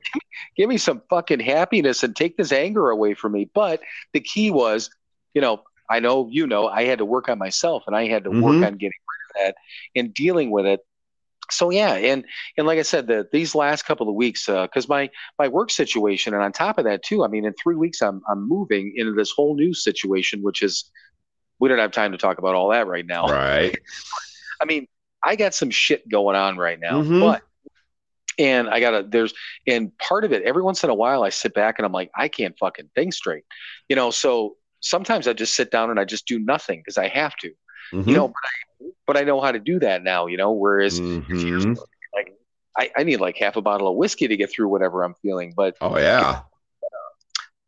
Give 0.57 0.69
me 0.69 0.77
some 0.77 1.01
fucking 1.09 1.39
happiness 1.39 2.03
and 2.03 2.15
take 2.15 2.37
this 2.37 2.51
anger 2.51 2.89
away 2.89 3.13
from 3.13 3.31
me. 3.31 3.49
But 3.53 3.81
the 4.13 4.19
key 4.19 4.51
was, 4.51 4.89
you 5.33 5.41
know, 5.41 5.63
I 5.89 5.99
know 5.99 6.29
you 6.29 6.45
know 6.47 6.67
I 6.67 6.83
had 6.83 6.99
to 6.99 7.05
work 7.05 7.29
on 7.29 7.39
myself 7.39 7.83
and 7.87 7.95
I 7.95 8.07
had 8.07 8.23
to 8.25 8.29
mm-hmm. 8.29 8.41
work 8.41 8.65
on 8.65 8.77
getting 8.77 8.99
rid 9.09 9.41
of 9.41 9.45
that 9.45 9.55
and 9.95 10.13
dealing 10.13 10.51
with 10.51 10.65
it. 10.65 10.81
So 11.51 11.71
yeah, 11.71 11.93
and 11.93 12.25
and 12.57 12.67
like 12.67 12.77
I 12.77 12.83
said, 12.83 13.07
the, 13.07 13.27
these 13.31 13.55
last 13.55 13.83
couple 13.83 14.07
of 14.07 14.13
weeks, 14.13 14.45
because 14.45 14.85
uh, 14.85 14.87
my 14.93 15.09
my 15.39 15.47
work 15.47 15.71
situation, 15.71 16.35
and 16.35 16.43
on 16.43 16.51
top 16.51 16.77
of 16.77 16.85
that 16.85 17.01
too, 17.01 17.23
I 17.23 17.27
mean, 17.27 17.43
in 17.43 17.53
three 17.53 17.75
weeks, 17.75 18.03
I'm 18.03 18.21
I'm 18.29 18.47
moving 18.47 18.93
into 18.95 19.13
this 19.13 19.31
whole 19.31 19.55
new 19.55 19.73
situation, 19.73 20.43
which 20.43 20.61
is 20.61 20.91
we 21.57 21.67
don't 21.67 21.79
have 21.79 21.91
time 21.91 22.11
to 22.11 22.19
talk 22.19 22.37
about 22.37 22.53
all 22.53 22.69
that 22.69 22.85
right 22.85 23.05
now. 23.05 23.27
Right. 23.27 23.75
I 24.61 24.65
mean, 24.65 24.87
I 25.23 25.35
got 25.35 25.53
some 25.53 25.69
shit 25.69 26.07
going 26.07 26.35
on 26.35 26.57
right 26.57 26.79
now, 26.79 27.01
mm-hmm. 27.01 27.19
but 27.19 27.41
and 28.37 28.69
I 28.69 28.79
gotta 28.79 29.05
there's 29.07 29.33
and 29.67 29.95
part 29.97 30.23
of 30.23 30.31
it 30.31 30.43
every 30.43 30.63
once 30.63 30.83
in 30.83 30.89
a 30.89 30.95
while 30.95 31.23
I 31.23 31.29
sit 31.29 31.53
back 31.53 31.75
and 31.77 31.85
I'm 31.85 31.91
like 31.91 32.09
I 32.15 32.29
can't 32.29 32.57
fucking 32.57 32.89
think 32.95 33.13
straight, 33.13 33.43
you 33.89 33.95
know. 33.95 34.11
So 34.11 34.55
sometimes 34.79 35.27
I 35.27 35.33
just 35.33 35.55
sit 35.55 35.71
down 35.71 35.89
and 35.89 35.99
I 35.99 36.05
just 36.05 36.25
do 36.25 36.39
nothing 36.39 36.79
because 36.79 36.97
I 36.97 37.09
have 37.09 37.35
to, 37.37 37.49
mm-hmm. 37.93 38.09
you 38.09 38.15
know. 38.15 38.27
But 38.27 38.35
I, 38.43 38.91
but 39.07 39.17
I 39.17 39.23
know 39.23 39.41
how 39.41 39.51
to 39.51 39.59
do 39.59 39.79
that 39.79 40.03
now, 40.03 40.27
you 40.27 40.37
know. 40.37 40.53
Whereas 40.53 40.99
mm-hmm. 40.99 41.73
like 42.13 42.33
I, 42.77 42.89
I 42.97 43.03
need 43.03 43.19
like 43.19 43.37
half 43.37 43.57
a 43.57 43.61
bottle 43.61 43.89
of 43.89 43.97
whiskey 43.97 44.27
to 44.27 44.37
get 44.37 44.49
through 44.49 44.69
whatever 44.69 45.03
I'm 45.03 45.15
feeling. 45.15 45.53
But 45.55 45.75
oh 45.81 45.97
yeah, 45.97 46.41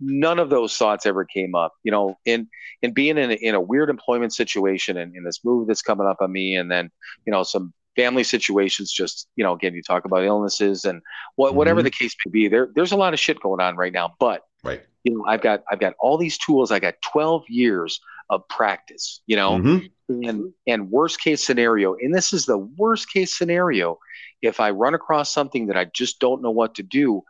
none 0.01 0.39
of 0.39 0.49
those 0.49 0.75
thoughts 0.75 1.05
ever 1.05 1.23
came 1.23 1.55
up, 1.55 1.73
you 1.83 1.91
know. 1.91 2.17
In 2.25 2.47
in 2.81 2.93
being 2.93 3.17
in 3.17 3.31
a, 3.31 3.35
in 3.35 3.55
a 3.55 3.61
weird 3.61 3.89
employment 3.89 4.33
situation 4.33 4.97
and 4.97 5.15
in 5.15 5.23
this 5.23 5.39
move 5.45 5.67
that's 5.67 5.81
coming 5.81 6.07
up 6.07 6.17
on 6.19 6.31
me, 6.31 6.55
and 6.55 6.69
then 6.69 6.89
you 7.25 7.31
know 7.31 7.43
some 7.43 7.73
family 7.95 8.23
situations 8.23 8.91
just 8.91 9.27
you 9.35 9.43
know 9.43 9.53
again 9.53 9.73
you 9.73 9.81
talk 9.81 10.05
about 10.05 10.23
illnesses 10.23 10.85
and 10.85 11.01
what 11.35 11.49
mm-hmm. 11.49 11.57
whatever 11.57 11.83
the 11.83 11.91
case 11.91 12.15
may 12.25 12.31
be 12.31 12.47
there 12.47 12.69
there's 12.75 12.91
a 12.91 12.97
lot 12.97 13.13
of 13.13 13.19
shit 13.19 13.39
going 13.41 13.59
on 13.59 13.75
right 13.75 13.93
now 13.93 14.13
but 14.19 14.43
right 14.63 14.83
you 15.03 15.13
know 15.13 15.25
i've 15.27 15.41
got 15.41 15.61
i've 15.71 15.79
got 15.79 15.93
all 15.99 16.17
these 16.17 16.37
tools 16.37 16.71
i 16.71 16.79
got 16.79 16.93
12 17.11 17.43
years 17.49 17.99
of 18.29 18.47
practice 18.47 19.21
you 19.27 19.35
know 19.35 19.57
mm-hmm. 19.57 20.23
and 20.23 20.53
and 20.67 20.89
worst 20.89 21.19
case 21.19 21.45
scenario 21.45 21.95
and 21.95 22.15
this 22.15 22.31
is 22.31 22.45
the 22.45 22.57
worst 22.57 23.11
case 23.11 23.37
scenario 23.37 23.97
if 24.41 24.59
i 24.59 24.69
run 24.69 24.93
across 24.93 25.33
something 25.33 25.67
that 25.67 25.77
i 25.77 25.85
just 25.85 26.19
don't 26.19 26.41
know 26.41 26.51
what 26.51 26.75
to 26.75 26.83
do 26.83 27.21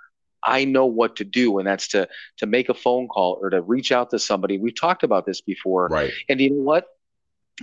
i 0.45 0.65
know 0.65 0.85
what 0.85 1.15
to 1.15 1.23
do 1.23 1.59
and 1.59 1.67
that's 1.67 1.87
to 1.87 2.07
to 2.37 2.45
make 2.45 2.69
a 2.69 2.73
phone 2.73 3.07
call 3.07 3.39
or 3.41 3.49
to 3.49 3.61
reach 3.61 3.91
out 3.91 4.09
to 4.09 4.19
somebody. 4.19 4.57
We've 4.57 4.79
talked 4.79 5.03
about 5.03 5.25
this 5.25 5.41
before. 5.41 5.87
Right. 5.87 6.11
And 6.29 6.39
you 6.39 6.51
know 6.51 6.63
what? 6.63 6.87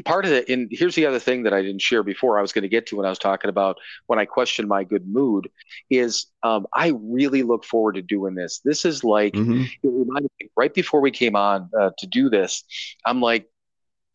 Part 0.04 0.26
of 0.26 0.32
it 0.32 0.48
and 0.48 0.68
here's 0.70 0.94
the 0.94 1.06
other 1.06 1.18
thing 1.18 1.42
that 1.42 1.52
i 1.52 1.60
didn't 1.60 1.80
share 1.80 2.04
before 2.04 2.38
i 2.38 2.42
was 2.42 2.52
going 2.52 2.62
to 2.62 2.68
get 2.68 2.86
to 2.86 2.96
when 2.96 3.04
i 3.04 3.08
was 3.08 3.18
talking 3.18 3.48
about 3.48 3.78
when 4.06 4.20
i 4.20 4.24
questioned 4.24 4.68
my 4.68 4.84
good 4.84 5.08
mood 5.08 5.50
is 5.90 6.26
um, 6.44 6.68
i 6.72 6.92
really 7.02 7.42
look 7.42 7.64
forward 7.64 7.96
to 7.96 8.02
doing 8.02 8.36
this. 8.36 8.60
This 8.64 8.84
is 8.84 9.02
like 9.02 9.32
mm-hmm. 9.32 9.64
me, 9.82 10.50
right 10.56 10.72
before 10.72 11.00
we 11.00 11.10
came 11.10 11.34
on 11.34 11.68
uh, 11.76 11.90
to 11.98 12.06
do 12.06 12.30
this 12.30 12.62
i'm 13.06 13.20
like 13.20 13.48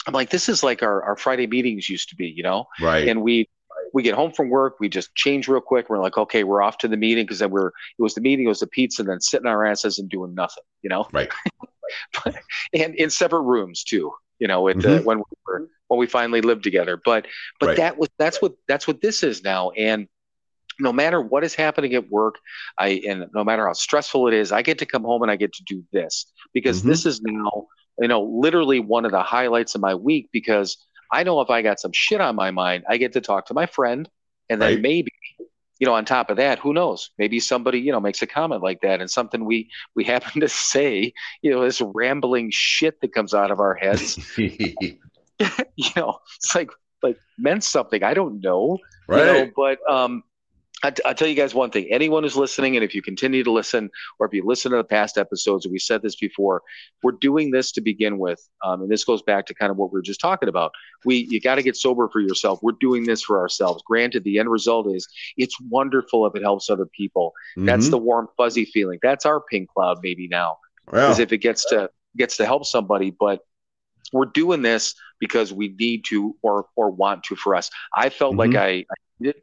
i'm 0.08 0.14
like 0.14 0.30
this 0.30 0.48
is 0.48 0.64
like 0.64 0.84
our, 0.84 1.04
our 1.04 1.18
friday 1.18 1.48
meetings 1.48 1.90
used 1.90 2.08
to 2.10 2.16
be 2.16 2.28
you 2.28 2.44
know? 2.44 2.66
Right. 2.80 3.10
And 3.10 3.22
we 3.22 3.50
we 3.94 4.04
get 4.04 4.16
home 4.16 4.32
from 4.32 4.50
work 4.50 4.76
we 4.80 4.90
just 4.90 5.14
change 5.16 5.48
real 5.48 5.62
quick 5.62 5.90
we're 5.90 6.00
like 6.00 6.18
okay 6.18 6.44
we're 6.44 6.62
off 6.62 6.78
to 6.78 6.88
the 6.88 6.98
meeting 6.98 7.26
because 7.26 7.40
then 7.40 7.50
we're 7.50 7.68
it 7.68 8.00
was 8.00 8.14
the 8.14 8.22
meeting 8.22 8.46
it 8.46 8.50
was 8.50 8.60
the 8.60 8.68
pizza 8.68 9.02
and 9.02 9.10
then 9.10 9.20
sitting 9.20 9.48
our 9.48 9.66
asses 9.66 10.00
and 10.00 10.10
doing 10.10 10.34
nothing 10.34 10.64
you 10.82 10.90
know 10.90 11.08
right 11.12 11.30
and 12.74 12.96
in 12.96 13.10
separate 13.10 13.42
rooms 13.42 13.84
too 13.84 14.12
you 14.44 14.48
know, 14.48 14.62
with 14.64 14.78
mm-hmm. 14.80 15.06
when 15.06 15.20
we 15.20 15.24
were 15.46 15.70
when 15.88 16.00
we 16.00 16.06
finally 16.06 16.42
lived 16.42 16.64
together. 16.64 17.00
But 17.04 17.28
but 17.62 17.68
right. 17.68 17.78
that 17.78 17.98
was 17.98 18.10
that's 18.18 18.42
what 18.42 18.56
that's 18.68 18.86
what 18.86 19.02
this 19.02 19.24
is 19.24 19.42
now. 19.42 19.72
And 19.72 20.10
no 20.82 20.92
matter 20.92 21.22
what 21.22 21.46
is 21.46 21.56
happening 21.56 21.94
at 21.94 22.10
work, 22.10 22.36
I 22.78 23.02
and 23.08 23.28
no 23.34 23.46
matter 23.46 23.66
how 23.66 23.72
stressful 23.72 24.28
it 24.28 24.34
is, 24.34 24.52
I 24.52 24.62
get 24.62 24.80
to 24.80 24.86
come 24.86 25.04
home 25.04 25.22
and 25.22 25.32
I 25.32 25.38
get 25.38 25.54
to 25.54 25.64
do 25.64 25.84
this 25.94 26.26
because 26.54 26.80
mm-hmm. 26.80 26.90
this 26.90 27.06
is 27.06 27.22
now, 27.22 27.68
you 28.00 28.10
know, 28.10 28.24
literally 28.24 28.82
one 28.82 29.06
of 29.06 29.12
the 29.12 29.24
highlights 29.24 29.76
of 29.76 29.82
my 29.82 29.96
week 29.96 30.28
because 30.34 30.78
I 31.14 31.24
know 31.24 31.40
if 31.42 31.50
I 31.50 31.62
got 31.62 31.80
some 31.80 31.92
shit 31.94 32.20
on 32.20 32.36
my 32.36 32.52
mind, 32.52 32.84
I 32.90 32.98
get 32.98 33.14
to 33.14 33.22
talk 33.22 33.46
to 33.48 33.54
my 33.54 33.68
friend 33.68 34.10
and 34.50 34.62
then 34.62 34.74
right. 34.74 34.82
maybe 34.82 35.12
you 35.80 35.88
know, 35.88 35.96
on 35.96 36.06
top 36.06 36.30
of 36.30 36.38
that, 36.38 36.60
who 36.60 36.74
knows? 36.74 37.10
Maybe 37.18 37.42
somebody, 37.42 37.80
you 37.80 37.92
know, 37.92 38.00
makes 38.00 38.22
a 38.22 38.28
comment 38.28 38.64
like 38.64 38.80
that 38.82 39.02
and 39.02 39.12
something 39.12 39.44
we 39.44 39.70
we 39.96 40.04
happen 40.16 40.40
to 40.42 40.48
say, 40.48 41.14
you 41.42 41.52
know, 41.52 41.62
this 41.62 41.82
rambling 41.82 42.52
shit 42.52 43.02
that 43.02 43.14
comes 43.14 43.34
out 43.34 43.52
of 43.52 43.60
our 43.60 43.74
heads. 43.76 44.18
you 44.38 45.90
know, 45.96 46.20
it's 46.38 46.56
like 46.56 46.70
like 47.02 47.18
meant 47.38 47.64
something. 47.64 48.02
I 48.02 48.14
don't 48.14 48.40
know. 48.42 48.78
Right. 49.08 49.20
You 49.20 49.26
know, 49.26 49.52
but 49.56 49.80
um 49.92 50.24
I'll 50.84 51.16
tell 51.16 51.28
you 51.28 51.36
guys 51.36 51.56
one 51.56 51.72
thing. 51.72 51.88
Anyone 51.90 52.24
who's 52.24 52.36
listening, 52.36 52.76
and 52.76 52.84
if 52.84 52.94
you 52.94 53.02
continue 53.02 53.44
to 53.44 53.52
listen, 53.52 53.90
or 54.20 54.28
if 54.28 54.34
you 54.34 54.46
listen 54.46 54.72
to 54.72 54.78
the 54.78 54.84
past 54.84 55.18
episodes, 55.18 55.68
we 55.68 55.80
said 55.80 56.02
this 56.02 56.16
before, 56.16 56.62
we're 57.02 57.14
doing 57.14 57.52
this 57.52 57.72
to 57.74 57.82
begin 57.82 58.18
with, 58.18 58.46
um, 58.64 58.82
and 58.82 58.92
this 58.92 59.04
goes 59.04 59.22
back 59.22 59.46
to 59.46 59.54
kind 59.54 59.72
of 59.72 59.78
what 59.78 59.92
we 59.92 59.98
were 59.98 60.04
just 60.04 60.20
talking 60.20 60.50
about. 60.50 60.72
We 61.06 61.28
you 61.30 61.40
got 61.40 61.56
to 61.56 61.64
get 61.64 61.78
sober 61.78 62.10
for 62.10 62.20
yourself. 62.20 62.60
We're 62.62 62.74
doing 62.80 63.06
this 63.06 63.24
for 63.24 63.40
ourselves. 63.40 63.82
Granted, 63.86 64.24
the 64.24 64.40
end 64.40 64.50
result 64.50 64.94
is 64.94 65.08
it's 65.38 65.56
wonderful 65.70 66.26
if 66.28 66.36
it 66.36 66.42
helps 66.42 66.70
other 66.70 66.86
people. 66.86 67.34
Mm-hmm. 67.58 67.66
That's 67.66 67.90
the 67.90 67.98
warm 67.98 68.28
fuzzy 68.38 68.66
feeling. 68.66 69.00
That's 69.02 69.26
our 69.26 69.40
pink 69.42 69.70
cloud 69.70 70.00
maybe 70.04 70.28
now, 70.28 70.58
because 70.86 71.20
if 71.20 71.32
it 71.32 71.40
gets 71.40 71.66
to 71.70 71.90
gets 72.18 72.38
to 72.38 72.46
help 72.46 72.66
somebody, 72.66 73.10
but 73.12 73.42
we're 74.12 74.26
doing 74.26 74.62
this 74.62 74.96
because 75.20 75.54
we 75.54 75.70
need 75.80 76.04
to 76.06 76.36
or 76.42 76.68
or 76.76 76.92
want 76.92 77.24
to 77.24 77.36
for 77.36 77.56
us. 77.56 77.70
I 77.96 78.10
felt 78.10 78.36
mm-hmm. 78.36 78.54
like 78.54 78.56
I, 78.56 78.70
I 78.70 78.96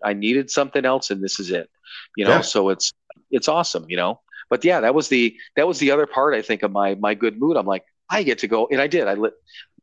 I 0.04 0.12
needed 0.12 0.50
something 0.50 0.84
else, 0.84 1.10
and 1.10 1.22
this 1.22 1.40
is 1.40 1.50
it. 1.50 1.70
You 2.16 2.24
know, 2.24 2.36
yeah. 2.36 2.40
so 2.40 2.68
it's 2.70 2.92
it's 3.30 3.48
awesome. 3.48 3.86
You 3.88 3.96
know, 3.96 4.20
but 4.48 4.64
yeah, 4.64 4.80
that 4.80 4.94
was 4.94 5.08
the 5.08 5.36
that 5.56 5.66
was 5.66 5.78
the 5.78 5.90
other 5.90 6.06
part 6.06 6.34
I 6.34 6.42
think 6.42 6.62
of 6.62 6.72
my 6.72 6.94
my 6.96 7.14
good 7.14 7.40
mood. 7.40 7.56
I'm 7.56 7.66
like, 7.66 7.84
I 8.10 8.22
get 8.22 8.38
to 8.40 8.48
go, 8.48 8.68
and 8.70 8.80
I 8.80 8.86
did. 8.86 9.08
I 9.08 9.14
lit 9.14 9.34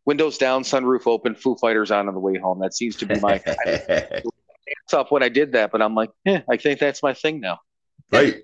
windows 0.05 0.37
down, 0.37 0.63
sunroof 0.63 1.07
open, 1.07 1.35
Foo 1.35 1.55
Fighters 1.55 1.91
on 1.91 2.07
on 2.07 2.13
the 2.13 2.19
way 2.19 2.37
home. 2.37 2.59
That 2.59 2.73
seems 2.73 2.95
to 2.97 3.05
be 3.05 3.19
my 3.19 3.39
tough 4.89 5.11
when 5.11 5.23
I 5.23 5.29
did 5.29 5.53
that, 5.53 5.71
but 5.71 5.81
I'm 5.81 5.95
like, 5.95 6.09
eh, 6.25 6.41
I 6.49 6.57
think 6.57 6.79
that's 6.79 7.03
my 7.03 7.13
thing 7.13 7.39
now. 7.39 7.59
Right, 8.11 8.43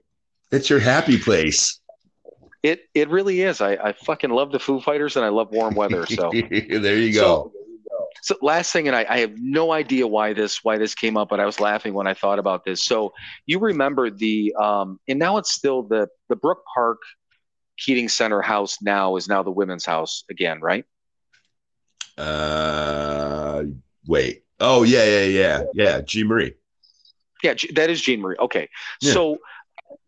it's 0.51 0.69
your 0.69 0.79
happy 0.79 1.17
place. 1.17 1.79
It 2.63 2.83
it 2.93 3.09
really 3.09 3.41
is. 3.41 3.59
I, 3.59 3.73
I 3.73 3.93
fucking 3.93 4.29
love 4.29 4.51
the 4.51 4.59
Foo 4.59 4.79
Fighters 4.79 5.17
and 5.17 5.25
I 5.25 5.29
love 5.29 5.51
warm 5.51 5.75
weather. 5.75 6.05
So 6.05 6.31
there 6.31 6.97
you 6.97 7.13
go. 7.13 7.51
So, 7.51 7.53
so 8.23 8.37
last 8.41 8.71
thing, 8.71 8.87
and 8.87 8.95
I, 8.95 9.05
I, 9.09 9.19
have 9.19 9.37
no 9.37 9.73
idea 9.73 10.07
why 10.07 10.31
this 10.31 10.63
why 10.63 10.77
this 10.77 10.95
came 10.95 11.17
up, 11.17 11.27
but 11.27 11.41
I 11.41 11.45
was 11.45 11.59
laughing 11.59 11.93
when 11.93 12.07
I 12.07 12.13
thought 12.13 12.39
about 12.39 12.63
this. 12.63 12.85
So 12.85 13.11
you 13.45 13.59
remember 13.59 14.09
the 14.09 14.55
um, 14.57 14.97
and 15.09 15.19
now 15.19 15.35
it's 15.35 15.51
still 15.51 15.83
the 15.83 16.07
the 16.29 16.37
Brook 16.37 16.63
Park 16.73 16.99
Keating 17.77 18.07
Center 18.07 18.41
house 18.41 18.81
now 18.81 19.17
is 19.17 19.27
now 19.27 19.43
the 19.43 19.51
women's 19.51 19.85
house 19.85 20.23
again, 20.29 20.61
right? 20.61 20.85
Uh, 22.17 23.63
wait. 24.07 24.45
Oh 24.57 24.83
yeah, 24.83 25.03
yeah, 25.03 25.25
yeah, 25.25 25.63
yeah. 25.73 25.99
Jean 25.99 26.27
Marie. 26.27 26.53
Yeah, 27.43 27.55
that 27.73 27.89
is 27.89 28.01
Jean 28.01 28.21
Marie. 28.21 28.37
Okay, 28.39 28.69
yeah. 29.01 29.11
so 29.11 29.39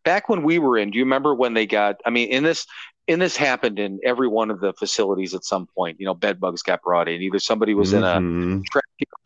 back 0.05 0.29
when 0.29 0.43
we 0.43 0.57
were 0.57 0.77
in, 0.77 0.91
do 0.91 0.97
you 0.97 1.03
remember 1.03 1.35
when 1.35 1.53
they 1.53 1.65
got? 1.65 1.99
I 2.05 2.11
mean, 2.11 2.29
in 2.29 2.45
this 2.45 2.65
and 3.07 3.21
this 3.21 3.37
happened 3.37 3.77
in 3.79 3.99
every 4.03 4.27
one 4.27 4.49
of 4.49 4.59
the 4.59 4.73
facilities 4.73 5.33
at 5.33 5.43
some 5.43 5.67
point. 5.67 5.99
You 5.99 6.05
know, 6.05 6.13
bed 6.13 6.39
bugs 6.39 6.61
got 6.61 6.81
brought 6.81 7.07
in. 7.07 7.21
Either 7.21 7.39
somebody 7.39 7.73
was 7.73 7.93
mm-hmm. 7.93 7.97
in 7.97 8.03
a 8.03 8.55
mm-hmm. 8.57 8.79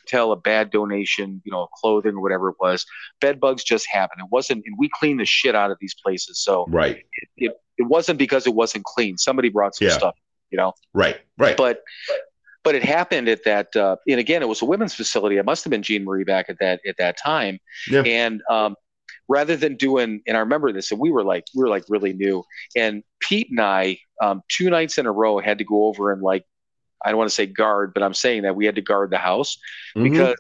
tell 0.06 0.32
a 0.32 0.36
bad 0.36 0.72
donation, 0.72 1.42
you 1.46 1.52
know, 1.52 1.68
clothing 1.76 2.16
or 2.16 2.22
whatever 2.22 2.50
it 2.50 2.56
was. 2.60 2.86
Bed 3.22 3.40
bugs 3.40 3.64
just 3.64 3.88
happened. 3.90 4.22
It 4.22 4.32
wasn't, 4.32 4.64
and 4.66 4.76
we 4.78 4.90
cleaned 4.90 5.20
the 5.20 5.26
shit 5.26 5.56
out 5.56 5.72
of 5.72 5.78
these 5.80 5.96
places. 6.04 6.40
So 6.40 6.66
right, 6.70 6.98
it, 6.98 7.30
it, 7.38 7.52
it 7.78 7.84
wasn't 7.84 8.20
because 8.20 8.46
it 8.48 8.54
wasn't 8.54 8.84
clean. 8.84 9.18
Somebody 9.18 9.50
brought 9.50 9.76
some 9.76 9.88
Yeah. 9.88 9.98
stuff, 9.98 10.16
you 10.52 10.58
know. 10.58 10.74
right, 10.94 11.18
right. 11.38 11.56
But 11.56 11.84
but 12.64 12.76
it 12.76 12.84
happened 12.84 13.30
at 13.30 13.46
that, 13.46 13.74
uh, 13.76 13.96
and 14.08 14.20
again, 14.20 14.42
it 14.42 14.48
was 14.50 14.62
a 14.62 14.66
women's 14.66 14.94
facility. 14.94 15.38
It 15.38 15.46
must 15.46 15.64
have 15.64 15.72
been 15.72 15.82
Jean 15.82 16.04
Marie 16.04 16.26
back 16.26 16.50
at 16.50 16.60
that 16.60 16.82
at 16.86 16.98
that 16.98 17.18
time. 17.18 17.60
Yeah. 17.90 18.02
And 18.02 18.42
um, 18.50 18.76
rather 19.30 19.56
than 19.56 19.76
doing, 19.76 20.22
and 20.28 20.36
I 20.36 20.42
remember 20.42 20.74
this, 20.74 20.92
and 20.92 21.00
we 21.00 21.12
were 21.12 21.24
like 21.24 21.46
we 21.56 21.62
were 21.64 21.70
like 21.70 21.86
really 21.88 22.12
new. 22.14 22.44
And 22.76 23.04
Pete 23.22 23.48
and 23.52 23.62
I, 23.62 24.00
um, 24.22 24.42
two 24.50 24.70
nights 24.70 24.98
in 24.98 25.06
a 25.06 25.12
row, 25.12 25.40
had 25.40 25.60
to 25.60 25.64
go 25.64 25.86
over 25.86 26.12
and 26.12 26.22
like 26.22 26.46
I 27.06 27.12
don't 27.12 27.18
want 27.18 27.30
to 27.30 27.36
say 27.36 27.46
guard, 27.46 27.94
but 27.94 28.04
I'm 28.04 28.14
saying 28.14 28.42
that 28.42 28.56
we 28.58 28.66
had 28.66 28.76
to 28.76 28.82
guard 28.82 29.12
the 29.12 29.18
house 29.18 29.58
Mhm. 29.96 30.04
because 30.12 30.36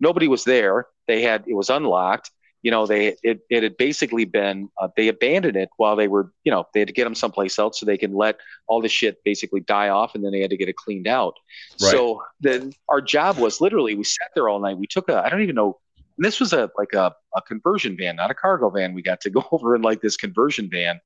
nobody 0.00 0.28
was 0.28 0.44
there. 0.44 0.86
They 1.06 1.22
had 1.22 1.44
it 1.46 1.54
was 1.54 1.70
unlocked. 1.70 2.30
You 2.62 2.70
know, 2.70 2.84
they 2.86 3.16
it, 3.22 3.40
it 3.48 3.62
had 3.62 3.78
basically 3.78 4.26
been 4.26 4.68
uh, 4.78 4.88
they 4.94 5.08
abandoned 5.08 5.56
it 5.56 5.70
while 5.78 5.96
they 5.96 6.08
were 6.08 6.30
you 6.44 6.52
know 6.52 6.66
they 6.74 6.80
had 6.80 6.88
to 6.88 6.92
get 6.92 7.04
them 7.04 7.14
someplace 7.14 7.58
else 7.58 7.80
so 7.80 7.86
they 7.86 7.96
can 7.96 8.12
let 8.12 8.36
all 8.66 8.82
the 8.82 8.88
shit 8.88 9.16
basically 9.24 9.60
die 9.60 9.88
off, 9.88 10.14
and 10.14 10.22
then 10.22 10.32
they 10.32 10.40
had 10.40 10.50
to 10.50 10.58
get 10.58 10.68
it 10.68 10.76
cleaned 10.76 11.08
out. 11.08 11.34
Right. 11.80 11.90
So 11.90 12.22
then 12.40 12.74
our 12.90 13.00
job 13.00 13.38
was 13.38 13.62
literally 13.62 13.94
we 13.94 14.04
sat 14.04 14.28
there 14.34 14.48
all 14.50 14.60
night. 14.60 14.76
We 14.76 14.86
took 14.86 15.08
a 15.08 15.22
I 15.24 15.30
don't 15.30 15.40
even 15.42 15.54
know. 15.54 15.78
And 16.20 16.26
this 16.26 16.38
was 16.38 16.52
a 16.52 16.70
like 16.76 16.92
a, 16.92 17.14
a 17.34 17.40
conversion 17.40 17.96
van, 17.96 18.16
not 18.16 18.30
a 18.30 18.34
cargo 18.34 18.68
van. 18.68 18.92
We 18.92 19.00
got 19.00 19.22
to 19.22 19.30
go 19.30 19.42
over 19.52 19.74
in 19.74 19.80
like 19.80 20.02
this 20.02 20.18
conversion 20.18 20.68
van. 20.70 21.00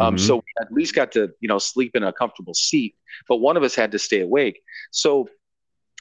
Um, 0.00 0.16
Mhm. 0.16 0.20
So 0.20 0.36
we 0.36 0.42
at 0.60 0.72
least 0.72 0.92
got 0.92 1.12
to 1.12 1.30
you 1.40 1.48
know 1.48 1.58
sleep 1.58 1.94
in 1.94 2.02
a 2.02 2.12
comfortable 2.12 2.52
seat, 2.52 2.96
but 3.28 3.36
one 3.36 3.56
of 3.56 3.62
us 3.62 3.76
had 3.76 3.92
to 3.92 3.98
stay 4.00 4.22
awake. 4.22 4.60
So 4.90 5.28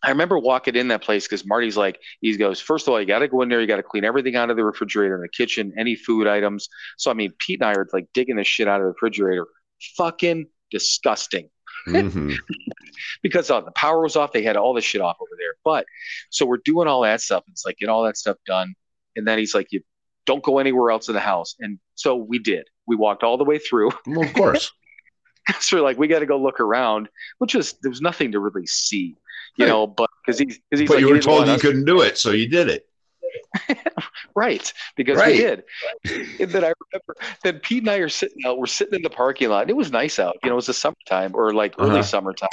I 0.02 0.10
remember 0.10 0.40
walking 0.40 0.76
in 0.76 0.88
that 0.88 1.04
place 1.04 1.26
because 1.26 1.46
Marty's 1.46 1.78
like, 1.78 2.00
he 2.22 2.36
goes, 2.38 2.60
first 2.60 2.88
of 2.88 2.94
all, 2.94 3.00
you 3.00 3.06
got 3.06 3.20
to 3.20 3.28
go 3.28 3.44
in 3.44 3.50
there, 3.50 3.62
you 3.62 3.68
got 3.68 3.78
to 3.78 3.84
clean 3.84 4.04
everything 4.04 4.36
out 4.36 4.50
of 4.50 4.58
the 4.58 4.66
refrigerator 4.66 5.16
in 5.16 5.22
the 5.22 5.30
kitchen, 5.30 5.72
any 5.78 5.96
food 5.96 6.26
items. 6.26 6.68
So 6.98 7.12
I 7.12 7.14
mean, 7.14 7.34
Pete 7.38 7.62
and 7.62 7.70
I 7.70 7.74
are 7.74 7.88
like 7.94 8.08
digging 8.16 8.38
the 8.38 8.44
shit 8.44 8.68
out 8.68 8.82
of 8.82 8.86
the 8.86 8.88
refrigerator, 8.88 9.46
fucking 9.96 10.48
disgusting 10.72 11.50
Mhm. 11.88 12.36
because 13.22 13.50
uh, 13.52 13.62
the 13.62 13.72
power 13.72 14.02
was 14.02 14.16
off. 14.16 14.32
They 14.32 14.44
had 14.44 14.58
all 14.58 14.74
this 14.74 14.86
shit 14.86 15.02
off 15.02 15.18
over 15.22 15.32
there. 15.38 15.56
But 15.64 15.86
so 16.30 16.46
we're 16.46 16.58
doing 16.64 16.88
all 16.88 17.02
that 17.02 17.22
stuff. 17.22 17.44
It's 17.50 17.66
like 17.66 17.78
get 17.78 17.90
all 17.90 18.04
that 18.06 18.18
stuff 18.18 18.38
done, 18.46 18.74
and 19.16 19.28
then 19.28 19.38
he's 19.38 19.54
like, 19.54 19.72
"You 19.72 19.82
don't 20.26 20.44
go 20.44 20.60
anywhere 20.60 20.92
else 20.92 21.08
in 21.08 21.14
the 21.14 21.20
house." 21.22 21.56
And 21.60 21.80
so 21.96 22.16
we 22.16 22.40
did. 22.40 22.68
We 22.88 22.96
walked 22.96 23.24
all 23.24 23.38
the 23.38 23.44
way 23.44 23.60
through. 23.60 23.92
Well, 24.08 24.24
of 24.28 24.34
course. 24.34 24.72
so 25.60 25.78
we're 25.78 25.84
like, 25.84 25.98
we 25.98 26.08
got 26.08 26.20
to 26.20 26.26
go 26.26 26.42
look 26.42 26.60
around, 26.60 27.08
which 27.38 27.54
was 27.54 27.74
there 27.82 27.90
was 27.92 28.02
nothing 28.02 28.32
to 28.32 28.40
really 28.40 28.66
see, 28.66 29.16
you 29.58 29.66
Right. 29.66 29.68
know. 29.68 29.86
But 29.88 30.10
because 30.26 30.40
he's 30.40 30.58
because 30.70 30.80
he's 30.80 30.88
but 30.90 30.96
like, 30.96 31.02
you 31.02 31.10
were 31.10 31.20
told 31.20 31.48
you 31.48 31.58
couldn't 31.58 31.86
do 31.86 32.02
it, 32.02 32.18
so 32.18 32.32
you 32.32 32.48
did 32.48 32.70
it. 32.70 32.88
right 34.36 34.74
because 34.96 35.18
Right. 35.18 35.36
we 35.36 35.42
did. 35.42 35.64
And 36.40 36.52
then 36.52 36.64
I 36.66 36.74
remember 36.92 37.16
then 37.44 37.60
Pete 37.60 37.84
and 37.84 37.90
I 37.90 37.98
are 37.98 38.10
sitting 38.10 38.46
out. 38.46 38.58
We're 38.60 38.66
sitting 38.68 38.96
in 38.96 39.02
the 39.02 39.10
parking 39.10 39.50
lot. 39.50 39.62
And 39.64 39.70
it 39.70 39.76
was 39.76 39.92
nice 39.92 40.20
out. 40.20 40.38
You 40.44 40.50
know, 40.50 40.56
it 40.56 40.58
was 40.58 40.68
the 40.68 40.74
summertime 40.74 41.32
or 41.36 41.54
like 41.54 41.76
early 41.80 42.02
Uh-huh. 42.02 42.04
summertime. 42.04 42.50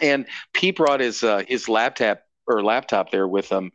And 0.00 0.26
Pete 0.52 0.76
brought 0.76 1.00
his 1.00 1.22
uh, 1.22 1.42
his 1.46 1.68
laptop 1.68 2.20
or 2.46 2.62
laptop 2.62 3.10
there 3.10 3.28
with 3.28 3.48
him. 3.50 3.70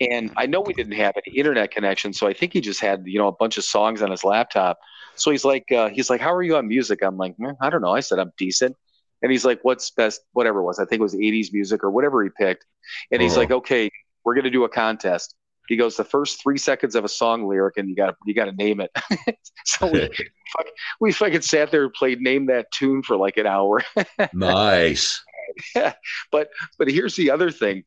And 0.00 0.32
I 0.36 0.46
know 0.46 0.60
we 0.60 0.72
didn't 0.74 0.94
have 0.94 1.14
any 1.26 1.36
internet 1.36 1.70
connection, 1.70 2.12
so 2.12 2.26
I 2.26 2.32
think 2.32 2.52
he 2.52 2.60
just 2.60 2.80
had 2.80 3.02
you 3.06 3.18
know 3.18 3.28
a 3.28 3.32
bunch 3.32 3.58
of 3.58 3.64
songs 3.64 4.02
on 4.02 4.10
his 4.10 4.24
laptop. 4.24 4.78
So 5.16 5.30
he's 5.30 5.44
like, 5.44 5.70
uh, 5.72 5.90
he's 5.90 6.10
like, 6.10 6.20
how 6.20 6.32
are 6.34 6.42
you 6.42 6.56
on 6.56 6.66
music? 6.68 7.00
I'm 7.02 7.16
like, 7.16 7.36
"Mm, 7.38 7.56
I 7.60 7.70
don't 7.70 7.82
know. 7.82 7.92
I 7.94 8.00
said 8.00 8.18
I'm 8.18 8.32
decent. 8.38 8.76
And 9.22 9.30
he's 9.32 9.44
like, 9.44 9.60
what's 9.62 9.90
best? 9.90 10.20
Whatever 10.32 10.60
it 10.60 10.64
was. 10.64 10.78
I 10.78 10.84
think 10.84 11.00
it 11.00 11.02
was 11.02 11.14
80s 11.14 11.52
music 11.52 11.82
or 11.84 11.90
whatever 11.90 12.22
he 12.22 12.30
picked. 12.30 12.66
And 13.10 13.22
he's 13.22 13.32
Uh-huh. 13.32 13.40
like, 13.40 13.50
okay, 13.50 13.90
we're 14.24 14.34
gonna 14.34 14.50
do 14.50 14.64
a 14.64 14.68
contest. 14.68 15.34
He 15.68 15.76
goes, 15.76 15.96
the 15.96 16.04
first 16.04 16.42
three 16.42 16.58
seconds 16.58 16.94
of 16.94 17.04
a 17.04 17.08
song 17.08 17.46
lyric, 17.48 17.76
and 17.76 17.88
you 17.88 17.96
got 17.96 18.06
to 18.08 18.16
you 18.26 18.34
got 18.34 18.46
to 18.46 18.52
name 18.52 18.80
it. 18.80 18.90
so 19.64 19.86
we, 19.86 20.00
fuck, 20.52 20.66
we 21.00 21.12
fucking 21.12 21.42
sat 21.42 21.70
there 21.70 21.84
and 21.84 21.92
played 21.92 22.20
name 22.20 22.46
that 22.46 22.70
tune 22.70 23.02
for 23.02 23.16
like 23.16 23.36
an 23.36 23.46
hour. 23.46 23.82
nice. 24.32 25.22
but 26.30 26.50
but 26.78 26.90
here's 26.90 27.16
the 27.16 27.30
other 27.30 27.50
thing. 27.50 27.84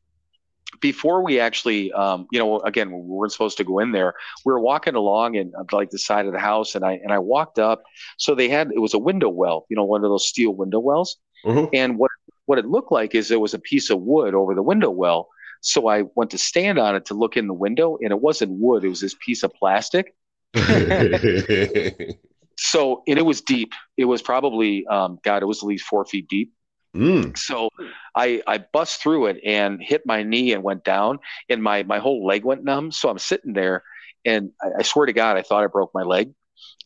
Before 0.80 1.22
we 1.24 1.40
actually, 1.40 1.92
um, 1.92 2.26
you 2.30 2.38
know, 2.38 2.60
again, 2.60 2.92
we 2.92 3.00
weren't 3.00 3.32
supposed 3.32 3.56
to 3.56 3.64
go 3.64 3.78
in 3.78 3.92
there. 3.92 4.14
We 4.44 4.52
were 4.52 4.60
walking 4.60 4.94
along 4.96 5.36
and 5.36 5.54
uh, 5.54 5.64
like 5.72 5.90
the 5.90 5.98
side 5.98 6.26
of 6.26 6.32
the 6.32 6.38
house, 6.38 6.74
and 6.74 6.84
I 6.84 6.92
and 7.02 7.12
I 7.12 7.18
walked 7.18 7.58
up. 7.58 7.82
So 8.16 8.34
they 8.34 8.48
had 8.48 8.70
it 8.72 8.80
was 8.80 8.94
a 8.94 8.98
window 8.98 9.28
well, 9.28 9.66
you 9.68 9.76
know, 9.76 9.84
one 9.84 10.04
of 10.04 10.10
those 10.10 10.28
steel 10.28 10.54
window 10.54 10.80
wells. 10.80 11.16
Mhm. 11.44 11.70
And 11.72 11.96
what 11.98 12.10
what 12.46 12.58
it 12.58 12.66
looked 12.66 12.90
like 12.90 13.14
is 13.14 13.28
there 13.28 13.38
was 13.38 13.54
a 13.54 13.58
piece 13.58 13.90
of 13.90 14.00
wood 14.00 14.34
over 14.34 14.54
the 14.54 14.62
window 14.62 14.90
well. 14.90 15.28
So 15.60 15.88
I 15.88 16.04
went 16.14 16.30
to 16.32 16.38
stand 16.38 16.78
on 16.78 16.94
it 16.96 17.06
to 17.06 17.14
look 17.14 17.36
in 17.36 17.46
the 17.46 17.54
window, 17.54 17.98
and 18.00 18.10
it 18.10 18.20
wasn't 18.20 18.52
wood; 18.52 18.84
it 18.84 18.88
was 18.88 19.00
this 19.00 19.16
piece 19.24 19.42
of 19.42 19.52
plastic. 19.54 20.14
So 22.58 23.02
and 23.06 23.18
it 23.18 23.24
was 23.24 23.40
deep. 23.40 23.72
It 23.96 24.04
was 24.04 24.20
probably, 24.20 24.84
um, 24.88 25.20
God, 25.22 25.42
it 25.42 25.46
was 25.46 25.62
at 25.62 25.66
least 25.66 25.84
four 25.84 26.04
feet 26.04 26.26
deep. 26.28 26.52
Mm. 26.94 27.38
So 27.38 27.68
I 28.16 28.42
I 28.48 28.58
bust 28.58 29.00
through 29.00 29.26
it 29.26 29.40
and 29.44 29.80
hit 29.80 30.02
my 30.04 30.24
knee 30.24 30.52
and 30.52 30.64
went 30.64 30.82
down, 30.82 31.20
and 31.48 31.62
my 31.62 31.84
my 31.84 32.00
whole 32.00 32.26
leg 32.26 32.44
went 32.44 32.64
numb. 32.64 32.90
So 32.90 33.08
I'm 33.08 33.18
sitting 33.18 33.52
there, 33.52 33.84
and 34.24 34.50
I, 34.60 34.80
I 34.80 34.82
swear 34.82 35.06
to 35.06 35.12
God, 35.12 35.36
I 35.36 35.42
thought 35.42 35.62
I 35.62 35.68
broke 35.68 35.92
my 35.94 36.02
leg. 36.02 36.32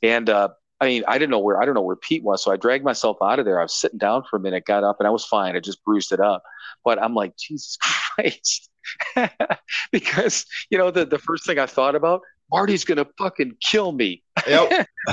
And 0.03 0.29
uh, 0.29 0.51
I 0.83 0.87
mean, 0.87 1.05
I 1.07 1.17
didn't 1.17 1.31
know 1.31 1.39
where 1.39 1.63
I 1.63 1.65
don't 1.65 1.75
know 1.75 1.83
where 1.83 1.95
Pete 1.95 2.25
was, 2.25 2.43
so 2.43 2.51
I 2.51 2.57
dragged 2.57 2.85
myself 2.85 3.17
out 3.23 3.39
of 3.39 3.45
there. 3.45 3.61
I 3.61 3.63
was 3.63 3.73
sitting 3.73 3.99
down 3.99 4.25
for 4.29 4.37
a 4.37 4.41
minute, 4.41 4.65
got 4.65 4.83
up, 4.83 4.97
and 4.99 5.07
I 5.07 5.13
was 5.13 5.25
fine. 5.25 5.55
I 5.55 5.61
just 5.61 5.85
bruised 5.85 6.11
it 6.11 6.19
up, 6.19 6.43
but 6.85 7.01
I'm 7.01 7.15
like, 7.15 7.37
Jesus 7.37 7.79
Christ, 8.17 8.69
because 9.93 10.45
you 10.71 10.79
know 10.79 10.91
the 10.91 11.05
the 11.05 11.21
first 11.21 11.47
thing 11.47 11.61
I 11.61 11.67
thought 11.67 11.95
about, 11.95 12.23
Marty's 12.51 12.85
gonna 12.85 13.07
fucking 13.17 13.59
kill 13.65 13.93
me. 13.93 14.25
Yep. 14.45 14.89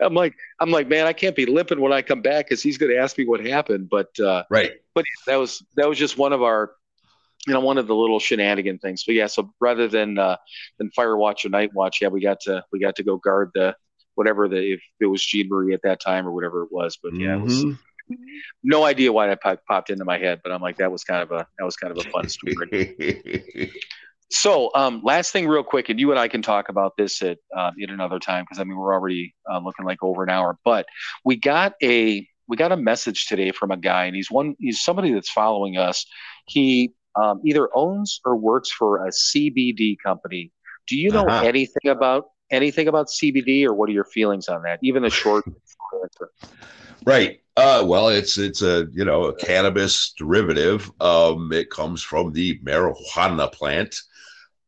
I'm 0.00 0.14
like, 0.14 0.36
I'm 0.58 0.70
like, 0.70 0.88
man, 0.88 1.06
I 1.06 1.12
can't 1.12 1.36
be 1.36 1.44
limping 1.44 1.82
when 1.82 1.92
I 1.92 2.00
come 2.00 2.22
back 2.22 2.46
because 2.46 2.62
he's 2.62 2.78
gonna 2.78 2.94
ask 2.94 3.18
me 3.18 3.26
what 3.26 3.44
happened. 3.44 3.90
But 3.90 4.18
uh, 4.18 4.44
right. 4.48 4.72
but 4.94 5.04
that 5.26 5.36
was 5.36 5.62
that 5.76 5.86
was 5.86 5.98
just 5.98 6.16
one 6.16 6.32
of 6.32 6.42
our 6.42 6.72
you 7.46 7.54
know 7.54 7.60
one 7.60 7.78
of 7.78 7.86
the 7.86 7.94
little 7.94 8.20
shenanigan 8.20 8.78
things. 8.78 9.04
But 9.04 9.14
yeah 9.14 9.26
so 9.26 9.52
rather 9.60 9.88
than 9.88 10.18
uh 10.18 10.36
than 10.78 10.90
fire 10.90 11.16
watch 11.16 11.44
or 11.44 11.48
night 11.48 11.70
watch 11.74 11.98
yeah 12.00 12.08
we 12.08 12.20
got 12.20 12.40
to 12.40 12.64
we 12.72 12.78
got 12.78 12.96
to 12.96 13.02
go 13.02 13.16
guard 13.16 13.50
the 13.54 13.74
whatever 14.14 14.48
the 14.48 14.74
if 14.74 14.80
it 15.00 15.06
was 15.06 15.24
jean 15.24 15.48
marie 15.48 15.74
at 15.74 15.82
that 15.82 16.00
time 16.00 16.26
or 16.26 16.32
whatever 16.32 16.62
it 16.62 16.72
was. 16.72 16.98
But 17.02 17.14
yeah 17.14 17.36
it 17.36 17.42
was 17.42 17.64
no 18.64 18.84
idea 18.84 19.12
why 19.12 19.28
that 19.28 19.40
pop, 19.40 19.60
popped 19.68 19.88
into 19.90 20.04
my 20.04 20.18
head 20.18 20.40
but 20.42 20.50
i'm 20.50 20.60
like 20.60 20.76
that 20.78 20.90
was 20.90 21.04
kind 21.04 21.22
of 21.22 21.30
a 21.30 21.46
that 21.58 21.64
was 21.64 21.76
kind 21.76 21.96
of 21.96 22.04
a 22.04 22.10
fun 22.10 22.28
story. 22.28 23.72
So 24.32 24.70
um 24.76 25.00
last 25.02 25.32
thing 25.32 25.48
real 25.48 25.64
quick 25.64 25.88
and 25.88 25.98
you 25.98 26.12
and 26.12 26.20
i 26.20 26.28
can 26.28 26.40
talk 26.40 26.68
about 26.68 26.96
this 26.96 27.20
at 27.20 27.38
uh, 27.56 27.72
in 27.76 27.90
another 27.90 28.20
time 28.20 28.44
because 28.44 28.60
i 28.60 28.64
mean 28.64 28.76
we're 28.76 28.94
already 28.94 29.34
uh, 29.52 29.58
looking 29.58 29.84
like 29.84 29.98
over 30.04 30.22
an 30.22 30.30
hour 30.30 30.56
but 30.64 30.86
we 31.24 31.34
got 31.34 31.72
a 31.82 32.24
we 32.50 32.56
got 32.56 32.72
a 32.72 32.76
message 32.76 33.26
today 33.26 33.52
from 33.52 33.70
a 33.70 33.76
guy 33.76 34.04
and 34.06 34.16
he's 34.16 34.30
one 34.30 34.56
he's 34.58 34.82
somebody 34.82 35.12
that's 35.12 35.30
following 35.30 35.78
us. 35.78 36.04
He 36.46 36.92
um, 37.16 37.40
either 37.44 37.68
owns 37.74 38.20
or 38.24 38.36
works 38.36 38.70
for 38.70 39.06
a 39.06 39.10
cbd 39.10 39.96
company 40.04 40.50
do 40.88 40.96
you 40.96 41.10
know 41.10 41.26
Uh-huh. 41.26 41.44
anything 41.44 41.90
about 41.90 42.26
anything 42.50 42.88
about 42.88 43.06
cbd 43.08 43.64
or 43.64 43.74
what 43.74 43.88
are 43.88 43.92
your 43.92 44.04
feelings 44.04 44.48
on 44.48 44.62
that 44.62 44.78
even 44.82 45.02
the 45.02 45.10
short 45.10 45.44
answer 46.02 46.30
Right. 47.06 47.40
Uh, 47.56 47.82
well, 47.86 48.08
it's 48.08 48.38
it's 48.38 48.62
a 48.62 48.86
you 48.92 49.04
know 49.04 49.24
a 49.24 49.34
cannabis 49.34 50.12
derivative. 50.16 50.90
Um, 51.00 51.52
it 51.52 51.70
comes 51.70 52.02
from 52.02 52.32
the 52.32 52.58
marijuana 52.60 53.50
plant. 53.52 53.96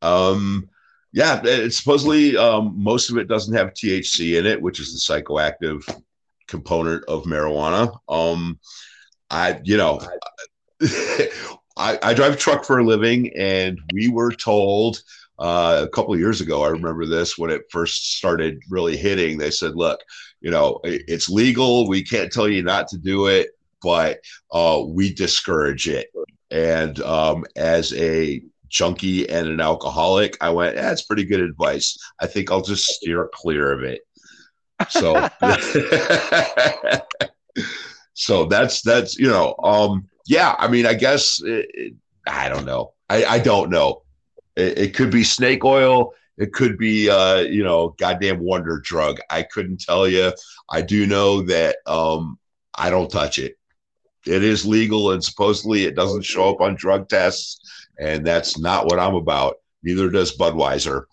Um, 0.01 0.69
yeah, 1.13 1.41
it, 1.45 1.73
supposedly 1.73 2.37
um, 2.37 2.75
most 2.77 3.11
of 3.11 3.19
it 3.19 3.29
doesn't 3.29 3.55
have 3.55 3.75
THC 3.75 4.39
in 4.39 4.47
it, 4.47 4.61
which 4.61 4.81
is 4.81 4.93
the 4.93 5.15
psychoactive 5.15 5.83
component 6.49 7.05
of 7.05 7.25
marijuana. 7.25 7.95
Um, 8.09 8.59
I 9.31 9.61
you 9.65 9.77
know, 9.77 10.01
I, 11.77 11.99
I 12.03 12.15
drive 12.15 12.35
a 12.35 12.37
truck 12.37 12.65
for 12.65 12.79
a 12.79 12.85
living, 12.85 13.33
and 13.37 13.79
we 13.93 14.09
were 14.09 14.33
told 14.33 15.03
uh, 15.39 15.81
a 15.85 15.89
couple 15.89 16.13
of 16.15 16.21
years 16.21 16.41
ago. 16.41 16.63
I 16.63 16.69
remember 16.69 17.07
this 17.07 17.39
when 17.39 17.51
it 17.51 17.63
first 17.71 18.17
started 18.17 18.63
really 18.69 18.97
hitting. 18.97 19.39
They 19.39 19.51
said, 19.51 19.75
"Look." 19.77 20.01
you 20.45 20.51
know 20.51 20.81
it- 20.83 21.03
it's 21.07 21.29
legal 21.31 21.89
we 21.89 22.03
can't 22.03 22.33
tell 22.33 22.49
you 22.49 22.65
not 22.65 22.89
to 22.89 22.99
do 22.99 23.29
it 23.29 23.51
but 23.81 24.19
uh, 24.51 24.83
we 24.85 25.15
discourage 25.15 25.89
it 25.89 26.09
and 26.51 27.01
um, 27.03 27.45
as 27.55 27.93
a 27.95 28.43
junkie 28.69 29.29
and 29.31 29.47
an 29.47 29.61
alcoholic 29.61 30.37
i 30.41 30.51
went 30.51 30.75
that's 30.75 31.03
pretty 31.03 31.25
good 31.25 31.39
advice 31.39 31.97
i 32.21 32.27
think 32.27 32.51
i'll 32.51 32.61
just 32.61 32.87
steer 32.87 33.31
clear 33.33 33.71
of 33.73 33.85
it 33.85 34.01
so 34.89 35.15
so 38.15 38.45
that's 38.47 38.83
that's 38.83 39.17
you 39.17 39.29
know 39.29 39.55
um 39.63 40.09
yeah 40.27 40.55
i 40.59 40.69
mean 40.69 40.87
i 40.87 40.95
guess 40.95 41.41
it, 41.43 41.67
it, 41.75 41.95
i 42.27 42.49
don't 42.49 42.65
know. 42.65 42.93
I 43.09 43.25
i 43.25 43.39
don't 43.39 43.71
know. 43.71 44.03
It, 44.57 44.79
it 44.79 44.95
could 44.95 45.11
be 45.11 45.25
snake 45.25 45.65
oil. 45.65 46.13
It 46.39 46.53
could 46.53 46.79
be 46.79 47.11
uh 47.11 47.41
you 47.41 47.65
know 47.65 47.91
goddamn 47.99 48.41
wonder 48.41 48.81
drug. 48.81 49.19
I 49.31 49.43
couldn't 49.43 49.81
tell 49.81 50.09
you. 50.09 50.33
I 50.71 50.83
do 50.83 51.07
know 51.07 51.43
that 51.43 51.77
um 51.87 52.39
i 52.75 52.91
don't 52.91 53.11
touch 53.11 53.39
it. 53.39 53.57
It 54.27 54.43
is 54.45 54.65
legal 54.65 55.13
and 55.13 55.23
supposedly 55.23 55.85
it 55.85 55.97
doesn't 55.97 56.25
show 56.25 56.49
up 56.49 56.61
on 56.61 56.75
drug 56.77 57.09
tests, 57.09 57.61
and 57.99 58.27
that's 58.27 58.59
not 58.59 58.87
what 58.87 58.99
I'm 58.99 59.15
about. 59.15 59.57
Neither 59.83 60.11
does 60.11 60.37
Budweiser. 60.37 61.05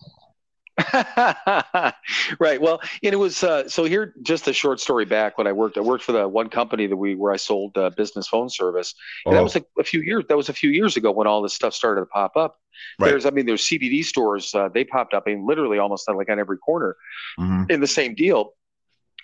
right. 2.40 2.62
Well, 2.62 2.80
and 3.04 3.14
it 3.14 3.20
was 3.20 3.44
uh, 3.44 3.68
so 3.70 3.84
here. 3.84 4.14
Just 4.22 4.48
a 4.48 4.54
short 4.54 4.80
story 4.80 5.06
back 5.06 5.38
when 5.38 5.48
I 5.48 5.52
worked. 5.52 5.78
I 5.78 5.82
worked 5.82 6.04
for 6.04 6.12
the 6.12 6.28
one 6.28 6.50
company 6.50 6.88
that 6.88 6.96
we 6.96 7.16
where 7.16 7.32
I 7.34 7.38
sold 7.38 7.78
uh, 7.78 7.90
business 7.92 8.28
phone 8.28 8.50
service. 8.50 8.94
And 9.26 9.36
That 9.36 9.42
Oh. 9.42 9.44
was 9.44 9.56
a, 9.56 9.64
a 9.78 9.84
few 9.84 10.02
years. 10.02 10.26
That 10.30 10.38
was 10.38 10.50
a 10.50 10.54
few 10.54 10.70
years 10.70 10.98
ago 10.98 11.12
when 11.12 11.28
all 11.28 11.42
this 11.42 11.54
stuff 11.54 11.74
started 11.74 12.02
to 12.02 12.06
pop 12.08 12.36
up. 12.36 12.58
Right. 12.98 13.10
There's, 13.10 13.26
I 13.26 13.32
mean, 13.32 13.46
there's 13.46 13.68
CBD 13.68 14.04
stores. 14.04 14.54
Uh, 14.56 14.70
they 14.70 14.84
popped 14.84 15.14
up 15.14 15.28
in 15.28 15.46
literally 15.46 15.80
almost 15.80 16.10
like 16.10 16.30
on 16.30 16.40
every 16.40 16.58
corner 16.58 16.96
Mhm. 17.40 17.70
in 17.70 17.82
the 17.82 17.88
same 17.88 18.16
deal. 18.16 18.54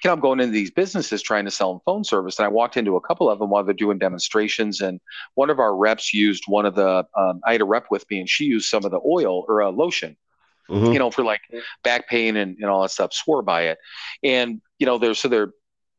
You 0.03 0.09
know, 0.09 0.13
I'm 0.13 0.19
going 0.19 0.39
into 0.41 0.51
these 0.51 0.71
businesses 0.71 1.21
trying 1.21 1.45
to 1.45 1.51
sell 1.51 1.71
them 1.71 1.81
phone 1.85 2.03
service, 2.03 2.37
and 2.37 2.45
I 2.45 2.49
walked 2.49 2.75
into 2.75 2.95
a 2.97 3.01
couple 3.01 3.29
of 3.29 3.39
them 3.39 3.49
while 3.49 3.63
they're 3.63 3.73
doing 3.73 3.97
demonstrations. 3.97 4.81
And 4.81 4.99
one 5.35 5.49
of 5.49 5.57
our 5.59 5.75
reps 5.75 6.13
used 6.13 6.43
one 6.47 6.65
of 6.65 6.75
the. 6.75 7.07
Um, 7.17 7.39
I 7.45 7.53
had 7.53 7.61
a 7.61 7.65
rep 7.65 7.85
with 7.89 8.05
me, 8.11 8.19
and 8.19 8.29
she 8.29 8.43
used 8.43 8.67
some 8.67 8.83
of 8.83 8.91
the 8.91 8.99
oil 9.05 9.45
or 9.47 9.63
uh, 9.63 9.71
lotion 9.71 10.17
Mhm. 10.69 10.93
you 10.93 10.99
know, 10.99 11.11
for 11.11 11.23
like 11.23 11.41
back 11.83 12.07
pain 12.09 12.35
and, 12.37 12.57
and 12.57 12.65
all 12.65 12.81
that 12.81 12.91
stuff, 12.91 13.13
swore 13.13 13.41
by 13.41 13.63
it. 13.63 13.77
And, 14.23 14.61
you 14.79 14.85
know, 14.85 14.97
there's 14.97 15.19
so 15.19 15.27
they're 15.27 15.51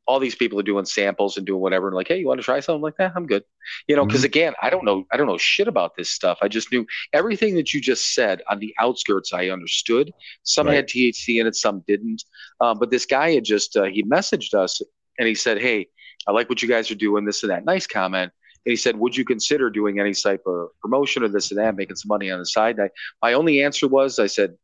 all 0.09 0.21
these 0.21 0.37
people 0.37 0.59
are 0.61 0.62
doing 0.62 0.85
samples 0.85 1.37
and 1.37 1.45
doing 1.45 1.61
whatever 1.61 1.89
and 1.89 1.97
like, 1.97 2.07
hey, 2.07 2.19
you 2.19 2.29
want 2.29 2.39
to 2.39 2.45
try 2.45 2.61
something 2.61 2.81
like 2.83 2.97
that? 2.97 3.12
I'm 3.17 3.27
good. 3.27 3.43
You 3.89 3.97
know, 3.97 4.07
because 4.07 4.23
again, 4.23 4.55
I 4.62 4.71
don't 4.71 4.85
know, 4.85 5.05
I 5.12 5.17
don't 5.17 5.27
know 5.27 5.37
shit 5.37 5.67
about 5.67 5.97
this 5.97 6.11
stuff. 6.11 6.39
I 6.43 6.47
just 6.49 6.71
knew 6.71 6.87
everything 7.12 7.57
that 7.57 7.75
you 7.75 7.81
just 7.81 8.14
said 8.14 8.41
on 8.49 8.61
the 8.61 8.73
outskirts, 8.79 9.33
I 9.33 9.49
understood. 9.49 10.12
Some 10.45 10.69
Right. 10.69 10.77
had 10.77 10.87
THC 10.87 11.41
in 11.41 11.49
it, 11.49 11.57
some 11.57 11.83
didn't. 11.89 12.23
Um, 12.61 12.79
but 12.79 12.91
this 12.91 13.05
guy 13.05 13.33
had 13.35 13.45
just 13.45 13.77
uh, 13.77 13.85
he 13.85 14.05
messaged 14.05 14.55
us 14.55 14.81
and 15.19 15.27
he 15.27 15.35
said, 15.35 15.61
Hey, 15.61 15.89
I 16.29 16.33
like 16.33 16.49
what 16.49 16.62
you 16.62 16.69
guys 16.69 16.89
are 16.93 16.95
doing, 16.97 17.25
this 17.25 17.43
and 17.43 17.51
that. 17.51 17.64
Nice 17.64 17.89
comment. 17.89 18.33
And 18.67 18.73
he 18.73 18.77
said, 18.77 18.97
Would 18.99 19.17
you 19.17 19.25
consider 19.25 19.71
doing 19.71 20.01
any 20.01 20.12
type 20.12 20.43
of 20.47 20.71
promotion 20.83 21.23
or 21.23 21.29
this 21.29 21.51
and 21.53 21.59
that, 21.59 21.77
making 21.77 21.97
some 21.97 22.09
money 22.09 22.31
on 22.31 22.41
the 22.41 22.47
side? 22.47 22.81
I, 22.81 22.91
my 23.23 23.35
only 23.35 23.62
answer 23.62 23.87
was, 23.87 24.19
I 24.19 24.27
said, 24.27 24.57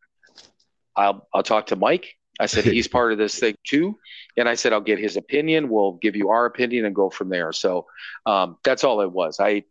I'll 0.97 1.27
I'll 1.33 1.45
talk 1.45 1.69
to 1.69 1.77
Mike. 1.77 2.17
I 2.41 2.47
said 2.47 2.65
he's 2.65 2.89
part 2.99 3.13
of 3.13 3.19
this 3.19 3.39
thing 3.39 3.55
too, 3.65 3.97
and 4.37 4.49
I 4.49 4.55
said 4.55 4.73
I'll 4.73 4.81
get 4.81 4.99
his 4.99 5.17
opinion. 5.17 5.69
We'll 5.69 5.93
give 6.03 6.17
you 6.17 6.31
our 6.31 6.47
opinion 6.47 6.85
and 6.85 6.95
go 6.95 7.11
from 7.11 7.29
there. 7.29 7.53
So 7.53 7.87
um, 8.27 8.59
that's 8.65 8.85
all 8.85 9.01
it 9.01 9.13
was. 9.13 9.39
I 9.41 9.65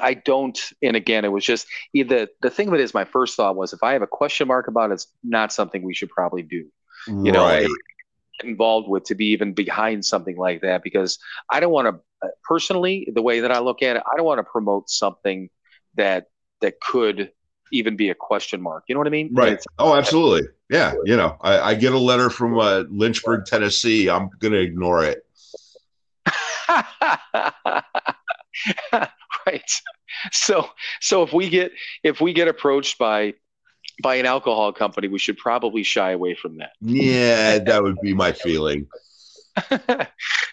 I 0.00 0.14
don't, 0.14 0.58
and 0.82 0.96
again, 0.96 1.24
it 1.24 1.32
was 1.32 1.44
just 1.44 1.66
the 1.92 2.28
the 2.40 2.50
thing 2.50 2.68
of 2.68 2.74
it 2.74 2.80
is, 2.80 2.94
my 2.94 3.04
first 3.04 3.36
thought 3.36 3.56
was 3.56 3.72
if 3.72 3.82
I 3.82 3.94
have 3.94 4.02
a 4.02 4.06
question 4.06 4.48
mark 4.48 4.68
about 4.68 4.90
it, 4.90 4.94
it's 4.94 5.08
not 5.24 5.52
something 5.52 5.82
we 5.82 5.94
should 5.94 6.10
probably 6.10 6.42
do. 6.42 6.66
You 7.08 7.32
know, 7.32 7.44
right. 7.44 7.60
get 7.60 7.70
involved 8.44 8.88
with 8.88 9.04
to 9.04 9.14
be 9.14 9.26
even 9.26 9.52
behind 9.52 10.04
something 10.04 10.36
like 10.36 10.60
that 10.62 10.82
because 10.82 11.18
I 11.50 11.60
don't 11.60 11.72
want 11.72 11.88
to 11.88 12.30
personally 12.44 13.08
the 13.12 13.22
way 13.22 13.40
that 13.40 13.52
I 13.52 13.58
look 13.60 13.82
at 13.82 13.96
it 13.96 14.02
I 14.10 14.16
don't 14.16 14.26
want 14.26 14.38
to 14.38 14.44
promote 14.44 14.88
something 14.90 15.48
that 15.96 16.26
that 16.60 16.80
could 16.80 17.30
even 17.72 17.96
be 17.96 18.10
a 18.10 18.14
question 18.14 18.60
mark 18.62 18.84
you 18.88 18.94
know 18.94 19.00
what 19.00 19.06
I 19.06 19.10
mean 19.10 19.30
Right. 19.32 19.48
It's- 19.52 19.64
Oh, 19.78 19.94
absolutely. 19.96 20.48
Yeah. 20.68 20.94
You 21.04 21.16
know, 21.16 21.36
I, 21.40 21.60
I 21.60 21.74
get 21.74 21.92
a 21.92 21.98
letter 21.98 22.28
from 22.28 22.58
uh, 22.58 22.82
Lynchburg, 22.90 23.46
Tennessee. 23.46 24.10
I'm 24.10 24.28
going 24.40 24.52
to 24.52 24.58
ignore 24.58 25.04
it. 25.04 25.22
right 29.46 29.70
so 30.32 30.68
so 31.00 31.22
if 31.22 31.32
we 31.32 31.48
get 31.48 31.70
if 32.02 32.20
we 32.20 32.32
get 32.32 32.48
approached 32.48 32.98
by 32.98 33.32
by 34.02 34.16
an 34.16 34.26
alcohol 34.26 34.72
company 34.72 35.08
we 35.08 35.18
should 35.18 35.36
probably 35.38 35.82
shy 35.82 36.10
away 36.12 36.34
from 36.34 36.58
that 36.58 36.72
Yeah, 36.80 37.58
that 37.58 37.82
would 37.82 38.00
be 38.00 38.14
my 38.14 38.32
feeling. 38.32 38.86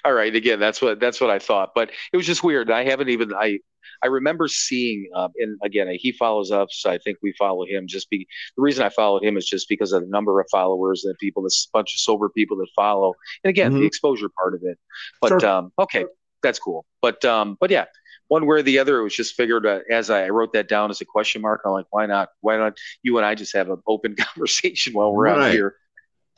all 0.06 0.14
right 0.14 0.34
again 0.34 0.60
that's 0.62 0.82
what 0.82 0.98
that's 1.00 1.20
what 1.20 1.30
i 1.30 1.38
thought 1.38 1.72
but 1.76 1.92
it 2.14 2.18
was 2.18 2.26
just 2.26 2.42
weird 2.42 2.72
i 2.72 2.86
haven't 2.86 3.10
even 3.10 3.34
i 3.34 3.60
i 4.02 4.08
remember 4.08 4.48
seeing 4.48 5.10
um, 5.14 5.30
and 5.38 5.60
again 5.62 5.90
he 6.00 6.14
follows 6.14 6.52
up, 6.52 6.70
so 6.72 6.90
i 6.90 6.98
think 6.98 7.18
we 7.22 7.34
follow 7.38 7.66
him 7.66 7.86
just 7.86 8.10
be 8.10 8.26
the 8.56 8.62
reason 8.62 8.86
i 8.86 8.88
followed 8.90 9.22
him 9.22 9.36
is 9.36 9.46
just 9.46 9.68
because 9.68 9.92
of 9.92 10.04
the 10.04 10.08
number 10.10 10.40
of 10.40 10.48
followers 10.50 11.04
and 11.04 11.18
people 11.20 11.44
this 11.44 11.68
bunch 11.74 11.94
of 11.94 12.00
sober 12.00 12.30
people 12.30 12.56
that 12.56 12.68
follow 12.76 13.14
and 13.44 13.50
again 13.50 13.74
the 13.74 13.82
Mhm. 13.82 13.88
exposure 13.88 14.30
part 14.30 14.54
of 14.54 14.62
it 14.64 14.80
but 15.20 15.42
Sure. 15.42 15.46
um 15.46 15.74
okay 15.78 16.06
that's 16.42 16.60
cool 16.60 16.86
but 17.02 17.24
um 17.26 17.58
but 17.60 17.70
yeah 17.72 17.86
one 18.34 18.46
way 18.48 18.58
or 18.58 18.62
the 18.64 18.80
other 18.80 19.00
it 19.00 19.04
was 19.04 19.16
just 19.16 19.36
figured 19.36 19.66
uh, 19.66 19.80
as 19.90 20.10
i 20.10 20.28
wrote 20.30 20.52
that 20.54 20.68
down 20.68 20.90
as 20.90 21.02
a 21.02 21.06
question 21.06 21.42
mark 21.42 21.62
i'm 21.66 21.72
like 21.72 21.86
why 21.92 22.06
not 22.06 22.30
why 22.42 22.58
not 22.58 22.78
you 23.04 23.18
and 23.18 23.26
i 23.26 23.36
just 23.36 23.54
have 23.54 23.70
an 23.70 23.82
open 23.86 24.16
conversation 24.26 24.94
while 24.94 25.14
we're 25.14 25.28
out 25.28 25.52
here 25.52 25.76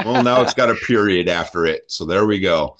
Well, 0.03 0.23
now 0.23 0.41
it's 0.41 0.53
got 0.53 0.69
a 0.69 0.75
period 0.87 1.29
after 1.29 1.65
it. 1.65 1.83
So 1.87 2.03
there 2.03 2.25
we 2.25 2.39
go. 2.41 2.75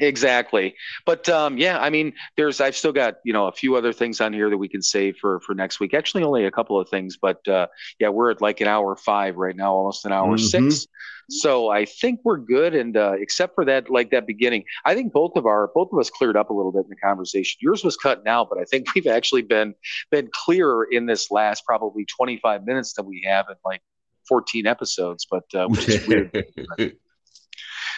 Exactly. 0.00 0.74
But 1.04 1.28
um, 1.28 1.58
yeah, 1.58 1.78
I 1.78 1.90
mean, 1.90 2.12
there's 2.36 2.60
I've 2.60 2.76
still 2.76 2.92
got 2.92 3.16
you 3.24 3.32
know 3.32 3.46
a 3.46 3.52
few 3.52 3.76
other 3.76 3.92
things 3.92 4.20
on 4.20 4.32
here 4.32 4.48
that 4.50 4.56
we 4.56 4.68
can 4.68 4.82
save 4.82 5.16
for 5.18 5.40
for 5.40 5.54
next 5.54 5.78
week. 5.78 5.94
Actually, 5.94 6.24
only 6.24 6.46
a 6.46 6.50
couple 6.50 6.80
of 6.80 6.88
things, 6.88 7.16
but 7.20 7.46
uh, 7.46 7.66
yeah, 7.98 8.08
we're 8.08 8.30
at 8.30 8.40
like 8.40 8.60
an 8.60 8.66
hour 8.66 8.96
five 8.96 9.36
right 9.36 9.54
now, 9.54 9.74
almost 9.74 10.04
an 10.06 10.12
hour 10.12 10.36
Mhm. 10.36 10.40
six. 10.40 10.86
So 11.32 11.68
I 11.68 11.84
think 11.84 12.20
we're 12.24 12.38
good. 12.38 12.74
And 12.74 12.96
uh, 12.96 13.12
except 13.16 13.54
for 13.54 13.64
that, 13.66 13.88
like 13.88 14.10
that 14.10 14.26
beginning, 14.26 14.64
I 14.84 14.96
think 14.96 15.12
both 15.12 15.36
of 15.36 15.46
our 15.46 15.70
both 15.72 15.90
of 15.92 15.98
us 16.00 16.10
cleared 16.10 16.36
up 16.36 16.50
a 16.50 16.52
little 16.52 16.72
bit 16.72 16.82
in 16.84 16.88
the 16.90 16.96
conversation. 16.96 17.56
Yours 17.62 17.84
was 17.84 17.96
cut 17.96 18.24
now, 18.24 18.44
but 18.44 18.58
I 18.58 18.64
think 18.64 18.86
we've 18.94 19.06
actually 19.06 19.42
been 19.42 19.74
been 20.10 20.28
clearer 20.32 20.88
in 20.90 21.06
this 21.06 21.30
last 21.30 21.64
probably 21.64 22.04
25 22.06 22.64
minutes 22.64 22.94
than 22.94 23.06
we 23.06 23.22
have 23.28 23.46
in 23.48 23.54
like 23.64 23.80
14 24.28 24.66
episodes. 24.66 25.26
But 25.30 25.44
uh, 25.54 25.68
which 25.68 25.88
is 25.88 26.06
weird. 26.08 26.44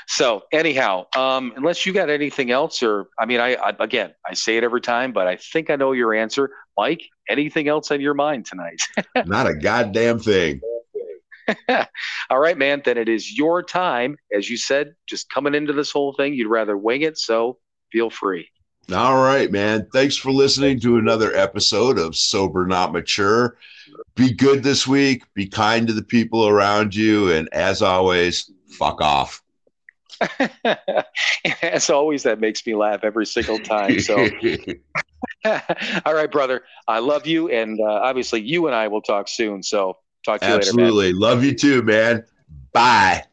So 0.07 0.43
anyhow, 0.53 1.07
um, 1.17 1.53
unless 1.57 1.87
you 1.87 1.93
got 1.93 2.11
anything 2.11 2.51
else, 2.51 2.83
or 2.83 3.09
I 3.19 3.27
mean, 3.27 3.41
I, 3.41 3.55
I 3.55 3.75
again, 3.79 4.13
I 4.27 4.35
say 4.35 4.57
it 4.57 4.65
every 4.65 4.81
time, 4.81 5.13
but 5.13 5.27
I 5.27 5.37
think 5.37 5.71
I 5.71 5.77
know 5.77 5.93
your 5.93 6.15
answer, 6.15 6.51
Mike. 6.77 7.03
Anything 7.29 7.69
else 7.69 7.91
on 7.91 8.01
your 8.01 8.15
mind 8.15 8.47
tonight? 8.47 8.83
Not 9.27 9.47
a 9.47 9.55
goddamn 9.55 10.19
thing. 10.19 10.61
All 12.31 12.39
right, 12.39 12.57
man. 12.57 12.83
Then 12.85 12.99
it 12.99 13.09
is 13.09 13.37
your 13.37 13.63
time, 13.63 14.17
as 14.37 14.49
you 14.49 14.57
said, 14.57 14.95
just 15.07 15.31
coming 15.31 15.55
into 15.55 15.73
this 15.73 15.91
whole 15.91 16.13
thing. 16.13 16.35
You'd 16.35 16.49
rather 16.49 16.77
wing 16.77 17.03
it, 17.03 17.19
so 17.19 17.59
feel 17.91 18.11
free. 18.11 18.49
All 18.93 19.23
right, 19.23 19.51
man. 19.51 19.87
Thanks 19.93 20.17
for 20.17 20.33
listening 20.33 20.81
to 20.81 20.99
another 20.99 21.35
episode 21.37 21.99
of 21.99 22.17
Sober 22.17 22.67
Not 22.67 22.93
Mature. 22.93 23.57
Be 24.17 24.33
good 24.33 24.63
this 24.63 24.87
week. 24.87 25.25
Be 25.35 25.47
kind 25.47 25.87
to 25.87 25.93
the 25.93 26.03
people 26.03 26.49
around 26.49 26.95
you. 26.95 27.31
And 27.33 27.49
as 27.53 27.81
always, 27.81 28.51
fuck 28.69 29.01
off. 29.01 29.42
as 31.63 31.91
always, 31.91 32.23
that 32.25 32.41
makes 32.41 32.67
me 32.67 32.75
laugh 32.75 33.01
every 33.03 33.27
single 33.27 33.59
time. 33.59 34.01
So, 34.01 34.17
all 35.45 36.15
right, 36.15 36.31
brother. 36.31 36.63
I 36.87 36.99
love 37.01 37.27
you, 37.27 37.49
and 37.49 37.81
uh, 37.81 37.85
obviously, 37.85 38.41
you 38.41 38.67
and 38.67 38.75
I 38.75 38.89
will 38.89 39.03
talk 39.03 39.29
soon. 39.29 39.63
So, 39.63 39.99
talk 40.25 40.41
to 40.41 40.47
you 40.47 40.53
later. 40.55 40.69
Absolutely. 40.69 41.13
Love 41.13 41.45
you 41.45 41.55
too, 41.55 41.83
man. 41.83 42.25
Bye. 42.73 43.25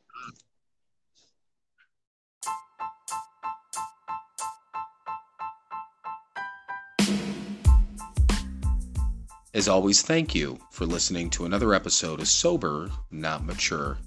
As 9.52 9.68
always, 9.68 10.04
thank 10.04 10.36
you 10.36 10.60
for 10.72 10.86
listening 10.86 11.30
to 11.32 11.46
another 11.46 11.74
episode 11.74 12.22
of 12.22 12.28
Sober, 12.28 12.90
Not 13.12 13.44
Mature. 13.44 13.98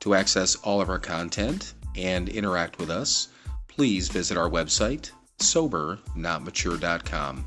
To 0.00 0.14
access 0.14 0.54
all 0.56 0.80
of 0.80 0.88
our 0.88 1.00
content 1.00 1.74
and 1.96 2.28
interact 2.28 2.78
with 2.78 2.90
us, 2.90 3.28
please 3.68 4.08
visit 4.08 4.36
our 4.36 4.48
website, 4.48 5.10
sobernotmature.com. 5.38 7.44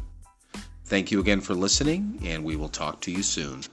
Thank 0.86 1.12
you 1.12 1.20
again 1.20 1.42
for 1.42 1.54
listening, 1.54 2.20
and 2.24 2.44
we 2.44 2.56
will 2.56 2.70
talk 2.70 3.02
to 3.02 3.12
you 3.12 3.22
soon. 3.22 3.64